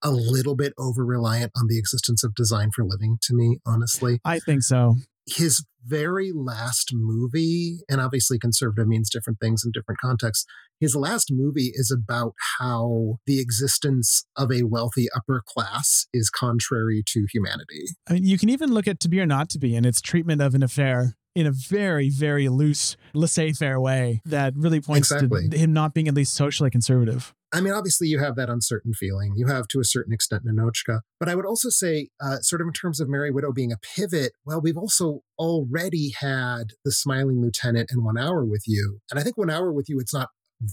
a 0.01 0.11
little 0.11 0.55
bit 0.55 0.73
over 0.77 1.05
reliant 1.05 1.51
on 1.57 1.67
the 1.67 1.77
existence 1.77 2.23
of 2.23 2.35
design 2.35 2.69
for 2.71 2.85
living 2.85 3.17
to 3.23 3.33
me, 3.33 3.57
honestly. 3.65 4.19
I 4.23 4.39
think 4.39 4.63
so. 4.63 4.95
His 5.27 5.65
very 5.83 6.31
last 6.33 6.91
movie, 6.93 7.79
and 7.89 8.01
obviously 8.01 8.39
conservative 8.39 8.87
means 8.87 9.09
different 9.09 9.39
things 9.39 9.63
in 9.63 9.71
different 9.71 9.99
contexts. 9.99 10.45
His 10.79 10.95
last 10.95 11.29
movie 11.31 11.71
is 11.73 11.91
about 11.91 12.33
how 12.59 13.19
the 13.25 13.39
existence 13.39 14.25
of 14.35 14.51
a 14.51 14.63
wealthy 14.63 15.07
upper 15.15 15.41
class 15.47 16.07
is 16.13 16.29
contrary 16.29 17.03
to 17.07 17.25
humanity. 17.31 17.85
I 18.07 18.13
mean, 18.13 18.25
you 18.25 18.37
can 18.37 18.49
even 18.49 18.73
look 18.73 18.87
at 18.87 18.99
To 19.01 19.09
Be 19.09 19.19
or 19.19 19.25
Not 19.25 19.49
to 19.51 19.59
Be 19.59 19.75
and 19.75 19.85
its 19.85 20.01
treatment 20.01 20.41
of 20.41 20.53
an 20.55 20.63
affair 20.63 21.15
in 21.35 21.45
a 21.45 21.51
very, 21.51 22.09
very 22.09 22.47
loose, 22.47 22.95
laissez 23.13 23.51
faire 23.51 23.79
way 23.79 24.21
that 24.25 24.53
really 24.55 24.79
points 24.79 25.11
Exactly. 25.11 25.49
to 25.49 25.57
him 25.57 25.73
not 25.73 25.93
being 25.93 26.07
at 26.07 26.13
least 26.13 26.33
socially 26.33 26.69
conservative. 26.69 27.33
I 27.53 27.61
mean, 27.61 27.73
obviously, 27.73 28.07
you 28.07 28.19
have 28.19 28.35
that 28.37 28.49
uncertain 28.49 28.93
feeling. 28.93 29.33
You 29.35 29.47
have, 29.47 29.67
to 29.69 29.79
a 29.79 29.85
certain 29.85 30.13
extent, 30.13 30.43
Ninotchka. 30.45 31.01
But 31.19 31.29
I 31.29 31.35
would 31.35 31.45
also 31.45 31.69
say, 31.69 32.09
uh, 32.21 32.37
sort 32.37 32.61
of 32.61 32.67
in 32.67 32.73
terms 32.73 32.99
of 32.99 33.07
Merry 33.07 33.31
Widow 33.31 33.53
being 33.53 33.71
a 33.71 33.77
pivot, 33.77 34.33
well, 34.45 34.59
we've 34.61 34.77
also 34.77 35.21
already 35.37 36.13
had 36.19 36.71
The 36.83 36.91
Smiling 36.91 37.41
Lieutenant 37.41 37.91
and 37.91 38.03
One 38.03 38.17
Hour 38.17 38.43
with 38.43 38.63
You. 38.65 38.99
And 39.11 39.19
I 39.19 39.23
think 39.23 39.37
One 39.37 39.49
Hour 39.49 39.71
with 39.71 39.87
You, 39.89 39.99
it's 39.99 40.13
not 40.13 40.29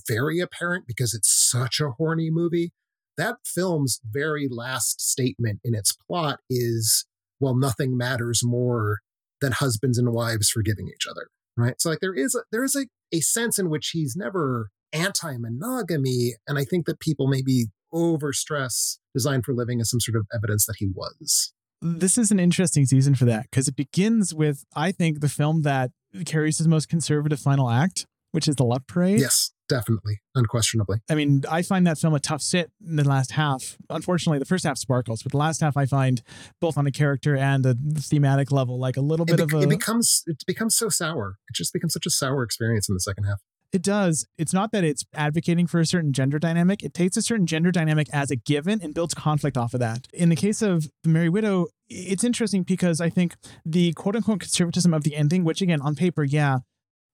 very 0.08 0.40
apparent 0.40 0.86
because 0.86 1.12
it's 1.12 1.30
such 1.32 1.80
a 1.80 1.90
horny 1.90 2.30
movie. 2.30 2.72
That 3.16 3.36
film's 3.44 4.00
very 4.04 4.48
last 4.50 5.00
statement 5.00 5.60
in 5.64 5.74
its 5.74 5.92
plot 6.08 6.40
is, 6.48 7.04
well, 7.38 7.54
nothing 7.54 7.96
matters 7.96 8.42
more 8.44 9.00
than 9.42 9.52
husbands 9.52 9.98
and 9.98 10.12
wives 10.12 10.48
forgiving 10.48 10.88
each 10.88 11.06
other. 11.06 11.26
Right. 11.54 11.74
So 11.78 11.90
like 11.90 12.00
there 12.00 12.14
is 12.14 12.34
a 12.34 12.44
there 12.50 12.64
is 12.64 12.74
a, 12.74 12.86
a 13.14 13.20
sense 13.20 13.58
in 13.58 13.68
which 13.68 13.90
he's 13.90 14.16
never 14.16 14.70
anti-monogamy. 14.94 16.36
And 16.46 16.58
I 16.58 16.64
think 16.64 16.86
that 16.86 17.00
people 17.00 17.26
maybe 17.26 17.66
overstress 17.92 18.98
design 19.14 19.42
for 19.42 19.54
living 19.54 19.80
as 19.80 19.90
some 19.90 20.00
sort 20.00 20.16
of 20.16 20.26
evidence 20.34 20.66
that 20.66 20.76
he 20.78 20.88
was. 20.94 21.52
This 21.82 22.16
is 22.16 22.30
an 22.30 22.38
interesting 22.38 22.86
season 22.86 23.14
for 23.14 23.24
that 23.26 23.50
because 23.50 23.68
it 23.68 23.76
begins 23.76 24.34
with, 24.34 24.64
I 24.74 24.92
think, 24.92 25.20
the 25.20 25.28
film 25.28 25.62
that 25.62 25.90
carries 26.24 26.58
his 26.58 26.68
most 26.68 26.88
conservative 26.88 27.40
final 27.40 27.68
act, 27.68 28.06
which 28.30 28.48
is 28.48 28.56
The 28.56 28.64
Love 28.64 28.86
Parade. 28.86 29.20
Yes, 29.20 29.51
definitely, 29.68 30.20
unquestionably. 30.34 30.98
I 31.10 31.14
mean, 31.14 31.42
I 31.50 31.62
find 31.62 31.86
that 31.86 31.98
film 31.98 32.14
a 32.14 32.20
tough 32.20 32.42
sit 32.42 32.70
in 32.86 32.96
the 32.96 33.08
last 33.08 33.32
half. 33.32 33.76
Unfortunately, 33.90 34.38
the 34.38 34.44
first 34.44 34.64
half 34.64 34.78
sparkles, 34.78 35.22
but 35.22 35.32
the 35.32 35.38
last 35.38 35.60
half 35.60 35.76
I 35.76 35.86
find 35.86 36.22
both 36.60 36.76
on 36.76 36.86
a 36.86 36.92
character 36.92 37.36
and 37.36 37.64
a 37.66 37.74
thematic 37.98 38.52
level 38.52 38.78
like 38.78 38.96
a 38.96 39.00
little 39.00 39.26
bit 39.26 39.38
bec- 39.38 39.52
of 39.52 39.54
a. 39.54 39.60
it 39.62 39.68
becomes 39.68 40.22
it 40.26 40.42
becomes 40.46 40.76
so 40.76 40.88
sour. 40.88 41.36
It 41.48 41.54
just 41.54 41.72
becomes 41.72 41.92
such 41.92 42.06
a 42.06 42.10
sour 42.10 42.42
experience 42.42 42.88
in 42.88 42.94
the 42.94 43.00
second 43.00 43.24
half. 43.24 43.40
It 43.72 43.82
does. 43.82 44.26
It's 44.36 44.52
not 44.52 44.70
that 44.72 44.84
it's 44.84 45.04
advocating 45.14 45.66
for 45.66 45.80
a 45.80 45.86
certain 45.86 46.12
gender 46.12 46.38
dynamic. 46.38 46.82
It 46.82 46.92
takes 46.92 47.16
a 47.16 47.22
certain 47.22 47.46
gender 47.46 47.70
dynamic 47.70 48.06
as 48.12 48.30
a 48.30 48.36
given 48.36 48.80
and 48.82 48.92
builds 48.92 49.14
conflict 49.14 49.56
off 49.56 49.72
of 49.72 49.80
that. 49.80 50.08
In 50.12 50.28
the 50.28 50.36
case 50.36 50.60
of 50.60 50.88
The 51.04 51.08
Merry 51.08 51.30
Widow, 51.30 51.68
it's 51.88 52.22
interesting 52.22 52.64
because 52.64 53.00
I 53.00 53.08
think 53.08 53.34
the 53.64 53.94
quote 53.94 54.14
unquote 54.14 54.40
conservatism 54.40 54.92
of 54.92 55.04
the 55.04 55.16
ending, 55.16 55.42
which 55.42 55.62
again, 55.62 55.80
on 55.80 55.94
paper, 55.94 56.22
yeah, 56.22 56.58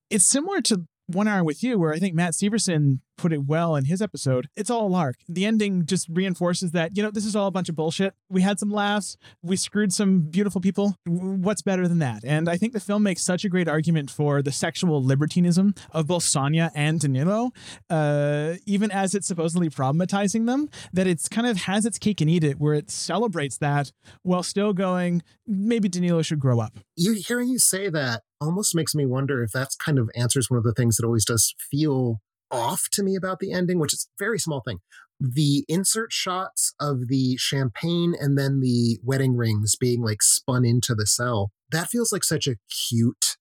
it's 0.09 0.25
similar 0.25 0.59
to 0.63 0.85
One 1.09 1.27
Hour 1.27 1.43
with 1.43 1.63
You, 1.63 1.79
where 1.79 1.93
I 1.93 1.99
think 1.99 2.13
Matt 2.13 2.33
Severson 2.33 2.99
put 3.17 3.33
it 3.33 3.45
well 3.45 3.75
in 3.75 3.85
his 3.85 4.01
episode. 4.01 4.47
It's 4.55 4.69
all 4.69 4.87
a 4.87 4.87
lark. 4.87 5.17
The 5.27 5.45
ending 5.45 5.85
just 5.85 6.07
reinforces 6.09 6.71
that, 6.71 6.95
you 6.95 7.03
know, 7.03 7.11
this 7.11 7.25
is 7.25 7.35
all 7.35 7.47
a 7.47 7.51
bunch 7.51 7.67
of 7.67 7.75
bullshit. 7.75 8.13
We 8.29 8.41
had 8.41 8.59
some 8.59 8.71
laughs. 8.71 9.17
We 9.43 9.57
screwed 9.57 9.91
some 9.91 10.21
beautiful 10.21 10.61
people. 10.61 10.95
What's 11.05 11.61
better 11.61 11.87
than 11.87 11.99
that? 11.99 12.23
And 12.23 12.47
I 12.47 12.55
think 12.55 12.71
the 12.73 12.79
film 12.79 13.03
makes 13.03 13.21
such 13.21 13.43
a 13.43 13.49
great 13.49 13.67
argument 13.67 14.09
for 14.09 14.41
the 14.41 14.51
sexual 14.51 15.03
libertinism 15.03 15.73
of 15.91 16.07
both 16.07 16.23
Sonia 16.23 16.71
and 16.73 16.99
Danilo, 16.99 17.51
uh, 17.89 18.53
even 18.65 18.89
as 18.89 19.13
it's 19.13 19.27
supposedly 19.27 19.69
problematizing 19.69 20.45
them, 20.45 20.69
that 20.93 21.07
it's 21.07 21.27
kind 21.27 21.45
of 21.45 21.57
has 21.57 21.85
its 21.85 21.97
cake 21.97 22.21
and 22.21 22.29
eat 22.29 22.43
it, 22.43 22.59
where 22.59 22.73
it 22.73 22.89
celebrates 22.89 23.57
that 23.57 23.91
while 24.23 24.43
still 24.43 24.71
going, 24.71 25.23
maybe 25.45 25.89
Danilo 25.89 26.21
should 26.21 26.39
grow 26.39 26.61
up. 26.61 26.79
You 26.95 27.13
hearing 27.13 27.49
you 27.49 27.59
say 27.59 27.89
that 27.89 28.23
almost 28.41 28.75
makes 28.75 28.95
me 28.95 29.05
wonder 29.05 29.43
if 29.43 29.51
that's 29.51 29.75
kind 29.75 29.99
of 29.99 30.09
answers 30.15 30.49
one 30.49 30.57
of 30.57 30.63
the 30.63 30.73
things 30.73 30.97
that 30.97 31.05
always 31.05 31.25
does 31.25 31.53
feel 31.71 32.21
off 32.51 32.87
to 32.91 33.03
me 33.03 33.15
about 33.15 33.39
the 33.39 33.51
ending, 33.51 33.79
which 33.79 33.93
is 33.93 34.07
a 34.07 34.23
very 34.23 34.39
small 34.39 34.61
thing. 34.65 34.79
The 35.19 35.65
insert 35.67 36.13
shots 36.13 36.73
of 36.79 37.07
the 37.07 37.35
champagne 37.37 38.15
and 38.19 38.37
then 38.37 38.61
the 38.61 38.99
wedding 39.03 39.35
rings 39.35 39.75
being 39.75 40.01
like 40.01 40.23
spun 40.23 40.65
into 40.65 40.95
the 40.95 41.05
cell, 41.05 41.51
that 41.71 41.89
feels 41.89 42.11
like 42.11 42.23
such 42.23 42.47
a 42.47 42.55
cute 42.89 43.37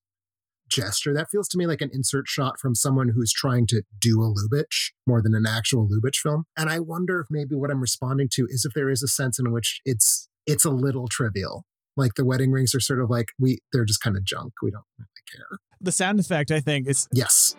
gesture. 0.69 1.15
That 1.15 1.31
feels 1.31 1.49
to 1.49 1.59
me 1.59 1.67
like 1.67 1.81
an 1.81 1.91
insert 1.93 2.29
shot 2.29 2.59
from 2.61 2.75
someone 2.75 3.11
who's 3.15 3.33
trying 3.33 3.67
to 3.69 3.83
do 3.99 4.21
a 4.21 4.33
Lubitsch 4.33 4.91
more 5.07 5.23
than 5.23 5.35
an 5.35 5.47
actual 5.47 5.89
Lubitsch 5.89 6.19
film. 6.19 6.45
And 6.57 6.69
I 6.69 6.81
wonder 6.81 7.21
if 7.21 7.29
maybe 7.31 7.55
what 7.55 7.71
I'm 7.71 7.81
responding 7.81 8.29
to 8.33 8.47
is 8.49 8.65
if 8.65 8.75
there 8.75 8.91
is 8.91 9.03
a 9.03 9.09
sense 9.09 9.39
in 9.39 9.51
which 9.53 9.81
it's 9.85 10.29
it's 10.47 10.65
a 10.65 10.71
little 10.71 11.09
trivial. 11.09 11.65
Like 11.99 12.15
the 12.15 12.25
wedding 12.25 12.53
rings 12.53 12.75
are 12.75 12.81
sort 12.81 13.01
of 13.01 13.11
like 13.11 13.33
we 13.39 13.59
they're 13.73 13.85
just 13.85 14.01
kind 14.01 14.17
of 14.17 14.25
junk. 14.25 14.53
We 14.63 14.71
don't 14.71 14.85
really 14.99 15.09
care. 15.37 15.59
The 15.81 15.93
sound 15.93 16.21
effect, 16.21 16.51
I 16.51 16.61
think, 16.61 16.89
is 16.89 17.09
Yes. 17.13 17.57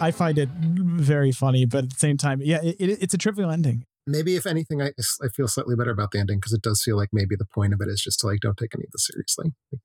I 0.00 0.10
find 0.10 0.38
it 0.38 0.48
very 0.50 1.30
funny, 1.30 1.66
but 1.66 1.84
at 1.84 1.90
the 1.90 1.96
same 1.96 2.16
time, 2.16 2.40
yeah, 2.42 2.60
it, 2.62 2.76
it, 2.80 3.02
it's 3.02 3.14
a 3.14 3.18
trivial 3.18 3.50
ending. 3.50 3.84
Maybe 4.06 4.34
if 4.34 4.44
anything, 4.44 4.82
I, 4.82 4.90
I 5.22 5.28
feel 5.28 5.48
slightly 5.48 5.76
better 5.76 5.92
about 5.92 6.10
the 6.10 6.18
ending 6.18 6.38
because 6.38 6.52
it 6.52 6.62
does 6.62 6.82
feel 6.82 6.96
like 6.96 7.10
maybe 7.12 7.36
the 7.36 7.46
point 7.46 7.72
of 7.72 7.80
it 7.80 7.88
is 7.88 8.02
just 8.02 8.20
to 8.20 8.26
like 8.26 8.40
don't 8.40 8.56
take 8.56 8.74
any 8.74 8.84
of 8.84 8.90
this 8.90 9.06
seriously. 9.06 9.52
Like, 9.72 9.80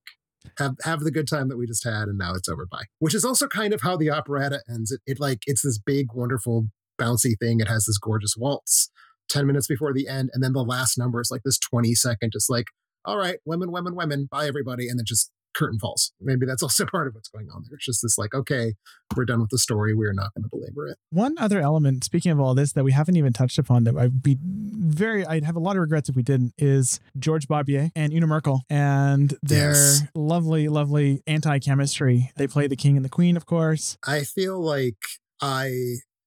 have 0.58 0.76
have 0.84 1.02
the 1.02 1.12
good 1.12 1.28
time 1.28 1.48
that 1.50 1.58
we 1.58 1.68
just 1.68 1.84
had 1.84 2.08
and 2.08 2.18
now 2.18 2.34
it's 2.34 2.50
over 2.50 2.66
by. 2.66 2.84
Which 2.98 3.14
is 3.14 3.24
also 3.24 3.48
kind 3.48 3.72
of 3.72 3.82
how 3.82 3.96
the 3.96 4.10
operetta 4.10 4.62
ends. 4.68 4.92
It, 4.92 5.02
it 5.06 5.20
like 5.20 5.44
it's 5.46 5.62
this 5.62 5.78
big, 5.78 6.08
wonderful, 6.14 6.70
bouncy 7.00 7.38
thing. 7.40 7.60
It 7.60 7.68
has 7.68 7.86
this 7.86 8.00
gorgeous 8.00 8.36
waltz 8.36 8.90
10 9.30 9.46
minutes 9.48 9.68
before 9.68 9.94
the 9.94 10.08
end, 10.08 10.30
and 10.34 10.44
then 10.44 10.54
the 10.54 10.64
last 10.64 10.98
number 10.98 11.22
is 11.22 11.30
like 11.32 11.42
this 11.44 11.58
20 11.60 11.94
second, 11.96 12.32
just 12.34 12.50
like, 12.50 12.66
all 13.06 13.18
right, 13.18 13.38
women, 13.46 13.72
women, 13.72 13.96
women, 13.96 14.28
bye 14.30 14.48
everybody, 14.48 14.88
and 14.90 15.00
then 15.00 15.06
just 15.06 15.32
curtain 15.56 15.80
falls. 15.80 16.12
Maybe 16.22 16.46
that's 16.46 16.62
also 16.64 16.86
part 16.86 17.08
of 17.08 17.16
what's 17.16 17.30
going 17.30 17.48
on 17.50 17.64
there. 17.64 17.76
It's 17.76 17.86
just 17.86 18.02
this 18.04 18.18
like, 18.18 18.34
okay, 18.34 18.74
we're 19.16 19.26
done 19.26 19.40
with 19.42 19.50
the 19.50 19.58
story. 19.58 19.94
We're 19.96 20.14
not 20.14 20.32
going 20.36 20.44
to 20.44 20.50
belabor 20.50 20.88
it. 20.88 20.98
One 21.10 21.36
other 21.40 21.60
element, 21.60 22.04
speaking 22.04 22.32
of 22.32 22.40
all 22.40 22.54
this, 22.54 22.74
that 22.74 22.84
we 22.84 22.92
haven't 22.92 23.16
even 23.16 23.34
touched 23.34 23.58
upon 23.58 23.84
that 23.86 23.98
I'd 23.98 24.22
be 24.22 24.38
very, 24.42 25.26
I'd 25.26 25.44
have 25.44 25.56
a 25.56 25.60
lot 25.60 25.76
of 25.76 25.82
regrets 25.82 26.08
if 26.10 26.16
we 26.16 26.24
didn't, 26.24 26.54
is 26.58 27.00
George 27.18 27.48
Barbier 27.48 27.90
and 27.96 28.14
Una 28.14 28.28
Merkel 28.28 28.62
and 28.70 29.34
their 29.42 29.72
Yes. 29.72 30.04
lovely, 30.14 30.68
lovely 30.68 31.22
anti 31.26 31.60
chemistry. 31.60 32.32
They 32.36 32.48
play 32.48 32.68
the 32.68 32.76
king 32.76 32.96
and 32.96 33.04
the 33.04 33.10
queen, 33.10 33.36
of 33.36 33.46
course. 33.46 33.98
I 34.06 34.22
feel 34.22 34.62
like 34.64 34.98
I 35.42 35.72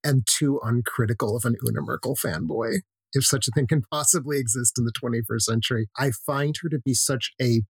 am 0.04 0.24
too 0.26 0.58
uncritical 0.64 1.36
of 1.36 1.44
an 1.44 1.56
Una 1.66 1.80
Merkel 1.80 2.16
fanboy. 2.16 2.78
If 3.12 3.24
such 3.24 3.48
a 3.48 3.50
thing 3.50 3.66
can 3.66 3.82
possibly 3.90 4.38
exist 4.38 4.78
in 4.78 4.84
the 4.84 4.92
21st 4.92 5.42
century, 5.42 5.88
I 5.98 6.10
find 6.10 6.54
her 6.62 6.68
to 6.68 6.78
be 6.78 6.94
such 6.94 7.32
a 7.40 7.62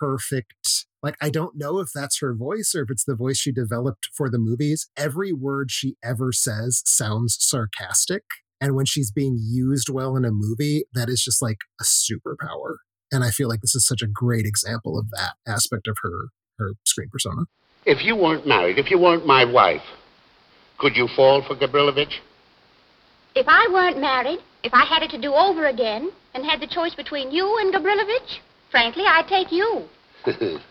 perfect. 0.00 0.86
Like, 1.02 1.16
I 1.20 1.30
don't 1.30 1.56
know 1.56 1.78
if 1.78 1.88
that's 1.94 2.20
her 2.20 2.34
voice 2.34 2.74
or 2.74 2.82
if 2.82 2.90
it's 2.90 3.04
the 3.04 3.14
voice 3.14 3.38
she 3.38 3.52
developed 3.52 4.08
for 4.16 4.30
the 4.30 4.38
movies. 4.38 4.88
Every 4.96 5.32
word 5.32 5.70
she 5.70 5.96
ever 6.02 6.32
says 6.32 6.82
sounds 6.84 7.36
sarcastic. 7.38 8.22
And 8.60 8.74
when 8.74 8.86
she's 8.86 9.10
being 9.10 9.38
used 9.38 9.90
well 9.90 10.16
in 10.16 10.24
a 10.24 10.30
movie, 10.32 10.84
that 10.94 11.08
is 11.08 11.22
just 11.22 11.42
like 11.42 11.58
a 11.80 11.84
superpower. 11.84 12.76
And 13.12 13.22
I 13.22 13.30
feel 13.30 13.48
like 13.48 13.60
this 13.60 13.74
is 13.74 13.86
such 13.86 14.02
a 14.02 14.06
great 14.06 14.46
example 14.46 14.98
of 14.98 15.10
that 15.10 15.34
aspect 15.46 15.86
of 15.86 15.96
her 16.02 16.28
her 16.58 16.72
screen 16.84 17.08
persona. 17.10 17.42
If 17.84 18.02
you 18.02 18.16
weren't 18.16 18.46
married, 18.46 18.78
if 18.78 18.90
you 18.90 18.98
weren't 18.98 19.26
my 19.26 19.44
wife, 19.44 19.82
could 20.78 20.96
you 20.96 21.08
fall 21.14 21.42
for 21.42 21.54
Gabrilovich? 21.54 22.20
If 23.36 23.46
I 23.48 23.68
weren't 23.70 24.00
married, 24.00 24.38
if 24.64 24.72
I 24.72 24.86
had 24.86 25.02
it 25.02 25.10
to 25.10 25.18
do 25.20 25.34
over 25.34 25.66
again, 25.66 26.10
and 26.32 26.42
had 26.42 26.58
the 26.58 26.66
choice 26.66 26.94
between 26.94 27.30
you 27.30 27.58
and 27.58 27.72
Gabrilovich, 27.72 28.38
frankly, 28.70 29.04
I'd 29.06 29.28
take 29.28 29.52
you. 29.52 29.84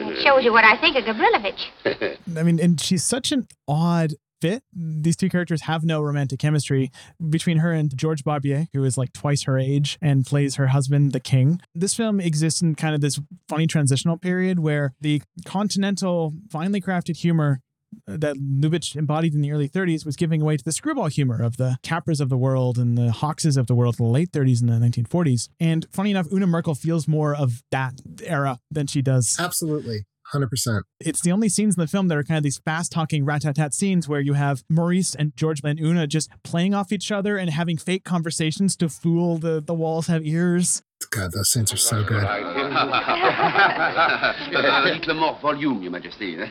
It 0.00 0.22
shows 0.22 0.44
you 0.44 0.52
what 0.52 0.64
I 0.64 0.80
think 0.80 0.96
of 0.96 1.04
Gabrilovich. 1.04 2.18
I 2.38 2.42
mean, 2.42 2.58
and 2.60 2.80
she's 2.80 3.04
such 3.04 3.30
an 3.30 3.46
odd 3.66 4.14
fit. 4.40 4.62
These 4.72 5.16
two 5.16 5.28
characters 5.28 5.62
have 5.62 5.84
no 5.84 6.00
romantic 6.00 6.38
chemistry 6.38 6.90
between 7.28 7.58
her 7.58 7.72
and 7.72 7.94
George 7.96 8.24
Barbier, 8.24 8.68
who 8.72 8.84
is 8.84 8.96
like 8.96 9.12
twice 9.12 9.42
her 9.42 9.58
age 9.58 9.98
and 10.00 10.24
plays 10.24 10.54
her 10.56 10.68
husband, 10.68 11.12
the 11.12 11.20
king. 11.20 11.60
This 11.74 11.94
film 11.94 12.20
exists 12.20 12.62
in 12.62 12.74
kind 12.74 12.94
of 12.94 13.00
this 13.00 13.20
funny 13.48 13.66
transitional 13.66 14.16
period 14.16 14.60
where 14.60 14.94
the 15.00 15.22
continental, 15.44 16.34
finely 16.50 16.80
crafted 16.80 17.16
humor 17.16 17.60
that 18.06 18.36
Lubitsch 18.36 18.96
embodied 18.96 19.34
in 19.34 19.40
the 19.40 19.52
early 19.52 19.68
30s 19.68 20.04
was 20.04 20.16
giving 20.16 20.44
way 20.44 20.56
to 20.56 20.64
the 20.64 20.72
screwball 20.72 21.06
humor 21.06 21.42
of 21.42 21.56
the 21.56 21.78
Capras 21.82 22.20
of 22.20 22.28
the 22.28 22.36
world 22.36 22.78
and 22.78 22.96
the 22.96 23.10
Hawkses 23.10 23.56
of 23.56 23.66
the 23.66 23.74
world 23.74 23.96
in 23.98 24.04
the 24.04 24.10
late 24.10 24.32
30s 24.32 24.60
and 24.60 24.68
the 24.68 24.74
1940s. 24.74 25.48
And 25.60 25.86
funny 25.90 26.10
enough, 26.10 26.32
Una 26.32 26.46
Merkel 26.46 26.74
feels 26.74 27.08
more 27.08 27.34
of 27.34 27.62
that 27.70 28.00
era 28.22 28.60
than 28.70 28.86
she 28.86 29.02
does. 29.02 29.36
Absolutely. 29.38 30.04
100%. 30.32 30.82
It's 31.00 31.22
the 31.22 31.32
only 31.32 31.48
scenes 31.48 31.76
in 31.76 31.80
the 31.80 31.86
film 31.86 32.08
that 32.08 32.18
are 32.18 32.22
kind 32.22 32.36
of 32.36 32.44
these 32.44 32.58
fast 32.58 32.92
talking 32.92 33.24
rat 33.24 33.42
tat 33.42 33.56
tat 33.56 33.74
scenes 33.74 34.08
where 34.08 34.20
you 34.20 34.34
have 34.34 34.62
Maurice 34.68 35.14
and 35.14 35.34
George 35.36 35.62
and 35.64 35.80
Una 35.80 36.06
just 36.06 36.30
playing 36.42 36.74
off 36.74 36.92
each 36.92 37.10
other 37.10 37.36
and 37.36 37.50
having 37.50 37.78
fake 37.78 38.04
conversations 38.04 38.76
to 38.76 38.88
fool 38.88 39.38
the, 39.38 39.62
the 39.64 39.74
walls 39.74 40.06
have 40.08 40.26
ears. 40.26 40.82
God, 41.10 41.30
those 41.32 41.50
scenes 41.50 41.72
are 41.72 41.76
so 41.76 42.02
good. 42.02 42.22
Dites-le 44.52 45.14
more 45.14 45.38
volume, 45.40 45.82
Your 45.82 45.92
Majesty. 45.92 46.36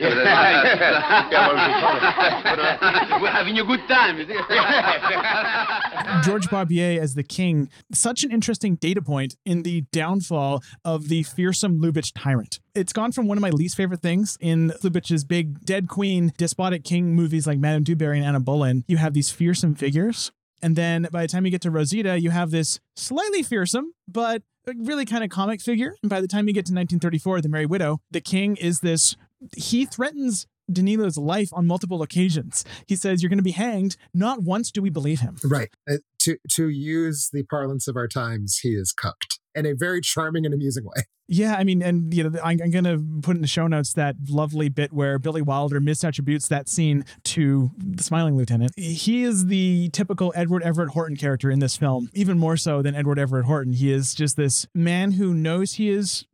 Uh, 2.50 3.18
we're 3.20 3.30
having 3.30 3.58
a 3.58 3.64
good 3.64 3.80
time. 3.88 4.16
George 6.24 6.48
Barbier 6.50 7.00
as 7.00 7.14
the 7.14 7.22
king, 7.22 7.68
such 7.92 8.24
an 8.24 8.32
interesting 8.32 8.76
data 8.76 9.02
point 9.02 9.36
in 9.44 9.62
the 9.62 9.82
downfall 9.92 10.62
of 10.84 11.08
the 11.08 11.22
fearsome 11.22 11.80
Lubitsch 11.80 12.12
tyrant. 12.16 12.58
It's 12.74 12.92
gone 12.92 13.12
from 13.12 13.26
one 13.28 13.38
of 13.38 13.42
my 13.42 13.50
least 13.50 13.76
favorite 13.76 14.00
things 14.00 14.36
in 14.40 14.70
Lubitsch's 14.82 15.24
big 15.24 15.64
dead 15.64 15.88
queen, 15.88 16.32
despotic 16.36 16.84
king 16.84 17.14
movies 17.14 17.46
like 17.46 17.58
Madame 17.58 17.84
Du 17.84 17.94
Barry 17.96 18.18
and 18.18 18.26
Anna 18.26 18.40
Boleyn. 18.40 18.84
You 18.86 18.96
have 18.96 19.14
these 19.14 19.30
fearsome 19.30 19.74
figures. 19.74 20.32
And 20.62 20.76
then 20.76 21.08
by 21.12 21.22
the 21.22 21.28
time 21.28 21.44
you 21.44 21.50
get 21.50 21.62
to 21.62 21.70
Rosita, 21.70 22.20
you 22.20 22.30
have 22.30 22.50
this 22.50 22.80
slightly 22.96 23.42
fearsome, 23.42 23.92
but 24.06 24.42
really 24.76 25.04
kind 25.04 25.24
of 25.24 25.30
comic 25.30 25.60
figure. 25.60 25.94
And 26.02 26.10
by 26.10 26.20
the 26.20 26.28
time 26.28 26.48
you 26.48 26.54
get 26.54 26.66
to 26.66 26.72
1934, 26.72 27.40
The 27.40 27.48
Merry 27.48 27.66
Widow, 27.66 28.00
the 28.10 28.20
king 28.20 28.56
is 28.56 28.80
this, 28.80 29.16
he 29.56 29.84
threatens 29.86 30.46
Danilo's 30.70 31.16
life 31.16 31.48
on 31.52 31.66
multiple 31.66 32.02
occasions. 32.02 32.64
He 32.86 32.96
says, 32.96 33.22
You're 33.22 33.30
going 33.30 33.38
to 33.38 33.42
be 33.42 33.52
hanged. 33.52 33.96
Not 34.12 34.42
once 34.42 34.70
do 34.70 34.82
we 34.82 34.90
believe 34.90 35.20
him. 35.20 35.36
Right. 35.42 35.70
Uh, 35.90 35.96
to, 36.20 36.36
to 36.52 36.68
use 36.68 37.30
the 37.32 37.44
parlance 37.44 37.88
of 37.88 37.96
our 37.96 38.08
times, 38.08 38.58
he 38.58 38.70
is 38.70 38.92
cucked 38.92 39.38
in 39.54 39.64
a 39.64 39.74
very 39.74 40.00
charming 40.00 40.44
and 40.44 40.54
amusing 40.54 40.84
way. 40.84 41.04
Yeah, 41.30 41.56
I 41.56 41.64
mean, 41.64 41.82
and 41.82 42.12
you 42.12 42.28
know, 42.28 42.40
I'm, 42.42 42.58
I'm 42.62 42.70
going 42.70 42.84
to 42.84 43.04
put 43.22 43.36
in 43.36 43.42
the 43.42 43.48
show 43.48 43.66
notes 43.66 43.92
that 43.92 44.16
lovely 44.30 44.70
bit 44.70 44.94
where 44.94 45.18
Billy 45.18 45.42
Wilder 45.42 45.78
misattributes 45.78 46.48
that 46.48 46.70
scene 46.70 47.04
to 47.24 47.70
the 47.76 48.02
Smiling 48.02 48.34
Lieutenant. 48.36 48.72
He 48.78 49.24
is 49.24 49.46
the 49.46 49.90
typical 49.90 50.32
Edward 50.34 50.62
Everett 50.62 50.90
Horton 50.90 51.16
character 51.16 51.50
in 51.50 51.58
this 51.58 51.76
film, 51.76 52.08
even 52.14 52.38
more 52.38 52.56
so 52.56 52.80
than 52.80 52.94
Edward 52.94 53.18
Everett 53.18 53.44
Horton. 53.44 53.74
He 53.74 53.92
is 53.92 54.14
just 54.14 54.36
this 54.36 54.66
man 54.74 55.12
who 55.12 55.34
knows 55.34 55.74
he 55.74 55.90
is 55.90 56.24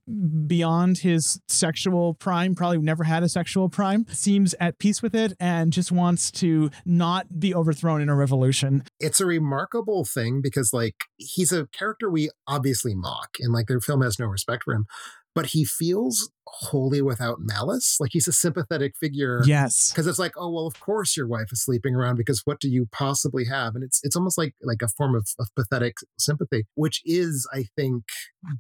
beyond 0.47 0.99
his 0.99 1.41
sexual 1.49 2.15
prime, 2.15 2.55
probably 2.55 2.77
never 2.79 3.05
had 3.05 3.23
a 3.23 3.29
sexual 3.29 3.71
prime, 3.71 4.05
seems 4.11 4.55
at 4.61 4.79
peace 4.79 5.03
with 5.03 5.15
it, 5.15 5.33
and 5.41 5.73
just 5.73 5.91
wants 5.91 6.31
to 6.31 6.71
not 6.85 7.41
be 7.41 7.55
overthrown 7.55 8.03
in 8.03 8.11
a 8.11 8.15
revolution. 8.15 8.85
It's 9.01 9.21
a 9.21 9.27
remarkable 9.27 10.05
thing 10.05 10.43
because, 10.43 10.75
like, 10.75 10.95
he's 11.17 11.53
a 11.53 11.67
character 11.69 12.11
we 12.11 12.31
obviously 12.47 12.95
mock, 12.95 13.37
and 13.41 13.53
like, 13.53 13.67
their 13.67 13.81
film 13.81 14.03
has 14.03 14.19
no 14.19 14.27
respect 14.27 14.65
for 14.65 14.75
him 14.75 14.84
but 15.35 15.47
he 15.47 15.65
feels 15.65 16.31
wholly 16.47 17.03
without 17.03 17.39
malice. 17.41 17.97
Like 17.99 18.11
he's 18.13 18.29
a 18.29 18.33
sympathetic 18.33 18.95
figure. 18.99 19.43
Yes. 19.45 19.91
Because 19.91 20.07
it's 20.07 20.19
like, 20.19 20.33
oh 20.37 20.51
well, 20.51 20.67
of 20.67 20.79
course 20.79 21.17
your 21.17 21.27
wife 21.27 21.49
is 21.51 21.65
sleeping 21.65 21.95
around 21.95 22.17
because 22.17 22.43
what 22.45 22.61
do 22.61 22.69
you 22.69 22.87
possibly 22.93 23.45
have? 23.47 23.75
And 23.75 23.83
it's 23.83 24.01
it's 24.05 24.17
almost 24.17 24.39
like 24.39 24.55
like 24.63 24.83
a 24.83 24.89
form 24.89 25.15
of, 25.15 25.29
of 25.39 25.49
pathetic 25.57 25.97
sympathy, 26.19 26.65
which 26.75 27.03
is, 27.05 27.49
I 27.53 27.65
think, 27.77 28.05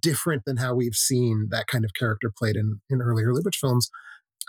different 0.00 0.42
than 0.44 0.56
how 0.56 0.74
we've 0.74 0.96
seen 0.96 1.48
that 1.50 1.68
kind 1.68 1.84
of 1.84 1.94
character 1.94 2.32
played 2.36 2.56
in 2.56 2.80
in 2.90 3.00
earlier 3.00 3.32
Lubitsch 3.32 3.58
films. 3.60 3.88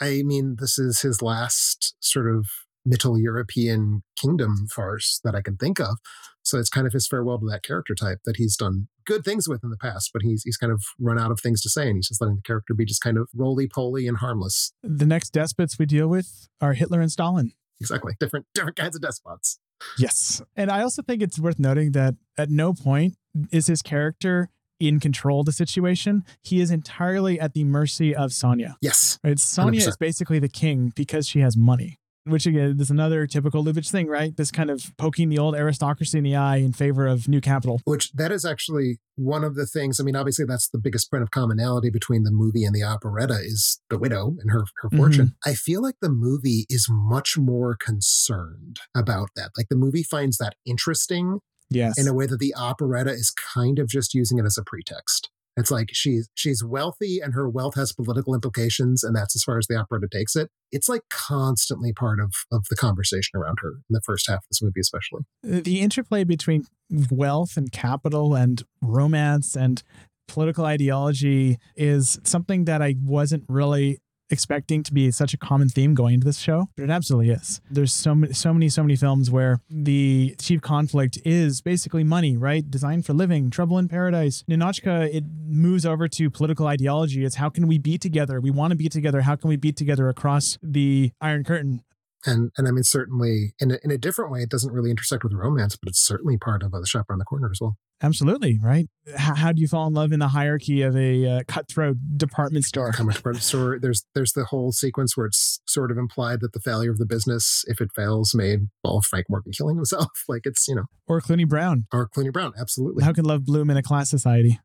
I 0.01 0.23
mean, 0.25 0.57
this 0.59 0.77
is 0.77 1.01
his 1.01 1.21
last 1.21 1.95
sort 1.99 2.27
of 2.27 2.47
Middle 2.85 3.19
European 3.19 4.03
kingdom 4.15 4.67
farce 4.67 5.19
that 5.23 5.35
I 5.35 5.41
can 5.41 5.57
think 5.57 5.79
of. 5.79 5.97
So 6.45 6.59
it's 6.59 6.69
kind 6.69 6.85
of 6.85 6.93
his 6.93 7.07
farewell 7.07 7.39
to 7.39 7.45
that 7.49 7.63
character 7.63 7.95
type 7.95 8.19
that 8.25 8.37
he's 8.37 8.55
done 8.55 8.87
good 9.05 9.23
things 9.23 9.47
with 9.49 9.63
in 9.63 9.71
the 9.71 9.77
past, 9.77 10.11
but 10.13 10.21
he's 10.21 10.43
he's 10.43 10.57
kind 10.57 10.71
of 10.71 10.83
run 10.99 11.19
out 11.19 11.31
of 11.31 11.39
things 11.39 11.61
to 11.61 11.69
say, 11.69 11.87
and 11.87 11.97
he's 11.97 12.07
just 12.07 12.21
letting 12.21 12.35
the 12.35 12.41
character 12.41 12.73
be 12.73 12.85
just 12.85 13.01
kind 13.01 13.17
of 13.17 13.29
roly 13.35 13.67
poly 13.67 14.07
and 14.07 14.17
harmless. 14.17 14.71
The 14.83 15.05
next 15.05 15.31
despots 15.31 15.79
we 15.79 15.85
deal 15.85 16.07
with 16.07 16.47
are 16.61 16.73
Hitler 16.73 17.01
and 17.01 17.11
Stalin. 17.11 17.53
Exactly, 17.81 18.13
different 18.19 18.45
different 18.53 18.77
kinds 18.77 18.95
of 18.95 19.01
despots. 19.01 19.59
Yes, 19.97 20.41
and 20.55 20.71
I 20.71 20.81
also 20.81 21.01
think 21.01 21.21
it's 21.21 21.39
worth 21.39 21.59
noting 21.59 21.91
that 21.91 22.15
at 22.37 22.49
no 22.49 22.73
point 22.73 23.15
is 23.51 23.67
his 23.67 23.81
character 23.81 24.49
in 24.79 24.99
control 24.99 25.41
of 25.41 25.45
the 25.45 25.51
situation. 25.51 26.23
He 26.41 26.61
is 26.61 26.71
entirely 26.71 27.39
at 27.39 27.53
the 27.53 27.63
mercy 27.63 28.15
of 28.15 28.33
Sonia. 28.33 28.77
Yes. 28.81 29.19
Right? 29.23 29.39
Sonia 29.39 29.81
100%. 29.81 29.87
is 29.87 29.97
basically 29.97 30.39
the 30.39 30.49
king 30.49 30.91
because 30.95 31.27
she 31.27 31.39
has 31.39 31.55
money. 31.55 31.99
Which 32.25 32.45
again 32.45 32.77
is 32.79 32.89
another 32.89 33.27
typical 33.27 33.63
Lubitsch 33.63 33.91
thing, 33.91 34.07
right? 34.07 34.35
This 34.35 34.51
kind 34.51 34.69
of 34.69 34.91
poking 34.97 35.29
the 35.29 35.37
old 35.37 35.55
aristocracy 35.55 36.17
in 36.17 36.23
the 36.23 36.35
eye 36.35 36.57
in 36.57 36.73
favor 36.73 37.05
of 37.05 37.27
new 37.27 37.39
capital. 37.39 37.81
Which 37.85 38.11
that 38.13 38.31
is 38.31 38.43
actually 38.43 38.99
one 39.15 39.43
of 39.43 39.55
the 39.55 39.67
things. 39.67 39.99
I 39.99 40.03
mean, 40.03 40.15
obviously 40.15 40.45
that's 40.45 40.69
the 40.69 40.79
biggest 40.79 41.11
point 41.11 41.23
of 41.23 41.31
commonality 41.31 41.89
between 41.89 42.23
the 42.23 42.31
movie 42.31 42.63
and 42.63 42.73
the 42.73 42.83
operetta 42.83 43.35
is 43.35 43.79
the 43.89 43.99
widow 43.99 44.35
and 44.39 44.51
her 44.51 44.65
her 44.81 44.89
mm-hmm. 44.89 44.97
fortune. 44.97 45.35
I 45.45 45.53
feel 45.53 45.81
like 45.81 45.95
the 46.01 46.09
movie 46.09 46.65
is 46.67 46.87
much 46.89 47.37
more 47.37 47.75
concerned 47.75 48.79
about 48.95 49.29
that. 49.35 49.51
Like 49.55 49.67
the 49.69 49.75
movie 49.75 50.03
finds 50.03 50.37
that 50.37 50.55
interesting 50.65 51.39
Yes. 51.71 51.97
in 51.97 52.07
a 52.07 52.13
way 52.13 52.27
that 52.27 52.39
the 52.39 52.53
operetta 52.55 53.09
is 53.09 53.31
kind 53.31 53.79
of 53.79 53.87
just 53.87 54.13
using 54.13 54.37
it 54.37 54.45
as 54.45 54.55
a 54.55 54.63
pretext. 54.63 55.31
It's 55.57 55.71
like 55.71 55.89
she's 55.93 56.29
she's 56.35 56.63
wealthy 56.63 57.19
and 57.19 57.33
her 57.33 57.49
wealth 57.49 57.75
has 57.75 57.93
political 57.93 58.33
implications, 58.33 59.03
and 59.03 59.15
that's 59.15 59.35
as 59.35 59.43
far 59.43 59.57
as 59.57 59.67
the 59.67 59.77
operetta 59.77 60.07
takes 60.11 60.35
it. 60.35 60.49
It's 60.71 60.89
like 60.89 61.03
constantly 61.09 61.93
part 61.93 62.19
of 62.19 62.33
of 62.51 62.65
the 62.69 62.75
conversation 62.75 63.39
around 63.39 63.59
her 63.61 63.69
in 63.69 63.93
the 63.93 64.01
first 64.01 64.27
half 64.27 64.39
of 64.39 64.47
this 64.49 64.61
movie, 64.61 64.81
especially. 64.81 65.23
Uh, 65.43 65.61
the 65.63 65.81
interplay 65.81 66.23
between 66.23 66.65
wealth 67.09 67.57
and 67.57 67.71
capital 67.71 68.35
and 68.35 68.63
romance 68.81 69.55
and 69.55 69.81
political 70.27 70.65
ideology 70.65 71.57
is 71.75 72.19
something 72.23 72.65
that 72.65 72.81
I 72.81 72.95
wasn't 73.01 73.45
really 73.47 73.99
expecting 74.29 74.83
to 74.83 74.93
be 74.93 75.11
such 75.11 75.33
a 75.33 75.37
common 75.37 75.69
theme 75.69 75.93
going 75.93 76.15
into 76.15 76.25
this 76.25 76.39
show, 76.39 76.69
but 76.75 76.83
it 76.83 76.89
absolutely 76.89 77.31
is. 77.31 77.61
There's 77.69 77.93
so 77.93 78.15
many, 78.15 78.33
so 78.33 78.53
many, 78.53 78.69
so 78.69 78.83
many 78.83 78.95
films 78.95 79.29
where 79.29 79.61
the 79.69 80.35
chief 80.39 80.61
conflict 80.61 81.19
is 81.25 81.61
basically 81.61 82.03
money, 82.03 82.37
right? 82.37 82.69
Design 82.69 83.01
for 83.01 83.13
Living, 83.13 83.49
Trouble 83.49 83.77
in 83.77 83.87
Paradise. 83.87 84.43
Ninotchka, 84.49 85.13
it 85.13 85.23
moves 85.47 85.85
over 85.85 86.07
to 86.07 86.29
political 86.29 86.67
ideology. 86.67 87.23
It's 87.23 87.35
how 87.35 87.49
can 87.49 87.67
we 87.67 87.77
be 87.77 87.97
together? 87.97 88.41
We 88.41 88.51
want 88.51 88.71
to 88.71 88.77
be 88.77 88.89
together. 88.89 89.21
How 89.21 89.35
can 89.35 89.49
we 89.49 89.55
be 89.55 89.71
together 89.71 90.09
across 90.09 90.57
the 90.61 91.11
Iron 91.21 91.43
Curtain? 91.43 91.81
And 92.27 92.51
and 92.57 92.67
I 92.67 92.71
mean 92.71 92.83
certainly 92.83 93.53
in 93.59 93.71
a, 93.71 93.77
in 93.83 93.91
a 93.91 93.97
different 93.97 94.31
way, 94.31 94.39
it 94.41 94.49
doesn't 94.49 94.73
really 94.73 94.89
intersect 94.89 95.23
with 95.23 95.33
romance, 95.33 95.75
but 95.75 95.89
it's 95.89 96.03
certainly 96.03 96.37
part 96.37 96.63
of 96.63 96.73
uh, 96.73 96.79
the 96.79 96.87
shop 96.87 97.09
around 97.09 97.19
the 97.19 97.25
corner 97.25 97.49
as 97.51 97.59
well. 97.61 97.77
Absolutely, 98.01 98.59
right? 98.61 98.87
How, 99.15 99.35
how 99.35 99.51
do 99.51 99.61
you 99.61 99.67
fall 99.67 99.87
in 99.87 99.93
love 99.93 100.11
in 100.11 100.19
the 100.19 100.27
hierarchy 100.27 100.81
of 100.81 100.95
a 100.97 101.25
uh, 101.27 101.41
cutthroat 101.47 101.95
department 102.17 102.65
store? 102.65 102.91
Department 102.91 103.41
store. 103.41 103.79
There's 103.79 104.05
there's 104.13 104.33
the 104.33 104.45
whole 104.45 104.71
sequence 104.73 105.15
where 105.15 105.25
it's 105.27 105.59
sort 105.65 105.91
of 105.91 105.97
implied 105.97 106.41
that 106.41 106.53
the 106.53 106.59
failure 106.59 106.91
of 106.91 106.97
the 106.97 107.05
business, 107.05 107.63
if 107.67 107.79
it 107.79 107.89
fails, 107.95 108.35
may 108.35 108.51
involve 108.83 109.05
Frank 109.05 109.27
Morgan 109.29 109.53
killing 109.53 109.75
himself. 109.77 110.07
Like 110.27 110.41
it's 110.45 110.67
you 110.67 110.75
know, 110.75 110.85
Or 111.07 111.21
Cluny 111.21 111.45
Brown. 111.45 111.85
or 111.93 112.07
Cluny 112.07 112.31
Brown. 112.31 112.53
Absolutely. 112.59 113.03
How 113.03 113.13
can 113.13 113.25
love 113.25 113.45
bloom 113.45 113.69
in 113.69 113.77
a 113.77 113.83
class 113.83 114.09
society? 114.09 114.59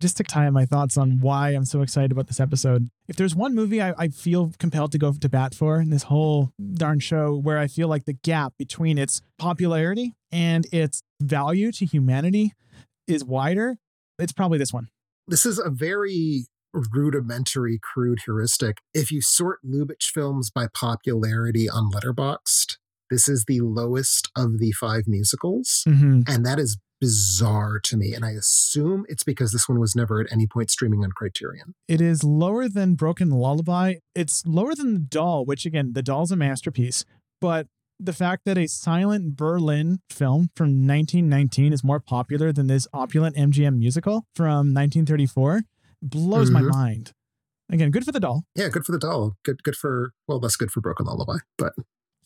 Just 0.00 0.16
to 0.18 0.22
tie 0.24 0.46
in 0.46 0.52
my 0.52 0.66
thoughts 0.66 0.98
on 0.98 1.20
why 1.20 1.50
I'm 1.50 1.64
so 1.64 1.80
excited 1.80 2.12
about 2.12 2.26
this 2.26 2.38
episode. 2.40 2.90
If 3.08 3.16
there's 3.16 3.34
one 3.34 3.54
movie 3.54 3.80
I, 3.80 3.94
I 3.96 4.08
feel 4.08 4.52
compelled 4.58 4.92
to 4.92 4.98
go 4.98 5.12
to 5.12 5.28
bat 5.28 5.54
for 5.54 5.80
in 5.80 5.88
this 5.90 6.02
whole 6.04 6.50
darn 6.74 6.98
show, 7.00 7.34
where 7.34 7.58
I 7.58 7.68
feel 7.68 7.88
like 7.88 8.04
the 8.04 8.12
gap 8.12 8.52
between 8.58 8.98
its 8.98 9.22
popularity 9.38 10.12
and 10.30 10.66
its 10.72 11.02
value 11.24 11.72
to 11.72 11.86
humanity 11.86 12.52
is 13.06 13.24
wider, 13.24 13.76
it's 14.18 14.32
probably 14.32 14.58
this 14.58 14.72
one. 14.72 14.88
this 15.26 15.46
is 15.46 15.58
a 15.58 15.70
very 15.70 16.46
rudimentary, 16.92 17.78
crude 17.82 18.20
heuristic. 18.24 18.78
If 18.92 19.10
you 19.10 19.20
sort 19.22 19.60
Lubitsch 19.64 20.10
films 20.12 20.50
by 20.50 20.66
popularity 20.72 21.68
on 21.68 21.90
Letterboxd, 21.90 22.78
this 23.10 23.28
is 23.28 23.44
the 23.46 23.60
lowest 23.60 24.28
of 24.36 24.58
the 24.58 24.72
five 24.72 25.04
musicals. 25.06 25.84
Mm-hmm. 25.86 26.22
And 26.26 26.44
that 26.44 26.58
is 26.58 26.78
bizarre 27.00 27.78
to 27.80 27.96
me. 27.96 28.14
And 28.14 28.24
I 28.24 28.30
assume 28.30 29.04
it's 29.08 29.24
because 29.24 29.52
this 29.52 29.68
one 29.68 29.78
was 29.78 29.94
never 29.94 30.20
at 30.20 30.32
any 30.32 30.46
point 30.46 30.70
streaming 30.70 31.04
on 31.04 31.12
Criterion. 31.12 31.74
It 31.86 32.00
is 32.00 32.24
lower 32.24 32.68
than 32.68 32.94
Broken 32.94 33.30
Lullaby. 33.30 33.96
It's 34.14 34.44
lower 34.46 34.74
than 34.74 34.94
The 34.94 35.00
Doll, 35.00 35.44
which 35.44 35.66
again, 35.66 35.92
The 35.92 36.02
Doll's 36.02 36.32
a 36.32 36.36
masterpiece. 36.36 37.04
But 37.40 37.66
the 38.00 38.12
fact 38.12 38.44
that 38.44 38.58
a 38.58 38.66
silent 38.66 39.36
Berlin 39.36 40.00
film 40.10 40.50
from 40.56 40.86
1919 40.86 41.72
is 41.72 41.84
more 41.84 42.00
popular 42.00 42.52
than 42.52 42.66
this 42.66 42.86
opulent 42.92 43.36
MGM 43.36 43.78
musical 43.78 44.26
from 44.34 44.72
1934 44.74 45.62
blows 46.02 46.50
my 46.50 46.60
Mhm. 46.62 46.70
mind. 46.70 47.12
Again, 47.70 47.90
good 47.90 48.04
for 48.04 48.12
The 48.12 48.20
Doll. 48.20 48.44
Yeah, 48.54 48.68
good 48.68 48.84
for 48.84 48.92
the 48.92 48.98
doll. 48.98 49.36
Good 49.44 49.62
good 49.62 49.76
for 49.76 50.12
well, 50.28 50.38
less 50.38 50.56
good 50.56 50.70
for 50.70 50.80
Broken 50.80 51.06
Lullaby, 51.06 51.38
but 51.56 51.72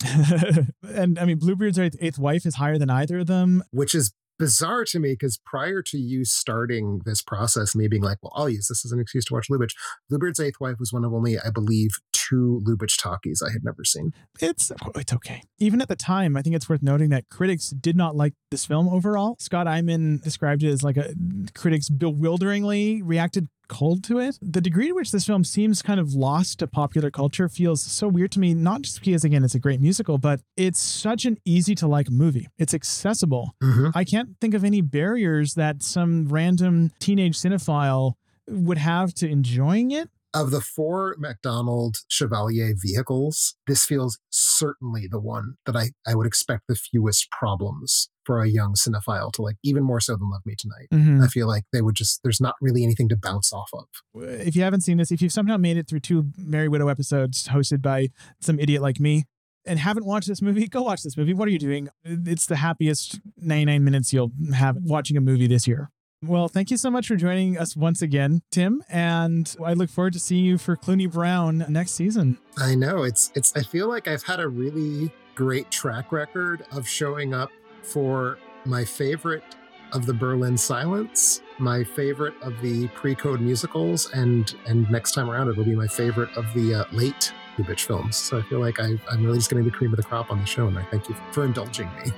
and 0.83 1.19
I 1.19 1.25
mean, 1.25 1.39
Bluebeard's 1.39 1.79
eighth, 1.79 1.97
eighth 2.01 2.19
wife 2.19 2.47
is 2.47 2.57
higher 2.57 2.79
than 2.79 2.91
either 2.91 3.19
of 3.21 3.27
them. 3.27 3.63
which 3.71 3.95
is 3.95 4.13
bizarre 4.39 4.85
to 4.85 4.99
me 4.99 5.13
because 5.13 5.39
prior 5.45 5.83
to 5.83 5.99
you 5.99 6.25
starting 6.25 7.01
this 7.05 7.23
process, 7.23 7.75
me 7.75 7.89
being 7.89 8.03
like, 8.03 8.19
well, 8.23 8.33
I'll 8.35 8.49
use 8.49 8.69
this 8.69 8.85
as 8.85 8.93
an 8.93 9.01
excuse 9.01 9.25
to 9.27 9.35
watch 9.35 9.49
Lubitsch. 9.51 9.75
Bluebeard's 10.09 10.41
Eighth 10.41 10.61
Wife 10.61 10.77
was 10.79 10.93
one 10.93 11.05
of 11.05 11.13
only, 11.13 11.39
I 11.39 11.51
believe, 11.51 11.91
two 12.13 12.63
Lubitsch 12.65 13.01
talkies 13.01 13.43
I 13.43 13.51
had 13.51 13.65
never 13.65 13.85
seen. 13.85 14.13
It's 14.41 14.71
it's 14.95 15.13
okay. 15.13 15.43
Even 15.59 15.81
at 15.81 15.89
the 15.89 15.97
time, 15.97 16.37
I 16.37 16.43
think 16.43 16.57
it's 16.57 16.69
worth 16.69 16.83
noting 16.83 17.11
that 17.11 17.29
critics 17.31 17.71
did 17.71 17.97
not 17.97 18.17
like 18.17 18.35
this 18.51 18.65
film 18.65 18.89
overall. 18.89 19.37
Scott 19.39 19.67
Eyman 19.67 20.23
described 20.23 20.63
it 20.63 20.71
as 20.71 20.83
like 20.83 20.97
a 20.97 21.15
critics 21.55 21.89
bewilderingly 21.89 23.03
reacted 23.03 23.49
cold 23.69 24.03
to 24.05 24.19
it. 24.19 24.39
The 24.43 24.61
degree 24.61 24.89
to 24.89 24.93
which 24.95 25.13
this 25.13 25.27
film 25.27 25.45
seems 25.45 25.83
kind 25.83 26.01
of 26.01 26.15
lost 26.15 26.59
to 26.61 26.67
popular 26.67 27.11
culture 27.11 27.49
feels 27.49 27.83
so 27.83 28.09
weird 28.09 28.33
to 28.33 28.41
me, 28.41 28.55
not 28.55 28.83
just 28.83 29.01
because, 29.03 29.25
again, 29.25 29.45
it's 29.45 29.55
a 29.55 29.59
great 29.59 29.81
musical, 29.81 30.19
but 30.19 30.41
it's 30.57 30.81
such 30.81 31.25
an 31.25 31.37
easy 31.45 31.75
to 31.77 31.87
like 31.87 32.11
movie. 32.11 32.49
It's 32.59 32.75
accessible. 32.75 33.55
Mhm. 33.63 33.93
I 33.95 34.05
can't 34.05 34.31
think 34.41 34.55
of 34.55 34.65
any 34.65 34.81
barriers 34.81 35.55
that 35.55 35.83
some 35.83 36.27
random 36.29 36.91
teenage 36.99 37.37
cinephile 37.37 38.15
would 38.49 38.79
have 38.79 39.13
to 39.15 39.29
enjoying 39.29 39.91
it. 39.91 40.09
Of 40.35 40.51
the 40.51 40.61
four 40.61 41.17
MacDonald 41.19 41.97
Chevalier 42.09 42.75
vehicles, 42.77 43.55
this 43.67 43.85
feels 43.87 44.19
certainly 44.29 45.09
the 45.11 45.19
one 45.19 45.55
that 45.65 45.75
I, 45.75 45.91
I 46.07 46.15
would 46.15 46.27
expect 46.27 46.65
the 46.69 46.75
fewest 46.75 47.31
problems 47.31 48.11
for 48.27 48.43
a 48.43 48.49
young 48.49 48.75
cinephile 48.75 49.33
to 49.33 49.43
like, 49.43 49.57
even 49.65 49.83
more 49.83 50.01
so 50.01 50.17
than 50.17 50.31
Love 50.31 50.43
Me 50.45 50.55
Tonight. 50.59 50.89
Mhm. 50.93 51.25
I 51.25 51.29
feel 51.29 51.47
like 51.49 51.65
they 51.73 51.81
would 51.81 51.95
just, 51.95 52.21
there's 52.23 52.43
not 52.43 52.57
really 52.61 52.85
anything 52.85 53.09
to 53.09 53.17
bounce 53.17 53.55
off 53.55 53.71
of. 53.73 53.87
If 54.15 54.55
you 54.55 54.63
haven't 54.63 54.83
seen 54.83 54.99
this, 54.99 55.11
if 55.11 55.23
you've 55.23 55.33
somehow 55.33 55.57
made 55.57 55.79
it 55.79 55.89
through 55.89 56.01
two 56.01 56.31
Merry 56.37 56.69
Widow 56.69 56.89
episodes 56.89 57.49
hosted 57.49 57.81
by 57.81 58.09
some 58.39 58.61
idiot 58.61 58.83
like 58.83 59.01
me 59.01 59.25
and 59.65 59.79
haven't 59.79 60.05
watched 60.05 60.29
this 60.29 60.43
movie, 60.43 60.69
go 60.69 60.83
watch 60.83 61.03
this 61.03 61.17
movie. 61.17 61.33
What 61.33 61.49
are 61.49 61.53
you 61.53 61.59
doing? 61.59 61.89
It's 62.05 62.45
the 62.45 62.57
happiest 62.57 63.19
99 63.39 63.83
minutes 63.83 64.13
you'll 64.13 64.33
have 64.55 64.77
watching 64.83 65.17
a 65.17 65.23
movie 65.23 65.47
this 65.47 65.67
year. 65.67 65.91
Well, 66.21 66.49
thank 66.49 66.73
you 66.73 66.77
so 66.77 66.91
much 66.91 67.07
for 67.07 67.15
joining 67.15 67.57
us 67.57 67.77
once 67.77 68.03
again, 68.03 68.43
Tim, 68.51 68.83
and 68.89 69.55
I 69.65 69.75
look 69.75 69.89
forward 69.89 70.15
to 70.15 70.19
seeing 70.19 70.45
you 70.45 70.59
for 70.59 70.75
Cluny 70.75 71.07
Brown 71.07 71.65
next 71.69 71.93
season. 71.93 72.39
I 72.57 72.75
know 72.75 73.05
it's 73.05 73.31
it's 73.37 73.57
I 73.57 73.63
feel 73.63 73.89
like 73.89 74.09
I've 74.09 74.25
had 74.25 74.41
a 74.41 74.49
really 74.49 75.13
great 75.37 75.71
track 75.71 76.11
record 76.11 76.67
of 76.73 76.89
showing 76.89 77.35
up 77.35 77.53
for 77.83 78.39
my 78.65 78.85
favorite 78.85 79.45
of 79.93 80.07
the 80.07 80.13
Berlin 80.13 80.55
silents, 80.55 81.41
my 81.59 81.85
favorite 81.85 82.35
of 82.43 82.61
the 82.63 82.89
pre-code 82.89 83.41
musicals, 83.41 84.11
and 84.11 84.57
and 84.67 84.91
next 84.91 85.13
time 85.13 85.31
around 85.31 85.49
it'll 85.49 85.65
be 85.65 85.77
my 85.77 85.87
favorite 85.87 86.37
of 86.37 86.53
the 86.53 86.75
uh, 86.75 86.85
late 86.91 87.33
Lubitsch 87.59 87.85
films. 87.85 88.17
So 88.17 88.39
I 88.39 88.43
feel 88.43 88.59
like 88.59 88.81
I, 88.81 88.99
I'm 89.09 89.25
really 89.25 89.39
just 89.39 89.51
getting 89.51 89.65
the 89.65 89.71
cream 89.71 89.93
of 89.93 89.99
the 89.99 90.03
crop 90.03 90.33
on 90.33 90.41
the 90.41 90.47
show, 90.47 90.67
and 90.67 90.77
I 90.77 90.83
thank 90.87 91.09
you 91.09 91.15
for 91.31 91.45
indulging 91.45 91.89
me. 92.05 92.11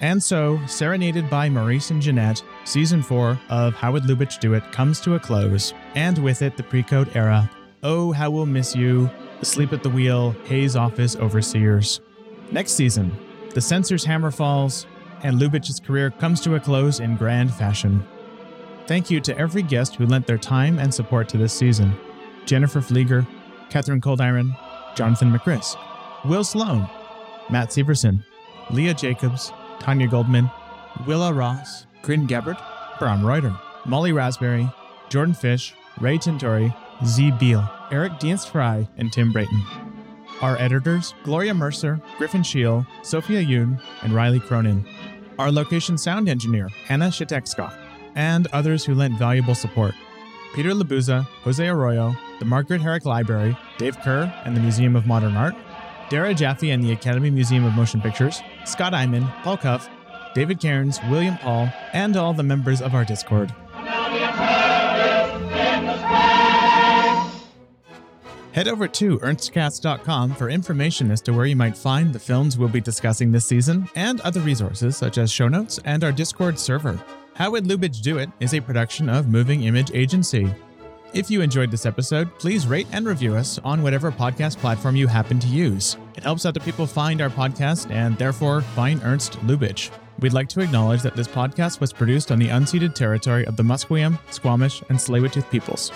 And 0.00 0.22
so, 0.22 0.60
serenaded 0.66 1.30
by 1.30 1.48
Maurice 1.48 1.90
and 1.90 2.02
Jeanette, 2.02 2.42
season 2.64 3.02
four 3.02 3.40
of 3.48 3.74
How 3.74 3.92
Would 3.92 4.02
Lubitsch 4.04 4.38
Do 4.38 4.54
It 4.54 4.70
comes 4.72 5.00
to 5.00 5.14
a 5.14 5.20
close, 5.20 5.72
and 5.94 6.18
with 6.18 6.42
it, 6.42 6.56
the 6.56 6.62
pre 6.62 6.82
code 6.82 7.16
era. 7.16 7.50
Oh, 7.82 8.12
how 8.12 8.30
we'll 8.30 8.46
miss 8.46 8.74
you, 8.76 9.08
Sleep 9.42 9.72
at 9.72 9.82
the 9.82 9.90
wheel, 9.90 10.32
Hays 10.44 10.76
office 10.76 11.16
overseers. 11.16 12.00
Next 12.50 12.72
season, 12.72 13.16
the 13.54 13.60
censor's 13.60 14.04
hammer 14.04 14.30
falls, 14.30 14.86
and 15.22 15.38
Lubitsch's 15.38 15.80
career 15.80 16.10
comes 16.10 16.40
to 16.42 16.54
a 16.54 16.60
close 16.60 17.00
in 17.00 17.16
grand 17.16 17.52
fashion. 17.52 18.06
Thank 18.86 19.10
you 19.10 19.20
to 19.20 19.36
every 19.36 19.62
guest 19.62 19.96
who 19.96 20.06
lent 20.06 20.26
their 20.26 20.38
time 20.38 20.78
and 20.78 20.92
support 20.92 21.28
to 21.30 21.36
this 21.36 21.52
season 21.52 21.94
Jennifer 22.46 22.80
Fleeger, 22.80 23.26
Katharine 23.68 24.00
Coldiron, 24.00 24.56
Jonathan 24.94 25.32
Mackris, 25.32 25.76
Will 26.24 26.44
Sloan, 26.44 26.88
Matt 27.50 27.70
Severson, 27.70 28.24
Lea 28.70 28.94
Jacobs, 28.94 29.52
Tanya 29.80 30.08
Goldman, 30.08 30.50
Willa 31.06 31.32
Ross, 31.32 31.86
Krin 32.02 32.26
Gabbard, 32.26 32.56
Bram 32.98 33.24
Reuter, 33.24 33.54
Molly 33.84 34.12
Rasberry, 34.12 34.72
Jordan 35.08 35.34
Fish, 35.34 35.74
Ray 36.00 36.18
Tintori, 36.18 36.74
Z. 37.04 37.30
Behl, 37.32 37.70
Eric 37.90 38.14
Dienstfrey, 38.14 38.88
and 38.96 39.12
Tim 39.12 39.32
Brayton. 39.32 39.62
Our 40.42 40.56
editors, 40.58 41.14
Gloria 41.24 41.54
Mercer, 41.54 42.00
Griffin 42.18 42.42
Sheel, 42.42 42.86
Sophia 43.02 43.42
Yoon, 43.42 43.80
and 44.02 44.12
Rylee 44.12 44.42
Cronin. 44.42 44.86
Our 45.38 45.50
location 45.52 45.96
sound 45.96 46.28
engineer, 46.28 46.68
Hannah 46.86 47.08
Citak-Scott, 47.08 47.74
and 48.14 48.46
others 48.48 48.84
who 48.84 48.94
lent 48.94 49.18
valuable 49.18 49.54
support. 49.54 49.94
Peter 50.54 50.70
Labuza, 50.70 51.24
Jose 51.42 51.66
Arroyo, 51.66 52.14
the 52.38 52.44
Margaret 52.44 52.80
Herrick 52.80 53.04
Library, 53.04 53.56
Dave 53.78 53.96
Kehr 53.98 54.32
and 54.44 54.56
the 54.56 54.60
Museum 54.60 54.96
of 54.96 55.06
Modern 55.06 55.36
Art, 55.36 55.54
Dara 56.08 56.34
Jaffe 56.34 56.70
and 56.70 56.82
the 56.82 56.92
Academy 56.92 57.30
Museum 57.30 57.64
of 57.64 57.74
Motion 57.74 58.00
Pictures, 58.00 58.42
Scott 58.64 58.92
Eyman, 58.92 59.30
Paul 59.42 59.56
Cuff, 59.56 59.88
David 60.34 60.60
Cairns, 60.60 61.00
William 61.10 61.36
Paul, 61.38 61.68
and 61.92 62.16
all 62.16 62.32
the 62.32 62.42
members 62.42 62.80
of 62.80 62.94
our 62.94 63.04
Discord. 63.04 63.54
Head 68.52 68.68
over 68.68 68.88
to 68.88 69.18
ernstcast.com 69.18 70.34
for 70.34 70.48
information 70.48 71.10
as 71.10 71.20
to 71.22 71.32
where 71.34 71.44
you 71.44 71.56
might 71.56 71.76
find 71.76 72.12
the 72.12 72.18
films 72.18 72.56
we'll 72.56 72.70
be 72.70 72.80
discussing 72.80 73.30
this 73.30 73.44
season 73.44 73.86
and 73.94 74.18
other 74.22 74.40
resources 74.40 74.96
such 74.96 75.18
as 75.18 75.30
show 75.30 75.46
notes 75.46 75.78
and 75.84 76.02
our 76.02 76.12
Discord 76.12 76.58
server. 76.58 76.98
How 77.34 77.50
Would 77.50 77.64
Lubitsch 77.64 78.00
Do 78.00 78.16
It 78.16 78.30
is 78.40 78.54
a 78.54 78.60
production 78.60 79.10
of 79.10 79.28
Moving 79.28 79.64
Image 79.64 79.90
Agency. 79.92 80.54
If 81.16 81.30
you 81.30 81.40
enjoyed 81.40 81.70
this 81.70 81.86
episode, 81.86 82.28
please 82.38 82.66
rate 82.66 82.86
and 82.92 83.06
review 83.06 83.36
us 83.36 83.58
on 83.64 83.82
whatever 83.82 84.12
podcast 84.12 84.58
platform 84.58 84.96
you 84.96 85.06
happen 85.06 85.38
to 85.38 85.46
use. 85.46 85.96
It 86.14 86.22
helps 86.22 86.44
other 86.44 86.60
people 86.60 86.86
find 86.86 87.22
our 87.22 87.30
podcast 87.30 87.90
and 87.90 88.18
therefore 88.18 88.60
find 88.60 89.00
Ernst 89.02 89.40
Lubitsch. 89.46 89.90
We'd 90.18 90.34
like 90.34 90.50
to 90.50 90.60
acknowledge 90.60 91.00
that 91.00 91.16
this 91.16 91.26
podcast 91.26 91.80
was 91.80 91.90
produced 91.90 92.30
on 92.30 92.38
the 92.38 92.48
unceded 92.48 92.92
territory 92.92 93.46
of 93.46 93.56
the 93.56 93.62
Musqueam, 93.62 94.18
Squamish, 94.30 94.82
and 94.90 94.98
Tsleil-Waututh 94.98 95.50
peoples. 95.50 95.90